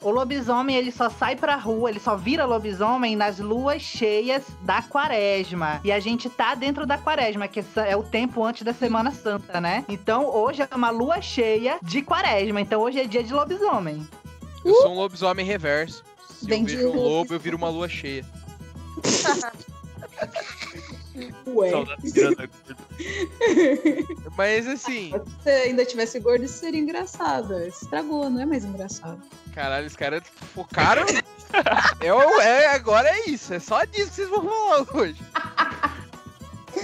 O 0.00 0.10
lobisomem 0.10 0.76
ele 0.76 0.92
só 0.92 1.10
sai 1.10 1.34
pra 1.34 1.56
rua, 1.56 1.90
ele 1.90 1.98
só 1.98 2.14
vira 2.16 2.44
lobisomem 2.44 3.16
nas 3.16 3.40
luas 3.40 3.82
cheias 3.82 4.44
da 4.60 4.80
quaresma. 4.80 5.80
E 5.82 5.90
a 5.90 5.98
gente 5.98 6.30
tá 6.30 6.54
dentro 6.54 6.86
da 6.86 6.96
quaresma, 6.96 7.48
que 7.48 7.64
é 7.84 7.96
o 7.96 8.02
tempo 8.04 8.44
antes 8.44 8.62
da 8.62 8.72
Semana 8.72 9.10
Santa, 9.10 9.60
né? 9.60 9.84
Então 9.88 10.26
hoje 10.26 10.62
é 10.62 10.68
uma 10.72 10.90
lua 10.90 11.20
cheia 11.20 11.78
de 11.82 12.00
quaresma. 12.02 12.60
Então 12.60 12.80
hoje 12.80 13.00
é 13.00 13.04
dia 13.04 13.24
de 13.24 13.32
lobisomem. 13.34 14.06
eu 14.64 14.74
sou 14.82 14.92
um 14.92 14.96
lobisomem 14.96 15.44
reverso. 15.44 16.04
Se 16.38 16.46
Vem 16.46 16.60
eu 16.62 16.66
vejo 16.66 16.88
um 16.90 16.94
lobo, 16.96 17.34
eu 17.34 17.40
viro 17.40 17.56
uma 17.56 17.68
lua 17.68 17.88
cheia. 17.88 18.24
Ué. 21.46 21.70
Mas 24.36 24.66
assim, 24.68 25.12
Se 25.42 25.42
você 25.42 25.50
ainda 25.50 25.84
tivesse 25.84 26.20
gordo, 26.20 26.44
isso 26.44 26.58
seria 26.58 26.80
engraçado. 26.80 27.58
Estragou, 27.64 28.30
não 28.30 28.40
é 28.40 28.46
mais 28.46 28.64
engraçado. 28.64 29.20
caralho, 29.54 29.86
os 29.86 29.96
caras 29.96 30.22
focaram. 30.54 31.04
é, 32.00 32.12
o- 32.14 32.40
é, 32.40 32.66
agora 32.68 33.08
é 33.08 33.28
isso. 33.30 33.52
É 33.54 33.58
só 33.58 33.84
disso 33.84 34.10
que 34.10 34.14
vocês 34.16 34.28
vão 34.28 34.42
falar 34.44 34.86
hoje. 34.94 35.20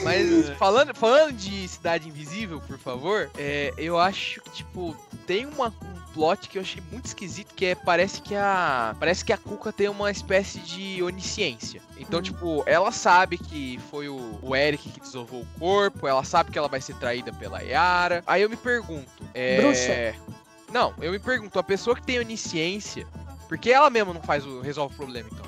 Mas 0.02 0.50
falando, 0.58 0.94
falando 0.94 1.32
de 1.32 1.66
Cidade 1.68 2.08
Invisível, 2.08 2.60
por 2.60 2.78
favor, 2.78 3.30
é, 3.36 3.72
eu 3.76 3.98
acho 3.98 4.40
que, 4.40 4.50
tipo, 4.50 4.96
tem 5.26 5.46
uma, 5.46 5.68
um 5.68 6.12
plot 6.12 6.48
que 6.48 6.58
eu 6.58 6.62
achei 6.62 6.82
muito 6.90 7.06
esquisito, 7.06 7.54
que 7.54 7.66
é, 7.66 7.74
parece 7.74 8.20
que 8.22 8.34
a. 8.34 8.94
Parece 8.98 9.24
que 9.24 9.32
a 9.32 9.38
Cuca 9.38 9.72
tem 9.72 9.88
uma 9.88 10.10
espécie 10.10 10.58
de 10.60 11.02
onisciência. 11.02 11.80
Então, 11.98 12.20
tipo, 12.22 12.62
ela 12.66 12.92
sabe 12.92 13.38
que 13.38 13.78
foi 13.90 14.08
o, 14.08 14.38
o 14.42 14.54
Eric 14.54 14.88
que 14.90 15.00
desovou 15.00 15.42
o 15.42 15.58
corpo, 15.58 16.06
ela 16.06 16.24
sabe 16.24 16.50
que 16.50 16.58
ela 16.58 16.68
vai 16.68 16.80
ser 16.80 16.94
traída 16.96 17.32
pela 17.32 17.60
Yara. 17.60 18.22
Aí 18.26 18.42
eu 18.42 18.50
me 18.50 18.56
pergunto. 18.56 19.22
É... 19.34 19.60
Bruxa. 19.60 20.14
Não, 20.72 20.92
eu 21.00 21.12
me 21.12 21.18
pergunto, 21.20 21.58
a 21.58 21.62
pessoa 21.62 21.94
que 21.94 22.02
tem 22.02 22.18
onisciência, 22.18 23.06
por 23.48 23.56
que 23.56 23.70
ela 23.70 23.88
mesma 23.90 24.12
não 24.12 24.22
faz 24.22 24.44
o 24.44 24.60
resolve 24.60 24.92
o 24.94 24.96
problema, 24.96 25.28
então? 25.32 25.46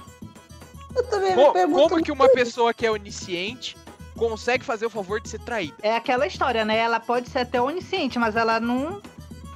Eu 0.94 1.02
também 1.08 1.34
Co- 1.34 1.48
me 1.48 1.52
pergunto. 1.52 1.88
como 1.88 2.02
que 2.02 2.12
uma 2.12 2.28
pessoa 2.28 2.72
que 2.72 2.86
é 2.86 2.90
onisciente 2.90 3.76
consegue 4.16 4.64
fazer 4.64 4.86
o 4.86 4.90
favor 4.90 5.20
de 5.20 5.28
ser 5.28 5.40
traída? 5.40 5.76
É 5.82 5.94
aquela 5.94 6.26
história, 6.26 6.64
né? 6.64 6.76
Ela 6.76 6.98
pode 6.98 7.28
ser 7.28 7.40
até 7.40 7.60
onisciente, 7.60 8.18
mas 8.18 8.34
ela 8.34 8.58
não. 8.58 9.00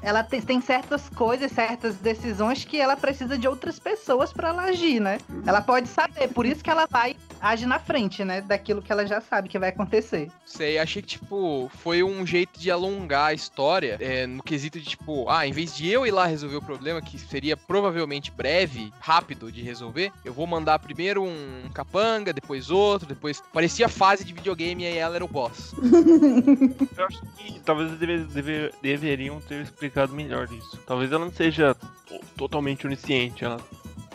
Ela 0.02 0.22
tem, 0.22 0.40
tem 0.40 0.60
certas 0.60 1.08
coisas, 1.10 1.52
certas 1.52 1.96
decisões 1.96 2.64
que 2.64 2.80
ela 2.80 2.96
precisa 2.96 3.36
de 3.36 3.46
outras 3.46 3.78
pessoas 3.78 4.32
pra 4.32 4.48
ela 4.48 4.62
agir, 4.64 4.98
né? 5.00 5.18
Ela 5.46 5.60
pode 5.60 5.88
saber, 5.88 6.28
por 6.28 6.46
isso 6.46 6.64
que 6.64 6.70
ela 6.70 6.86
vai 6.86 7.16
agir 7.40 7.66
na 7.66 7.78
frente, 7.78 8.24
né? 8.24 8.40
Daquilo 8.40 8.82
que 8.82 8.90
ela 8.92 9.06
já 9.06 9.20
sabe 9.20 9.48
que 9.48 9.58
vai 9.58 9.70
acontecer. 9.70 10.30
Sei, 10.44 10.78
achei 10.78 11.00
que, 11.02 11.08
tipo, 11.08 11.70
foi 11.78 12.02
um 12.02 12.26
jeito 12.26 12.58
de 12.58 12.70
alongar 12.70 13.26
a 13.28 13.34
história 13.34 13.96
é, 14.00 14.26
no 14.26 14.42
quesito 14.42 14.78
de, 14.78 14.86
tipo, 14.86 15.28
ah, 15.28 15.46
em 15.46 15.52
vez 15.52 15.74
de 15.76 15.88
eu 15.88 16.06
ir 16.06 16.10
lá 16.10 16.26
resolver 16.26 16.56
o 16.56 16.62
problema, 16.62 17.00
que 17.00 17.18
seria 17.18 17.56
provavelmente 17.56 18.30
breve, 18.30 18.92
rápido 19.00 19.50
de 19.50 19.62
resolver, 19.62 20.12
eu 20.24 20.32
vou 20.32 20.46
mandar 20.46 20.78
primeiro 20.78 21.22
um 21.22 21.68
capanga, 21.72 22.32
depois 22.32 22.70
outro, 22.70 23.06
depois. 23.08 23.42
Parecia 23.52 23.88
fase 23.88 24.24
de 24.24 24.32
videogame 24.32 24.84
e 24.84 24.86
aí 24.86 24.96
ela 24.98 25.16
era 25.16 25.24
o 25.24 25.28
boss. 25.28 25.72
Eu 26.96 27.06
acho 27.06 27.20
que 27.36 27.60
talvez 27.60 28.00
eles 28.02 28.26
deve- 28.28 28.70
deve- 28.82 29.00
deveriam 29.00 29.40
ter 29.40 29.62
explicado 29.62 30.12
melhor 30.14 30.48
isso. 30.52 30.78
Talvez 30.86 31.10
ela 31.10 31.24
não 31.24 31.32
seja 31.32 31.74
to- 31.74 32.20
totalmente 32.36 32.86
onisciente, 32.86 33.44
ela 33.44 33.58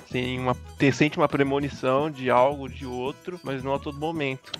tem 0.09 0.39
uma, 0.39 0.55
ter, 0.77 0.93
sente 0.93 1.17
uma 1.17 1.27
premonição 1.27 2.09
de 2.09 2.29
algo, 2.29 2.67
de 2.69 2.85
outro, 2.85 3.39
mas 3.43 3.63
não 3.63 3.73
a 3.75 3.79
todo 3.79 3.97
momento. 3.99 4.51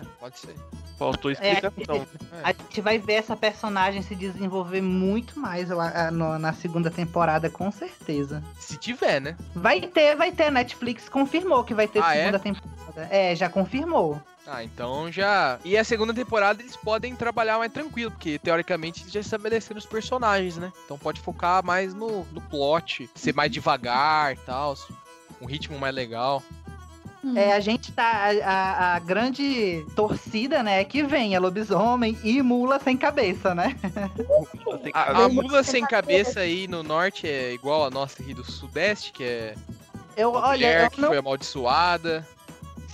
É, 0.00 0.04
pode 0.20 0.38
ser. 0.38 0.54
Faltou 0.98 1.30
É, 1.32 1.34
explicação. 1.34 2.06
A 2.44 2.52
gente 2.52 2.80
vai 2.80 2.98
ver 2.98 3.14
essa 3.14 3.34
personagem 3.36 4.00
se 4.00 4.14
desenvolver 4.14 4.80
muito 4.80 5.38
mais 5.40 5.68
lá, 5.68 6.10
no- 6.12 6.38
na 6.38 6.52
segunda 6.52 6.88
temporada, 6.88 7.50
com 7.50 7.70
certeza. 7.72 8.42
Se 8.60 8.76
tiver, 8.76 9.20
né? 9.20 9.36
Vai 9.56 9.80
ter, 9.80 10.14
vai 10.14 10.30
ter. 10.30 10.44
A 10.44 10.50
Netflix 10.52 11.08
confirmou 11.08 11.64
que 11.64 11.74
vai 11.74 11.88
ter 11.88 12.00
Ah, 12.00 12.14
é? 12.14 12.20
segunda 12.20 12.38
temporada. 12.38 13.08
É, 13.10 13.34
já 13.34 13.48
confirmou. 13.48 14.20
Ah, 14.46 14.62
então 14.62 15.10
já. 15.10 15.58
E 15.64 15.76
a 15.76 15.82
segunda 15.84 16.12
temporada 16.12 16.60
eles 16.62 16.76
podem 16.76 17.16
trabalhar 17.16 17.56
mais 17.58 17.72
tranquilo, 17.72 18.10
porque 18.10 18.38
teoricamente 18.38 19.02
eles 19.02 19.12
já 19.12 19.20
estabeleceram 19.20 19.78
os 19.78 19.86
personagens, 19.86 20.56
né? 20.58 20.70
Então 20.84 20.98
pode 20.98 21.20
focar 21.20 21.64
mais 21.64 21.94
no, 21.94 22.24
no 22.30 22.40
plot, 22.42 23.08
ser 23.14 23.34
mais 23.34 23.50
devagar 23.50 24.34
e 24.34 24.36
tal, 24.36 24.76
um 25.40 25.46
ritmo 25.46 25.78
mais 25.78 25.94
legal. 25.94 26.42
É, 27.34 27.54
a 27.54 27.60
gente 27.60 27.90
tá. 27.90 28.28
A, 28.44 28.96
a- 28.96 28.98
grande 28.98 29.82
torcida, 29.96 30.62
né, 30.62 30.82
é 30.82 30.84
que 30.84 31.02
venha 31.02 31.40
lobisomem 31.40 32.18
e 32.22 32.42
mula 32.42 32.78
sem 32.78 32.98
cabeça, 32.98 33.54
né? 33.54 33.74
A, 34.92 35.24
a 35.24 35.28
mula 35.30 35.62
sem 35.62 35.84
cabeça 35.86 36.40
aí 36.40 36.68
no 36.68 36.82
norte 36.82 37.26
é 37.26 37.52
igual 37.54 37.86
a 37.86 37.90
nossa 37.90 38.22
aqui 38.22 38.34
do 38.34 38.44
sudeste, 38.44 39.10
que 39.12 39.24
é 39.24 39.54
Eu, 40.16 40.32
olha, 40.32 40.50
mulher 40.52 40.84
eu 40.84 40.90
que 40.90 41.00
não. 41.00 41.08
foi 41.08 41.16
amaldiçoada. 41.18 42.28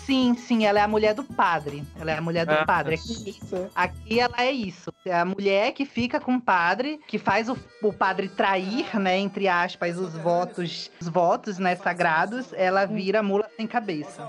Sim, 0.05 0.35
sim, 0.35 0.65
ela 0.65 0.81
é 0.81 0.83
a 0.83 0.89
mulher 0.89 1.15
do 1.15 1.23
padre. 1.23 1.85
Ela 1.99 2.13
é 2.13 2.19
a 2.19 2.21
mulher 2.21 2.47
do 2.47 2.53
Ah, 2.53 2.65
padre. 2.65 2.95
Aqui, 2.95 3.39
aqui 3.75 4.21
ela 4.21 4.37
é 4.39 4.51
isso. 4.51 4.93
É 5.05 5.15
a 5.15 5.25
mulher 5.25 5.73
que 5.73 5.85
fica 5.85 6.19
com 6.19 6.35
o 6.35 6.41
padre, 6.41 6.99
que 7.07 7.19
faz 7.19 7.49
o, 7.49 7.57
o 7.83 7.93
padre 7.93 8.29
trair, 8.29 8.99
né, 8.99 9.19
entre 9.19 9.47
aspas, 9.47 9.99
os 9.99 10.17
votos, 10.17 10.91
os 11.01 11.09
votos, 11.09 11.59
né, 11.59 11.77
sagrados. 11.77 12.53
Ela 12.53 12.87
vira 12.87 13.23
mula 13.23 13.49
sem 13.57 13.67
cabeça. 13.67 14.29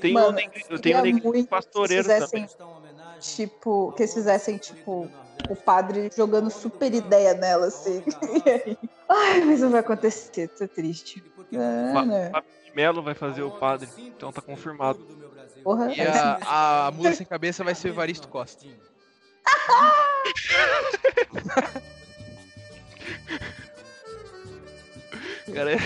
Tem 0.00 0.12
Mano, 0.12 0.38
um 0.38 0.78
tenho 0.78 0.98
um 0.98 1.02
muito 1.02 1.32
que 1.32 1.48
pastoreiro 1.48 2.02
fizessem, 2.02 2.46
também. 2.46 2.62
Tipo, 3.20 3.92
que 3.92 4.02
eles 4.02 4.14
fizessem, 4.14 4.58
tipo, 4.58 5.08
o 5.48 5.56
padre 5.56 6.10
jogando 6.16 6.50
super 6.50 6.92
ideia 6.92 7.34
nela, 7.34 7.66
assim. 7.66 8.02
Ai, 9.08 9.44
mas 9.44 9.60
não 9.60 9.70
vai 9.70 9.80
acontecer, 9.80 10.48
tô 10.48 10.66
triste. 10.66 11.22
Ah, 11.54 12.04
né? 12.04 12.32
Melo 12.74 13.02
vai 13.02 13.14
fazer 13.14 13.42
o 13.42 13.50
padre, 13.50 13.88
então 13.98 14.32
tá 14.32 14.40
confirmado. 14.40 14.98
Porra, 15.62 15.92
E 15.94 16.00
a, 16.00 16.86
a 16.86 16.90
mula 16.90 17.12
sem 17.12 17.26
cabeça 17.26 17.62
vai 17.62 17.74
ser 17.74 17.88
o 17.88 17.92
Evaristo 17.92 18.26
Costa. 18.28 18.66
Cara, 25.54 25.76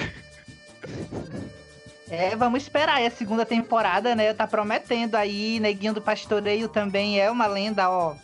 É, 2.08 2.36
vamos 2.36 2.62
esperar. 2.62 3.00
É 3.02 3.06
a 3.06 3.10
segunda 3.10 3.44
temporada, 3.44 4.14
né? 4.14 4.32
Tá 4.32 4.46
prometendo 4.46 5.16
aí. 5.16 5.58
Neguinho 5.60 5.94
do 5.94 6.00
Pastoreio 6.00 6.68
também 6.68 7.20
é 7.20 7.30
uma 7.30 7.46
lenda, 7.46 7.90
ó, 7.90 8.14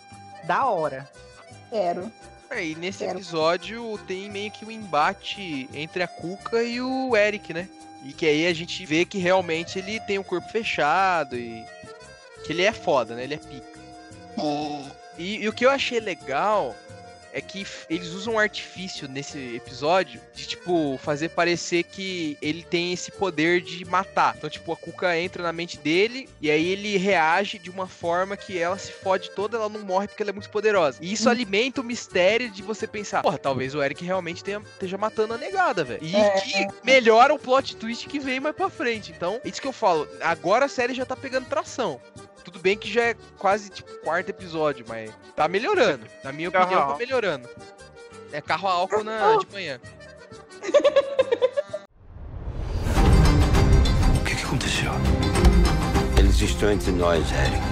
da 0.44 0.66
hora. 0.66 1.09
quero. 1.68 2.10
É, 2.51 2.66
e 2.66 2.74
nesse 2.74 2.98
Quero. 2.98 3.18
episódio 3.18 3.98
tem 4.06 4.30
meio 4.30 4.51
que 4.51 4.64
um 4.64 4.70
embate 4.70 5.68
entre 5.72 6.02
a 6.02 6.09
Cuca 6.09 6.62
e 6.62 6.80
o 6.82 7.16
Eric, 7.16 7.52
né? 7.55 7.66
E 8.05 8.12
que 8.12 8.27
aí 8.27 8.47
a 8.47 8.53
gente 8.53 8.85
vê 8.85 9.05
que 9.05 9.19
realmente 9.19 9.79
ele 9.79 10.01
tem 10.01 10.19
o 10.19 10.24
corpo 10.24 10.49
fechado 10.49 11.37
e. 11.37 11.65
Que 12.45 12.53
ele 12.53 12.62
é 12.62 12.73
foda, 12.73 13.15
né? 13.15 13.24
Ele 13.24 13.35
é 13.35 13.39
pica. 13.39 13.81
E, 15.16 15.43
e 15.43 15.49
o 15.49 15.53
que 15.53 15.65
eu 15.65 15.70
achei 15.70 16.01
legal 16.01 16.74
é 17.32 17.40
que 17.40 17.66
eles 17.88 18.09
usam 18.09 18.34
um 18.34 18.38
artifício 18.38 19.09
nesse 19.09 19.56
episódio 19.56 20.20
de, 20.34 20.46
tipo, 20.46 20.98
fazer 21.02 21.30
parecer 21.30 21.82
que 21.84 22.36
ele 22.42 22.62
tem 22.62 22.92
esse 22.92 23.10
poder 23.10 23.60
de 23.60 23.84
matar. 23.84 24.34
Então, 24.36 24.50
tipo, 24.50 24.72
a 24.72 24.76
Cuca 24.76 25.18
entra 25.18 25.42
na 25.42 25.52
mente 25.52 25.78
dele 25.78 26.28
e 26.40 26.50
aí 26.50 26.66
ele 26.68 26.96
reage 26.96 27.59
de 27.59 27.70
uma 27.70 27.86
forma 27.86 28.36
que 28.36 28.59
ela 28.59 28.78
se 28.78 28.92
fode 28.92 29.30
toda, 29.30 29.56
ela 29.56 29.68
não 29.68 29.80
morre 29.80 30.09
porque 30.09 30.22
ela 30.22 30.30
é 30.30 30.32
muito 30.32 30.50
poderosa. 30.50 30.98
E 31.00 31.12
isso 31.12 31.28
alimenta 31.28 31.80
o 31.80 31.84
mistério 31.84 32.50
de 32.50 32.62
você 32.62 32.86
pensar, 32.86 33.22
porra, 33.22 33.38
talvez 33.38 33.74
o 33.74 33.82
Eric 33.82 34.04
realmente 34.04 34.44
tenha, 34.44 34.60
esteja 34.72 34.98
matando 34.98 35.34
a 35.34 35.38
negada, 35.38 35.84
velho. 35.84 36.04
E 36.04 36.14
É. 36.14 36.40
que 36.40 36.68
melhora 36.84 37.32
o 37.32 37.38
plot 37.38 37.76
twist 37.76 38.06
que 38.09 38.18
vem 38.18 38.40
mais 38.40 38.54
pra 38.54 38.68
frente. 38.68 39.10
Então, 39.10 39.40
isso 39.44 39.60
que 39.60 39.66
eu 39.66 39.72
falo, 39.72 40.06
agora 40.20 40.66
a 40.66 40.68
série 40.68 40.94
já 40.94 41.06
tá 41.06 41.16
pegando 41.16 41.46
tração. 41.46 42.00
Tu- 42.44 42.51
Tudo 42.51 42.59
bem 42.60 42.77
que 42.77 42.90
já 42.93 43.02
é 43.05 43.14
quase 43.39 43.70
tipo 43.70 43.90
quarto 44.05 44.28
episódio, 44.31 44.85
mas 44.89 45.10
tá 45.36 45.47
melhorando. 45.48 46.06
Na 46.24 46.32
minha 46.32 46.51
Carro 46.51 46.64
opinião, 46.66 46.89
tá 46.93 46.97
melhorando. 46.98 47.48
É 48.32 48.40
carro 48.40 48.69
a 48.69 48.73
álcool 48.73 49.05
na, 49.05 49.36
de 49.36 49.47
manhã. 49.52 49.81
O 54.20 54.24
que, 54.24 54.35
que 54.36 54.43
aconteceu? 54.44 54.93
Eles 56.19 56.40
estão 56.40 56.70
entre 56.70 56.93
nós, 56.93 57.24
Eric. 57.32 57.62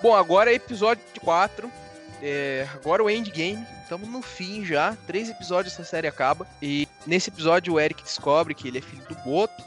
Bom, 0.00 0.14
agora 0.14 0.50
é 0.50 0.54
episódio 0.54 1.02
4. 1.22 1.70
É, 2.22 2.66
agora 2.74 3.02
o 3.02 3.10
endgame. 3.10 3.66
Estamos 3.88 4.10
no 4.10 4.20
fim 4.20 4.66
já. 4.66 4.94
Três 5.06 5.30
episódios 5.30 5.72
essa 5.72 5.82
série 5.82 6.06
acaba. 6.06 6.46
E 6.60 6.86
nesse 7.06 7.30
episódio 7.30 7.72
o 7.72 7.80
Eric 7.80 8.02
descobre 8.02 8.54
que 8.54 8.68
ele 8.68 8.76
é 8.76 8.82
filho 8.82 9.02
do 9.08 9.14
Boto. 9.24 9.64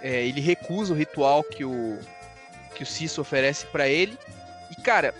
É, 0.00 0.24
ele 0.24 0.40
recusa 0.40 0.94
o 0.94 0.96
ritual 0.96 1.42
que 1.44 1.62
o 1.62 1.98
que 2.74 2.82
o 2.82 2.86
Cisso 2.86 3.20
oferece 3.20 3.66
pra 3.66 3.86
ele. 3.86 4.18
E 4.70 4.80
cara, 4.80 5.14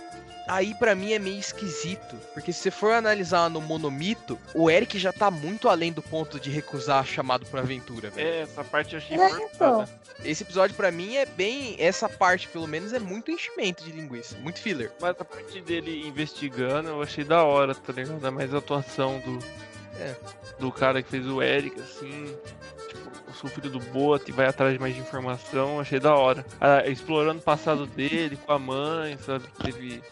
aí 0.48 0.74
pra 0.74 0.94
mim 0.94 1.12
é 1.12 1.19
meio 1.19 1.39
esquisito, 1.39 2.16
porque 2.35 2.52
se 2.52 2.60
você 2.60 2.70
for 2.70 2.93
analisar 2.93 3.48
no 3.51 3.60
monomito, 3.60 4.39
o 4.55 4.70
Eric 4.70 4.98
já 4.98 5.12
tá 5.12 5.31
muito 5.31 5.69
além 5.69 5.93
do 5.93 6.02
ponto 6.02 6.39
de 6.40 6.51
recusar 6.51 7.05
chamado 7.06 7.47
pra 7.47 7.60
aventura, 7.60 8.10
velho. 8.10 8.27
É, 8.28 8.40
essa 8.43 8.62
parte 8.64 8.94
eu 8.94 8.98
achei 8.98 9.16
É, 9.16 9.28
forçada. 9.28 9.51
então. 9.55 9.89
Esse 10.24 10.43
episódio 10.44 10.77
pra 10.77 10.90
mim 10.93 11.16
é 11.16 11.27
bem 11.27 11.74
essa 11.78 12.09
parte, 12.09 12.47
pelo 12.48 12.66
menos 12.69 12.93
é 12.93 12.98
muito 13.01 13.31
enchimento 13.31 13.82
de 13.82 13.90
linguiça, 13.90 14.36
muito 14.39 14.60
filler. 14.60 14.93
Mas 15.01 15.16
a 15.19 15.24
parte 15.24 15.60
dele 15.60 16.06
investigando 16.06 16.90
eu 16.90 17.02
achei 17.02 17.24
da 17.24 17.43
hora, 17.43 17.74
tá 17.74 17.93
ligado? 17.93 18.14
Ainda 18.14 18.31
mais 18.31 18.55
a 18.55 18.59
atuação 18.59 19.19
do. 19.20 19.39
É. 19.98 20.14
Do 20.59 20.70
cara 20.70 21.02
que 21.02 21.10
fez 21.10 21.27
o 21.27 21.43
Eric, 21.43 21.78
assim. 21.81 22.35
Tipo, 22.89 23.10
sou 23.35 23.51
filho 23.51 23.69
do 23.70 23.81
Bot 23.81 24.28
e 24.28 24.32
vai 24.32 24.47
atrás 24.47 24.73
de 24.74 24.78
mais 24.78 24.97
informação, 24.97 25.81
achei 25.81 25.98
da 25.98 26.14
hora. 26.14 26.47
Ah, 26.60 26.86
explorando 26.86 27.40
o 27.40 27.43
passado 27.43 27.86
dele 27.86 28.36
com 28.36 28.52
a 28.52 28.59
mãe, 28.59 29.19
sabe? 29.27 29.44
Que 29.48 29.64
teve 29.73 30.02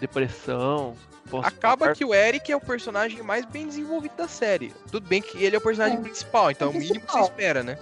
depressão. 0.00 0.94
Acaba 1.42 1.92
que 1.94 2.04
o 2.04 2.14
Eric 2.14 2.50
é 2.50 2.56
o 2.56 2.60
personagem 2.60 3.22
mais 3.22 3.44
bem 3.44 3.66
desenvolvido 3.66 4.16
da 4.16 4.26
série. 4.26 4.72
Tudo 4.90 5.06
bem 5.06 5.20
que 5.20 5.42
ele 5.44 5.56
é 5.56 5.58
o 5.58 5.62
personagem 5.62 5.98
É. 5.98 6.00
principal, 6.00 6.50
então 6.50 6.68
é 6.68 6.70
o 6.70 6.74
mínimo 6.74 7.00
que 7.04 7.12
você 7.12 7.20
espera, 7.20 7.62
né? 7.62 7.78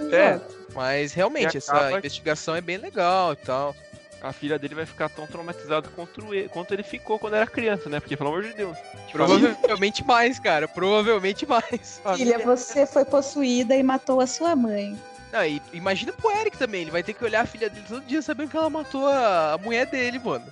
É. 0.00 0.34
Exato. 0.34 0.60
Mas 0.74 1.12
realmente, 1.12 1.56
essa 1.56 1.92
investigação 1.92 2.54
é 2.54 2.60
bem 2.60 2.76
legal 2.76 3.32
e 3.32 3.36
tal. 3.36 3.74
a 4.22 4.34
filha 4.34 4.58
dele 4.58 4.74
vai 4.74 4.84
ficar 4.84 5.08
tão 5.08 5.26
traumatizada 5.26 5.88
quanto 5.96 6.34
ele, 6.34 6.46
quanto 6.50 6.74
ele 6.74 6.82
ficou 6.82 7.18
quando 7.18 7.36
era 7.36 7.46
criança, 7.46 7.88
né? 7.88 8.00
Porque, 8.00 8.18
pelo 8.18 8.28
amor 8.28 8.42
de 8.42 8.52
Deus. 8.52 8.76
Provavelmente 9.10 10.04
mais, 10.04 10.38
cara. 10.38 10.68
Provavelmente 10.68 11.46
mais. 11.46 12.02
Filha, 12.16 12.38
você 12.38 12.84
foi 12.86 13.06
possuída 13.06 13.74
e 13.74 13.82
matou 13.82 14.20
a 14.20 14.26
sua 14.26 14.54
mãe. 14.54 14.94
Não, 15.32 15.42
e 15.42 15.62
imagina 15.72 16.12
pro 16.12 16.30
Eric 16.32 16.58
também. 16.58 16.82
Ele 16.82 16.90
vai 16.90 17.02
ter 17.02 17.14
que 17.14 17.24
olhar 17.24 17.40
a 17.40 17.46
filha 17.46 17.70
dele 17.70 17.86
todo 17.88 18.04
dia 18.04 18.20
sabendo 18.20 18.50
que 18.50 18.56
ela 18.58 18.68
matou 18.68 19.06
a, 19.06 19.54
a 19.54 19.58
mulher 19.58 19.86
dele, 19.86 20.18
mano. 20.18 20.44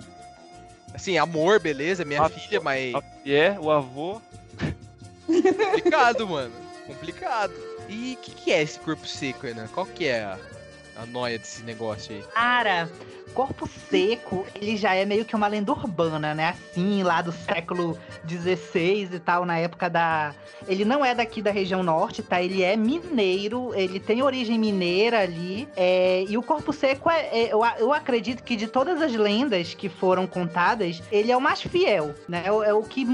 Assim, 0.94 1.16
amor, 1.18 1.60
beleza, 1.60 2.04
minha 2.04 2.22
Ah, 2.22 2.28
filha, 2.28 2.60
mas 2.60 2.92
E 3.24 3.34
é, 3.34 3.56
o 3.60 3.70
avô. 3.70 4.20
complicado, 5.26 6.26
mano. 6.28 6.52
Complicado. 6.86 7.52
E 7.88 8.14
o 8.14 8.16
que, 8.22 8.30
que 8.32 8.52
é 8.52 8.62
esse 8.62 8.78
corpo 8.78 9.06
seco, 9.06 9.46
Renan? 9.46 9.66
Qual 9.68 9.86
que 9.86 10.06
é 10.06 10.22
a, 10.24 10.38
a 10.96 11.06
noia 11.06 11.38
desse 11.38 11.62
negócio 11.62 12.14
aí? 12.14 12.22
Cara, 12.34 12.88
corpo 13.38 13.68
seco, 13.88 14.44
ele 14.52 14.76
já 14.76 14.96
é 14.96 15.04
meio 15.04 15.24
que 15.24 15.36
uma 15.36 15.46
lenda 15.46 15.70
urbana, 15.70 16.34
né? 16.34 16.48
Assim, 16.48 17.04
lá 17.04 17.22
do 17.22 17.30
século 17.30 17.96
XVI 18.28 19.10
e 19.14 19.18
tal, 19.20 19.44
na 19.44 19.56
época 19.58 19.88
da. 19.88 20.34
Ele 20.66 20.84
não 20.84 21.04
é 21.04 21.14
daqui 21.14 21.40
da 21.40 21.52
região 21.52 21.80
norte, 21.84 22.20
tá? 22.20 22.42
Ele 22.42 22.64
é 22.64 22.74
mineiro, 22.74 23.72
ele 23.76 24.00
tem 24.00 24.24
origem 24.24 24.58
mineira 24.58 25.20
ali. 25.20 25.68
é, 25.76 26.24
E 26.28 26.36
o 26.36 26.42
corpo 26.42 26.72
seco 26.72 27.08
é. 27.08 27.28
é- 27.28 27.50
eu, 27.52 27.92
acredito 27.92 28.42
que 28.42 28.56
de 28.56 28.66
todas 28.66 29.00
as 29.00 29.14
lendas 29.14 29.72
que 29.72 29.88
foram 29.88 30.26
contadas, 30.26 31.00
ele 31.12 31.30
é 31.30 31.36
o 31.36 31.40
mais 31.40 31.62
fiel, 31.62 32.16
né? 32.28 32.42
É 32.44 32.50
o, 32.50 32.64
é 32.64 32.74
o 32.74 32.82
que 32.82 33.06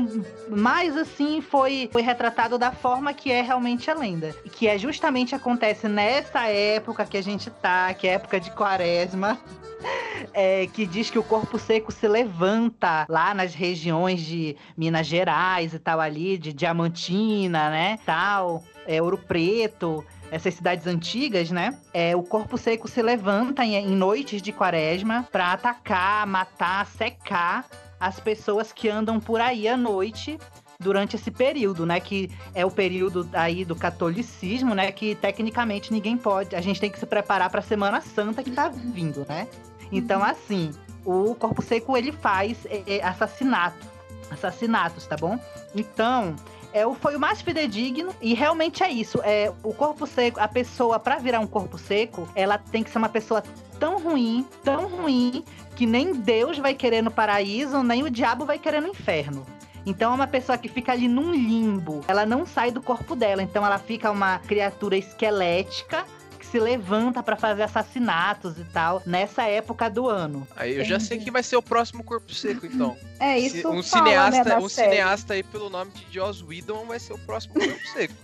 mais 0.48 0.96
assim 0.96 1.42
foi, 1.42 1.90
foi 1.92 2.00
retratado 2.00 2.56
da 2.56 2.72
forma 2.72 3.12
que 3.12 3.30
é 3.30 3.42
realmente 3.42 3.90
a 3.90 3.94
lenda. 3.94 4.34
Que 4.52 4.68
é 4.68 4.78
justamente 4.78 5.34
acontece 5.34 5.86
nessa 5.86 6.48
época 6.48 7.04
que 7.04 7.18
a 7.18 7.22
gente 7.22 7.50
tá, 7.50 7.92
que 7.92 8.08
é 8.08 8.12
época 8.14 8.40
de 8.40 8.50
quaresma. 8.52 9.38
é, 10.32 10.66
que 10.66 10.86
diz 10.86 11.10
que 11.10 11.18
o 11.18 11.22
corpo 11.22 11.58
seco 11.58 11.92
se 11.92 12.06
levanta 12.06 13.06
lá 13.08 13.34
nas 13.34 13.54
regiões 13.54 14.20
de 14.20 14.56
Minas 14.76 15.06
Gerais 15.06 15.74
e 15.74 15.78
tal 15.78 16.00
ali, 16.00 16.38
de 16.38 16.52
Diamantina, 16.52 17.70
né, 17.70 17.98
tal, 18.04 18.62
é, 18.86 19.00
Ouro 19.02 19.18
Preto, 19.18 20.04
essas 20.30 20.54
cidades 20.54 20.86
antigas, 20.86 21.50
né, 21.50 21.78
é, 21.92 22.14
o 22.16 22.22
corpo 22.22 22.56
seco 22.56 22.88
se 22.88 23.02
levanta 23.02 23.64
em, 23.64 23.74
em 23.74 23.96
noites 23.96 24.42
de 24.42 24.52
quaresma 24.52 25.26
pra 25.30 25.52
atacar, 25.52 26.26
matar, 26.26 26.86
secar 26.86 27.66
as 27.98 28.20
pessoas 28.20 28.72
que 28.72 28.88
andam 28.88 29.18
por 29.20 29.40
aí 29.40 29.66
à 29.68 29.76
noite 29.76 30.38
durante 30.78 31.16
esse 31.16 31.30
período, 31.30 31.86
né, 31.86 32.00
que 32.00 32.30
é 32.54 32.64
o 32.64 32.70
período 32.70 33.28
aí 33.32 33.64
do 33.64 33.74
catolicismo, 33.74 34.74
né, 34.74 34.90
que 34.92 35.14
tecnicamente 35.14 35.92
ninguém 35.92 36.16
pode, 36.16 36.54
a 36.54 36.60
gente 36.60 36.80
tem 36.80 36.90
que 36.90 36.98
se 36.98 37.06
preparar 37.06 37.50
pra 37.50 37.62
Semana 37.62 38.00
Santa 38.00 38.42
que 38.42 38.50
tá 38.50 38.68
vindo, 38.68 39.24
né? 39.28 39.48
Então, 39.92 40.22
assim, 40.22 40.72
o 41.04 41.34
corpo 41.34 41.62
seco 41.62 41.96
ele 41.96 42.12
faz 42.12 42.66
é, 42.66 42.82
é, 42.86 43.04
assassinato, 43.04 43.86
assassinatos, 44.30 45.06
tá 45.06 45.16
bom? 45.16 45.38
Então, 45.74 46.34
é, 46.72 46.82
foi 46.94 47.16
o 47.16 47.20
mais 47.20 47.40
fidedigno 47.40 48.14
e 48.20 48.34
realmente 48.34 48.82
é 48.82 48.90
isso. 48.90 49.20
É, 49.22 49.52
o 49.62 49.72
corpo 49.72 50.06
seco, 50.06 50.40
a 50.40 50.48
pessoa, 50.48 50.98
pra 50.98 51.18
virar 51.18 51.40
um 51.40 51.46
corpo 51.46 51.78
seco, 51.78 52.28
ela 52.34 52.58
tem 52.58 52.82
que 52.82 52.90
ser 52.90 52.98
uma 52.98 53.08
pessoa 53.08 53.42
tão 53.78 53.98
ruim, 53.98 54.46
tão 54.62 54.88
ruim, 54.88 55.44
que 55.76 55.86
nem 55.86 56.12
Deus 56.12 56.58
vai 56.58 56.74
querer 56.74 57.02
no 57.02 57.10
paraíso, 57.10 57.82
nem 57.82 58.02
o 58.02 58.10
diabo 58.10 58.44
vai 58.44 58.58
querer 58.58 58.80
no 58.80 58.88
inferno. 58.88 59.46
Então 59.86 60.12
é 60.12 60.14
uma 60.14 60.26
pessoa 60.26 60.56
que 60.56 60.68
fica 60.68 60.92
ali 60.92 61.06
num 61.06 61.32
limbo. 61.32 62.00
Ela 62.08 62.24
não 62.24 62.46
sai 62.46 62.70
do 62.70 62.82
corpo 62.82 63.14
dela. 63.14 63.42
Então 63.42 63.64
ela 63.64 63.78
fica 63.78 64.10
uma 64.10 64.38
criatura 64.38 64.96
esquelética 64.96 66.04
que 66.04 66.13
se 66.54 66.60
levanta 66.60 67.20
pra 67.20 67.34
fazer 67.34 67.64
assassinatos 67.64 68.56
e 68.58 68.64
tal 68.64 69.02
nessa 69.04 69.42
época 69.42 69.90
do 69.90 70.08
ano. 70.08 70.46
Aí 70.54 70.76
eu 70.76 70.84
já 70.84 71.00
sei 71.00 71.16
Entendi. 71.16 71.24
que 71.24 71.30
vai 71.32 71.42
ser 71.42 71.56
o 71.56 71.62
próximo 71.62 72.04
corpo 72.04 72.32
seco, 72.32 72.64
então. 72.64 72.96
É 73.18 73.36
isso 73.36 73.68
um 73.68 73.82
fala, 73.82 74.04
cineasta, 74.04 74.44
né, 74.44 74.58
um 74.58 74.68
série. 74.68 74.90
cineasta 74.92 75.34
aí 75.34 75.42
pelo 75.42 75.68
nome 75.68 75.90
de 75.90 76.06
Joss 76.14 76.44
Whedon 76.44 76.86
vai 76.86 77.00
ser 77.00 77.14
o 77.14 77.18
próximo 77.18 77.54
corpo 77.54 77.86
seco. 77.92 78.14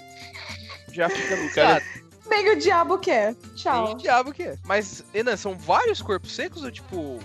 Já 0.90 1.10
fica 1.10 1.36
no 1.36 1.50
Cara, 1.52 1.82
Bem 2.30 2.44
que 2.44 2.50
o 2.50 2.58
diabo 2.58 2.98
quer. 2.98 3.34
Tchau. 3.54 3.94
diabo 3.96 4.32
que 4.32 4.44
é. 4.44 4.56
Mas, 4.64 5.04
Enan, 5.12 5.36
são 5.36 5.54
vários 5.54 6.00
corpos 6.00 6.34
secos 6.34 6.64
ou 6.64 6.70
tipo. 6.70 7.18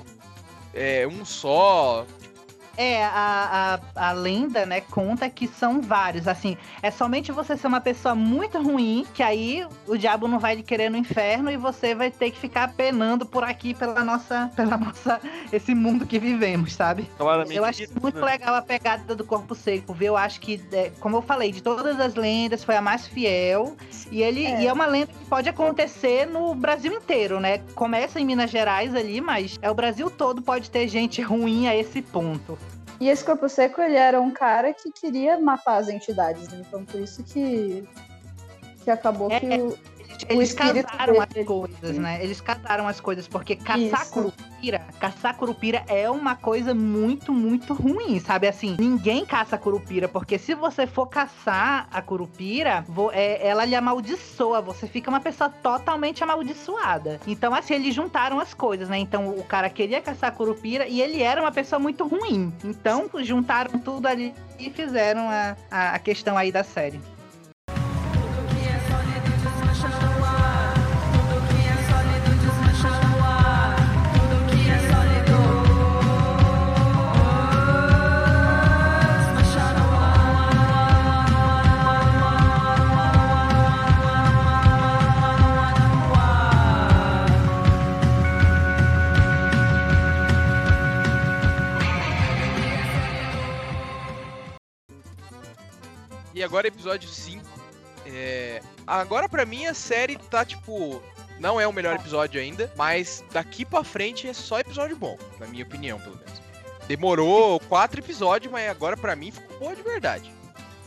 É 0.74 1.08
um 1.08 1.24
só? 1.24 2.06
É, 2.78 3.04
a, 3.04 3.80
a, 3.96 4.10
a 4.10 4.12
lenda, 4.12 4.66
né, 4.66 4.82
conta 4.82 5.30
que 5.30 5.48
são 5.48 5.82
vários. 5.82 6.28
Assim, 6.28 6.58
é 6.82 6.92
somente 6.92 7.32
você 7.32 7.56
ser 7.56 7.68
uma 7.68 7.82
pessoa 7.82 8.16
muito 8.16 8.62
ruim, 8.62 9.06
que 9.14 9.24
aí 9.24 9.66
o 9.88 9.98
diabo 9.98 10.28
não 10.28 10.40
vai 10.40 10.56
lhe 10.56 10.64
querer 10.64 10.90
no 10.90 10.98
inferno 10.98 11.50
e 11.50 11.58
você 11.58 11.96
vai 11.96 12.12
ter 12.12 12.32
que 12.32 12.40
ficar 12.40 12.74
penando 12.74 13.26
por 13.26 13.44
aqui 13.44 13.74
pela 13.74 14.04
nossa, 14.04 14.52
pela 14.56 14.78
nossa, 14.78 15.20
esse 15.52 15.74
mundo 15.74 16.06
que 16.06 16.20
vivemos, 16.20 16.74
sabe? 16.74 17.10
claramente. 17.18 17.56
Eu 17.56 17.66
acho 17.66 17.84
muito 18.02 18.20
legal 18.20 18.56
a 18.56 18.62
pegada 18.62 19.16
do 19.16 19.24
corpo 19.24 19.56
seco, 19.56 19.94
viu? 19.94 20.08
Eu 20.08 20.18
acho 20.18 20.40
que, 20.40 20.62
é, 20.72 20.92
como 21.00 21.18
eu 21.18 21.22
falei, 21.22 21.52
de 21.52 21.62
todas 21.62 22.00
as 22.00 22.16
lendas, 22.16 22.64
foi 22.64 22.76
a 22.76 22.82
mais 22.82 23.08
fiel. 23.08 23.76
E 24.12 24.22
ele 24.22 24.46
É. 24.46 24.62
e 24.64 24.68
é 24.68 24.74
uma 24.74 24.86
lenda 24.86 25.08
que 25.08 25.26
pode 25.26 25.50
acontecer 25.50 26.26
no 26.26 26.54
Brasil 26.54 26.94
inteiro, 26.94 27.40
né? 27.40 27.60
Começa 27.74 28.20
em 28.20 28.26
Minas 28.26 28.52
Gerais 28.52 28.94
ali, 28.94 29.20
mas 29.22 29.58
é 29.62 29.70
o 29.70 29.74
Brasil 29.74 30.10
todo 30.10 30.42
pode 30.42 30.70
ter 30.70 30.88
gente 30.88 31.22
ruim 31.22 31.68
a 31.68 31.76
esse 31.76 32.02
ponto. 32.02 32.58
E 33.00 33.10
esse 33.10 33.24
corpo 33.24 33.48
seco, 33.50 33.82
ele 33.82 33.96
era 33.96 34.20
um 34.22 34.32
cara 34.32 34.74
que 34.74 34.92
queria 34.92 35.40
matar 35.40 35.78
as 35.78 35.90
entidades, 35.90 36.48
né? 36.50 36.64
então 36.66 36.86
por 36.86 37.00
isso 37.00 37.24
que 37.24 37.88
que 38.84 38.92
acabou 38.92 39.32
É, 39.32 39.40
que 39.40 39.48
o, 39.48 39.78
Eles 40.30 40.50
espírito 40.50 40.88
casaram 40.88 41.22
as 41.22 41.46
coisas, 41.46 41.98
né? 41.98 42.24
Eles 42.24 42.42
casaram 42.42 42.88
as 42.88 43.00
coisas, 43.00 43.28
porque 43.28 43.56
caçar 43.56 44.02
Isso. 44.02 44.12
curupira, 44.12 44.80
caçar 45.00 45.36
curupira 45.36 45.84
é 45.88 46.10
uma 46.10 46.36
coisa 46.36 46.74
muito, 46.74 47.34
muito 47.34 47.74
ruim, 47.74 48.20
sabe? 48.20 48.48
Assim, 48.48 48.76
ninguém 48.80 49.26
caça 49.26 49.58
curupira, 49.58 50.08
porque 50.08 50.38
se 50.38 50.54
você 50.54 50.88
for 50.88 51.08
caçar 51.08 51.88
a 51.92 52.02
curupira, 52.02 52.86
é, 53.12 53.48
ela 53.48 53.66
lhe 53.66 53.76
amaldiçoa, 53.76 54.62
você 54.62 54.88
fica 54.88 55.10
uma 55.10 55.20
pessoa 55.20 55.50
totalmente 55.50 56.24
amaldiçoada. 56.24 57.20
Então, 57.28 57.54
assim, 57.54 57.76
eles 57.76 57.94
juntaram 57.94 58.40
as 58.40 58.54
coisas, 58.54 58.90
né? 58.90 58.98
Então, 58.98 59.30
o 59.30 59.44
cara 59.44 59.70
queria 59.70 60.02
caçar 60.02 60.32
curupira 60.32 60.88
e 60.88 61.02
ele 61.02 61.22
era 61.22 61.42
uma 61.42 61.52
pessoa 61.52 61.80
muito 61.80 62.08
ruim. 62.08 62.54
Então, 62.64 63.10
juntaram 63.20 63.80
tudo 63.80 64.08
ali 64.08 64.34
e 64.60 64.70
fizeram 64.70 65.30
a, 65.30 65.56
a, 65.70 65.96
a 65.96 66.00
questão 66.00 66.38
aí 66.38 66.52
da 66.52 66.64
série. 66.64 67.00
E 96.36 96.44
agora 96.44 96.68
episódio 96.68 97.08
5. 97.08 97.42
É... 98.06 98.62
Agora 98.86 99.30
pra 99.30 99.46
mim 99.46 99.66
a 99.66 99.74
série 99.74 100.18
tá 100.18 100.44
tipo. 100.44 101.02
Não 101.40 101.60
é 101.60 101.66
o 101.66 101.74
melhor 101.74 101.96
episódio 101.96 102.40
ainda, 102.40 102.72
mas 102.78 103.24
daqui 103.32 103.66
pra 103.66 103.84
frente 103.84 104.28
é 104.28 104.34
só 104.34 104.60
episódio 104.60 104.96
bom, 104.96 105.18
na 105.40 105.48
minha 105.48 105.64
opinião, 105.64 106.00
pelo 106.00 106.18
menos. 106.18 106.42
Demorou 106.88 107.60
quatro 107.68 108.00
episódios, 108.00 108.52
mas 108.52 108.70
agora 108.70 108.96
pra 108.96 109.16
mim 109.16 109.32
ficou 109.32 109.60
boa 109.60 109.76
de 109.76 109.82
verdade. 109.82 110.32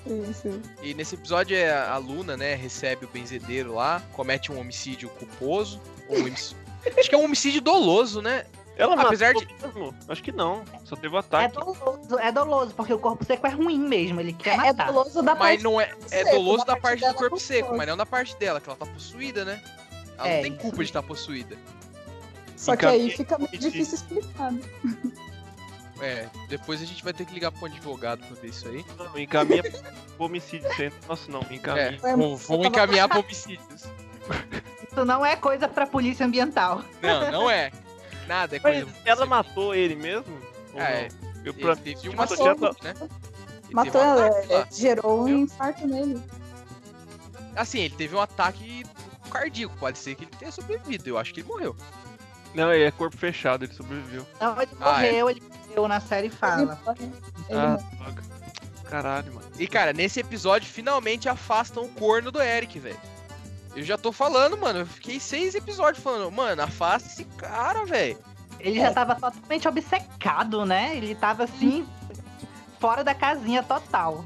Isso. 0.07 0.63
E 0.83 0.95
nesse 0.95 1.17
episódio 1.17 1.55
é 1.55 1.71
a 1.71 1.99
Luna, 1.99 2.35
né, 2.35 2.55
recebe 2.55 3.05
o 3.05 3.09
benzedeiro 3.09 3.75
lá, 3.75 4.03
comete 4.13 4.51
um 4.51 4.59
homicídio 4.59 5.11
culposo. 5.11 5.81
Um 6.09 6.25
Acho 6.99 7.09
que 7.09 7.15
é 7.15 7.19
um 7.19 7.25
homicídio 7.25 7.61
doloso, 7.61 8.23
né? 8.23 8.47
Ela 8.79 8.95
Apesar 9.03 9.35
matou 9.35 9.49
mesmo? 9.75 9.95
Acho 10.09 10.23
que 10.23 10.31
não. 10.31 10.65
Só 10.85 10.95
teve 10.95 11.13
o 11.13 11.17
É 11.17 11.21
ataque. 11.21 11.55
doloso, 11.57 12.19
é 12.21 12.31
doloso, 12.31 12.75
porque 12.75 12.93
o 12.95 12.99
corpo 12.99 13.25
seco 13.25 13.45
é 13.47 13.51
ruim 13.51 13.79
mesmo, 13.79 14.21
ele 14.21 14.33
quer 14.33 14.55
É 14.55 14.57
matar. 14.57 14.87
doloso 14.93 15.21
da 15.21 15.35
Mas 15.35 15.39
parte 15.39 15.65
não 15.65 15.81
é. 15.81 15.91
É 16.13 16.25
seco, 16.25 16.37
doloso 16.37 16.65
da 16.65 16.75
da 16.75 16.81
parte 16.81 17.01
parte 17.01 17.13
do 17.13 17.19
corpo 17.19 17.41
seco, 17.41 17.77
mas 17.77 17.89
não 17.89 17.97
da 17.97 18.07
parte 18.07 18.37
dela, 18.37 18.61
que 18.61 18.69
ela 18.69 18.79
tá 18.79 18.87
possuída, 18.87 19.45
né? 19.45 19.61
Ela 20.17 20.29
É, 20.29 20.35
não 20.37 20.43
tem 20.43 20.53
isso 20.53 20.61
culpa 20.61 20.71
de 20.77 20.79
mesmo. 20.79 20.83
estar 20.83 21.03
possuída. 21.03 21.57
Só 22.57 22.77
que 22.77 22.87
aí 22.87 23.11
fica 23.11 23.37
muito 23.37 23.59
difícil 23.59 23.95
explicar. 23.97 24.53
né? 24.53 24.61
É, 26.01 26.29
depois 26.49 26.81
a 26.81 26.85
gente 26.85 27.03
vai 27.03 27.13
ter 27.13 27.25
que 27.25 27.35
ligar 27.35 27.51
pro 27.51 27.67
advogado 27.67 28.25
pra 28.25 28.37
ver 28.41 28.49
isso 28.51 28.69
aí. 28.69 28.85
Não, 28.97 29.19
encaminha 29.19 29.63
pro 29.65 30.27
homicídio. 30.27 30.69
Nossa, 31.09 31.29
não, 31.31 31.41
encaminha. 31.51 31.99
É, 32.03 32.17
vou, 32.17 32.39
tava- 32.39 32.67
encaminhar 32.67 33.09
pra 33.09 33.19
homicídios. 33.19 33.85
Isso 34.89 35.05
não 35.05 35.27
é 35.27 35.35
coisa 35.35 35.67
pra 35.67 35.87
polícia 35.87 36.25
ambiental. 36.25 36.83
Não, 37.03 37.33
não 37.33 37.51
é. 37.51 37.73
Nada, 38.29 38.57
é 38.57 38.61
Mas 38.63 38.85
coisa. 38.85 38.99
ela 39.05 39.27
matou 39.27 39.75
ele 39.75 39.97
mesmo? 39.97 40.39
É. 40.75 41.09
Eu, 41.45 41.53
Ele 41.53 41.63
pra... 41.63 41.75
teve 41.75 42.09
uma 42.09 42.19
matou 42.19 42.37
sorte, 42.37 42.61
já 42.83 42.93
né? 42.93 42.95
Ele 43.65 43.75
Matou 43.75 44.01
um 44.01 44.05
ela, 44.05 44.29
lá. 44.29 44.41
é, 44.51 44.67
gerou 44.73 45.23
um 45.25 45.29
infarto 45.29 45.87
nele. 45.87 46.23
Assim, 47.57 47.81
ele 47.81 47.95
teve 47.97 48.15
um 48.15 48.21
ataque 48.21 48.85
cardíaco. 49.31 49.77
Pode 49.79 49.99
ser 49.99 50.15
que 50.15 50.25
ele 50.25 50.31
tenha 50.39 50.53
sobrevivido. 50.53 51.09
Eu 51.09 51.19
acho 51.19 51.33
que 51.35 51.41
ele 51.41 51.49
morreu. 51.49 51.75
Não, 52.55 52.73
ele 52.73 52.85
é 52.85 52.91
corpo 52.91 53.17
fechado, 53.17 53.65
ele 53.65 53.75
sobreviveu. 53.75 54.27
Não, 54.41 54.61
ele 54.61 54.71
Ah, 54.81 55.05
é. 55.05 55.11
morreu, 55.11 55.31
ele 55.31 55.43
morreu 55.69 55.89
na 55.89 56.01
série 56.01 56.31
fala. 56.31 56.79
Ele, 56.99 57.13
ele 57.49 57.59
ah, 57.59 57.79
droga. 57.99 58.23
Caralho, 58.89 59.35
mano. 59.35 59.47
E, 59.59 59.67
cara, 59.67 59.93
nesse 59.93 60.21
episódio, 60.21 60.69
finalmente 60.69 61.29
afastam 61.29 61.85
o 61.85 61.89
corno 61.89 62.31
do 62.31 62.41
Eric, 62.41 62.79
velho. 62.79 62.99
Eu 63.77 63.83
já 63.83 63.97
tô 63.97 64.13
falando, 64.13 64.57
mano. 64.57 64.81
Eu 64.81 64.87
fiquei 64.87 65.21
seis 65.21 65.55
episódios 65.55 66.03
falando, 66.03 66.31
mano, 66.31 66.63
afasta 66.63 67.09
esse 67.09 67.25
cara, 67.37 67.85
velho. 67.85 68.19
Ele 68.61 68.81
já 68.81 68.93
tava 68.93 69.15
totalmente 69.15 69.69
obcecado, 69.69 70.67
né? 70.67 70.97
Ele 70.97 71.15
tava 71.15 71.45
assim, 71.45 71.87
fora 72.81 73.05
da 73.05 73.15
casinha 73.15 73.63
total. 73.63 74.25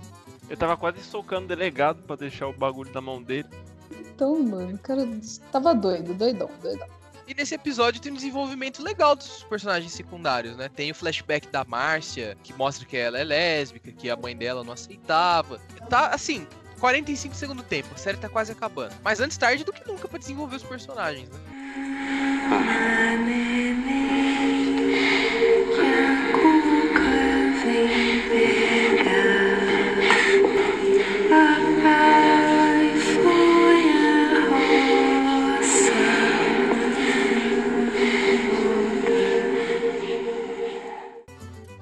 Eu 0.49 0.57
tava 0.57 0.77
quase 0.77 1.03
socando 1.03 1.45
o 1.45 1.49
delegado 1.49 2.03
pra 2.03 2.17
deixar 2.17 2.47
o 2.47 2.53
bagulho 2.53 2.93
na 2.93 3.01
mão 3.01 3.23
dele. 3.23 3.49
Então, 3.91 4.43
mano, 4.43 4.75
o 4.75 4.79
cara 4.79 5.07
tava 5.51 5.75
doido, 5.75 6.15
doidão, 6.15 6.51
doidão. 6.63 6.89
E 7.27 7.35
nesse 7.35 7.55
episódio 7.55 8.01
tem 8.01 8.11
um 8.11 8.17
desenvolvimento 8.17 8.83
legal 8.83 9.15
dos 9.15 9.45
personagens 9.45 9.93
secundários, 9.93 10.57
né? 10.57 10.69
Tem 10.69 10.91
o 10.91 10.95
flashback 10.95 11.49
da 11.49 11.65
Márcia, 11.65 12.37
que 12.43 12.53
mostra 12.53 12.85
que 12.85 12.97
ela 12.97 13.19
é 13.19 13.25
lésbica, 13.25 13.93
que 13.93 14.11
a 14.11 14.17
mãe 14.17 14.37
dela 14.37 14.65
não 14.65 14.73
aceitava. 14.73 15.61
Tá, 15.89 16.09
assim, 16.09 16.47
45 16.83 17.37
segundos 17.37 17.63
do 17.63 17.69
tempo, 17.69 17.91
a 17.95 17.97
série 17.97 18.17
tá 18.17 18.29
quase 18.29 18.51
acabando. 18.51 18.93
Mas 19.05 19.21
antes 19.21 19.37
tarde 19.37 19.63
do 19.63 19.73
que 19.73 19.87
nunca 19.87 20.09
pra 20.09 20.19
desenvolver 20.19 20.57
os 20.57 20.65
personagens, 20.65 21.29
né? 21.31 21.39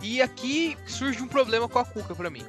E 0.02 0.20
aqui 0.20 0.76
surge 0.86 1.22
um 1.22 1.26
problema 1.26 1.66
com 1.66 1.78
a 1.78 1.84
Cuca 1.86 2.14
pra 2.14 2.28
mim. 2.28 2.44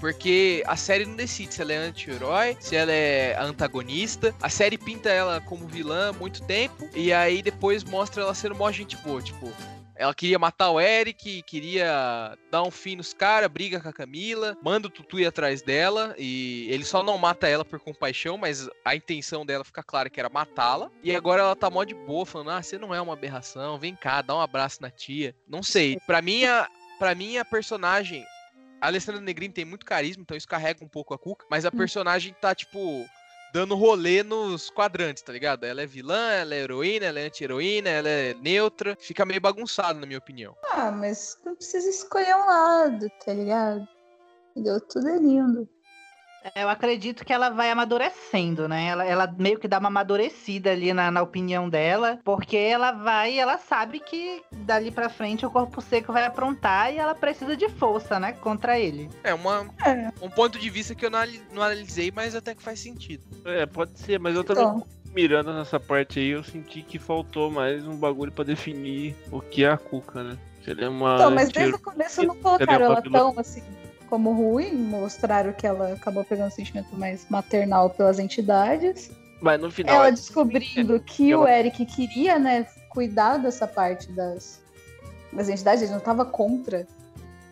Porque 0.00 0.64
a 0.66 0.76
série 0.76 1.04
não 1.04 1.14
decide 1.14 1.54
se 1.54 1.60
ela 1.60 1.72
é 1.74 1.76
anti-herói, 1.76 2.56
se 2.58 2.74
ela 2.74 2.90
é 2.90 3.36
antagonista. 3.38 4.34
A 4.40 4.48
série 4.48 4.78
pinta 4.78 5.10
ela 5.10 5.40
como 5.42 5.68
vilã 5.68 6.08
há 6.08 6.12
muito 6.12 6.42
tempo. 6.42 6.88
E 6.94 7.12
aí 7.12 7.42
depois 7.42 7.84
mostra 7.84 8.22
ela 8.22 8.34
sendo 8.34 8.54
mó 8.54 8.72
gente 8.72 8.96
boa. 8.96 9.20
Tipo, 9.20 9.52
ela 10.00 10.14
queria 10.14 10.38
matar 10.38 10.70
o 10.70 10.80
Eric, 10.80 11.42
queria 11.42 12.34
dar 12.50 12.62
um 12.62 12.70
fim 12.70 12.96
nos 12.96 13.12
caras, 13.12 13.50
briga 13.50 13.78
com 13.78 13.90
a 13.90 13.92
Camila, 13.92 14.56
manda 14.62 14.86
o 14.88 14.90
Tutu 14.90 15.20
ir 15.20 15.26
atrás 15.26 15.60
dela. 15.60 16.14
E 16.16 16.66
ele 16.70 16.86
só 16.86 17.02
não 17.02 17.18
mata 17.18 17.46
ela 17.46 17.66
por 17.66 17.78
compaixão, 17.78 18.38
mas 18.38 18.66
a 18.82 18.96
intenção 18.96 19.44
dela 19.44 19.62
fica 19.62 19.82
clara 19.82 20.08
que 20.08 20.18
era 20.18 20.30
matá-la. 20.30 20.90
E 21.02 21.14
agora 21.14 21.42
ela 21.42 21.54
tá 21.54 21.68
mó 21.68 21.84
de 21.84 21.94
boa, 21.94 22.24
falando: 22.24 22.52
Ah, 22.52 22.62
você 22.62 22.78
não 22.78 22.94
é 22.94 23.00
uma 23.00 23.12
aberração, 23.12 23.78
vem 23.78 23.94
cá, 23.94 24.22
dá 24.22 24.34
um 24.34 24.40
abraço 24.40 24.80
na 24.80 24.90
tia. 24.90 25.34
Não 25.46 25.62
sei. 25.62 25.98
Pra 26.06 26.22
mim, 26.22 26.46
a, 26.46 26.66
pra 26.98 27.14
mim, 27.14 27.36
a 27.36 27.44
personagem. 27.44 28.24
A 28.80 28.86
Alessandra 28.86 29.20
Negrini 29.20 29.52
tem 29.52 29.64
muito 29.64 29.84
carisma, 29.84 30.22
então 30.22 30.36
isso 30.36 30.48
carrega 30.48 30.84
um 30.84 30.88
pouco 30.88 31.12
a 31.12 31.18
Cuca, 31.18 31.46
mas 31.50 31.66
a 31.66 31.70
personagem 31.70 32.34
tá, 32.40 32.54
tipo, 32.54 33.06
dando 33.52 33.74
rolê 33.74 34.22
nos 34.22 34.70
quadrantes, 34.70 35.22
tá 35.22 35.32
ligado? 35.32 35.64
Ela 35.64 35.82
é 35.82 35.86
vilã, 35.86 36.30
ela 36.32 36.54
é 36.54 36.60
heroína, 36.60 37.06
ela 37.06 37.20
é 37.20 37.26
anti-heroína, 37.26 37.88
ela 37.90 38.08
é 38.08 38.34
neutra. 38.34 38.96
Fica 38.98 39.26
meio 39.26 39.40
bagunçado, 39.40 40.00
na 40.00 40.06
minha 40.06 40.18
opinião. 40.18 40.56
Ah, 40.70 40.90
mas 40.90 41.38
não 41.44 41.54
precisa 41.54 41.88
escolher 41.88 42.34
um 42.34 42.46
lado, 42.46 43.10
tá 43.24 43.32
ligado? 43.34 43.86
Entendeu? 44.50 44.80
Tudo 44.80 45.08
é 45.08 45.18
lindo. 45.18 45.68
É, 46.42 46.62
Eu 46.62 46.68
acredito 46.68 47.24
que 47.24 47.32
ela 47.32 47.50
vai 47.50 47.70
amadurecendo, 47.70 48.68
né? 48.68 48.86
Ela, 48.86 49.04
ela 49.04 49.34
meio 49.38 49.58
que 49.58 49.68
dá 49.68 49.78
uma 49.78 49.88
amadurecida 49.88 50.70
ali 50.70 50.92
na, 50.92 51.10
na 51.10 51.22
opinião 51.22 51.68
dela, 51.68 52.18
porque 52.24 52.56
ela 52.56 52.92
vai, 52.92 53.38
ela 53.38 53.58
sabe 53.58 54.00
que 54.00 54.42
dali 54.52 54.90
pra 54.90 55.08
frente 55.08 55.44
o 55.44 55.50
corpo 55.50 55.80
seco 55.80 56.12
vai 56.12 56.24
aprontar 56.24 56.92
e 56.92 56.98
ela 56.98 57.14
precisa 57.14 57.56
de 57.56 57.68
força, 57.68 58.18
né? 58.18 58.32
Contra 58.32 58.78
ele. 58.78 59.10
É 59.22 59.34
uma, 59.34 59.66
É. 59.84 60.10
um 60.22 60.30
ponto 60.30 60.58
de 60.58 60.70
vista 60.70 60.94
que 60.94 61.04
eu 61.04 61.10
não 61.10 61.20
não 61.52 61.62
analisei, 61.62 62.10
mas 62.10 62.34
até 62.34 62.54
que 62.54 62.62
faz 62.62 62.80
sentido. 62.80 63.22
É, 63.44 63.66
pode 63.66 63.98
ser, 63.98 64.18
mas 64.18 64.34
eu 64.34 64.42
também 64.42 64.64
Então, 64.64 64.86
mirando 65.14 65.52
nessa 65.52 65.78
parte 65.78 66.18
aí, 66.18 66.28
eu 66.28 66.42
senti 66.42 66.82
que 66.82 66.98
faltou 66.98 67.50
mais 67.50 67.86
um 67.86 67.96
bagulho 67.96 68.32
pra 68.32 68.44
definir 68.44 69.14
o 69.30 69.40
que 69.40 69.64
é 69.64 69.70
a 69.70 69.76
Cuca, 69.76 70.22
né? 70.22 70.38
Se 70.64 70.70
ele 70.70 70.84
é 70.84 70.88
uma. 70.88 71.14
então, 71.16 71.30
mas 71.30 71.50
desde 71.50 71.74
o 71.74 71.78
começo 71.78 72.22
não 72.22 72.34
Seria 72.34 72.42
colocaram 72.42 72.84
ela 72.84 73.02
tão 73.02 73.34
assim 73.38 73.62
como 74.10 74.32
ruim, 74.32 74.72
mostraram 74.74 75.52
que 75.52 75.66
ela 75.66 75.92
acabou 75.92 76.24
pegando 76.24 76.48
um 76.48 76.50
sentimento 76.50 76.94
mais 76.96 77.24
maternal 77.30 77.88
pelas 77.88 78.18
entidades. 78.18 79.10
Mas 79.40 79.58
no 79.60 79.70
final. 79.70 79.94
ela 79.94 80.08
é- 80.08 80.12
descobrindo 80.12 81.00
que 81.00 81.34
o 81.34 81.46
Eric 81.48 81.86
queria, 81.86 82.38
né, 82.38 82.66
cuidar 82.90 83.38
dessa 83.38 83.66
parte 83.66 84.10
das, 84.12 84.60
das 85.32 85.48
entidades, 85.48 85.82
ele 85.82 85.92
não 85.92 85.98
estava 85.98 86.24
contra 86.24 86.86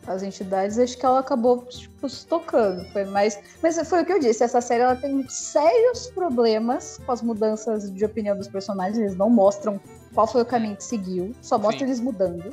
as 0.07 0.23
entidades, 0.23 0.79
acho 0.79 0.99
que 0.99 1.05
ela 1.07 1.21
acabou, 1.21 1.65
tipo, 1.67 2.09
se 2.09 2.27
tocando. 2.27 2.85
Foi 2.93 3.05
mais. 3.05 3.39
Mas 3.63 3.79
foi 3.89 4.03
o 4.03 4.07
que 4.07 4.13
eu 4.13 4.19
disse, 4.19 4.43
essa 4.43 4.61
série 4.61 4.83
ela 4.83 4.97
tem 4.97 5.27
sérios 5.29 6.09
problemas 6.09 6.99
com 7.05 7.13
as 7.13 7.23
mudanças 7.23 7.93
de 7.93 8.05
opinião 8.05 8.37
dos 8.37 8.49
personagens, 8.49 8.99
eles 8.99 9.17
não 9.17 9.31
mostram 9.31 9.81
qual 10.15 10.27
foi 10.27 10.43
o 10.43 10.47
caminho 10.47 10.77
que 10.77 10.85
seguiu, 10.85 11.35
só 11.41 11.59
mostra 11.59 11.81
Sim. 11.81 11.85
eles 11.85 12.01
mudando. 12.01 12.53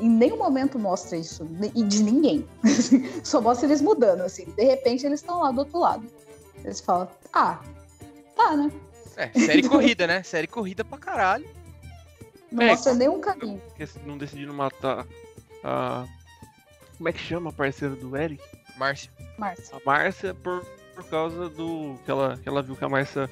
Em 0.00 0.08
nenhum 0.08 0.38
momento 0.38 0.78
mostra 0.78 1.16
isso, 1.16 1.46
e 1.74 1.82
de 1.84 2.02
ninguém. 2.02 2.48
só 3.22 3.40
mostra 3.40 3.66
eles 3.66 3.80
mudando, 3.80 4.22
assim. 4.22 4.46
De 4.56 4.64
repente 4.64 5.06
eles 5.06 5.20
estão 5.20 5.40
lá 5.40 5.50
do 5.50 5.60
outro 5.60 5.78
lado. 5.78 6.06
Eles 6.64 6.80
falam, 6.80 7.08
ah, 7.32 7.60
tá, 8.34 8.56
né? 8.56 8.70
É, 9.16 9.28
série 9.38 9.68
corrida, 9.68 10.06
né? 10.06 10.22
Série 10.22 10.46
corrida 10.46 10.84
pra 10.84 10.98
caralho. 10.98 11.46
Não 12.50 12.62
É, 12.62 12.68
mostra 12.68 12.94
nenhum 12.94 13.20
caminho. 13.20 13.60
Porque 13.68 13.86
não 14.06 14.18
decidiram 14.18 14.54
matar 14.54 15.06
a. 15.64 16.06
Como 16.96 17.08
é 17.08 17.12
que 17.12 17.18
chama 17.18 17.50
a 17.50 17.52
parceira 17.52 17.94
do 17.94 18.16
Eric? 18.16 18.42
Márcia. 18.76 19.10
Márcia. 19.38 19.76
A 19.76 19.80
Márcia 19.84 20.34
por, 20.34 20.64
por 20.94 21.04
causa 21.04 21.48
do. 21.48 21.96
Que 22.04 22.10
ela, 22.10 22.36
que 22.36 22.48
ela 22.48 22.62
viu 22.62 22.76
que 22.76 22.84
a 22.84 22.88
Márcia 22.88 23.30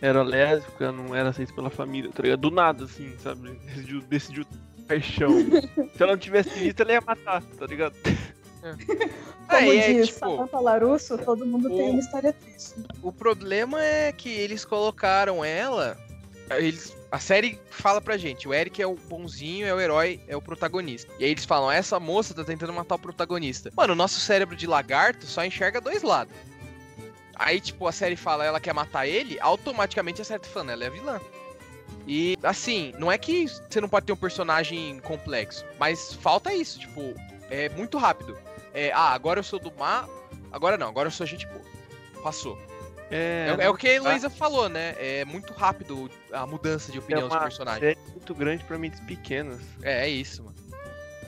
era 0.00 0.22
lésbica, 0.22 0.92
não 0.92 1.14
era 1.14 1.30
aceita 1.30 1.52
pela 1.52 1.70
família, 1.70 2.10
tá 2.12 2.22
ligado? 2.22 2.40
Do 2.40 2.50
nada, 2.50 2.84
assim, 2.84 3.16
sabe? 3.18 3.50
Decidiu, 3.50 4.00
decidiu 4.02 4.46
paixão. 4.86 5.30
Se 5.96 6.02
ela 6.02 6.12
não 6.12 6.18
tivesse 6.18 6.50
visto, 6.50 6.80
ela 6.80 6.92
ia 6.92 7.00
matar, 7.00 7.42
tá 7.42 7.66
ligado? 7.66 7.94
Como 9.48 9.56
É, 9.72 9.74
e 9.76 9.78
é, 9.78 9.92
diz 9.94 10.08
tipo, 10.08 10.18
Samantha 10.20 10.58
Larusso, 10.58 11.18
todo 11.18 11.46
mundo 11.46 11.68
tem 11.68 11.88
o- 11.88 11.90
uma 11.92 12.00
história 12.00 12.32
triste. 12.32 12.74
o 13.02 13.12
problema 13.12 13.80
é 13.82 14.10
que 14.12 14.28
eles 14.28 14.64
colocaram 14.64 15.44
ela. 15.44 15.96
Eles, 16.50 16.96
a 17.12 17.18
série 17.20 17.58
fala 17.70 18.00
pra 18.00 18.16
gente: 18.16 18.48
o 18.48 18.54
Eric 18.54 18.82
é 18.82 18.86
o 18.86 18.94
bonzinho, 18.96 19.66
é 19.66 19.72
o 19.74 19.80
herói, 19.80 20.20
é 20.26 20.36
o 20.36 20.42
protagonista. 20.42 21.12
E 21.18 21.24
aí 21.24 21.30
eles 21.30 21.44
falam: 21.44 21.70
essa 21.70 22.00
moça 22.00 22.34
tá 22.34 22.42
tentando 22.42 22.72
matar 22.72 22.96
o 22.96 22.98
protagonista. 22.98 23.70
Mano, 23.76 23.92
o 23.92 23.96
nosso 23.96 24.18
cérebro 24.18 24.56
de 24.56 24.66
lagarto 24.66 25.26
só 25.26 25.44
enxerga 25.44 25.80
dois 25.80 26.02
lados. 26.02 26.34
Aí, 27.36 27.60
tipo, 27.60 27.86
a 27.86 27.92
série 27.92 28.16
fala 28.16 28.44
ela 28.44 28.58
quer 28.58 28.72
matar 28.72 29.06
ele, 29.06 29.38
automaticamente 29.40 30.22
a 30.22 30.24
série 30.24 30.40
tá 30.40 30.48
falando, 30.48 30.70
ela 30.70 30.84
é 30.84 30.86
a 30.86 30.90
vilã. 30.90 31.20
E, 32.06 32.36
assim, 32.42 32.92
não 32.98 33.10
é 33.10 33.18
que 33.18 33.46
você 33.48 33.80
não 33.80 33.88
pode 33.88 34.06
ter 34.06 34.12
um 34.12 34.16
personagem 34.16 34.98
complexo, 35.00 35.64
mas 35.78 36.12
falta 36.14 36.54
isso, 36.54 36.78
tipo, 36.78 37.14
é 37.50 37.68
muito 37.70 37.98
rápido. 37.98 38.38
É, 38.72 38.92
ah, 38.92 39.10
agora 39.12 39.40
eu 39.40 39.44
sou 39.44 39.58
do 39.58 39.72
mal, 39.76 40.08
Agora 40.52 40.78
não, 40.78 40.88
agora 40.88 41.08
eu 41.08 41.12
sou 41.12 41.26
gente 41.26 41.46
boa. 41.46 41.60
Passou. 42.22 42.58
É, 43.10 43.54
É, 43.58 43.64
é 43.64 43.68
o 43.68 43.74
que 43.74 43.86
a 43.88 43.90
tá. 43.90 43.96
Heloísa 43.96 44.30
falou, 44.30 44.68
né? 44.68 44.94
É 44.98 45.24
muito 45.24 45.52
rápido 45.52 46.10
a 46.32 46.46
mudança 46.46 46.90
de 46.90 46.98
É 46.98 47.00
opinião 47.00 47.28
dos 47.28 47.36
uma 47.36 47.42
personagens. 47.42 47.80
série 47.80 48.10
muito 48.10 48.34
grande 48.34 48.64
pra 48.64 48.78
mentes 48.78 49.00
pequenas. 49.00 49.60
É, 49.82 50.06
é 50.06 50.08
isso, 50.08 50.42
mano. 50.42 50.56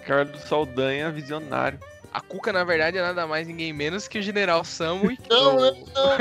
Carlos 0.06 0.40
Saldanha, 0.42 1.10
visionário. 1.10 1.78
A 2.12 2.20
Cuca, 2.20 2.52
na 2.52 2.64
verdade, 2.64 2.96
é 2.98 3.02
nada 3.02 3.26
mais 3.26 3.46
ninguém 3.46 3.72
menos 3.72 4.08
que 4.08 4.18
o 4.18 4.22
General 4.22 4.64
Samui 4.64 5.18
Não, 5.28 5.56
do- 5.56 5.62
não, 5.62 5.72
não. 5.84 6.16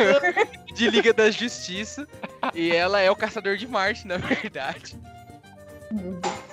de 0.76 0.89
Liga 0.89 1.14
da 1.14 1.31
Justiça. 1.31 2.07
E 2.53 2.72
ela 2.72 2.99
é 3.01 3.09
o 3.09 3.15
Caçador 3.15 3.57
de 3.57 3.68
Marte, 3.68 4.05
na 4.05 4.18
verdade. 4.18 4.95
Meu 5.91 6.19
Deus. 6.22 6.47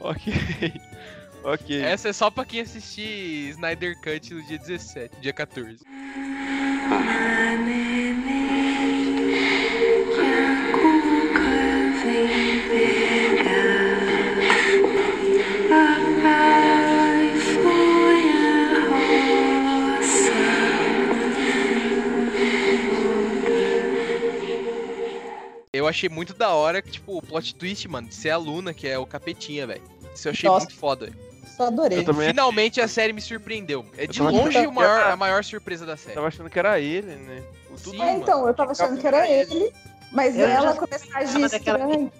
Ok. 0.00 0.32
ok. 1.42 1.82
Essa 1.82 2.08
é 2.10 2.12
só 2.12 2.30
pra 2.30 2.44
quem 2.44 2.60
assistir 2.60 3.50
Snyder 3.50 3.96
Cut 4.00 4.32
no 4.32 4.42
dia 4.46 4.58
17, 4.58 5.16
dia 5.20 5.32
14. 5.32 5.84
Eu 25.88 25.90
achei 25.90 26.08
muito 26.10 26.34
da 26.34 26.50
hora 26.50 26.82
que, 26.82 26.90
tipo, 26.90 27.16
o 27.16 27.22
plot 27.22 27.54
twist, 27.54 27.88
mano, 27.88 28.08
de 28.08 28.14
ser 28.14 28.28
a 28.28 28.36
Luna, 28.36 28.74
que 28.74 28.86
é 28.86 28.98
o 28.98 29.06
capetinha, 29.06 29.66
velho. 29.66 29.80
Isso 30.14 30.28
eu 30.28 30.32
achei 30.32 30.46
Nossa. 30.50 30.66
muito 30.66 30.78
foda, 30.78 31.06
velho. 31.06 31.18
Só 31.56 31.68
adorei. 31.68 32.00
Eu 32.00 32.04
também 32.04 32.28
Finalmente 32.28 32.78
a 32.78 32.86
série 32.86 33.12
me 33.14 33.22
surpreendeu. 33.22 33.86
É 33.96 34.06
de 34.06 34.20
longe 34.22 34.58
achando 34.58 34.72
maior- 34.72 35.06
a 35.10 35.16
maior 35.16 35.42
surpresa 35.42 35.86
da 35.86 35.96
série. 35.96 36.14
tava 36.14 36.26
achando 36.26 36.50
que 36.50 36.58
era 36.58 36.78
ele, 36.78 37.14
né? 37.14 37.42
O 37.70 37.74
tudo 37.76 37.96
Sim, 37.96 38.02
É, 38.02 38.12
então, 38.16 38.46
eu 38.46 38.52
tava 38.52 38.72
achando 38.72 39.00
que 39.00 39.06
era 39.06 39.26
ele, 39.26 39.72
mas 40.12 40.36
Eu 40.36 40.46
ela 40.46 40.74
começou 40.74 41.10
a 41.14 41.18
agir 41.20 41.44
estranho 41.46 42.12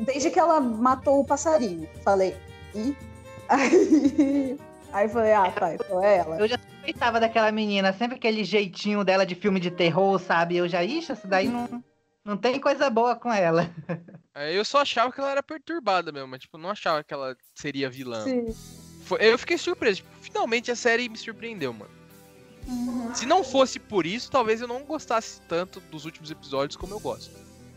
desde 0.00 0.30
que 0.30 0.38
ela 0.38 0.60
matou 0.60 1.20
o 1.20 1.24
passarinho. 1.24 1.88
Falei, 2.04 2.36
ih? 2.74 2.94
Aí, 3.48 4.58
aí 4.92 5.06
eu 5.06 5.10
falei, 5.10 5.32
ah, 5.32 5.50
tá, 5.50 5.74
então 5.74 6.04
é 6.04 6.18
ela. 6.18 6.38
Eu 6.38 6.46
já 6.46 6.58
suspeitava 6.58 7.18
daquela 7.18 7.50
menina, 7.50 7.94
sempre 7.94 8.16
aquele 8.16 8.44
jeitinho 8.44 9.02
dela 9.02 9.24
de 9.24 9.34
filme 9.34 9.58
de 9.58 9.70
terror, 9.70 10.18
sabe? 10.18 10.58
Eu 10.58 10.68
já, 10.68 10.84
ixi, 10.84 11.12
essa 11.12 11.26
daí 11.26 11.48
não, 11.48 11.82
não 12.28 12.36
tem 12.36 12.60
coisa 12.60 12.88
boa 12.90 13.16
com 13.16 13.32
ela. 13.32 13.68
É, 14.34 14.56
Eu 14.56 14.64
só 14.64 14.82
achava 14.82 15.10
que 15.10 15.18
ela 15.18 15.32
era 15.32 15.42
perturbada 15.42 16.12
mesmo, 16.12 16.28
mas, 16.28 16.40
tipo, 16.42 16.56
não 16.56 16.70
achava 16.70 17.02
que 17.02 17.12
ela 17.12 17.36
seria 17.56 17.90
vilã. 17.90 18.22
Sim. 18.22 18.54
Foi- 19.04 19.18
eu 19.20 19.36
fiquei 19.36 19.58
surpreso. 19.58 19.96
Tipo, 19.96 20.10
finalmente 20.20 20.70
a 20.70 20.76
série 20.76 21.08
me 21.08 21.16
surpreendeu, 21.18 21.72
mano. 21.72 21.90
Uhum. 22.68 23.12
Se 23.12 23.26
não 23.26 23.42
fosse 23.42 23.80
por 23.80 24.06
isso, 24.06 24.30
talvez 24.30 24.60
eu 24.60 24.68
não 24.68 24.84
gostasse 24.84 25.40
tanto 25.48 25.80
dos 25.80 26.04
últimos 26.04 26.30
episódios 26.30 26.76
como 26.76 26.94
eu 26.94 27.00
gosto. 27.00 27.32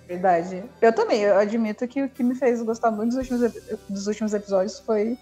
Verdade. 0.08 0.64
Eu 0.80 0.94
também, 0.94 1.22
eu 1.22 1.36
admito 1.40 1.88
que 1.88 2.04
o 2.04 2.10
que 2.10 2.22
me 2.22 2.36
fez 2.36 2.62
gostar 2.62 2.92
muito 2.92 3.16
dos 3.16 3.18
últimos, 3.18 3.54
dos 3.90 4.06
últimos 4.06 4.32
episódios 4.34 4.78
foi 4.82 5.18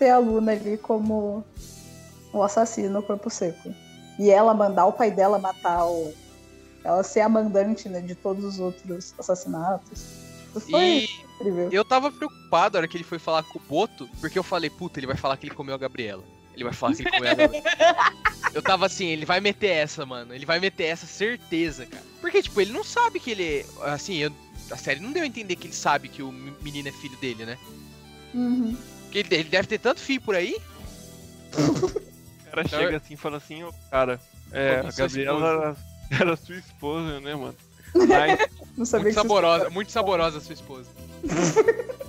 ter 0.00 0.10
a 0.10 0.18
Luna 0.18 0.50
ali 0.50 0.76
como 0.78 1.44
o 2.32 2.42
assassino 2.42 2.90
no 2.90 3.02
corpo 3.04 3.30
seco. 3.30 3.72
E 4.18 4.30
ela 4.30 4.52
mandar 4.52 4.86
o 4.86 4.92
pai 4.92 5.12
dela 5.12 5.38
matar 5.38 5.84
o. 5.86 6.12
Ela 6.84 7.02
ser 7.02 7.20
a 7.20 7.28
mandante 7.28 7.88
né, 7.88 8.00
de 8.00 8.14
todos 8.14 8.44
os 8.44 8.58
outros 8.60 9.14
assassinatos. 9.18 10.00
Isso 10.56 10.70
foi 10.70 10.80
E 10.80 11.08
incrível. 11.34 11.68
eu 11.72 11.84
tava 11.84 12.10
preocupado 12.10 12.74
na 12.74 12.80
hora 12.80 12.88
que 12.88 12.96
ele 12.96 13.04
foi 13.04 13.18
falar 13.18 13.42
com 13.44 13.58
o 13.58 13.62
Boto, 13.62 14.08
porque 14.20 14.38
eu 14.38 14.42
falei, 14.42 14.68
puta, 14.68 14.98
ele 14.98 15.06
vai 15.06 15.16
falar 15.16 15.36
que 15.36 15.46
ele 15.46 15.54
comeu 15.54 15.74
a 15.74 15.78
Gabriela. 15.78 16.24
Ele 16.54 16.64
vai 16.64 16.72
falar 16.72 16.94
que 16.94 17.02
ele 17.02 17.10
comeu 17.10 17.30
a 17.30 17.34
Gabriela. 17.34 17.64
eu 18.52 18.60
tava 18.62 18.84
assim, 18.86 19.06
ele 19.06 19.24
vai 19.24 19.40
meter 19.40 19.68
essa, 19.70 20.04
mano. 20.04 20.34
Ele 20.34 20.44
vai 20.44 20.60
meter 20.60 20.84
essa, 20.84 21.06
certeza, 21.06 21.86
cara. 21.86 22.02
Porque, 22.20 22.42
tipo, 22.42 22.60
ele 22.60 22.72
não 22.72 22.84
sabe 22.84 23.18
que 23.20 23.30
ele 23.30 23.42
é. 23.44 23.66
Assim, 23.90 24.16
eu- 24.16 24.32
a 24.70 24.76
série 24.76 25.00
não 25.00 25.12
deu 25.12 25.22
a 25.22 25.26
entender 25.26 25.56
que 25.56 25.66
ele 25.66 25.74
sabe 25.74 26.08
que 26.08 26.22
o 26.22 26.30
menino 26.30 26.88
é 26.88 26.92
filho 26.92 27.16
dele, 27.18 27.46
né? 27.46 27.56
Uhum. 28.34 28.76
Porque 29.04 29.18
ele, 29.18 29.34
ele 29.34 29.48
deve 29.48 29.66
ter 29.68 29.78
tanto 29.78 30.00
filho 30.00 30.20
por 30.20 30.34
aí. 30.34 30.56
O 31.56 32.50
cara 32.50 32.62
Então, 32.66 32.80
chega 32.80 32.96
assim 32.98 33.14
e 33.14 33.16
fala 33.16 33.36
assim, 33.38 33.62
ô, 33.64 33.72
cara, 33.90 34.20
é, 34.52 34.80
a 34.86 34.90
Gabriela 34.92 35.48
era, 35.48 35.76
era 36.20 36.36
sua 36.36 36.56
esposa, 36.56 37.20
né, 37.20 37.34
mano? 37.34 37.54
Mas 37.94 38.38
Não 38.76 38.86
sabia 38.86 39.04
Muito 39.04 39.14
que 39.14 39.20
saborosa, 39.22 39.70
muito 39.70 39.92
saborosa 39.92 40.38
a 40.38 40.40
sua 40.40 40.54
esposa. 40.54 40.88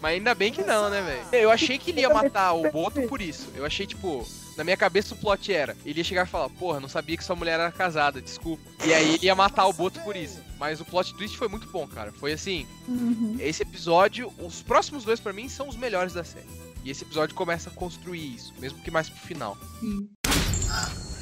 Mas 0.00 0.14
ainda 0.16 0.34
bem 0.34 0.52
que 0.52 0.62
não, 0.62 0.90
né, 0.90 1.00
velho? 1.00 1.42
Eu 1.44 1.50
achei 1.50 1.78
que 1.78 1.90
ele 1.90 2.00
ia 2.02 2.10
matar 2.10 2.52
o 2.52 2.70
Boto 2.70 3.00
por 3.08 3.22
isso. 3.22 3.48
Eu 3.54 3.64
achei, 3.64 3.86
tipo, 3.86 4.26
na 4.56 4.62
minha 4.62 4.76
cabeça 4.76 5.14
o 5.14 5.16
plot 5.16 5.50
era, 5.50 5.74
ele 5.84 6.00
ia 6.00 6.04
chegar 6.04 6.26
e 6.26 6.30
falar, 6.30 6.50
porra, 6.50 6.78
não 6.78 6.88
sabia 6.90 7.16
que 7.16 7.24
sua 7.24 7.34
mulher 7.36 7.54
era 7.58 7.72
casada, 7.72 8.20
desculpa. 8.20 8.62
E 8.84 8.92
aí 8.92 9.14
ele 9.14 9.24
ia 9.26 9.34
matar 9.34 9.66
o 9.66 9.72
Boto 9.72 9.98
por 10.00 10.14
isso. 10.14 10.42
Mas 10.58 10.78
o 10.80 10.84
plot 10.84 11.14
twist 11.14 11.38
foi 11.38 11.48
muito 11.48 11.66
bom, 11.68 11.86
cara. 11.88 12.12
Foi 12.12 12.32
assim, 12.34 12.66
Uhum. 12.86 13.36
esse 13.40 13.62
episódio, 13.62 14.30
os 14.38 14.60
próximos 14.62 15.04
dois 15.04 15.20
pra 15.20 15.32
mim 15.32 15.48
são 15.48 15.68
os 15.68 15.76
melhores 15.76 16.12
da 16.12 16.22
série. 16.22 16.44
E 16.84 16.90
esse 16.90 17.02
episódio 17.02 17.34
começa 17.34 17.70
a 17.70 17.72
construir 17.72 18.34
isso, 18.34 18.52
mesmo 18.58 18.78
que 18.80 18.90
mais 18.90 19.08
pro 19.08 19.20
final. 19.20 19.56
Suma 19.80 21.13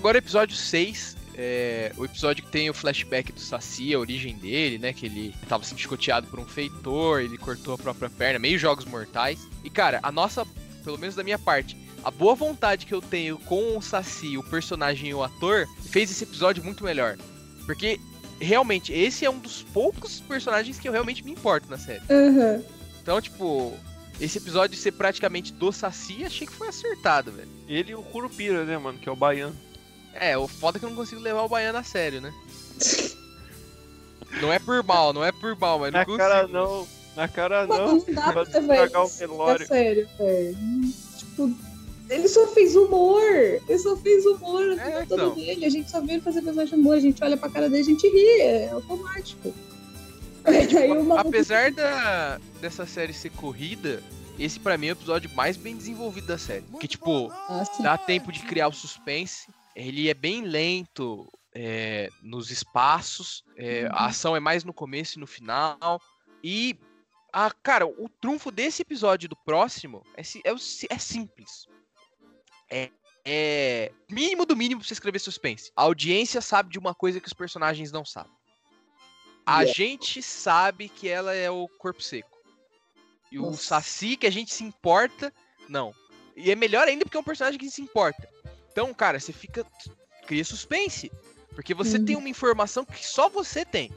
Agora, 0.00 0.16
episódio 0.16 0.56
6. 0.56 1.14
É, 1.36 1.92
o 1.98 2.06
episódio 2.06 2.42
que 2.42 2.50
tem 2.50 2.70
o 2.70 2.74
flashback 2.74 3.32
do 3.32 3.40
Saci, 3.40 3.92
a 3.92 3.98
origem 3.98 4.34
dele, 4.34 4.78
né? 4.78 4.94
Que 4.94 5.04
ele 5.04 5.34
tava 5.46 5.62
sendo 5.62 5.78
chicoteado 5.78 6.26
por 6.26 6.40
um 6.40 6.46
feitor, 6.46 7.20
ele 7.20 7.36
cortou 7.36 7.74
a 7.74 7.78
própria 7.78 8.08
perna, 8.08 8.38
meio 8.38 8.58
jogos 8.58 8.86
mortais. 8.86 9.46
E, 9.62 9.68
cara, 9.68 10.00
a 10.02 10.10
nossa, 10.10 10.46
pelo 10.82 10.98
menos 10.98 11.14
da 11.14 11.22
minha 11.22 11.38
parte, 11.38 11.76
a 12.02 12.10
boa 12.10 12.34
vontade 12.34 12.86
que 12.86 12.94
eu 12.94 13.02
tenho 13.02 13.38
com 13.40 13.76
o 13.76 13.82
Saci, 13.82 14.38
o 14.38 14.42
personagem 14.42 15.10
e 15.10 15.14
o 15.14 15.22
ator, 15.22 15.68
fez 15.90 16.10
esse 16.10 16.24
episódio 16.24 16.64
muito 16.64 16.82
melhor. 16.82 17.18
Porque, 17.66 18.00
realmente, 18.40 18.94
esse 18.94 19.26
é 19.26 19.30
um 19.30 19.38
dos 19.38 19.62
poucos 19.62 20.18
personagens 20.20 20.78
que 20.78 20.88
eu 20.88 20.92
realmente 20.92 21.22
me 21.22 21.32
importo 21.32 21.68
na 21.68 21.76
série. 21.76 22.02
Uhum. 22.08 22.64
Então, 23.02 23.20
tipo, 23.20 23.74
esse 24.18 24.38
episódio 24.38 24.78
ser 24.78 24.92
praticamente 24.92 25.52
do 25.52 25.70
Saci, 25.70 26.24
achei 26.24 26.46
que 26.46 26.54
foi 26.54 26.68
acertado, 26.68 27.30
velho. 27.30 27.50
ele 27.68 27.92
e 27.92 27.94
o 27.94 28.02
Curupira, 28.02 28.64
né, 28.64 28.78
mano, 28.78 28.98
que 28.98 29.06
é 29.06 29.12
o 29.12 29.16
baiano. 29.16 29.54
É, 30.14 30.36
o 30.36 30.46
foda 30.48 30.76
é 30.76 30.80
que 30.80 30.84
eu 30.84 30.90
não 30.90 30.96
consigo 30.96 31.20
levar 31.20 31.42
o 31.42 31.48
baiano 31.48 31.78
a 31.78 31.82
sério, 31.82 32.20
né? 32.20 32.32
Não 34.40 34.52
é 34.52 34.58
por 34.60 34.82
mal, 34.84 35.12
não 35.12 35.24
é 35.24 35.32
por 35.32 35.56
mal, 35.58 35.78
mas 35.80 35.92
não 35.92 35.98
Na 35.98 36.04
consigo. 36.04 36.22
cara 36.22 36.46
não, 36.46 36.86
na 37.16 37.26
cara 37.28 37.66
Mano, 37.66 37.84
não. 37.86 37.96
não 37.96 38.14
dá 38.14 38.22
Vai 38.22 38.32
pra 38.32 38.42
levar 38.60 38.74
estragar 38.84 39.04
o 39.04 39.08
velório. 39.08 39.66
sério, 39.66 40.08
velho. 40.16 40.56
Tipo, 41.18 41.54
ele 42.08 42.28
só 42.28 42.46
fez 42.46 42.76
humor. 42.76 43.22
Ele 43.68 43.78
só 43.78 43.96
fez 43.96 44.24
humor 44.26 44.62
a 44.78 44.88
É, 44.88 45.02
então. 45.02 45.18
toda 45.18 45.34
dele. 45.34 45.64
A 45.64 45.68
gente 45.68 45.90
só 45.90 46.00
vê 46.00 46.12
ele 46.12 46.22
fazer 46.22 46.42
personagem 46.42 46.78
humor. 46.78 46.96
A 46.96 47.00
gente 47.00 47.22
olha 47.24 47.36
pra 47.36 47.48
cara 47.50 47.68
dele 47.68 47.82
e 47.82 47.86
a 47.86 47.88
gente 47.90 48.08
ri. 48.08 48.40
É 48.40 48.70
automático. 48.70 49.52
Aí 50.44 50.90
o 50.92 51.04
maluco- 51.04 51.28
Apesar 51.28 51.72
da, 51.72 52.38
dessa 52.60 52.86
série 52.86 53.12
ser 53.12 53.30
corrida, 53.30 54.00
esse 54.38 54.60
pra 54.60 54.78
mim 54.78 54.86
é 54.86 54.90
o 54.90 54.92
episódio 54.92 55.28
mais 55.34 55.56
bem 55.56 55.76
desenvolvido 55.76 56.28
da 56.28 56.38
série. 56.38 56.64
Que, 56.78 56.86
tipo, 56.86 57.30
Ah, 57.48 57.64
dá 57.80 57.98
tempo 57.98 58.30
de 58.30 58.40
criar 58.44 58.68
o 58.68 58.72
suspense. 58.72 59.48
Ele 59.74 60.08
é 60.08 60.14
bem 60.14 60.42
lento 60.42 61.30
é, 61.54 62.08
nos 62.22 62.50
espaços. 62.50 63.44
é, 63.56 63.86
A 63.92 64.06
ação 64.06 64.34
é 64.36 64.40
mais 64.40 64.64
no 64.64 64.72
começo 64.72 65.18
e 65.18 65.20
no 65.20 65.26
final. 65.26 66.00
E, 66.42 66.78
a, 67.32 67.50
cara, 67.50 67.86
o 67.86 68.08
trunfo 68.20 68.50
desse 68.50 68.82
episódio 68.82 69.26
e 69.26 69.28
do 69.28 69.36
próximo 69.36 70.04
é, 70.16 70.22
é, 70.44 70.52
o 70.52 70.56
é 70.90 70.98
simples. 70.98 71.66
É, 72.70 72.90
é 73.24 73.92
mínimo 74.10 74.46
do 74.46 74.56
mínimo 74.56 74.80
pra 74.80 74.88
você 74.88 74.94
escrever 74.94 75.18
suspense. 75.18 75.70
A 75.76 75.82
audiência 75.82 76.40
sabe 76.40 76.70
de 76.70 76.78
uma 76.78 76.94
coisa 76.94 77.20
que 77.20 77.26
os 77.26 77.32
personagens 77.32 77.92
não 77.92 78.04
sabem. 78.04 78.32
A 79.46 79.62
Yeah. 79.62 79.74
gente 79.74 80.22
sabe 80.22 80.88
que 80.88 81.08
ela 81.08 81.34
é 81.34 81.50
o 81.50 81.66
corpo 81.78 82.02
seco. 82.02 82.38
E 83.32 83.38
o 83.38 83.46
Nossa. 83.46 83.80
Saci, 83.80 84.16
que 84.16 84.26
a 84.26 84.30
gente 84.30 84.52
se 84.52 84.62
importa, 84.62 85.32
não. 85.68 85.94
E 86.36 86.50
é 86.50 86.54
melhor 86.54 86.86
ainda 86.86 87.04
porque 87.04 87.16
é 87.16 87.20
um 87.20 87.24
personagem 87.24 87.58
que 87.58 87.70
se 87.70 87.82
importa. 87.82 88.28
Então, 88.72 88.92
cara, 88.94 89.18
você 89.18 89.32
fica. 89.32 89.64
Cria 90.26 90.44
suspense. 90.44 91.10
Porque 91.54 91.74
você 91.74 91.98
Uhum. 91.98 92.04
tem 92.04 92.16
uma 92.16 92.28
informação 92.28 92.84
que 92.84 93.04
só 93.04 93.28
você 93.28 93.64
tem. 93.64 93.90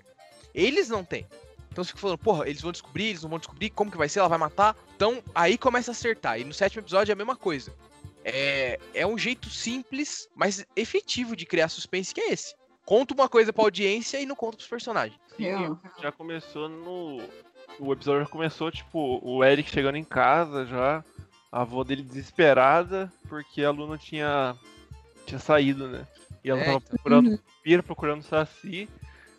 Eles 0.54 0.90
não 0.90 1.04
têm. 1.04 1.26
Então 1.72 1.84
você 1.84 1.90
fica 1.90 2.00
falando, 2.02 2.18
porra, 2.18 2.48
eles 2.48 2.62
vão 2.62 2.72
descobrir, 2.72 3.06
eles 3.06 3.24
não 3.24 3.30
vão 3.30 3.40
descobrir, 3.40 3.70
como 3.72 3.92
que 3.92 3.98
vai 3.98 4.08
ser, 4.10 4.20
ela 4.20 4.28
vai 4.30 4.38
matar. 4.38 4.76
Então 4.96 5.24
aí 5.34 5.58
começa 5.58 5.92
a 5.92 5.94
acertar. 5.94 6.40
E 6.40 6.44
no 6.44 6.54
sétimo 6.54 6.82
episódio 6.82 7.12
é 7.12 7.14
a 7.14 7.16
mesma 7.16 7.36
coisa. 7.36 7.74
É, 8.26 8.80
é 8.94 9.06
um 9.08 9.18
jeito 9.18 9.50
simples, 9.50 10.28
mas 10.36 10.66
efetivo 10.76 11.36
de 11.36 11.46
criar 11.46 11.70
suspense 11.70 12.14
que 12.14 12.22
é 12.22 12.32
esse. 12.34 12.56
Conta 12.86 13.14
uma 13.14 13.28
coisa 13.30 13.52
pra 13.54 13.64
audiência 13.64 14.20
e 14.20 14.26
não 14.26 14.36
conta 14.36 14.58
pros 14.58 14.68
personagens. 14.70 15.20
Sim, 15.38 15.78
já 16.02 16.12
começou 16.12 16.68
no. 16.70 17.22
O 17.80 17.92
episódio 17.92 18.24
já 18.24 18.30
começou, 18.30 18.72
tipo, 18.72 19.20
o 19.24 19.44
Eric 19.44 19.70
chegando 19.70 19.96
em 19.98 20.04
casa 20.04 20.66
já. 20.66 21.04
A 21.54 21.62
avó 21.62 21.84
dele 21.84 22.02
desesperada, 22.02 23.14
porque 23.30 23.64
a 23.64 23.70
Luna 23.70 23.96
tinha. 23.98 24.56
tinha 25.28 25.40
saído, 25.40 25.88
né? 25.88 26.08
E 26.44 26.50
ela 26.50 26.60
É, 26.62 26.66
tava 26.66 26.78
então. 26.78 26.90
procurando. 26.90 27.40
Pira 27.62 27.84
procurando 27.84 28.22
o 28.22 28.24
Saci. 28.24 28.90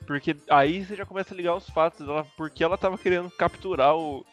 Porque 0.06 0.36
aí 0.48 0.84
você 0.84 0.94
já 0.94 1.04
começa 1.04 1.34
a 1.34 1.36
ligar 1.36 1.56
os 1.56 1.68
fatos 1.68 2.06
dela, 2.06 2.26
porque 2.36 2.62
ela 2.62 2.78
tava 2.78 2.96
querendo 2.96 3.30
capturar 3.30 3.96
o, 3.96 4.24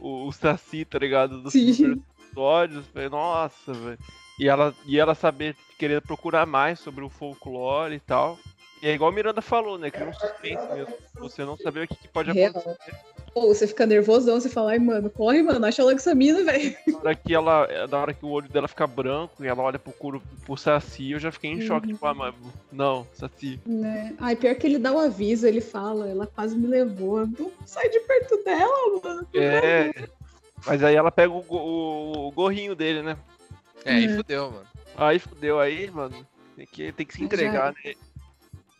o, 0.00 0.26
o 0.26 0.32
Saci, 0.32 0.84
tá 0.84 0.98
ligado? 0.98 1.40
Dos 1.40 1.54
episódios. 1.54 2.84
Nossa, 3.10 3.72
velho. 3.72 3.98
E 4.38 4.48
ela, 4.48 4.74
e 4.86 4.98
ela 4.98 5.14
saber, 5.14 5.54
querer 5.78 6.00
procurar 6.00 6.46
mais 6.46 6.80
sobre 6.80 7.04
o 7.04 7.08
folclore 7.10 7.94
e 7.94 8.00
tal. 8.00 8.38
E 8.82 8.88
é 8.88 8.94
igual 8.94 9.10
a 9.10 9.14
Miranda 9.14 9.42
falou, 9.42 9.78
né? 9.78 9.90
Que 9.90 10.02
um 10.02 10.12
suspense 10.12 10.66
mesmo. 10.72 10.94
Você 11.18 11.44
não 11.44 11.56
saber 11.56 11.84
o 11.84 11.88
que, 11.88 11.94
que 11.94 12.08
pode 12.08 12.32
Real. 12.32 12.52
Ou 13.34 13.54
você 13.54 13.66
fica 13.66 13.86
nervosão, 13.86 14.40
você 14.40 14.48
fala, 14.48 14.72
ai, 14.72 14.78
mano, 14.80 15.08
corre, 15.08 15.40
mano, 15.42 15.64
acha 15.64 15.84
logo 15.84 15.96
essa 15.96 16.14
mina, 16.14 16.42
velho. 16.42 16.74
Na 16.88 16.98
hora 16.98 17.14
que 17.14 17.32
ela. 17.32 17.86
Da 17.86 17.98
hora 17.98 18.12
que 18.12 18.24
o 18.24 18.28
olho 18.28 18.48
dela 18.48 18.66
fica 18.66 18.86
branco 18.88 19.44
e 19.44 19.46
ela 19.46 19.62
olha 19.62 19.78
pro, 19.78 19.92
curo, 19.92 20.20
pro 20.44 20.56
Saci, 20.56 21.12
eu 21.12 21.18
já 21.20 21.30
fiquei 21.30 21.50
em 21.52 21.60
choque, 21.60 21.86
Uhum. 21.86 21.92
tipo, 21.94 22.06
ah, 22.06 22.14
mas 22.14 22.34
não, 22.72 23.06
Saci. 23.14 23.60
Né? 23.64 24.14
Ai, 24.18 24.34
pior 24.34 24.54
que 24.56 24.66
ele 24.66 24.78
dá 24.78 24.92
o 24.92 24.98
aviso, 24.98 25.46
ele 25.46 25.60
fala, 25.60 26.08
ela 26.08 26.26
quase 26.26 26.56
me 26.56 26.66
levou. 26.66 27.24
Não 27.26 27.52
sai 27.64 27.88
de 27.88 28.00
perto 28.00 28.42
dela, 28.44 29.00
mano. 29.02 29.26
É. 29.34 29.92
Mas 30.66 30.82
aí 30.82 30.94
ela 30.96 31.10
pega 31.12 31.32
o, 31.32 31.40
go- 31.42 31.56
o- 31.56 32.28
o 32.28 32.30
gorrinho 32.32 32.74
dele, 32.74 33.00
né? 33.02 33.16
É, 33.84 33.94
aí 33.94 34.04
É. 34.06 34.16
fudeu, 34.16 34.50
mano. 34.50 34.66
Aí 34.96 35.18
fudeu 35.20 35.58
aí, 35.60 35.88
mano. 35.90 36.26
Tem 36.56 36.66
que, 36.66 36.92
tem 36.92 37.06
que 37.06 37.14
se 37.14 37.20
Já 37.20 37.24
entregar, 37.26 37.72
né? 37.84 37.94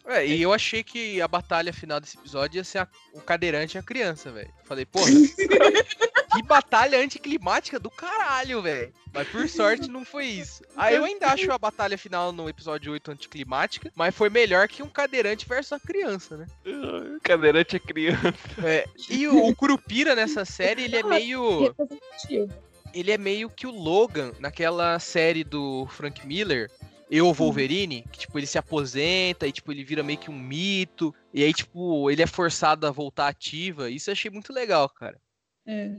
É, 0.07 0.27
e 0.27 0.41
eu 0.43 0.53
achei 0.53 0.83
que 0.83 1.21
a 1.21 1.29
batalha 1.29 1.73
final 1.73 2.01
desse 2.01 2.17
episódio 2.19 2.59
ia 2.59 2.65
ser 2.65 2.79
a- 2.79 2.89
o 3.13 3.21
cadeirante 3.21 3.77
e 3.77 3.79
a 3.79 3.83
criança, 3.83 4.31
velho. 4.33 4.51
Falei, 4.65 4.85
porra, 4.87 5.07
que 6.33 6.43
batalha 6.43 6.99
anticlimática 6.99 7.79
do 7.79 7.91
caralho, 7.91 8.63
velho. 8.63 8.93
Mas 9.13 9.29
por 9.29 9.49
sorte 9.49 9.89
não 9.91 10.05
foi 10.05 10.27
isso. 10.27 10.63
Aí 10.77 10.95
eu 10.97 11.05
ainda 11.05 11.27
acho 11.29 11.51
a 11.53 11.59
batalha 11.59 11.99
final 11.99 12.33
no 12.33 12.49
episódio 12.49 12.93
8 12.93 13.11
anticlimática, 13.11 13.91
mas 13.95 14.15
foi 14.15 14.31
melhor 14.31 14.69
que 14.69 14.83
um 14.83 14.89
cadeirante 14.89 15.47
versus 15.49 15.73
a 15.73 15.81
criança, 15.81 16.37
né? 16.37 16.47
Ah, 16.67 17.19
Cadeirante 17.23 17.77
é 17.77 17.79
criança. 17.79 18.35
É, 18.65 18.87
e 19.09 19.27
o, 19.29 19.47
o 19.49 19.55
Curupira 19.57 20.15
nessa 20.15 20.45
série, 20.45 20.85
ele 20.85 20.97
é 20.97 21.03
meio. 21.03 21.63
Representativo. 21.63 22.71
Ele 22.93 23.13
é 23.13 23.19
meio 23.19 23.49
que 23.49 23.69
o 23.69 23.71
Logan 23.71 24.33
naquela 24.41 24.99
série 24.99 25.45
do 25.45 25.87
Frank 25.91 26.27
Miller. 26.27 26.69
Eu, 27.11 27.33
Wolverine, 27.33 28.05
que, 28.13 28.21
tipo, 28.21 28.39
ele 28.39 28.47
se 28.47 28.57
aposenta 28.57 29.47
e, 29.47 29.53
tipo, 29.53 29.73
ele 29.73 29.83
vira 29.83 30.03
meio 30.03 30.19
que 30.19 30.31
um 30.31 30.39
mito. 30.39 31.13
E 31.35 31.43
aí, 31.43 31.53
tipo, 31.53 32.09
ele 32.09 32.23
é 32.23 32.27
forçado 32.27 32.87
a 32.87 32.91
voltar 32.93 33.27
ativa. 33.27 33.91
Isso 33.91 34.11
eu 34.11 34.13
achei 34.13 34.31
muito 34.31 34.53
legal, 34.53 34.89
cara. 34.89 35.19
É. 35.67 35.91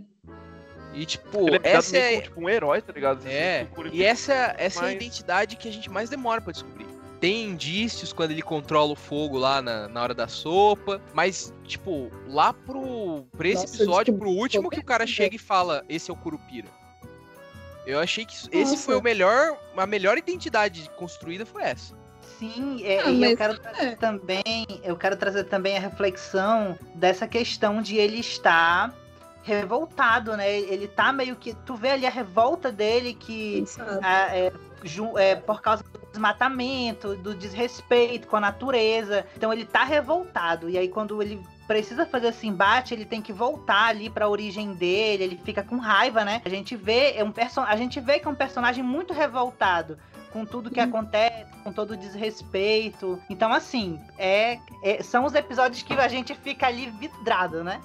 E, 0.93 1.05
tipo, 1.05 1.47
Ele 1.47 1.59
é 1.63 1.71
essa 1.71 1.97
é. 1.97 2.11
como, 2.11 2.23
tipo 2.23 2.41
um 2.41 2.49
herói, 2.49 2.81
tá 2.81 2.93
ligado? 2.93 3.21
Você 3.21 3.29
É, 3.29 3.67
e 3.91 4.03
essa, 4.03 4.55
essa 4.57 4.85
é 4.85 4.89
a 4.89 4.93
identidade 4.93 5.55
que 5.55 5.67
a 5.67 5.71
gente 5.71 5.89
mais 5.89 6.09
demora 6.09 6.41
pra 6.41 6.51
descobrir. 6.51 6.85
Tem 7.19 7.45
indícios 7.45 8.11
quando 8.11 8.31
ele 8.31 8.41
controla 8.41 8.93
o 8.93 8.95
fogo 8.95 9.37
lá 9.37 9.61
na, 9.61 9.87
na 9.87 10.01
hora 10.01 10.13
da 10.13 10.27
sopa, 10.27 10.99
mas, 11.13 11.53
tipo, 11.63 12.09
lá 12.27 12.51
pro, 12.51 13.25
pra 13.37 13.47
esse 13.47 13.61
Nossa, 13.61 13.75
episódio, 13.75 14.17
pro 14.17 14.29
último, 14.29 14.69
que 14.69 14.79
o 14.79 14.83
cara 14.83 15.05
chega 15.05 15.35
e 15.35 15.39
fala, 15.39 15.85
esse 15.87 16.09
é 16.09 16.13
o 16.13 16.17
Curupira. 16.17 16.67
Eu 17.85 17.99
achei 17.99 18.25
que 18.25 18.33
esse 18.35 18.49
Nossa. 18.71 18.77
foi 18.77 18.95
o 18.95 19.01
melhor, 19.01 19.57
a 19.75 19.87
melhor 19.87 20.17
identidade 20.17 20.89
construída 20.97 21.45
foi 21.45 21.63
essa. 21.63 21.95
Sim, 22.37 22.83
é, 22.83 22.99
Ah, 23.01 23.09
e 23.09 23.23
eu 23.23 23.37
quero 23.37 23.59
trazer 23.59 23.85
é. 23.87 23.95
também, 23.95 24.65
eu 24.83 24.95
quero 24.97 25.15
trazer 25.15 25.43
também 25.45 25.77
a 25.77 25.79
reflexão 25.79 26.77
dessa 26.95 27.27
questão 27.27 27.81
de 27.81 27.97
ele 27.97 28.19
estar 28.19 28.93
revoltado, 29.43 30.35
né? 30.37 30.59
Ele 30.59 30.87
tá 30.87 31.11
meio 31.11 31.35
que. 31.35 31.53
Tu 31.65 31.75
vê 31.75 31.91
ali 31.91 32.05
a 32.05 32.09
revolta 32.09 32.71
dele 32.71 33.13
que 33.13 33.63
Sabe? 33.67 33.99
ah, 34.03 34.35
é, 34.35 34.51
ju- 34.83 35.17
é, 35.17 35.35
por 35.35 35.61
causa 35.61 35.83
do 35.83 35.99
desmatamento, 36.11 37.15
do 37.17 37.33
desrespeito 37.35 38.27
com 38.27 38.35
a 38.37 38.39
natureza. 38.39 39.25
Então 39.35 39.51
ele 39.51 39.65
tá 39.65 39.83
revoltado. 39.83 40.69
E 40.69 40.77
aí, 40.77 40.87
quando 40.87 41.21
ele 41.21 41.41
precisa 41.67 42.05
fazer 42.05 42.27
esse 42.27 42.47
embate, 42.47 42.93
ele 42.93 43.05
tem 43.05 43.21
que 43.21 43.31
voltar 43.31 43.87
ali 43.87 44.09
pra 44.09 44.27
origem 44.27 44.73
dele, 44.73 45.23
ele 45.23 45.39
fica 45.43 45.63
com 45.63 45.77
raiva, 45.77 46.25
né? 46.25 46.41
A 46.43 46.49
gente 46.49 46.75
vê, 46.75 47.13
é 47.15 47.23
um 47.23 47.31
perso 47.31 47.61
a 47.61 47.75
gente 47.75 47.99
vê 47.99 48.19
que 48.19 48.27
é 48.27 48.29
um 48.29 48.35
personagem 48.35 48.83
muito 48.83 49.13
revoltado 49.13 49.97
com 50.33 50.45
tudo 50.45 50.69
que 50.71 50.79
Uhum. 50.79 50.87
acontece, 50.87 51.45
com 51.63 51.71
todo 51.73 51.91
o 51.91 51.97
desrespeito. 51.97 53.21
Então, 53.29 53.51
assim, 53.53 53.99
é, 54.17 54.59
é- 54.83 55.03
são 55.03 55.25
os 55.25 55.33
episódios 55.35 55.81
que 55.83 55.93
a 55.93 56.07
gente 56.07 56.33
fica 56.35 56.67
ali 56.67 56.89
vidrado, 56.89 57.63
né? 57.63 57.81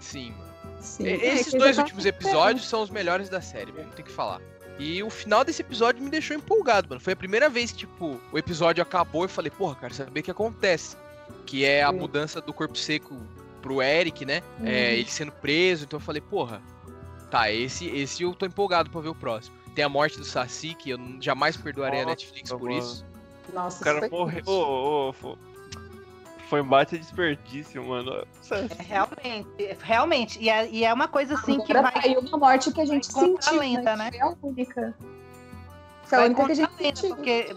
Sim, 0.00 0.32
mano. 0.32 0.44
Sim. 0.80 1.04
E- 1.04 1.08
É, 1.10 1.34
Esses 1.34 1.52
que 1.52 1.58
dois 1.58 1.78
últimos 1.78 2.04
episódios 2.04 2.68
são 2.68 2.82
os 2.82 2.90
melhores 2.90 3.28
da 3.28 3.40
série, 3.40 3.72
mesmo, 3.72 3.90
tem 3.92 4.04
que 4.04 4.10
falar. 4.12 4.40
E 4.78 5.02
o 5.02 5.08
final 5.10 5.44
desse 5.44 5.62
episódio 5.62 6.02
me 6.02 6.10
deixou 6.10 6.36
empolgado, 6.36 6.88
mano. 6.88 7.00
Foi 7.00 7.12
a 7.12 7.16
primeira 7.16 7.48
vez 7.48 7.70
que, 7.70 7.78
tipo, 7.78 8.20
o 8.32 8.38
episódio 8.38 8.82
acabou 8.82 9.22
e 9.22 9.26
eu 9.26 9.28
falei, 9.28 9.50
porra, 9.50 9.76
cara, 9.76 9.94
saber 9.94 10.20
o 10.20 10.22
que 10.22 10.30
acontece. 10.32 10.96
Que 11.46 11.64
é 11.64 11.82
a 11.82 11.90
Sim. 11.90 11.98
mudança 11.98 12.40
do 12.40 12.52
corpo 12.52 12.76
seco 12.76 13.14
pro 13.62 13.80
Eric, 13.82 14.24
né? 14.24 14.42
Uhum. 14.60 14.66
É, 14.66 14.94
ele 14.96 15.08
sendo 15.10 15.32
preso, 15.32 15.84
então 15.84 15.98
eu 15.98 16.04
falei, 16.04 16.20
porra, 16.20 16.60
tá, 17.30 17.50
esse, 17.50 17.86
esse 17.88 18.22
eu 18.22 18.34
tô 18.34 18.44
empolgado 18.46 18.90
pra 18.90 19.00
ver 19.00 19.08
o 19.08 19.14
próximo. 19.14 19.56
Tem 19.74 19.84
a 19.84 19.88
morte 19.88 20.18
do 20.18 20.24
Saci, 20.24 20.74
que 20.74 20.90
eu 20.90 20.98
jamais 21.20 21.56
perdoarei 21.56 22.00
a 22.00 22.04
Nossa, 22.04 22.10
Netflix 22.16 22.50
por 22.50 22.62
mano. 22.68 22.78
isso. 22.78 23.04
Nossa, 23.52 23.80
O 23.80 23.84
cara 23.84 24.08
morreu. 24.08 24.42
ô, 24.46 25.12
fo- 25.12 25.38
Foi 26.48 26.60
um 26.62 26.66
bate 26.68 26.96
desperdício, 26.96 27.82
mano. 27.84 28.24
É, 28.50 28.82
realmente, 28.82 29.76
realmente. 29.82 30.38
E 30.40 30.48
é, 30.48 30.68
e 30.70 30.84
é 30.84 30.92
uma 30.92 31.08
coisa 31.08 31.34
assim 31.34 31.58
que 31.60 31.72
Agora 31.72 31.90
vai. 31.92 32.02
saiu 32.02 32.20
uma 32.20 32.38
morte 32.38 32.70
que 32.72 32.80
a 32.80 32.84
gente 32.86 33.08
a 33.10 33.12
sentiu, 33.20 33.58
lenda, 33.58 33.96
né? 33.96 34.10
né? 34.10 34.10
Foi 34.12 34.20
a 34.20 34.36
única. 34.42 34.94
Foi 36.04 36.18
a 36.18 36.20
vai 36.20 36.26
única 36.28 36.44
que 36.46 36.52
a 36.52 36.54
gente 36.54 36.70
a 36.72 36.82
lenda, 36.82 36.96
sentiu. 36.96 37.16
porque, 37.16 37.56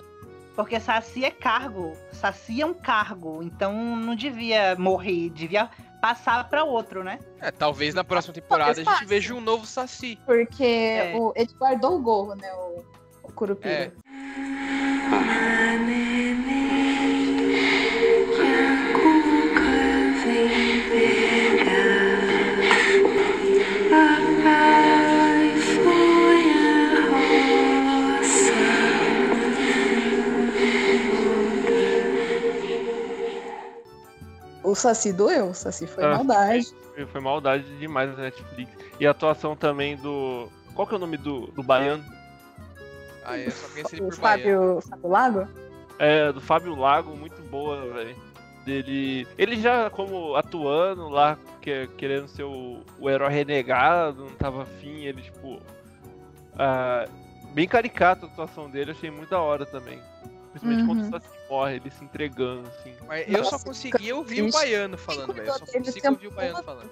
porque 0.58 0.80
Saci 0.80 1.24
é 1.24 1.30
cargo. 1.30 1.96
Saci 2.12 2.64
é 2.64 2.66
um 2.66 2.74
cargo. 2.74 3.44
Então 3.44 3.96
não 3.96 4.16
devia 4.16 4.76
morrer, 4.76 5.30
devia 5.30 5.70
passar 6.02 6.50
pra 6.50 6.64
outro, 6.64 7.04
né? 7.04 7.20
É, 7.40 7.52
talvez 7.52 7.94
na 7.94 8.04
próxima 8.04 8.34
temporada 8.34 8.82
a 8.82 8.84
gente 8.84 9.06
veja 9.06 9.36
um 9.36 9.40
novo 9.40 9.68
Saci. 9.68 10.18
Porque 10.26 10.64
É. 10.64 11.16
o, 11.16 11.32
ele 11.36 11.54
guardou 11.54 11.96
o 11.96 12.02
gorro, 12.02 12.34
né? 12.34 12.52
O, 12.56 12.84
o 13.22 13.32
Curupira. 13.32 13.94
É. 13.94 14.08
Saci 34.78 35.12
doeu, 35.14 35.50
o 35.50 35.54
Saci 35.54 35.86
foi 35.88 36.04
Ah, 36.04 36.16
maldade. 36.16 36.66
Foi- 36.96 37.06
Foi 37.06 37.22
maldade 37.22 37.64
demais 37.78 38.10
na 38.18 38.24
Netflix. 38.24 38.72
E 39.00 39.06
a 39.06 39.12
atuação 39.12 39.56
também 39.56 39.96
do. 39.98 40.50
Qual 40.74 40.88
que 40.88 40.94
é 40.94 40.98
o 40.98 41.00
nome 41.00 41.16
do, 41.18 41.48
do 41.48 41.62
baiano? 41.62 42.04
Ah, 43.24 43.38
eu 43.38 43.52
só 43.52 43.68
conheci 43.68 43.96
ele 43.98 44.06
por. 44.06 44.16
Fábio, 44.16 44.80
Fábio 44.90 45.10
Lago? 45.10 45.48
É, 46.00 46.32
do 46.32 46.42
Fábio 46.42 46.76
Lago, 46.76 47.16
muito 47.16 47.40
boa, 47.44 47.82
velho. 47.94 48.16
Dele. 48.66 49.28
Ele 49.38 49.60
já 49.62 49.90
como 49.90 50.36
atuando 50.36 51.08
lá, 51.10 51.38
que- 51.62 51.88
querendo 51.98 52.28
ser 52.28 52.44
o, 52.44 52.82
o 53.00 53.10
herói 53.10 53.30
renegado, 53.32 54.26
não 54.26 54.32
tava 54.36 54.64
afim, 54.64 55.06
ele 55.06 55.22
tipo. 55.22 55.60
ah, 56.58 57.06
bem 57.54 57.68
caricato 57.68 58.26
a 58.26 58.30
atuação 58.30 58.70
dele, 58.70 58.92
achei 58.92 59.10
muito 59.12 59.30
da 59.30 59.40
hora 59.40 59.66
também. 59.66 60.00
Principalmente 60.52 60.86
quando 60.86 61.00
Uhum. 61.02 61.08
o 61.08 61.12
Saci 61.12 61.37
morre, 61.50 61.76
ele 61.76 61.92
se 61.92 62.04
entregando, 62.04 62.68
assim. 62.68 62.94
Mas 63.08 63.28
eu 63.28 63.44
só 63.44 63.52
Nossa, 63.52 63.66
conseguia 63.66 64.16
ouvir 64.16 64.44
o 64.44 64.52
baiano 64.52 64.98
falando, 64.98 65.34
velho. 65.34 65.48
Eu 65.48 65.54
só 65.54 66.10
o 66.10 66.12
ouvir 66.12 66.28
o 66.28 66.32
baiano 66.32 66.64
falando. 66.64 66.90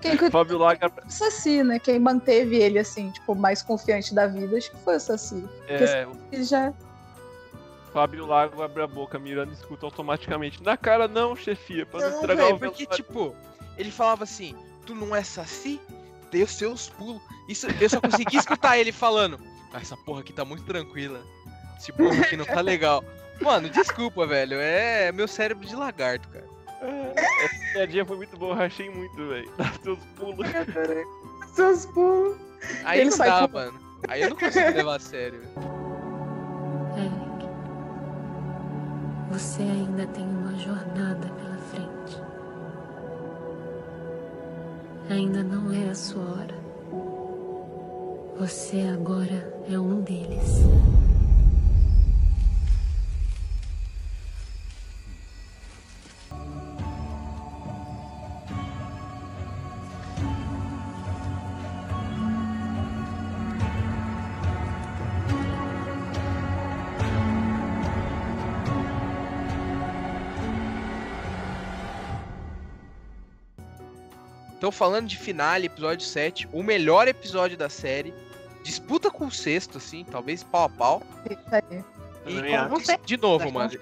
Quem 0.00 0.16
cuidou 0.16 0.44
Fábio 0.44 0.58
Lago 0.58 0.80
do 0.90 1.12
Saci, 1.12 1.62
né? 1.62 1.78
Quem 1.78 1.98
manteve 2.00 2.56
ele, 2.56 2.78
assim, 2.78 3.10
tipo, 3.10 3.36
mais 3.36 3.62
confiante 3.62 4.12
da 4.12 4.26
vida, 4.26 4.56
acho 4.56 4.70
que 4.70 4.76
foi 4.78 4.96
o 4.96 5.00
Saci. 5.00 5.44
é, 5.68 6.06
o 6.06 6.12
Ele 6.32 6.42
já. 6.42 6.72
Fábio 7.92 8.26
Lago 8.26 8.62
abre 8.62 8.82
a 8.82 8.86
boca, 8.86 9.18
Miranda 9.18 9.52
escuta 9.52 9.86
automaticamente. 9.86 10.62
Na 10.62 10.76
cara 10.76 11.06
não, 11.06 11.36
chefia, 11.36 11.86
pra 11.86 12.00
não, 12.00 12.08
Não, 12.08 12.14
estragar 12.16 12.44
velho, 12.46 12.56
o 12.56 12.58
porque, 12.58 12.84
velório." 12.84 13.04
tipo, 13.04 13.36
ele 13.78 13.90
falava 13.90 14.24
assim, 14.24 14.56
tu 14.84 14.94
não 14.94 15.14
é 15.14 15.22
saci? 15.22 15.80
Dei 16.30 16.42
os 16.42 16.52
seus 16.52 16.88
pulos. 16.88 17.20
Isso, 17.48 17.66
eu 17.80 17.88
só 17.90 18.00
consegui 18.00 18.36
escutar 18.38 18.78
ele 18.78 18.90
falando, 18.90 19.38
ah, 19.72 19.78
essa 19.78 19.96
porra 19.96 20.20
aqui 20.20 20.32
tá 20.32 20.44
muito 20.44 20.64
tranquila. 20.64 21.22
Esse 21.78 21.92
povo 21.92 22.20
aqui 22.20 22.36
não 22.36 22.44
tá 22.44 22.60
legal. 22.60 23.04
Mano, 23.42 23.68
desculpa, 23.68 24.26
velho, 24.26 24.56
é 24.60 25.10
meu 25.12 25.26
cérebro 25.28 25.66
de 25.66 25.74
lagarto, 25.76 26.28
cara. 26.28 26.44
Essa 27.16 27.72
piadinha 27.72 28.04
foi 28.04 28.16
muito 28.16 28.36
boa, 28.36 28.52
eu 28.52 28.56
rachei 28.58 28.90
muito, 28.90 29.16
velho. 29.28 29.50
Dá 29.56 29.72
seus 29.82 29.98
pulos. 30.16 30.46
Seus 31.54 31.86
pulos. 31.86 32.36
Aí 32.84 33.00
Ele 33.00 33.10
não 33.10 33.16
sai 33.16 33.28
dá, 33.28 33.46
com- 33.48 33.54
mano. 33.54 33.80
Aí 34.08 34.22
eu 34.22 34.30
não 34.30 34.36
consigo 34.36 34.70
levar 34.70 34.96
a 34.96 34.98
sério. 34.98 35.40
Eric, 36.96 37.48
você 39.30 39.62
ainda 39.62 40.06
tem 40.08 40.24
uma 40.26 40.54
jornada 40.58 41.28
pela 41.28 41.56
frente. 41.70 42.22
Ainda 45.10 45.42
não 45.42 45.72
é 45.72 45.90
a 45.90 45.94
sua 45.94 46.22
hora. 46.22 46.62
Você 48.38 48.80
agora 48.92 49.54
é 49.70 49.78
um 49.78 50.00
deles. 50.00 50.62
Então, 74.62 74.70
falando 74.70 75.08
de 75.08 75.18
finale, 75.18 75.66
episódio 75.66 76.06
7, 76.06 76.48
o 76.52 76.62
melhor 76.62 77.08
episódio 77.08 77.58
da 77.58 77.68
série. 77.68 78.14
Disputa 78.62 79.10
com 79.10 79.26
o 79.26 79.30
sexto, 79.32 79.78
assim, 79.78 80.04
talvez 80.04 80.44
pau 80.44 80.62
a 80.62 80.68
pau. 80.68 81.02
Isso 81.28 81.40
aí. 81.50 81.84
E 82.24 82.68
como 82.68 83.04
de 83.04 83.16
novo, 83.16 83.50
mano, 83.50 83.72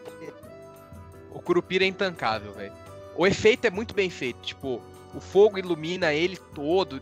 o 1.32 1.38
Curupira 1.38 1.84
é 1.84 1.86
intancável, 1.86 2.54
velho. 2.54 2.72
O 3.14 3.26
efeito 3.26 3.66
é 3.66 3.70
muito 3.70 3.92
bem 3.92 4.08
feito, 4.08 4.40
tipo, 4.40 4.80
o 5.14 5.20
fogo 5.20 5.58
ilumina 5.58 6.14
ele 6.14 6.38
todo. 6.54 6.98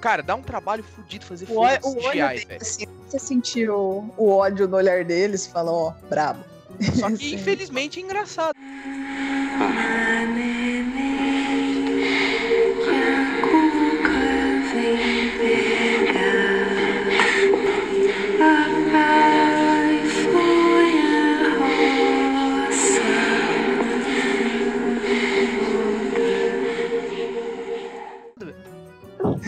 Cara, 0.00 0.22
dá 0.22 0.34
um 0.34 0.42
trabalho 0.42 0.82
fudido 0.82 1.26
fazer 1.26 1.44
O, 1.44 1.48
fogo 1.48 1.68
o 1.82 1.96
CGI, 1.96 2.46
velho. 2.46 2.62
assim, 2.62 2.86
você 3.06 3.18
sentiu 3.18 4.10
o 4.16 4.30
ódio 4.30 4.66
no 4.66 4.78
olhar 4.78 5.04
deles, 5.04 5.46
fala, 5.46 5.70
ó, 5.70 5.92
brabo. 6.08 6.42
Só 6.98 7.10
que, 7.10 7.18
Sim. 7.28 7.34
infelizmente, 7.34 8.00
é 8.00 8.02
engraçado. 8.02 8.56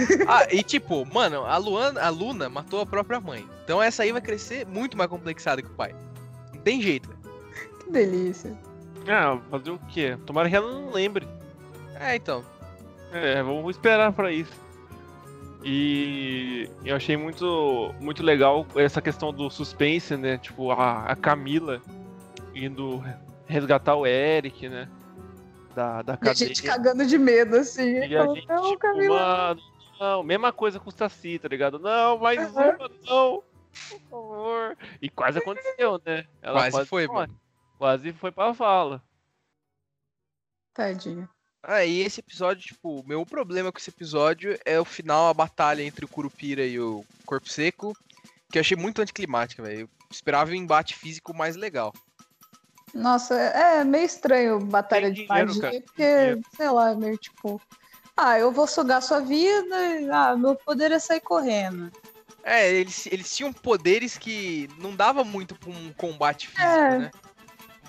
Ah, 0.28 0.46
e 0.50 0.62
tipo, 0.62 1.04
mano, 1.12 1.44
a, 1.44 1.56
Luana, 1.56 2.00
a 2.00 2.08
Luna 2.08 2.48
matou 2.48 2.80
a 2.80 2.86
própria 2.86 3.20
mãe. 3.20 3.46
Então 3.64 3.82
essa 3.82 4.02
aí 4.02 4.12
vai 4.12 4.20
crescer 4.20 4.66
muito 4.66 4.96
mais 4.96 5.08
complexada 5.10 5.60
que 5.62 5.68
o 5.68 5.74
pai. 5.74 5.94
Não 6.54 6.60
tem 6.62 6.80
jeito. 6.80 7.08
Que 7.84 7.90
delícia. 7.90 8.56
Ah, 9.08 9.38
fazer 9.50 9.70
o 9.70 9.78
quê? 9.88 10.16
Tomara 10.24 10.48
que 10.48 10.56
ela 10.56 10.72
não 10.72 10.90
lembre. 10.90 11.28
É, 12.00 12.16
então. 12.16 12.44
É, 13.12 13.42
vamos 13.42 13.76
esperar 13.76 14.12
pra 14.12 14.32
isso. 14.32 14.52
E 15.62 16.68
eu 16.84 16.94
achei 16.96 17.16
muito, 17.16 17.94
muito 18.00 18.22
legal 18.22 18.66
essa 18.76 19.00
questão 19.00 19.32
do 19.32 19.48
suspense, 19.48 20.16
né? 20.16 20.36
Tipo, 20.38 20.70
a, 20.70 21.04
a 21.06 21.16
Camila 21.16 21.80
indo 22.54 23.02
resgatar 23.46 23.94
o 23.96 24.06
Eric, 24.06 24.68
né? 24.68 24.88
Da, 25.74 26.02
da 26.02 26.12
E 26.12 26.14
a 26.14 26.18
cadeia. 26.18 26.34
gente 26.48 26.62
cagando 26.62 27.06
de 27.06 27.16
medo, 27.18 27.56
assim. 27.56 27.94
E 28.06 28.16
a 28.16 28.26
gente, 28.26 28.46
não, 28.46 28.62
tipo, 28.64 28.78
Camila. 28.78 29.14
mano, 29.48 29.60
não, 30.00 30.22
mesma 30.22 30.52
coisa 30.52 30.78
com 30.80 30.88
o 30.88 30.92
Saci, 30.92 31.38
tá 31.38 31.48
ligado? 31.48 31.78
Não, 31.78 32.18
mais 32.18 32.50
uma, 32.50 32.88
não, 33.06 33.42
por 33.88 34.00
favor. 34.10 34.78
E 35.00 35.08
quase 35.08 35.38
aconteceu, 35.38 36.00
né? 36.04 36.26
Ela 36.42 36.70
Quase 36.70 36.86
foi, 36.86 37.06
morre. 37.06 37.18
mano. 37.20 37.40
Quase 37.78 38.12
foi 38.12 38.30
pra 38.32 38.52
vala. 38.52 39.02
Tadinho. 40.72 41.28
Ah, 41.62 41.84
e 41.84 42.00
esse 42.00 42.20
episódio, 42.20 42.62
tipo, 42.62 43.00
o 43.00 43.06
meu 43.06 43.24
problema 43.24 43.72
com 43.72 43.78
esse 43.78 43.88
episódio 43.90 44.58
é 44.66 44.78
o 44.78 44.84
final, 44.84 45.28
a 45.28 45.34
batalha 45.34 45.82
entre 45.82 46.04
o 46.04 46.08
Curupira 46.08 46.64
e 46.64 46.78
o 46.78 47.04
Corpo 47.24 47.48
Seco, 47.48 47.96
que 48.50 48.58
eu 48.58 48.60
achei 48.60 48.76
muito 48.76 49.00
anticlimática, 49.00 49.62
velho. 49.62 49.80
Eu 49.80 49.88
esperava 50.10 50.50
um 50.50 50.54
embate 50.54 50.94
físico 50.94 51.34
mais 51.34 51.56
legal. 51.56 51.92
Nossa, 52.92 53.34
é 53.34 53.78
é 53.80 53.84
meio 53.84 54.04
estranho 54.04 54.60
batalha 54.60 55.06
Tem 55.06 55.14
de 55.14 55.26
dinheiro, 55.26 55.46
magia, 55.48 55.62
cara, 55.62 55.80
porque, 55.80 56.02
dinheiro. 56.02 56.40
sei 56.54 56.70
lá, 56.70 56.90
é 56.90 56.94
meio 56.94 57.16
tipo. 57.16 57.60
Ah, 58.16 58.38
eu 58.38 58.52
vou 58.52 58.66
sugar 58.66 59.02
sua 59.02 59.20
vida, 59.20 59.76
e, 60.00 60.08
ah, 60.10 60.36
meu 60.36 60.54
poder 60.54 60.92
é 60.92 60.98
sair 60.98 61.20
correndo. 61.20 61.90
É, 62.44 62.70
eles, 62.72 63.06
eles 63.06 63.34
tinham 63.34 63.52
poderes 63.52 64.18
que 64.18 64.68
não 64.78 64.94
dava 64.94 65.24
muito 65.24 65.54
pra 65.54 65.70
um 65.70 65.92
combate 65.94 66.46
físico, 66.48 66.62
É. 66.62 66.98
né? 66.98 67.10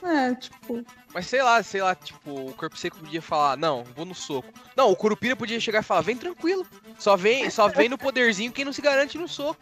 É, 0.03 0.35
tipo. 0.35 0.85
Mas 1.13 1.27
sei 1.27 1.41
lá, 1.41 1.61
sei 1.63 1.81
lá, 1.81 1.95
tipo, 1.95 2.49
o 2.49 2.53
Corpo 2.53 2.77
Seco 2.77 2.97
podia 2.97 3.21
falar, 3.21 3.57
não, 3.57 3.83
vou 3.95 4.05
no 4.05 4.13
soco. 4.13 4.47
Não, 4.75 4.91
o 4.91 4.95
Curupira 4.95 5.35
podia 5.35 5.59
chegar 5.59 5.79
e 5.79 5.83
falar, 5.83 6.01
vem 6.01 6.15
tranquilo. 6.17 6.65
Só 6.99 7.15
vem, 7.15 7.49
só 7.49 7.67
vem 7.67 7.89
no 7.89 7.97
poderzinho 7.97 8.51
quem 8.51 8.65
não 8.65 8.73
se 8.73 8.81
garante 8.81 9.17
no 9.17 9.27
soco. 9.27 9.59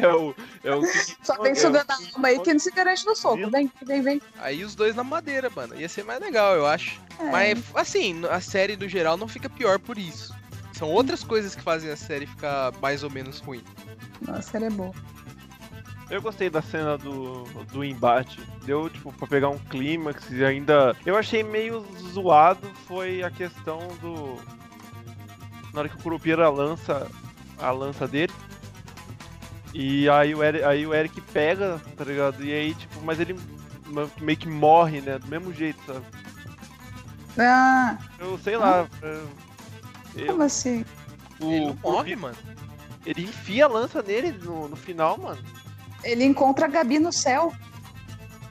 É 0.00 0.08
o, 0.08 0.34
é 0.64 0.74
o 0.74 0.80
que- 0.82 1.16
Só 1.22 1.34
vem 1.42 1.50
é 1.50 1.52
o- 1.52 1.56
sugando 1.56 1.90
a 1.90 1.94
alma 2.14 2.28
aí 2.28 2.38
que 2.40 2.52
não 2.52 2.60
se 2.60 2.70
garante 2.70 3.04
no 3.06 3.14
soco. 3.16 3.50
Vem, 3.50 3.70
vem, 3.84 4.02
vem. 4.02 4.22
Aí 4.38 4.64
os 4.64 4.74
dois 4.74 4.94
na 4.94 5.04
madeira, 5.04 5.50
mano. 5.54 5.74
Ia 5.78 5.88
ser 5.88 6.04
mais 6.04 6.20
legal, 6.20 6.54
eu 6.54 6.66
acho. 6.66 7.00
É. 7.18 7.24
Mas, 7.30 7.62
assim, 7.74 8.22
a 8.30 8.40
série 8.40 8.76
no 8.76 8.88
geral 8.88 9.16
não 9.16 9.28
fica 9.28 9.48
pior 9.50 9.78
por 9.78 9.98
isso. 9.98 10.34
São 10.72 10.88
outras 10.90 11.22
coisas 11.22 11.54
que 11.54 11.62
fazem 11.62 11.90
a 11.90 11.96
série 11.96 12.26
ficar 12.26 12.72
mais 12.80 13.02
ou 13.04 13.10
menos 13.10 13.38
ruim. 13.40 13.62
Nossa, 14.20 14.42
série 14.42 14.64
é 14.66 14.70
boa. 14.70 14.92
Eu 16.10 16.20
gostei 16.20 16.50
da 16.50 16.60
cena 16.60 16.98
do, 16.98 17.44
do 17.72 17.82
embate. 17.84 18.38
Deu, 18.64 18.90
tipo, 18.90 19.12
pra 19.12 19.26
pegar 19.26 19.48
um 19.48 19.58
clímax 19.58 20.30
e 20.30 20.44
ainda. 20.44 20.94
Eu 21.06 21.16
achei 21.16 21.42
meio 21.42 21.86
zoado 22.12 22.70
foi 22.86 23.22
a 23.22 23.30
questão 23.30 23.78
do. 24.00 24.36
Na 25.72 25.80
hora 25.80 25.88
que 25.88 25.96
o 25.96 26.02
Curupira 26.02 26.50
lança 26.50 27.08
a 27.58 27.70
lança 27.70 28.06
dele. 28.06 28.32
E 29.74 30.08
aí 30.08 30.34
o, 30.34 30.42
Eric, 30.44 30.64
aí 30.64 30.86
o 30.86 30.92
Eric 30.94 31.20
pega, 31.20 31.80
tá 31.96 32.04
ligado? 32.04 32.44
E 32.44 32.52
aí, 32.52 32.74
tipo, 32.74 33.00
mas 33.02 33.18
ele 33.20 33.38
meio 34.20 34.36
que 34.38 34.48
morre, 34.48 35.00
né? 35.00 35.18
Do 35.18 35.26
mesmo 35.28 35.52
jeito, 35.52 35.80
sabe? 35.86 36.04
Ah, 37.38 37.96
Eu 38.18 38.38
sei 38.38 38.56
lá. 38.56 38.86
eu- 39.00 39.28
eu- 40.14 40.26
como 40.26 40.42
assim? 40.42 40.84
o 41.40 41.50
Ele 41.50 41.60
não 41.66 41.74
morre, 41.82 42.14
Curupira- 42.14 42.16
mano. 42.20 42.36
Ele 43.06 43.22
enfia 43.22 43.64
a 43.64 43.68
lança 43.68 44.02
nele 44.02 44.32
no, 44.32 44.68
no 44.68 44.76
final, 44.76 45.16
mano. 45.18 45.42
Ele 46.04 46.24
encontra 46.24 46.66
a 46.66 46.68
Gabi 46.68 46.98
no 46.98 47.12
céu, 47.12 47.52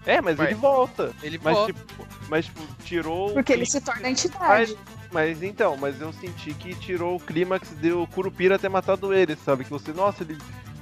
É, 0.04 0.20
mas, 0.20 0.36
Mas 0.36 0.48
ele 0.50 0.56
volta. 0.60 1.14
Ele 1.22 1.40
Mas, 1.44 1.56
volta. 1.56 1.74
tipo, 1.74 2.08
mas, 2.28 2.46
tipo, 2.46 2.62
tirou. 2.84 3.30
o 3.30 3.34
porque 3.34 3.54
ele 3.54 3.68
se 3.68 3.80
torna 3.80 4.10
entidade. 4.10 4.76
Mas 5.12 5.44
então, 5.44 5.78
mas 5.78 6.02
eu 6.02 6.12
senti 6.14 6.56
que 6.56 6.74
tirou 6.74 7.18
o 7.18 7.20
clímax 7.20 7.70
de 7.80 7.92
o 7.92 8.08
Curupira 8.08 8.58
ter 8.58 8.68
matado 8.68 9.14
ele, 9.14 9.36
sabe? 9.36 9.64
Que 9.64 9.70
você, 9.70 9.94
nossa, 9.94 10.24
ele 10.24 10.40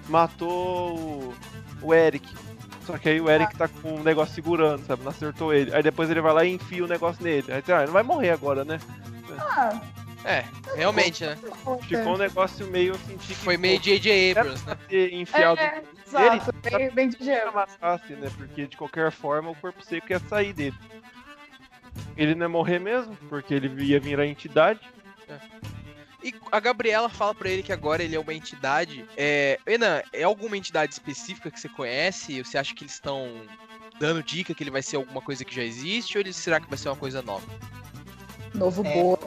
matou 0.09 0.97
o, 0.97 1.33
o 1.81 1.93
Eric. 1.93 2.27
Só 2.85 2.97
que 2.97 3.09
aí 3.09 3.21
o 3.21 3.29
Eric 3.29 3.55
tá 3.55 3.67
com 3.67 3.95
um 3.95 4.03
negócio 4.03 4.33
segurando, 4.33 4.83
sabe? 4.85 5.03
Não 5.03 5.11
acertou 5.11 5.53
ele. 5.53 5.73
Aí 5.75 5.83
depois 5.83 6.09
ele 6.09 6.21
vai 6.21 6.33
lá 6.33 6.43
e 6.43 6.53
enfia 6.55 6.83
o 6.83 6.87
negócio 6.87 7.23
nele. 7.23 7.51
Aí, 7.51 7.63
ah, 7.67 7.77
ele 7.77 7.85
não 7.87 7.93
vai 7.93 8.03
morrer 8.03 8.31
agora, 8.31 8.65
né? 8.65 8.79
Ah, 9.37 9.79
É, 10.25 10.43
realmente, 10.75 11.23
né? 11.25 11.37
Ficou 11.87 12.15
um 12.15 12.17
negócio 12.17 12.67
meio, 12.67 12.95
senti 13.07 13.27
que 13.27 13.35
Foi 13.35 13.57
meio 13.57 13.79
J.J. 13.79 14.31
Abrams, 14.31 14.65
né? 14.65 14.75
ter 14.87 15.13
enfiado 15.13 15.59
É, 15.59 15.81
exato, 16.05 16.53
bem, 16.63 16.89
bem 16.91 17.09
de 17.09 17.15
que 17.17 17.25
gelo. 17.25 17.53
matasse, 17.53 18.13
né? 18.13 18.29
Porque 18.35 18.67
de 18.67 18.75
qualquer 18.75 19.11
forma 19.11 19.51
o 19.51 19.55
corpo 19.55 19.83
seco 19.85 20.07
ia 20.11 20.19
sair 20.19 20.51
dele. 20.51 20.75
Ele 22.17 22.35
não 22.35 22.45
ia 22.45 22.49
morrer 22.49 22.79
mesmo, 22.79 23.15
porque 23.29 23.53
ele 23.53 23.69
ia 23.83 23.99
virar 23.99 24.25
entidade. 24.25 24.79
E 26.21 26.33
a 26.51 26.59
Gabriela 26.59 27.07
fala 27.07 27.33
pra 27.33 27.49
ele 27.49 27.63
que 27.63 27.71
agora 27.71 28.03
ele 28.03 28.15
é 28.15 28.19
uma 28.19 28.33
entidade. 28.33 29.05
É, 29.15 29.59
Enan, 29.65 30.01
é 30.11 30.23
alguma 30.23 30.57
entidade 30.57 30.93
específica 30.93 31.49
que 31.49 31.59
você 31.59 31.69
conhece? 31.69 32.43
Você 32.43 32.57
acha 32.57 32.75
que 32.75 32.83
eles 32.83 32.93
estão 32.93 33.41
dando 33.99 34.21
dica 34.21 34.53
que 34.53 34.63
ele 34.63 34.71
vai 34.71 34.81
ser 34.81 34.97
alguma 34.97 35.21
coisa 35.21 35.45
que 35.45 35.55
já 35.55 35.63
existe? 35.63 36.17
Ou 36.17 36.21
ele, 36.21 36.33
será 36.33 36.59
que 36.59 36.67
vai 36.67 36.77
ser 36.77 36.89
uma 36.89 36.95
coisa 36.95 37.21
nova? 37.21 37.45
Novo 38.53 38.85
É. 38.85 38.93
boa. 38.93 39.19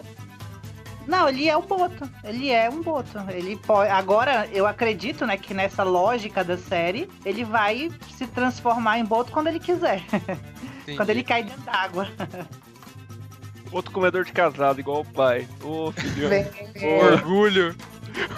Não, 1.07 1.29
ele 1.29 1.49
é 1.49 1.57
um 1.57 1.63
boto. 1.63 2.09
Ele 2.23 2.51
é 2.51 2.71
um 2.71 2.81
boto. 2.81 3.19
Ele 3.31 3.57
pode. 3.57 3.91
Agora, 3.91 4.49
eu 4.53 4.67
acredito, 4.67 5.27
né, 5.27 5.37
que 5.37 5.53
nessa 5.53 5.83
lógica 5.83 6.45
da 6.45 6.57
série, 6.57 7.09
ele 7.25 7.45
vai 7.45 7.91
se 8.17 8.27
transformar 8.27 8.99
em 8.99 9.05
boto 9.05 9.33
quando 9.33 9.49
ele 9.49 9.59
quiser. 9.59 10.03
quando 10.97 11.11
ele 11.11 11.25
cai 11.25 11.43
dentro 11.43 11.63
d'água. 11.63 12.09
Outro 13.73 13.91
comedor 13.91 14.25
de 14.25 14.33
casado, 14.33 14.81
igual 14.81 15.01
o 15.01 15.13
pai. 15.13 15.49
Ô, 15.65 15.91
filho. 15.93 16.29
Vem, 16.29 16.45
Orgulho. 17.01 17.75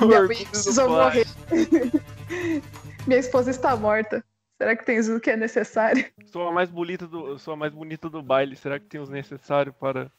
Minha 0.00 0.20
Orgulho 0.20 0.46
precisou 0.46 0.88
morrer. 0.88 1.26
Minha 3.06 3.18
esposa 3.18 3.50
está 3.50 3.76
morta. 3.76 4.24
Será 4.56 4.76
que 4.76 4.84
tem 4.84 5.00
o 5.00 5.20
que 5.20 5.30
é 5.30 5.36
necessário? 5.36 6.06
Sou 6.26 6.46
a 6.48 6.52
mais 6.52 6.70
bonita 6.70 7.06
do, 7.06 7.36
sou 7.38 7.54
a 7.54 7.56
mais 7.56 7.72
bonita 7.72 8.08
do 8.08 8.22
baile. 8.22 8.54
Será 8.54 8.78
que 8.78 8.86
tem 8.86 9.00
os 9.00 9.08
necessários 9.08 9.74
para 9.74 10.10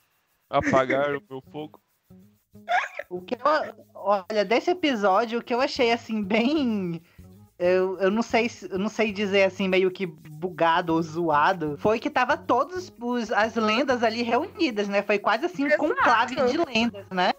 apagar 0.50 1.16
o 1.16 1.24
meu 1.30 1.42
fogo? 1.50 1.82
O 3.10 3.22
que 3.22 3.36
eu, 3.36 3.40
olha, 3.94 4.44
desse 4.46 4.72
episódio, 4.72 5.40
o 5.40 5.44
que 5.44 5.54
eu 5.54 5.62
achei 5.62 5.92
assim, 5.92 6.22
bem. 6.22 7.02
Eu, 7.58 7.98
eu 8.00 8.12
não 8.12 8.22
sei 8.22 8.50
se- 8.50 8.70
eu 8.70 8.78
não 8.78 8.90
sei 8.90 9.12
dizer 9.14 9.44
assim, 9.44 9.68
meio 9.70 9.90
que 9.90 10.06
bugado 10.06 10.94
ou 10.94 11.02
zoado. 11.02 11.78
Foi 11.80 12.00
que 12.00 12.10
tava 12.10 12.36
todas 12.36 12.92
as 13.34 13.56
lendas 13.56 14.04
ali 14.04 14.24
reunidas, 14.24 14.90
né? 14.90 15.02
Foi 15.02 15.18
quase 15.18 15.46
assim 15.46 15.64
um 15.64 15.68
Exato. 15.68 15.82
conclave 15.88 16.36
de 16.36 16.58
lendas, 16.58 17.06
né? 17.10 17.32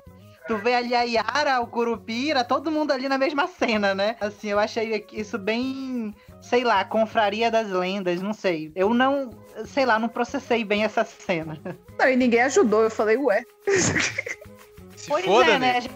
Tu 0.48 0.56
vê 0.58 0.74
ali 0.74 0.94
a 0.94 1.02
Yara, 1.02 1.60
o 1.60 1.66
Curupira, 1.66 2.44
todo 2.44 2.70
mundo 2.70 2.92
ali 2.92 3.08
na 3.08 3.18
mesma 3.18 3.46
cena, 3.48 3.94
né? 3.96 4.16
Assim, 4.20 4.48
eu 4.48 4.58
achei 4.60 5.04
isso 5.12 5.36
bem, 5.36 6.14
sei 6.40 6.62
lá, 6.62 6.84
confraria 6.84 7.50
das 7.50 7.68
lendas, 7.68 8.22
não 8.22 8.32
sei. 8.32 8.70
Eu 8.76 8.94
não, 8.94 9.30
sei 9.64 9.84
lá, 9.84 9.98
não 9.98 10.08
processei 10.08 10.64
bem 10.64 10.84
essa 10.84 11.04
cena. 11.04 11.60
Não, 11.98 12.08
e 12.08 12.14
ninguém 12.16 12.42
ajudou. 12.42 12.84
Eu 12.84 12.90
falei, 12.90 13.16
ué. 13.16 13.42
Se 14.96 15.08
Pois 15.08 15.24
foda, 15.24 15.50
é, 15.52 15.58
né? 15.58 15.80
né? 15.80 15.88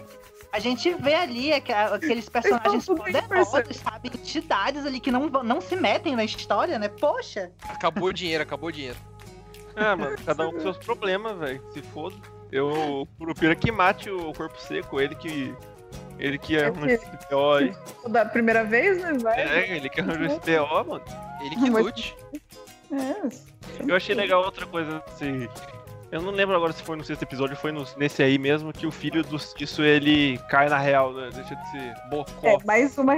A 0.51 0.59
gente, 0.59 0.93
vê 0.95 1.15
ali 1.15 1.53
aqu- 1.53 1.71
aqueles 1.93 2.27
personagens 2.27 2.85
poderosos, 2.85 3.77
sabe? 3.77 4.09
Entidades 4.09 4.85
ali 4.85 4.99
que 4.99 5.09
não, 5.11 5.27
não 5.29 5.61
se 5.61 5.75
metem 5.75 6.15
na 6.15 6.25
história, 6.25 6.77
né? 6.77 6.89
Poxa. 6.89 7.51
Acabou 7.69 8.09
o 8.09 8.13
dinheiro, 8.13 8.43
acabou 8.43 8.67
o 8.69 8.71
dinheiro. 8.71 8.97
Ah, 9.75 9.95
mano, 9.95 10.17
cada 10.25 10.47
um 10.47 10.51
com 10.51 10.59
seus 10.59 10.77
problemas, 10.77 11.37
velho. 11.37 11.63
Se 11.73 11.81
foda. 11.81 12.15
Eu, 12.51 12.67
o 12.67 13.05
Curupira 13.17 13.55
que 13.55 13.71
mate 13.71 14.09
o 14.09 14.33
corpo 14.33 14.59
seco, 14.61 14.99
ele 14.99 15.15
que. 15.15 15.55
Ele 16.19 16.37
que 16.37 16.57
É 16.57 16.65
arranja 16.67 16.93
esse 16.95 17.27
PO 17.29 17.53
aí. 17.53 17.75
Da 18.09 18.25
primeira 18.25 18.63
vez, 18.65 19.01
né? 19.01 19.13
Vai. 19.21 19.39
É, 19.41 19.75
ele 19.77 19.89
que 19.89 20.01
arranja 20.01 20.25
esse 20.25 20.39
PO, 20.39 20.83
mano. 20.89 21.03
Ele 21.41 21.55
que 21.55 21.69
lute. 21.69 22.15
É. 22.91 23.87
Eu 23.87 23.95
achei 23.95 24.13
legal 24.13 24.43
outra 24.43 24.65
coisa, 24.65 25.01
assim. 25.07 25.47
Eu 26.11 26.21
não 26.21 26.31
lembro 26.31 26.55
agora 26.55 26.73
se 26.73 26.83
foi 26.83 26.97
no 26.97 27.03
sexto 27.05 27.21
episódio 27.23 27.55
ou 27.55 27.61
foi 27.61 27.71
no- 27.71 27.85
nesse 27.95 28.21
aí 28.21 28.37
mesmo, 28.37 28.73
que 28.73 28.85
o 28.85 28.91
filho 28.91 29.23
do 29.23 29.39
Cisso 29.39 29.81
ele 29.81 30.37
cai 30.49 30.67
na 30.67 30.77
real, 30.77 31.13
né? 31.13 31.29
Deixa 31.33 31.55
de 31.55 31.71
ser 31.71 31.93
bocó. 32.09 32.47
É, 32.47 32.57
mais 32.65 32.97
uma 32.97 33.13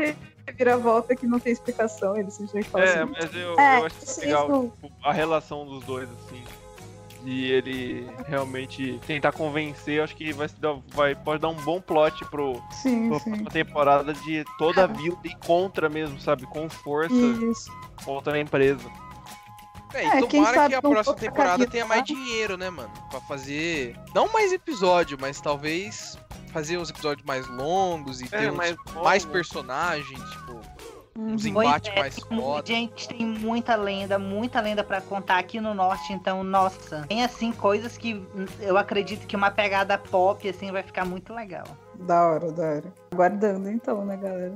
reviravolta 0.45 1.15
que 1.15 1.25
não 1.25 1.39
tem 1.39 1.51
explicação. 1.53 2.15
Ele 2.15 2.29
simplesmente 2.29 2.69
fala 2.69 2.83
É, 2.85 3.01
assim. 3.01 3.11
mas 3.11 3.35
eu, 3.35 3.59
É, 3.59 3.79
eu 3.79 3.85
achei 3.87 3.99
isso- 4.03 4.19
legal 4.21 4.45
isso- 4.47 4.71
tipo, 4.81 4.91
a 5.03 5.11
relação 5.11 5.65
dos 5.65 5.83
dois, 5.83 6.07
assim. 6.27 6.43
De 7.23 7.45
ele 7.51 8.05
realmente 8.27 8.99
tentar 9.07 9.31
convencer, 9.31 9.95
eu 9.99 10.03
acho 10.03 10.13
que 10.13 10.33
vai, 10.33 10.47
vai, 10.89 11.15
pode 11.15 11.41
dar 11.41 11.47
um 11.47 11.55
bom 11.55 11.79
plot 11.79 12.25
pro, 12.25 12.61
Sim, 12.69 13.07
pra 13.09 13.19
sim. 13.19 13.29
próxima 13.31 13.49
temporada 13.49 14.13
de 14.13 14.43
toda 14.57 14.83
a 14.83 14.87
vila 14.87 15.17
e 15.23 15.33
contra 15.37 15.87
mesmo, 15.87 16.19
sabe? 16.19 16.45
Com 16.45 16.69
força 16.69 17.15
Isso. 17.15 17.71
contra 18.03 18.33
a 18.33 18.39
empresa. 18.39 18.83
É, 19.93 20.03
É, 20.03 20.19
e 20.21 20.27
quem 20.27 20.41
tomara 20.41 20.55
sabe 20.55 20.69
que 20.69 20.75
a 20.75 20.81
próxima 20.81 21.15
temporada 21.15 21.51
cabeça, 21.51 21.71
tenha 21.71 21.85
mais 21.85 22.03
dinheiro, 22.03 22.57
né, 22.57 22.69
mano? 22.69 22.91
Pra 23.09 23.19
fazer. 23.21 23.95
Não 24.13 24.31
mais 24.31 24.51
episódio, 24.51 25.17
mas 25.19 25.39
talvez 25.39 26.17
fazer 26.51 26.77
uns 26.77 26.89
episódios 26.89 27.25
mais 27.25 27.47
longos 27.47 28.21
e 28.21 28.27
ter 28.27 28.51
uns 28.51 28.55
mais 28.55 28.75
mais, 28.95 29.23
longo. 29.23 29.33
personagens, 29.33 30.19
tipo, 30.31 30.59
uns 31.17 31.43
Pois 31.43 31.45
embates 31.45 31.91
é, 31.95 31.99
mais 31.99 32.19
foda. 32.19 32.65
Gente, 32.65 33.07
tem 33.07 33.25
muita 33.25 33.75
lenda, 33.75 34.17
muita 34.19 34.61
lenda 34.61 34.83
pra 34.83 35.01
contar 35.01 35.39
aqui 35.39 35.59
no 35.59 35.73
norte, 35.73 36.13
então, 36.13 36.43
nossa. 36.43 37.05
Tem, 37.07 37.23
assim, 37.23 37.51
coisas 37.51 37.97
que 37.97 38.23
eu 38.59 38.77
acredito 38.77 39.25
que 39.27 39.35
uma 39.35 39.51
pegada 39.51 39.97
pop, 39.97 40.47
assim, 40.47 40.71
vai 40.71 40.83
ficar 40.83 41.05
muito 41.05 41.33
legal. 41.33 41.65
Da 41.95 42.27
hora, 42.27 42.51
da 42.51 42.63
hora. 42.63 42.93
Aguardando 43.11 43.69
então, 43.69 44.03
né, 44.05 44.17
galera? 44.17 44.55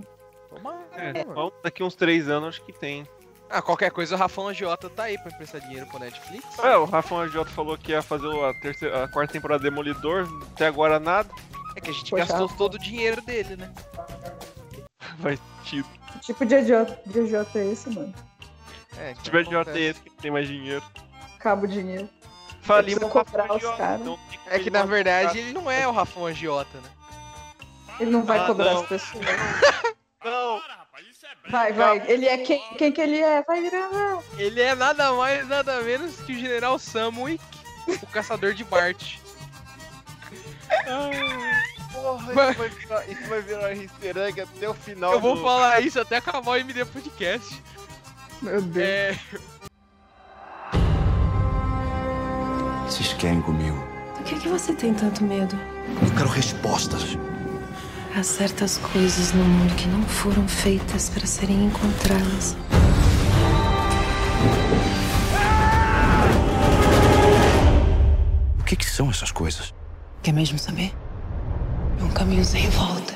Tomara, 0.50 0.80
É, 0.94 1.26
daqui 1.64 1.84
uns 1.84 1.96
três 1.96 2.30
anos 2.30 2.50
acho 2.50 2.64
que 2.64 2.74
tem. 2.74 3.08
Ah, 3.50 3.62
qualquer 3.62 3.92
coisa, 3.92 4.16
o 4.16 4.18
Rafão 4.18 4.48
Agiota 4.50 4.90
tá 4.90 5.04
aí 5.04 5.18
pra 5.18 5.32
emprestar 5.32 5.62
dinheiro 5.62 5.86
pro 5.88 6.00
Netflix. 6.00 6.46
É, 6.60 6.76
o 6.78 6.86
Rafael 6.86 7.22
Agiota 7.22 7.50
falou 7.52 7.78
que 7.78 7.92
ia 7.92 8.02
fazer 8.02 8.28
a, 8.28 8.54
terceira, 8.62 9.04
a 9.06 9.08
quarta 9.08 9.32
temporada 9.34 9.64
de 9.64 9.70
Demolidor, 9.70 10.28
até 10.54 10.68
agora 10.68 11.00
nada. 11.00 11.30
É 11.76 11.80
que 11.82 11.90
a 11.90 11.94
gente 11.94 12.10
Poxa. 12.12 12.26
gastou 12.26 12.50
todo 12.50 12.74
o 12.76 12.80
dinheiro 12.80 13.22
dele, 13.22 13.56
né? 13.56 13.72
Vai 15.20 15.40
tido. 15.64 15.88
Que 16.12 16.20
tipo 16.20 16.46
de 16.46 16.56
idiota, 16.56 17.00
de 17.06 17.20
idiota 17.20 17.60
é 17.60 17.72
esse, 17.72 17.90
mano? 17.90 18.14
É, 18.98 19.14
Se 19.16 19.22
tiver 19.22 19.40
Agiota 19.40 19.72
é 19.78 19.82
esse 19.82 20.02
que 20.02 20.10
tem 20.12 20.32
mais 20.32 20.48
dinheiro. 20.48 20.84
Cabo 21.40 21.68
dinheiro. 21.68 22.10
Falimos 22.64 23.04
o 23.04 23.08
os 23.08 23.16
Agiota, 23.16 23.78
caras. 23.78 24.02
então 24.02 24.20
É 24.48 24.60
que 24.60 24.70
na 24.70 24.84
verdade 24.84 25.38
ele 25.38 25.54
não 25.54 25.70
é 25.72 25.88
o 25.88 25.92
Rafão 25.92 26.26
Agiota, 26.26 26.78
né? 26.80 26.90
Ele 28.00 28.12
não 28.12 28.24
vai 28.24 28.40
Ah, 28.40 28.46
cobrar 28.48 28.74
não. 28.74 28.82
as 28.82 28.88
pessoas. 28.90 29.24
Não, 30.26 30.60
Vai, 31.50 31.72
vai. 31.74 32.04
Ele 32.12 32.26
é 32.26 32.38
quem, 32.40 32.62
quem 32.78 32.92
que 32.92 33.00
ele 33.02 33.20
é? 33.22 33.42
Vai 33.44 33.70
gravar. 33.70 34.22
Ele 34.38 34.62
é 34.62 34.76
nada 34.76 35.14
mais, 35.14 35.48
nada 35.48 35.82
menos 35.82 36.16
que 36.18 36.34
o 36.34 36.40
General 36.40 36.78
Samwick, 36.78 37.44
o 38.02 38.08
caçador 38.08 38.54
de 38.54 38.64
Bart. 38.66 39.16
Porra, 41.94 42.34
Mas- 42.34 42.50
isso 42.52 42.60
vai 42.60 42.70
virar, 42.70 43.08
isso 43.10 43.30
vai 43.30 43.42
virar 43.42 43.72
easter 43.76 44.18
egg 44.18 44.42
até 44.42 44.70
o 44.70 44.74
final. 44.74 45.14
Eu 45.14 45.20
vou 45.20 45.36
do- 45.36 45.42
falar 45.42 45.80
isso 45.82 46.00
até 46.00 46.18
acabar 46.18 46.52
o 46.52 46.56
MD 46.58 46.86
Podcast. 46.86 47.64
Meu 48.42 48.62
Deus. 48.62 48.86
É, 48.88 49.18
Vocês 52.86 53.14
querem 53.14 53.42
comigo? 53.42 53.78
Do 54.18 54.24
que, 54.24 54.40
que 54.40 54.48
você 54.48 54.74
tem 54.74 54.94
tanto 54.94 55.24
medo? 55.24 55.56
Eu 56.04 56.16
quero 56.16 56.30
respostas. 56.30 57.16
Há 58.18 58.24
certas 58.24 58.80
coisas 58.80 59.32
no 59.32 59.44
mundo 59.44 59.76
que 59.76 59.88
não 59.88 60.02
foram 60.02 60.48
feitas 60.48 61.08
para 61.08 61.28
serem 61.28 61.66
encontradas. 61.66 62.58
O 68.60 68.64
que, 68.64 68.76
que 68.76 68.86
são 68.86 69.12
essas 69.12 69.32
coisas? 69.32 69.72
Quer 70.24 70.32
mesmo 70.32 70.58
saber? 70.58 70.96
É 72.00 72.04
um 72.04 72.10
caminho 72.10 72.44
sem 72.44 72.68
volta. 72.72 73.14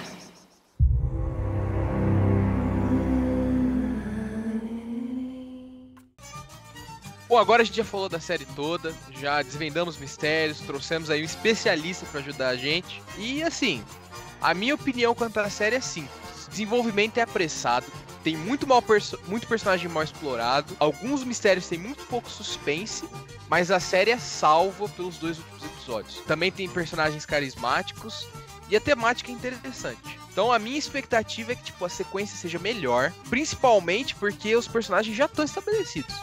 Bom, 7.27 7.39
agora 7.39 7.63
a 7.63 7.65
gente 7.65 7.77
já 7.77 7.83
falou 7.83 8.07
da 8.07 8.19
série 8.19 8.45
toda, 8.45 8.93
já 9.19 9.41
desvendamos 9.41 9.97
mistérios, 9.97 10.59
trouxemos 10.59 11.09
aí 11.09 11.23
um 11.23 11.25
especialista 11.25 12.05
pra 12.05 12.19
ajudar 12.19 12.49
a 12.49 12.55
gente. 12.55 13.01
E 13.17 13.41
assim, 13.41 13.83
a 14.41 14.53
minha 14.53 14.75
opinião 14.75 15.13
quanto 15.13 15.39
à 15.39 15.49
série 15.49 15.75
é 15.75 15.81
simples. 15.81 16.47
Desenvolvimento 16.49 17.17
é 17.17 17.21
apressado, 17.21 17.85
tem 18.23 18.35
muito, 18.35 18.67
mal 18.67 18.81
perso- 18.81 19.19
muito 19.27 19.47
personagem 19.47 19.87
mal 19.87 20.03
explorado, 20.03 20.75
alguns 20.79 21.23
mistérios 21.23 21.67
têm 21.67 21.79
muito 21.79 22.03
pouco 22.05 22.29
suspense, 22.29 23.05
mas 23.49 23.71
a 23.71 23.79
série 23.79 24.11
é 24.11 24.17
salva 24.17 24.87
pelos 24.89 25.17
dois 25.17 25.37
últimos 25.37 25.63
episódios. 25.63 26.17
Também 26.27 26.51
tem 26.51 26.69
personagens 26.69 27.25
carismáticos 27.25 28.27
e 28.69 28.75
a 28.75 28.81
temática 28.81 29.31
é 29.31 29.33
interessante. 29.33 30.19
Então 30.31 30.51
a 30.51 30.59
minha 30.59 30.77
expectativa 30.77 31.51
é 31.51 31.55
que 31.55 31.63
tipo 31.63 31.83
a 31.83 31.89
sequência 31.89 32.37
seja 32.37 32.59
melhor, 32.59 33.11
principalmente 33.29 34.15
porque 34.15 34.55
os 34.55 34.67
personagens 34.67 35.15
já 35.15 35.25
estão 35.25 35.43
estabelecidos. 35.43 36.15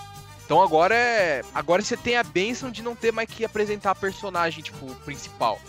Então 0.45 0.63
agora 0.63 0.95
é. 0.95 1.43
Agora 1.55 1.83
você 1.83 1.95
tem 1.95 2.17
a 2.17 2.23
benção 2.23 2.71
de 2.71 2.83
não 2.83 2.97
ter 2.97 3.13
mais 3.13 3.29
que 3.29 3.45
apresentar 3.45 3.95
personagem, 3.95 4.63
tipo, 4.63 4.87
principal. 5.05 5.61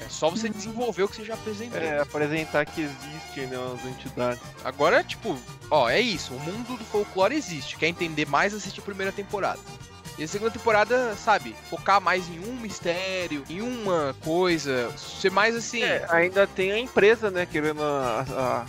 É 0.00 0.08
só 0.08 0.30
você 0.30 0.48
desenvolver 0.48 1.02
o 1.02 1.08
que 1.08 1.16
você 1.16 1.24
já 1.24 1.34
apresentou. 1.34 1.78
É, 1.80 2.00
apresentar 2.00 2.64
que 2.66 2.80
existe, 2.82 3.40
né, 3.46 3.56
as 3.74 3.84
entidades. 3.86 4.40
Agora, 4.64 5.04
tipo, 5.04 5.38
ó, 5.70 5.88
é 5.90 6.00
isso. 6.00 6.32
O 6.34 6.40
mundo 6.40 6.76
do 6.78 6.84
folclore 6.84 7.34
existe. 7.34 7.76
Quer 7.76 7.88
entender 7.88 8.26
mais, 8.26 8.54
assiste 8.54 8.80
a 8.80 8.82
primeira 8.82 9.12
temporada. 9.12 9.58
E 10.18 10.24
a 10.24 10.28
segunda 10.28 10.50
temporada, 10.50 11.14
sabe, 11.16 11.54
focar 11.70 12.00
mais 12.00 12.28
em 12.28 12.40
um 12.40 12.54
mistério, 12.60 13.42
em 13.48 13.60
uma 13.62 14.14
coisa, 14.22 14.90
ser 14.96 15.30
mais 15.30 15.54
assim. 15.56 15.82
É, 15.82 16.04
ainda 16.10 16.46
tem 16.46 16.72
a 16.72 16.78
empresa, 16.78 17.30
né, 17.30 17.46
querendo 17.46 17.82
a, 17.82 18.24
a, 18.30 18.66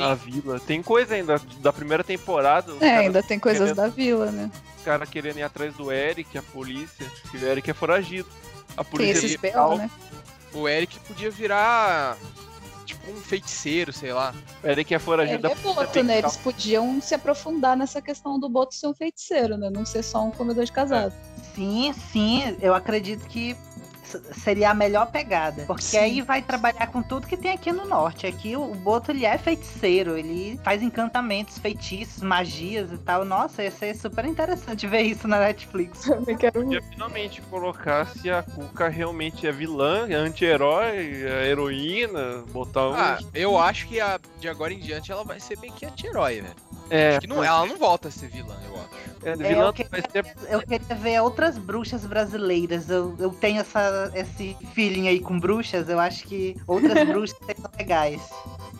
a- 0.00 0.10
a 0.12 0.14
vila. 0.14 0.58
Tem 0.60 0.82
coisa 0.82 1.14
ainda 1.14 1.40
da 1.60 1.72
primeira 1.72 2.02
temporada. 2.04 2.72
É, 2.80 2.98
ainda 2.98 3.22
tem 3.22 3.38
coisas 3.38 3.60
querendo- 3.62 3.76
da 3.76 3.88
vila, 3.88 4.30
né? 4.30 4.50
Os 4.78 4.84
caras 4.84 5.08
querendo 5.08 5.38
ir 5.38 5.42
atrás 5.42 5.74
do 5.74 5.92
Eric, 5.92 6.36
a 6.38 6.42
polícia. 6.42 7.06
Que 7.30 7.36
o 7.36 7.46
Eric 7.46 7.70
é 7.70 7.74
foragido. 7.74 8.28
A 8.76 8.82
Tem 8.84 8.90
polícia 8.92 9.26
esses 9.26 9.36
local- 9.42 9.70
PO, 9.72 9.76
né? 9.78 9.90
O 10.52 10.68
Eric 10.68 10.98
podia 11.00 11.30
virar. 11.30 12.16
Tipo, 12.84 13.12
um 13.12 13.20
feiticeiro, 13.20 13.92
sei 13.92 14.12
lá. 14.12 14.34
O 14.64 14.66
Eric 14.66 14.92
é 14.92 14.98
foragido 14.98 15.46
Ele 15.46 15.52
é 15.52 15.56
boto, 15.56 16.02
né? 16.02 16.18
Eles 16.18 16.36
podiam 16.36 17.00
se 17.00 17.14
aprofundar 17.14 17.76
nessa 17.76 18.02
questão 18.02 18.38
do 18.38 18.48
boto 18.48 18.74
ser 18.74 18.88
um 18.88 18.94
feiticeiro, 18.94 19.56
né? 19.56 19.70
Não 19.70 19.84
ser 19.84 20.02
só 20.02 20.24
um 20.24 20.30
comedor 20.30 20.64
de 20.64 20.72
casado. 20.72 21.12
Sim, 21.54 21.92
sim, 21.92 22.56
eu 22.60 22.74
acredito 22.74 23.26
que 23.28 23.56
seria 24.32 24.70
a 24.70 24.74
melhor 24.74 25.10
pegada. 25.10 25.64
Porque 25.66 25.82
Sim. 25.82 25.98
aí 25.98 26.20
vai 26.22 26.42
trabalhar 26.42 26.86
com 26.88 27.02
tudo 27.02 27.26
que 27.26 27.36
tem 27.36 27.52
aqui 27.52 27.72
no 27.72 27.86
norte. 27.86 28.26
Aqui 28.26 28.56
o 28.56 28.74
Boto 28.74 29.10
ele 29.10 29.24
é 29.24 29.36
feiticeiro, 29.38 30.16
ele 30.16 30.58
faz 30.64 30.82
encantamentos, 30.82 31.58
feitiços, 31.58 32.22
magias 32.22 32.92
e 32.92 32.98
tal. 32.98 33.24
Nossa, 33.24 33.62
ia 33.62 33.70
ser 33.70 33.94
super 33.94 34.24
interessante 34.24 34.86
ver 34.86 35.02
isso 35.02 35.26
na 35.28 35.38
Netflix. 35.40 36.00
Também 36.06 36.36
quero 36.36 36.62
Podia 36.62 36.82
finalmente 36.82 37.40
colocar 37.42 38.06
se 38.06 38.30
a 38.30 38.42
Kuka 38.42 38.88
realmente 38.88 39.46
é 39.46 39.52
vilã, 39.52 40.06
é 40.08 40.14
anti-herói, 40.14 41.22
é 41.24 41.48
heroína, 41.48 42.44
botar 42.52 42.88
um. 42.88 42.94
Ah, 42.94 43.18
eu 43.34 43.58
acho 43.58 43.86
que 43.88 44.00
a- 44.00 44.18
de 44.38 44.48
agora 44.48 44.72
em 44.72 44.78
diante 44.78 45.10
ela 45.12 45.24
vai 45.24 45.38
ser 45.40 45.58
bem 45.58 45.72
que 45.72 45.86
anti-herói, 45.86 46.40
velho. 46.40 46.54
É, 46.90 47.10
Acho 47.10 47.20
que 47.20 47.26
não, 47.28 47.42
ela 47.44 47.64
não 47.66 47.76
volta 47.78 48.08
a 48.08 48.10
ser 48.10 48.28
vilã, 48.28 48.56
eu 48.68 48.74
acho. 48.76 48.90
É, 49.22 49.30
É, 49.30 49.36
vilã 49.36 49.66
eu, 49.68 49.72
queria, 49.72 49.90
vai 49.90 50.02
ser. 50.10 50.26
eu 50.48 50.60
queria 50.60 50.96
ver 50.96 51.20
outras 51.22 51.56
bruxas 51.56 52.04
brasileiras. 52.04 52.90
Eu, 52.90 53.14
eu 53.18 53.30
tenho 53.30 53.60
essa, 53.60 54.10
esse 54.14 54.56
feeling 54.74 55.08
aí 55.08 55.20
com 55.20 55.38
bruxas. 55.38 55.88
Eu 55.88 56.00
acho 56.00 56.24
que 56.26 56.56
outras 56.66 56.94
bruxas 57.06 57.38
seriam 57.46 57.70
legais. 57.78 58.20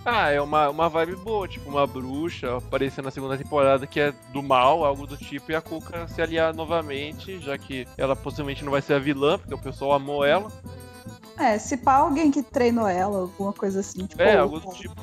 Ah, 0.05 0.31
é 0.31 0.41
uma, 0.41 0.71
uma 0.71 0.89
vibe 0.89 1.17
boa, 1.17 1.47
tipo, 1.47 1.69
uma 1.69 1.87
bruxa 1.87 2.57
aparecer 2.57 3.03
na 3.05 3.11
segunda 3.11 3.37
temporada 3.37 3.87
que 3.87 4.01
é 4.01 4.15
do 4.33 4.43
mal, 4.43 4.83
algo 4.85 5.07
do 5.07 5.15
tipo, 5.17 5.53
e 5.53 5.55
a 5.55 5.61
Cuca 5.61 6.09
se 6.09 6.23
aliar 6.23 6.55
novamente, 6.55 7.39
já 7.39 7.59
que 7.59 7.87
ela 7.99 8.17
possivelmente 8.17 8.65
não 8.65 8.73
vai 8.73 8.81
ser 8.81 8.95
a 8.95 8.99
vilã, 8.99 9.39
porque 9.39 9.53
o 9.55 9.59
pessoal 9.59 9.93
amou 9.93 10.25
ela. 10.25 10.51
É, 11.39 11.59
se 11.59 11.77
pá 11.77 11.95
alguém 11.97 12.31
que 12.31 12.43
treinou 12.43 12.89
ela, 12.89 13.21
alguma 13.21 13.53
coisa 13.53 13.81
assim. 13.81 14.07
Tipo, 14.07 14.23
É, 14.23 14.39
algo 14.39 14.61
do 14.61 14.71
tipo. 14.73 14.95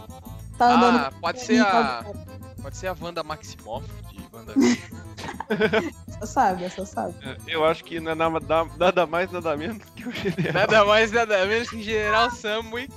tá 0.58 0.74
andando. 0.74 0.98
Ah, 0.98 1.12
pode 1.22 1.42
ser 1.42 1.60
a. 1.62 2.04
Pode 2.04 2.27
ser 2.72 2.88
a 2.88 2.96
Wanda 3.00 3.24
Maximoff 3.24 3.88
de 4.12 4.28
Wanda. 4.32 4.54
Você 6.20 6.28
sabe, 6.28 6.70
você 6.70 6.86
sabe. 6.86 7.16
É, 7.22 7.38
Eu 7.48 7.64
acho 7.64 7.84
que 7.84 8.00
não 8.00 8.12
é 8.12 8.16
nada, 8.16 8.66
nada 8.78 9.06
mais, 9.06 9.32
nada 9.32 9.56
menos 9.56 9.84
que 9.96 10.08
o 10.08 10.12
general. 10.12 10.54
nada 10.54 10.86
mais, 10.86 11.12
nada 11.12 11.46
menos 11.46 11.70
que 11.70 11.82
General 11.82 12.30
Samwick. 12.32 12.92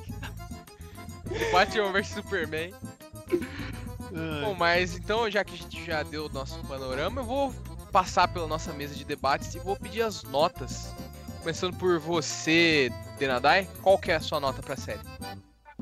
Batman 1.52 1.92
vs 1.92 2.08
Superman. 2.08 2.72
Bom, 4.42 4.54
mas 4.54 4.96
então, 4.96 5.30
já 5.30 5.44
que 5.44 5.54
a 5.54 5.56
gente 5.56 5.84
já 5.84 6.02
deu 6.02 6.26
o 6.26 6.28
nosso 6.30 6.58
panorama, 6.66 7.20
eu 7.20 7.24
vou 7.24 7.54
passar 7.92 8.26
pela 8.28 8.46
nossa 8.46 8.72
mesa 8.72 8.94
de 8.94 9.04
debates 9.04 9.54
e 9.54 9.58
vou 9.58 9.76
pedir 9.76 10.02
as 10.02 10.22
notas. 10.24 10.92
Começando 11.38 11.76
por 11.76 11.98
você, 12.00 12.90
Denadai, 13.18 13.68
qual 13.82 13.98
que 13.98 14.10
é 14.10 14.16
a 14.16 14.20
sua 14.20 14.40
nota 14.40 14.60
pra 14.62 14.76
série? 14.76 15.00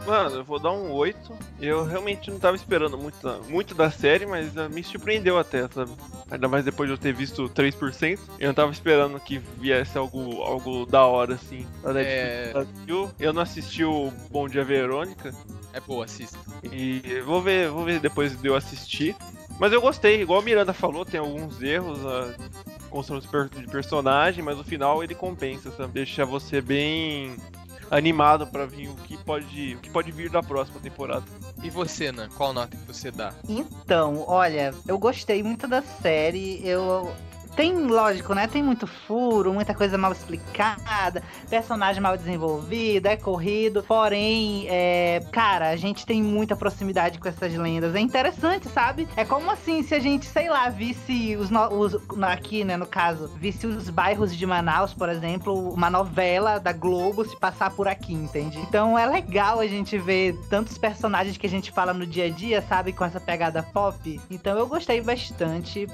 Mano, 0.06 0.36
eu 0.36 0.44
vou 0.44 0.58
dar 0.58 0.70
um 0.72 0.92
8. 0.92 1.32
Eu 1.60 1.84
realmente 1.84 2.30
não 2.30 2.38
tava 2.38 2.56
esperando 2.56 2.96
muito, 2.96 3.28
muito 3.48 3.74
da 3.74 3.90
série, 3.90 4.24
mas 4.26 4.56
uh, 4.56 4.68
me 4.70 4.82
surpreendeu 4.82 5.38
até, 5.38 5.66
sabe? 5.68 5.90
Ainda 6.30 6.48
mais 6.48 6.64
depois 6.64 6.88
de 6.88 6.94
eu 6.94 6.98
ter 6.98 7.12
visto 7.12 7.48
3%. 7.48 8.18
Eu 8.38 8.48
não 8.48 8.54
tava 8.54 8.70
esperando 8.72 9.18
que 9.20 9.38
viesse 9.38 9.96
algo, 9.98 10.42
algo 10.42 10.86
da 10.86 11.04
hora, 11.04 11.34
assim, 11.34 11.66
da 11.82 11.92
Netflix 11.92 12.22
É. 12.22 12.52
Brasil. 12.52 13.10
Eu 13.18 13.32
não 13.32 13.42
assisti 13.42 13.84
o 13.84 14.12
Bom 14.30 14.48
Dia 14.48 14.64
Verônica. 14.64 15.34
É 15.72 15.80
boa, 15.80 16.04
assista. 16.04 16.38
E 16.72 17.20
vou 17.24 17.42
ver, 17.42 17.68
vou 17.70 17.84
ver 17.84 18.00
depois 18.00 18.34
de 18.40 18.48
eu 18.48 18.54
assistir. 18.54 19.14
Mas 19.58 19.72
eu 19.72 19.80
gostei, 19.80 20.22
igual 20.22 20.40
a 20.40 20.42
Miranda 20.44 20.72
falou, 20.72 21.04
tem 21.04 21.18
alguns 21.18 21.60
erros, 21.60 21.98
a 22.06 22.32
construção 22.88 23.18
de 23.18 23.28
per- 23.28 23.48
de 23.62 23.66
personagem, 23.70 24.42
mas 24.42 24.56
no 24.56 24.62
final 24.64 25.02
ele 25.02 25.14
compensa, 25.14 25.70
sabe? 25.72 25.92
Deixa 25.92 26.24
você 26.24 26.60
bem 26.60 27.36
animado 27.90 28.46
pra 28.46 28.66
vir 28.66 28.88
o 28.88 28.94
que 28.94 29.16
pode, 29.18 29.74
o 29.74 29.78
que 29.78 29.90
pode 29.90 30.10
vir 30.12 30.30
da 30.30 30.42
próxima 30.42 30.80
temporada. 30.80 31.24
E 31.62 31.70
você, 31.70 32.12
Nan, 32.12 32.28
qual 32.36 32.52
nota 32.52 32.76
que 32.76 32.86
você 32.86 33.10
dá? 33.10 33.32
Então, 33.48 34.24
olha, 34.26 34.74
eu 34.86 34.98
gostei 34.98 35.42
muito 35.42 35.66
da 35.66 35.82
série. 35.82 36.60
Eu. 36.66 37.12
Tem, 37.58 37.74
lógico, 37.74 38.34
né? 38.34 38.46
Tem 38.46 38.62
muito 38.62 38.86
furo, 38.86 39.52
muita 39.52 39.74
coisa 39.74 39.98
mal 39.98 40.12
explicada, 40.12 41.24
personagem 41.50 42.00
mal 42.00 42.16
desenvolvido, 42.16 43.06
é 43.06 43.16
corrido. 43.16 43.82
Porém, 43.82 44.64
é, 44.68 45.20
cara, 45.32 45.70
a 45.70 45.74
gente 45.74 46.06
tem 46.06 46.22
muita 46.22 46.54
proximidade 46.54 47.18
com 47.18 47.28
essas 47.28 47.52
lendas. 47.52 47.96
É 47.96 47.98
interessante, 47.98 48.68
sabe? 48.68 49.08
É 49.16 49.24
como 49.24 49.50
assim 49.50 49.82
se 49.82 49.92
a 49.92 49.98
gente, 49.98 50.26
sei 50.26 50.48
lá, 50.48 50.68
visse 50.68 51.36
os, 51.36 51.50
os 51.50 52.22
aqui, 52.22 52.62
né, 52.62 52.76
no 52.76 52.86
caso, 52.86 53.26
visse 53.40 53.66
os 53.66 53.90
bairros 53.90 54.36
de 54.36 54.46
Manaus, 54.46 54.94
por 54.94 55.08
exemplo, 55.08 55.72
uma 55.72 55.90
novela 55.90 56.60
da 56.60 56.72
Globo 56.72 57.24
se 57.24 57.36
passar 57.36 57.72
por 57.72 57.88
aqui, 57.88 58.14
entende? 58.14 58.56
Então 58.60 58.96
é 58.96 59.04
legal 59.04 59.58
a 59.58 59.66
gente 59.66 59.98
ver 59.98 60.38
tantos 60.48 60.78
personagens 60.78 61.36
que 61.36 61.48
a 61.48 61.50
gente 61.50 61.72
fala 61.72 61.92
no 61.92 62.06
dia 62.06 62.26
a 62.26 62.30
dia, 62.30 62.62
sabe, 62.62 62.92
com 62.92 63.04
essa 63.04 63.18
pegada 63.18 63.64
pop. 63.64 64.20
Então 64.30 64.56
eu 64.56 64.68
gostei 64.68 65.00
bastante. 65.00 65.88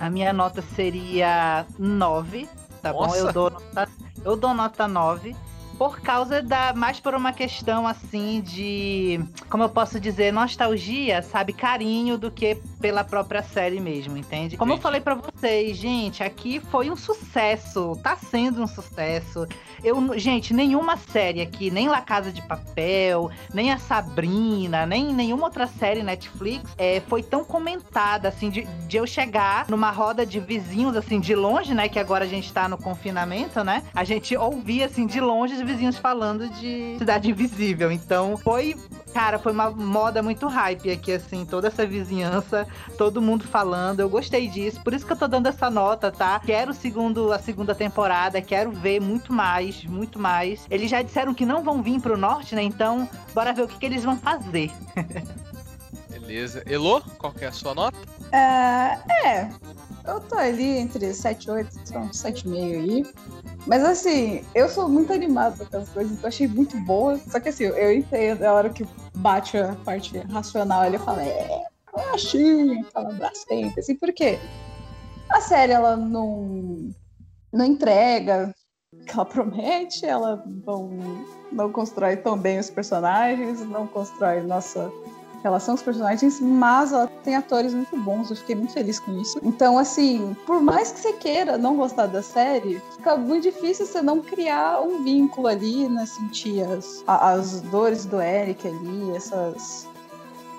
A 0.00 0.08
minha 0.08 0.32
nota 0.32 0.62
seria 0.74 1.66
9, 1.78 2.48
tá 2.80 2.90
bom? 2.90 3.02
Nossa! 3.02 3.18
Eu 3.18 3.32
dou 3.32 3.50
nota, 3.50 3.88
eu 4.24 4.36
dou 4.36 4.54
nota 4.54 4.88
9. 4.88 5.36
Por 5.80 5.98
causa 6.02 6.42
da. 6.42 6.74
Mais 6.74 7.00
por 7.00 7.14
uma 7.14 7.32
questão 7.32 7.86
assim 7.86 8.42
de. 8.42 9.18
Como 9.48 9.62
eu 9.62 9.68
posso 9.70 9.98
dizer, 9.98 10.30
nostalgia, 10.30 11.22
sabe? 11.22 11.54
Carinho 11.54 12.18
do 12.18 12.30
que 12.30 12.58
pela 12.78 13.02
própria 13.02 13.42
série 13.42 13.80
mesmo, 13.80 14.14
entende? 14.14 14.58
Como 14.58 14.72
eu 14.72 14.74
Entendi. 14.74 14.82
falei 14.82 15.00
pra 15.00 15.14
vocês, 15.14 15.78
gente, 15.78 16.22
aqui 16.22 16.60
foi 16.60 16.90
um 16.90 16.96
sucesso. 16.96 17.98
Tá 18.02 18.14
sendo 18.14 18.62
um 18.62 18.66
sucesso. 18.66 19.46
Eu, 19.82 20.18
gente, 20.18 20.52
nenhuma 20.52 20.98
série 20.98 21.40
aqui, 21.40 21.70
nem 21.70 21.88
La 21.88 22.02
Casa 22.02 22.30
de 22.30 22.42
Papel, 22.42 23.30
nem 23.54 23.72
a 23.72 23.78
Sabrina, 23.78 24.84
nem 24.84 25.14
nenhuma 25.14 25.44
outra 25.44 25.66
série 25.66 26.02
Netflix 26.02 26.74
é, 26.76 27.00
foi 27.08 27.22
tão 27.22 27.42
comentada, 27.42 28.28
assim, 28.28 28.50
de, 28.50 28.64
de 28.86 28.98
eu 28.98 29.06
chegar 29.06 29.66
numa 29.66 29.90
roda 29.90 30.26
de 30.26 30.40
vizinhos, 30.40 30.94
assim, 30.94 31.18
de 31.18 31.34
longe, 31.34 31.72
né? 31.72 31.88
Que 31.88 31.98
agora 31.98 32.26
a 32.26 32.28
gente 32.28 32.52
tá 32.52 32.68
no 32.68 32.76
confinamento, 32.76 33.64
né? 33.64 33.82
A 33.94 34.04
gente 34.04 34.36
ouvia, 34.36 34.84
assim, 34.84 35.06
de 35.06 35.20
longe 35.20 35.54
os 35.54 35.69
vizinhos 35.70 35.96
falando 35.96 36.48
de 36.48 36.96
Cidade 36.98 37.30
Invisível. 37.30 37.90
Então, 37.90 38.36
foi. 38.36 38.76
Cara, 39.12 39.38
foi 39.38 39.52
uma 39.52 39.70
moda 39.70 40.22
muito 40.22 40.46
hype 40.46 40.90
aqui, 40.90 41.12
assim, 41.12 41.44
toda 41.44 41.66
essa 41.66 41.84
vizinhança, 41.84 42.66
todo 42.96 43.20
mundo 43.20 43.44
falando. 43.44 44.00
Eu 44.00 44.08
gostei 44.08 44.48
disso, 44.48 44.80
por 44.82 44.94
isso 44.94 45.04
que 45.04 45.12
eu 45.12 45.16
tô 45.16 45.26
dando 45.26 45.48
essa 45.48 45.68
nota, 45.68 46.12
tá? 46.12 46.38
Quero 46.38 46.70
o 46.70 46.74
segundo, 46.74 47.32
a 47.32 47.38
segunda 47.38 47.74
temporada, 47.74 48.40
quero 48.40 48.70
ver 48.70 49.00
muito 49.00 49.32
mais, 49.32 49.84
muito 49.84 50.18
mais. 50.18 50.64
Eles 50.70 50.88
já 50.88 51.02
disseram 51.02 51.34
que 51.34 51.44
não 51.44 51.64
vão 51.64 51.82
vir 51.82 52.00
pro 52.00 52.16
norte, 52.16 52.54
né? 52.54 52.62
Então, 52.62 53.08
bora 53.34 53.52
ver 53.52 53.62
o 53.62 53.68
que, 53.68 53.78
que 53.78 53.86
eles 53.86 54.04
vão 54.04 54.16
fazer. 54.16 54.70
Beleza. 56.08 56.62
Elo, 56.66 57.00
qual 57.18 57.32
que 57.32 57.44
é 57.44 57.48
a 57.48 57.52
sua 57.52 57.74
nota? 57.74 57.98
É, 58.32 58.98
é, 59.26 59.48
eu 60.04 60.20
tô 60.20 60.36
ali 60.36 60.78
entre 60.78 61.12
7 61.12 61.44
e 61.44 61.50
8, 61.50 61.80
são 61.84 62.08
7,5 62.08 62.54
aí. 62.54 63.14
Mas 63.66 63.84
assim, 63.84 64.44
eu 64.54 64.68
sou 64.68 64.88
muito 64.88 65.12
animada 65.12 65.64
com 65.66 65.76
as 65.76 65.88
coisas, 65.88 66.12
então 66.12 66.24
eu 66.24 66.28
achei 66.28 66.48
muito 66.48 66.76
boa. 66.80 67.18
Só 67.28 67.38
que 67.38 67.48
assim, 67.48 67.64
eu 67.64 67.92
entendo, 67.92 68.42
a 68.44 68.52
hora 68.52 68.70
que 68.70 68.86
bate 69.16 69.58
a 69.58 69.74
parte 69.84 70.18
racional, 70.18 70.84
ele 70.84 70.98
fala, 70.98 71.22
é, 71.22 71.64
eu 71.94 72.14
achei 72.14 72.80
aquela 72.80 73.12
brastemp, 73.12 73.78
assim, 73.78 73.94
por 73.96 74.12
quê? 74.12 74.38
A 75.30 75.40
série, 75.40 75.72
ela 75.72 75.96
não, 75.96 76.90
não 77.52 77.64
entrega 77.64 78.54
o 78.92 79.04
que 79.04 79.12
ela 79.12 79.24
promete, 79.24 80.04
ela 80.04 80.42
não, 80.66 80.90
não 81.52 81.70
constrói 81.70 82.16
tão 82.16 82.36
bem 82.36 82.58
os 82.58 82.70
personagens, 82.70 83.60
não 83.60 83.86
constrói 83.86 84.40
nossa 84.42 84.90
relação 85.42 85.74
os 85.74 85.82
personagens, 85.82 86.40
mas 86.40 86.92
ela 86.92 87.06
tem 87.24 87.34
atores 87.34 87.74
muito 87.74 87.96
bons, 87.96 88.30
eu 88.30 88.36
fiquei 88.36 88.54
muito 88.54 88.72
feliz 88.72 88.98
com 88.98 89.18
isso. 89.20 89.38
Então, 89.42 89.78
assim, 89.78 90.36
por 90.46 90.60
mais 90.60 90.92
que 90.92 91.00
você 91.00 91.12
queira 91.14 91.56
não 91.56 91.76
gostar 91.76 92.06
da 92.06 92.22
série, 92.22 92.80
fica 92.96 93.16
muito 93.16 93.44
difícil 93.44 93.86
você 93.86 94.02
não 94.02 94.20
criar 94.20 94.80
um 94.82 95.02
vínculo 95.02 95.46
ali, 95.46 95.88
né? 95.88 96.04
Sentir 96.06 96.62
as, 96.64 97.02
as 97.06 97.60
dores 97.62 98.04
do 98.04 98.20
Eric 98.20 98.66
ali, 98.66 99.16
essas, 99.16 99.88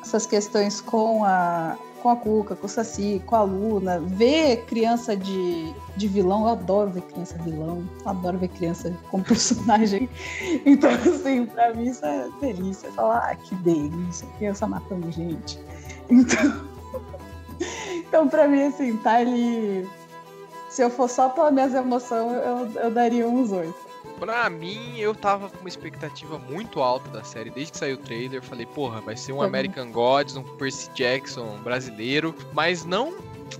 essas 0.02 0.26
questões 0.26 0.82
com 0.82 1.24
a, 1.24 1.78
com 2.02 2.10
a 2.10 2.16
Cuca, 2.16 2.56
com 2.56 2.66
o 2.66 2.70
Saci, 2.70 3.22
com 3.26 3.36
a 3.36 3.44
Luna, 3.44 4.00
ver 4.00 4.66
criança 4.66 5.16
de, 5.16 5.74
de 5.96 6.08
vilão, 6.08 6.44
eu 6.44 6.50
adoro 6.50 6.90
ver 6.90 7.02
criança 7.02 7.38
vilão, 7.40 7.88
adoro 8.06 8.38
ver 8.38 8.50
criança 8.50 8.94
como 9.10 9.24
personagem. 9.26 10.10
Então, 10.66 10.92
assim, 10.92 11.46
pra 11.46 11.74
mim 11.74 11.90
isso 11.90 12.06
é 12.06 12.28
delícia. 12.40 12.92
Falar, 12.92 13.30
ah, 13.32 13.36
que 13.36 13.56
delícia, 13.56 14.28
criança 14.38 14.68
matando 14.68 15.12
gente. 15.12 15.60
Então, 16.10 16.66
então 17.96 18.28
pra 18.28 18.48
mim, 18.48 18.64
assim, 18.64 18.98
tá 18.98 19.18
ali. 19.18 19.88
Se 20.70 20.82
eu 20.82 20.90
for 20.90 21.10
só 21.10 21.30
pelas 21.30 21.54
minhas 21.54 21.74
emoções, 21.74 22.32
eu, 22.34 22.82
eu 22.82 22.92
daria 22.92 23.28
uns 23.28 23.52
oito. 23.52 23.91
Pra 24.22 24.48
mim, 24.52 25.00
eu 25.00 25.16
tava 25.16 25.50
com 25.50 25.58
uma 25.62 25.68
expectativa 25.68 26.38
muito 26.38 26.80
alta 26.80 27.10
da 27.10 27.24
série 27.24 27.50
desde 27.50 27.72
que 27.72 27.80
saiu 27.80 27.96
o 27.96 27.98
trailer. 27.98 28.40
Falei, 28.44 28.68
porra, 28.68 29.02
vai 29.02 29.18
ser 29.18 29.32
um 29.34 29.38
Uhum. 29.38 29.42
American 29.42 29.92
Gods, 29.92 30.36
um 30.36 30.44
Percy 30.58 30.92
Jackson 30.94 31.58
brasileiro. 31.64 32.36
Mas 32.54 32.86
não, 32.86 33.18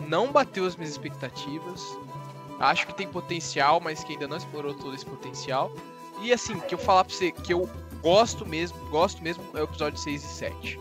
não 0.08 0.32
bateu 0.32 0.64
as 0.64 0.76
minhas 0.76 0.92
expectativas. 0.92 1.98
Acho 2.60 2.86
que 2.86 2.94
tem 2.94 3.08
potencial, 3.08 3.80
mas 3.80 4.04
que 4.04 4.14
ainda 4.14 4.28
não 4.28 4.38
explorou 4.38 4.76
todo 4.76 4.94
esse 4.94 5.04
potencial. 5.04 5.72
E 6.22 6.32
assim, 6.32 6.60
que 6.60 6.76
eu 6.76 6.78
falar 6.78 7.06
pra 7.06 7.16
você 7.16 7.32
que 7.32 7.52
eu 7.52 7.68
gosto 8.04 8.46
mesmo, 8.46 8.78
gosto 8.92 9.20
mesmo 9.24 9.44
é 9.56 9.62
o 9.62 9.64
episódio 9.64 9.98
6 9.98 10.24
e 10.24 10.28
7. 10.28 10.80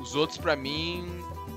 Os 0.00 0.14
outros, 0.14 0.38
pra 0.38 0.56
mim, 0.56 1.06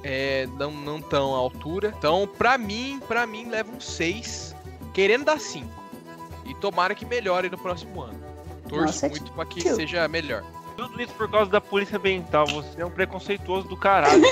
é, 0.03 0.45
não 0.57 0.72
não 0.72 1.02
tão 1.02 1.34
à 1.34 1.38
altura. 1.38 1.93
Então, 1.98 2.27
pra 2.38 2.57
mim, 2.57 2.99
pra 3.07 3.26
mim, 3.26 3.48
leva 3.48 3.72
um 3.72 3.80
6, 3.80 4.53
querendo 4.93 5.23
dar 5.23 5.39
5. 5.39 5.81
E 6.52 6.56
tomara 6.56 6.94
que 6.94 7.06
melhore 7.06 7.49
no 7.49 7.57
próximo 7.57 8.02
ano. 8.02 8.19
Torço 8.68 8.86
Nossa, 8.86 9.07
muito 9.07 9.32
pra 9.32 9.45
que 9.45 9.61
tio. 9.61 9.73
seja 9.73 10.06
melhor. 10.10 10.44
Tudo 10.76 11.02
isso 11.02 11.14
por 11.14 11.32
causa 11.32 11.49
da 11.49 11.61
polícia 11.61 11.98
ambiental. 11.98 12.45
Você 12.48 12.82
é 12.82 12.86
um 12.86 12.91
preconceituoso 12.91 13.69
do 13.69 13.78
caralho. 13.78 14.22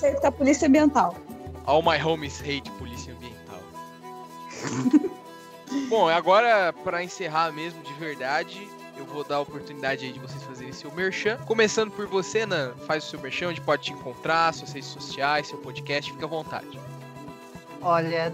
Que 0.00 0.20
tá 0.20 0.32
polícia 0.32 0.66
ambiental. 0.68 1.14
All 1.66 1.82
my 1.82 2.02
homies 2.02 2.40
hate 2.40 2.70
polícia 2.72 3.12
ambiental. 3.14 3.60
Bom, 5.88 6.08
agora 6.08 6.72
pra 6.72 7.02
encerrar 7.02 7.52
mesmo 7.52 7.82
de 7.82 7.92
verdade, 7.94 8.68
eu 8.96 9.04
vou 9.04 9.24
dar 9.24 9.36
a 9.36 9.40
oportunidade 9.40 10.04
aí 10.06 10.12
de 10.12 10.18
vocês 10.18 10.42
fazerem 10.42 10.72
seu 10.72 10.90
merchan. 10.92 11.36
Começando 11.46 11.90
por 11.90 12.06
você, 12.06 12.46
Nan, 12.46 12.72
faz 12.86 13.04
o 13.04 13.10
seu 13.10 13.20
merchan, 13.20 13.48
onde 13.48 13.60
pode 13.60 13.82
te 13.82 13.92
encontrar, 13.92 14.52
suas 14.54 14.72
redes 14.72 14.88
sociais, 14.88 15.48
seu 15.48 15.58
podcast, 15.58 16.10
fica 16.12 16.24
à 16.24 16.28
vontade. 16.28 16.78
Olha, 17.82 18.32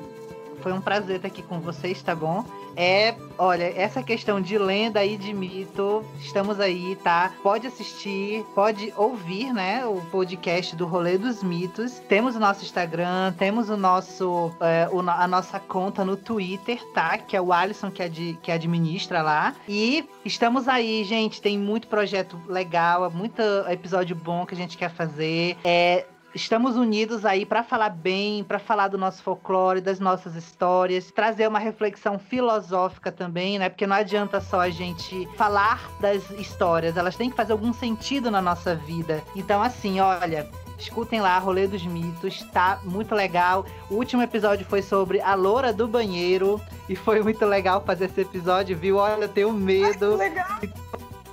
foi 0.62 0.72
um 0.72 0.80
prazer 0.80 1.16
estar 1.16 1.28
aqui 1.28 1.42
com 1.42 1.60
vocês, 1.60 2.02
tá 2.02 2.14
bom? 2.14 2.44
É, 2.76 3.14
olha, 3.36 3.64
essa 3.76 4.02
questão 4.02 4.40
de 4.40 4.56
lenda 4.56 5.04
e 5.04 5.16
de 5.16 5.34
mito, 5.34 6.04
estamos 6.20 6.60
aí, 6.60 6.96
tá? 7.02 7.32
Pode 7.42 7.66
assistir, 7.66 8.44
pode 8.54 8.92
ouvir, 8.96 9.52
né? 9.52 9.84
O 9.84 10.00
podcast 10.10 10.76
do 10.76 10.86
Rolê 10.86 11.18
dos 11.18 11.42
Mitos. 11.42 11.98
Temos 12.08 12.36
o 12.36 12.40
nosso 12.40 12.64
Instagram, 12.64 13.32
temos 13.36 13.68
o 13.68 13.76
nosso, 13.76 14.52
é, 14.60 14.88
o 14.92 15.00
a 15.00 15.26
nossa 15.26 15.58
conta 15.58 16.04
no 16.04 16.16
Twitter, 16.16 16.80
tá? 16.94 17.18
Que 17.18 17.36
é 17.36 17.40
o 17.40 17.52
Alisson 17.52 17.90
que, 17.90 18.02
ad- 18.02 18.38
que 18.40 18.52
administra 18.52 19.20
lá. 19.20 19.54
E 19.68 20.08
estamos 20.24 20.68
aí, 20.68 21.02
gente. 21.04 21.42
Tem 21.42 21.58
muito 21.58 21.88
projeto 21.88 22.40
legal, 22.46 23.10
muito 23.10 23.42
episódio 23.68 24.14
bom 24.14 24.46
que 24.46 24.54
a 24.54 24.56
gente 24.56 24.78
quer 24.78 24.90
fazer. 24.90 25.56
É, 25.64 26.06
Estamos 26.34 26.76
unidos 26.76 27.24
aí 27.24 27.44
para 27.44 27.64
falar 27.64 27.90
bem, 27.90 28.44
para 28.44 28.58
falar 28.58 28.88
do 28.88 28.96
nosso 28.96 29.22
folclore, 29.22 29.80
das 29.80 29.98
nossas 29.98 30.36
histórias, 30.36 31.10
trazer 31.10 31.48
uma 31.48 31.58
reflexão 31.58 32.18
filosófica 32.18 33.10
também, 33.10 33.58
né? 33.58 33.68
Porque 33.68 33.86
não 33.86 33.96
adianta 33.96 34.40
só 34.40 34.60
a 34.60 34.70
gente 34.70 35.28
falar 35.36 35.90
das 36.00 36.30
histórias, 36.30 36.96
elas 36.96 37.16
têm 37.16 37.30
que 37.30 37.36
fazer 37.36 37.52
algum 37.52 37.72
sentido 37.72 38.30
na 38.30 38.40
nossa 38.40 38.76
vida. 38.76 39.22
Então, 39.34 39.62
assim, 39.62 39.98
olha, 39.98 40.48
Escutem 40.80 41.20
lá, 41.20 41.38
Rolê 41.38 41.66
dos 41.66 41.84
Mitos, 41.84 42.42
tá 42.54 42.80
muito 42.84 43.14
legal. 43.14 43.66
O 43.90 43.96
último 43.96 44.22
episódio 44.22 44.64
foi 44.64 44.80
sobre 44.80 45.20
a 45.20 45.34
loura 45.34 45.74
do 45.74 45.86
banheiro 45.86 46.58
e 46.88 46.96
foi 46.96 47.20
muito 47.22 47.44
legal 47.44 47.82
fazer 47.84 48.06
esse 48.06 48.22
episódio, 48.22 48.74
viu? 48.78 48.96
Olha, 48.96 49.24
eu 49.24 49.28
tenho 49.28 49.52
medo. 49.52 50.16
legal. 50.16 50.58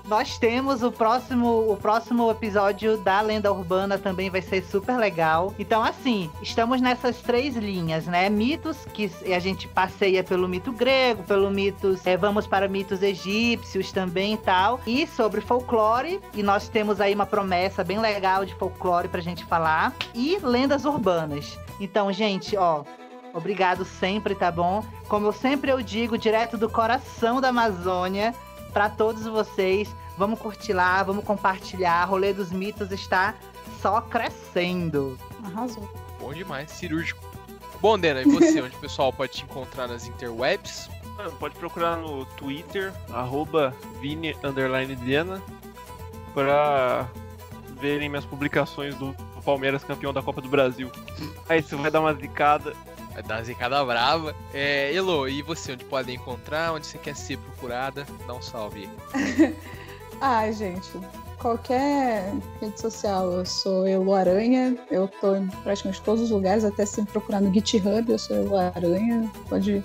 Nós 0.08 0.38
temos 0.38 0.84
o 0.84 0.92
próximo, 0.92 1.70
o 1.70 1.76
próximo 1.76 2.32
episódio 2.32 2.98
da 2.98 3.20
Lenda 3.20 3.52
Urbana 3.52 3.98
também 3.98 4.30
vai 4.30 4.42
ser 4.42 4.64
super 4.64 4.96
legal. 4.96 5.54
Então, 5.60 5.84
assim, 5.84 6.32
estamos 6.42 6.80
nessas 6.80 7.22
três 7.22 7.58
linhas, 7.58 8.08
né? 8.08 8.30
Mitos, 8.30 8.78
que 8.94 9.12
a 9.36 9.40
gente 9.40 9.68
passeia 9.68 10.24
pelo 10.24 10.48
mito 10.48 10.72
grego, 10.72 11.24
pelo 11.24 11.52
mitos, 11.52 12.08
é, 12.08 12.16
vamos 12.16 12.48
para 12.48 12.70
mitos 12.70 13.04
egípcios 13.04 13.92
também 13.92 14.36
e 14.36 14.38
tal. 14.38 14.80
E 14.88 15.06
sobre 15.08 15.42
folclore, 15.42 16.22
e 16.34 16.42
nós 16.42 16.70
temos 16.70 17.02
aí 17.02 17.14
uma 17.14 17.26
promessa 17.26 17.84
bem 17.84 18.00
legal 18.00 18.46
de 18.46 18.56
folclore 18.56 19.10
pra 19.10 19.20
gente 19.20 19.44
falar. 19.44 19.94
E 20.16 20.40
lendas 20.42 20.86
urbanas. 20.86 21.60
Então, 21.82 22.14
gente, 22.14 22.56
ó, 22.56 22.86
Obrigado 23.34 23.86
sempre, 23.86 24.34
tá 24.34 24.50
bom? 24.50 24.84
Como 25.08 25.28
eu 25.28 25.32
sempre 25.32 25.70
eu 25.70 25.80
digo, 25.80 26.18
direto 26.18 26.58
do 26.58 26.68
coração 26.68 27.40
da 27.40 27.50
Amazônia, 27.50 28.34
para 28.74 28.90
todos 28.90 29.24
vocês. 29.24 29.90
Vamos 30.18 30.40
curtir 30.40 30.74
lá, 30.74 31.04
vamos 31.04 31.24
compartilhar. 31.24 32.06
Rolê 32.06 32.34
dos 32.34 32.52
Mitos 32.52 32.92
está 32.92 33.36
só 33.82 34.02
crescendo. 34.02 35.18
Arrasou. 35.44 35.88
Bom 36.20 36.34
demais, 36.34 36.72
cirúrgico. 36.72 37.22
Bom, 37.80 37.98
Dena, 37.98 38.22
e 38.22 38.26
você, 38.26 38.60
onde 38.64 38.76
o 38.76 38.80
pessoal 38.80 39.14
pode 39.14 39.34
te 39.34 39.44
encontrar 39.44 39.88
nas 39.88 40.08
interwebs? 40.08 40.90
Mano, 41.16 41.32
pode 41.34 41.56
procurar 41.56 41.98
no 41.98 42.26
Twitter, 42.26 42.94
arroba 43.12 43.74
Vini 44.00 44.36
pra 46.34 47.08
verem 47.80 48.10
minhas 48.10 48.26
publicações 48.26 48.96
do 48.96 49.16
do 49.38 49.44
Palmeiras 49.44 49.84
campeão 49.84 50.12
da 50.12 50.22
Copa 50.22 50.42
do 50.42 50.50
Brasil. 50.50 50.92
Aí 51.48 51.62
você 51.62 51.76
vai 51.76 51.92
dar 51.92 52.02
uma 52.02 52.14
zicada. 52.14 52.74
Vai 53.18 53.24
dar 53.24 53.44
zicada 53.44 53.84
brava. 53.84 54.36
É, 54.54 54.94
Elo, 54.94 55.28
e 55.28 55.42
você, 55.42 55.72
onde 55.72 55.84
podem 55.86 56.18
encontrar? 56.18 56.74
Onde 56.74 56.86
você 56.86 57.00
quer 57.00 57.16
ser 57.16 57.40
procurada? 57.40 58.06
Dá 58.28 58.36
um 58.36 58.42
salve 58.44 58.88
aí. 59.16 59.56
Ai, 60.22 60.54
gente, 60.54 60.88
qualquer 61.40 62.32
rede 62.62 62.80
social, 62.80 63.32
eu 63.32 63.44
sou 63.44 63.88
Elo 63.88 64.14
Aranha, 64.14 64.78
eu 64.92 65.08
tô 65.08 65.36
em 65.36 65.48
praticamente 65.64 66.00
todos 66.04 66.26
os 66.26 66.30
lugares, 66.30 66.64
até 66.64 66.86
se 66.86 67.04
procurar 67.06 67.42
no 67.42 67.52
GitHub, 67.52 68.08
eu 68.08 68.20
sou 68.20 68.38
Elo 68.38 68.56
Aranha, 68.56 69.32
pode 69.50 69.84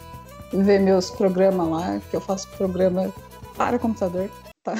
ver 0.52 0.80
meus 0.80 1.10
programas 1.10 1.68
lá, 1.68 2.00
que 2.10 2.16
eu 2.16 2.20
faço 2.20 2.48
programa 2.58 3.10
para 3.56 3.78
computador, 3.78 4.30
tá? 4.62 4.74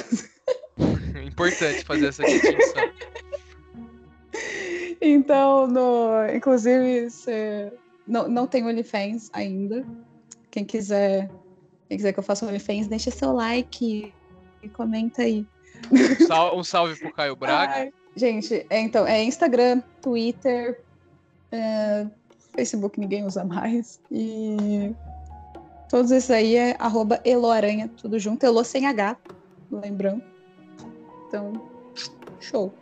Importante 1.25 1.83
fazer 1.85 2.07
essa 2.07 2.23
distinção. 2.23 2.83
Então, 5.05 5.67
no, 5.67 6.33
inclusive, 6.33 7.09
você 7.09 7.73
não, 8.07 8.27
não 8.27 8.47
tem 8.47 8.65
OnlyFans 8.65 9.29
ainda. 9.33 9.85
Quem 10.51 10.63
quiser, 10.65 11.29
quem 11.87 11.97
quiser 11.97 12.13
que 12.13 12.19
eu 12.19 12.23
faça 12.23 12.45
OnlyFans, 12.45 12.87
deixa 12.87 13.09
seu 13.11 13.33
like 13.33 14.13
e 14.61 14.69
comenta 14.69 15.23
aí. 15.23 15.45
Sal- 16.27 16.57
um 16.57 16.63
salve 16.63 16.95
pro 16.97 17.11
Caio 17.13 17.35
Braga. 17.35 17.73
Ai, 17.73 17.93
gente, 18.15 18.65
é, 18.69 18.79
então, 18.79 19.05
é 19.07 19.23
Instagram, 19.23 19.81
Twitter, 20.01 20.81
é, 21.51 22.07
Facebook 22.55 22.99
ninguém 22.99 23.25
usa 23.25 23.43
mais. 23.43 23.99
E 24.11 24.93
todos 25.89 26.11
esses 26.11 26.29
aí 26.31 26.55
é 26.55 26.75
arroba 26.79 27.19
Eloaranha, 27.25 27.89
tudo 27.97 28.19
junto. 28.19 28.45
Elo 28.45 28.63
sem 28.63 28.85
H, 28.85 29.17
lembrando. 29.71 30.23
Então, 31.27 31.53
show. 32.39 32.73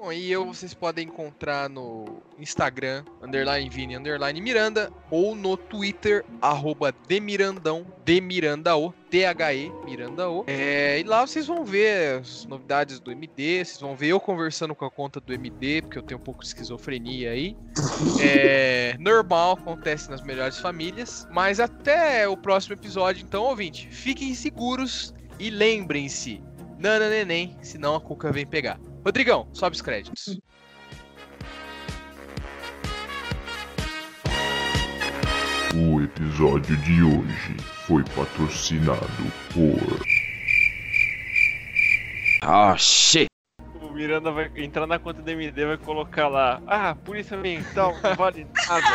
Bom, 0.00 0.12
e 0.12 0.30
eu 0.30 0.46
vocês 0.46 0.72
podem 0.72 1.08
encontrar 1.08 1.68
no 1.68 2.22
Instagram, 2.38 3.04
underline 3.20 3.68
Vini, 3.68 3.96
underline 3.96 4.40
Miranda, 4.40 4.92
ou 5.10 5.34
no 5.34 5.56
Twitter, 5.56 6.24
arroba 6.40 6.94
Demirandão, 7.08 7.84
Demirandaô, 8.04 8.92
T-H-E, 9.10 9.72
Mirandaô. 9.84 10.44
É, 10.46 11.00
e 11.00 11.02
lá 11.02 11.26
vocês 11.26 11.48
vão 11.48 11.64
ver 11.64 12.20
as 12.20 12.46
novidades 12.46 13.00
do 13.00 13.10
MD, 13.10 13.64
vocês 13.64 13.80
vão 13.80 13.96
ver 13.96 14.08
eu 14.08 14.20
conversando 14.20 14.72
com 14.72 14.84
a 14.84 14.90
conta 14.90 15.20
do 15.20 15.32
MD, 15.34 15.82
porque 15.82 15.98
eu 15.98 16.02
tenho 16.02 16.20
um 16.20 16.22
pouco 16.22 16.42
de 16.42 16.46
esquizofrenia 16.46 17.32
aí. 17.32 17.56
É 18.20 18.96
normal, 18.98 19.52
acontece 19.52 20.10
nas 20.10 20.22
melhores 20.22 20.58
famílias. 20.58 21.26
Mas 21.30 21.58
até 21.58 22.28
o 22.28 22.36
próximo 22.36 22.74
episódio, 22.74 23.24
então, 23.24 23.42
ouvinte, 23.44 23.88
fiquem 23.90 24.34
seguros 24.34 25.12
e 25.38 25.50
lembrem-se, 25.50 26.40
Nana 26.78 27.08
Neném, 27.08 27.56
senão 27.60 27.96
a 27.96 28.00
Cuca 28.00 28.30
vem 28.30 28.46
pegar. 28.46 28.78
Rodrigão, 29.08 29.48
sobe 29.54 29.74
os 29.74 29.80
créditos. 29.80 30.38
O 35.74 36.02
episódio 36.02 36.76
de 36.76 37.02
hoje 37.02 37.56
foi 37.86 38.04
patrocinado 38.14 39.32
por. 39.54 40.02
Ah, 42.42 42.76
shit. 42.76 43.27
O 43.88 43.92
Miranda 43.92 44.30
vai 44.30 44.50
entrar 44.56 44.86
na 44.86 44.98
conta 44.98 45.22
do 45.22 45.30
MD 45.30 45.64
vai 45.64 45.76
colocar 45.78 46.28
lá. 46.28 46.60
Ah, 46.66 46.94
polícia 46.94 47.36
ambiental, 47.36 47.94
não 48.02 48.14
vale 48.14 48.46
nada. 48.68 48.86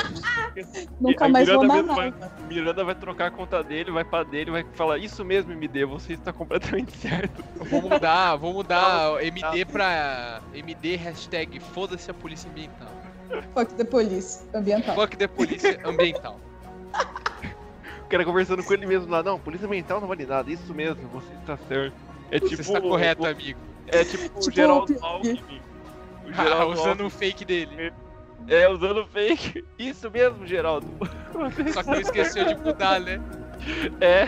Nunca 1.01 1.27
mais 1.27 1.47
vou 1.49 1.63
Miranda 1.63 1.73
mesmo 1.83 1.95
vai- 1.95 2.13
Miranda 2.47 2.83
vai 2.85 2.95
trocar 2.95 3.27
a 3.27 3.31
conta 3.31 3.63
dele, 3.63 3.91
vai 3.91 4.03
pra 4.03 4.23
dele, 4.23 4.51
vai 4.51 4.63
falar 4.75 4.97
isso 4.99 5.25
mesmo, 5.25 5.51
MD, 5.51 5.83
você 5.85 6.13
está 6.13 6.31
completamente 6.31 6.95
certo. 6.97 7.43
Vou 7.55 7.81
mudar, 7.81 8.35
vou 8.35 8.53
mudar 8.53 9.21
MD 9.23 9.65
pra 9.65 10.41
MD 10.53 10.95
hashtag 10.95 11.59
foda-se 11.59 12.11
a 12.11 12.13
polícia 12.13 12.49
ambiental. 12.49 12.89
Fuck 13.55 13.73
the 13.75 13.83
police 13.85 14.43
ambiental. 14.53 14.95
Fuck 14.95 15.17
the 15.17 15.27
polícia 15.27 15.79
ambiental. 15.85 16.39
O 18.05 18.07
cara 18.07 18.23
conversando 18.25 18.63
com 18.63 18.73
ele 18.73 18.85
mesmo 18.85 19.09
lá, 19.11 19.23
não, 19.23 19.39
polícia 19.39 19.65
ambiental 19.65 19.99
não 19.99 20.07
vale 20.07 20.23
nada, 20.25 20.51
isso 20.51 20.71
mesmo, 20.73 21.07
você 21.09 21.33
está 21.41 21.57
certo. 21.67 21.95
É 22.29 22.39
Você 22.39 22.49
tipo. 22.49 22.61
está 22.61 22.79
correto, 22.79 23.23
o- 23.23 23.25
amigo. 23.25 23.59
É 23.87 24.03
tipo 24.03 24.37
o 24.37 24.41
Tipo 24.41 24.51
Geraldo 24.55 24.93
o- 24.99 25.05
Alckmin. 25.05 25.61
O 26.25 26.29
Ah, 26.29 26.43
Geraldo 26.43 26.73
usando 26.73 26.87
Alckmin. 26.89 27.05
o 27.07 27.09
fake 27.09 27.45
dele. 27.45 27.93
É, 28.47 28.67
usando 28.69 29.05
fake. 29.07 29.63
Isso 29.79 30.09
mesmo, 30.11 30.45
Geraldo. 30.45 30.87
Só 31.73 31.81
que 31.83 31.89
não 31.89 31.99
esqueceu 32.01 32.45
de 32.45 32.55
mudar, 32.55 32.99
né? 32.99 33.21
É. 34.01 34.25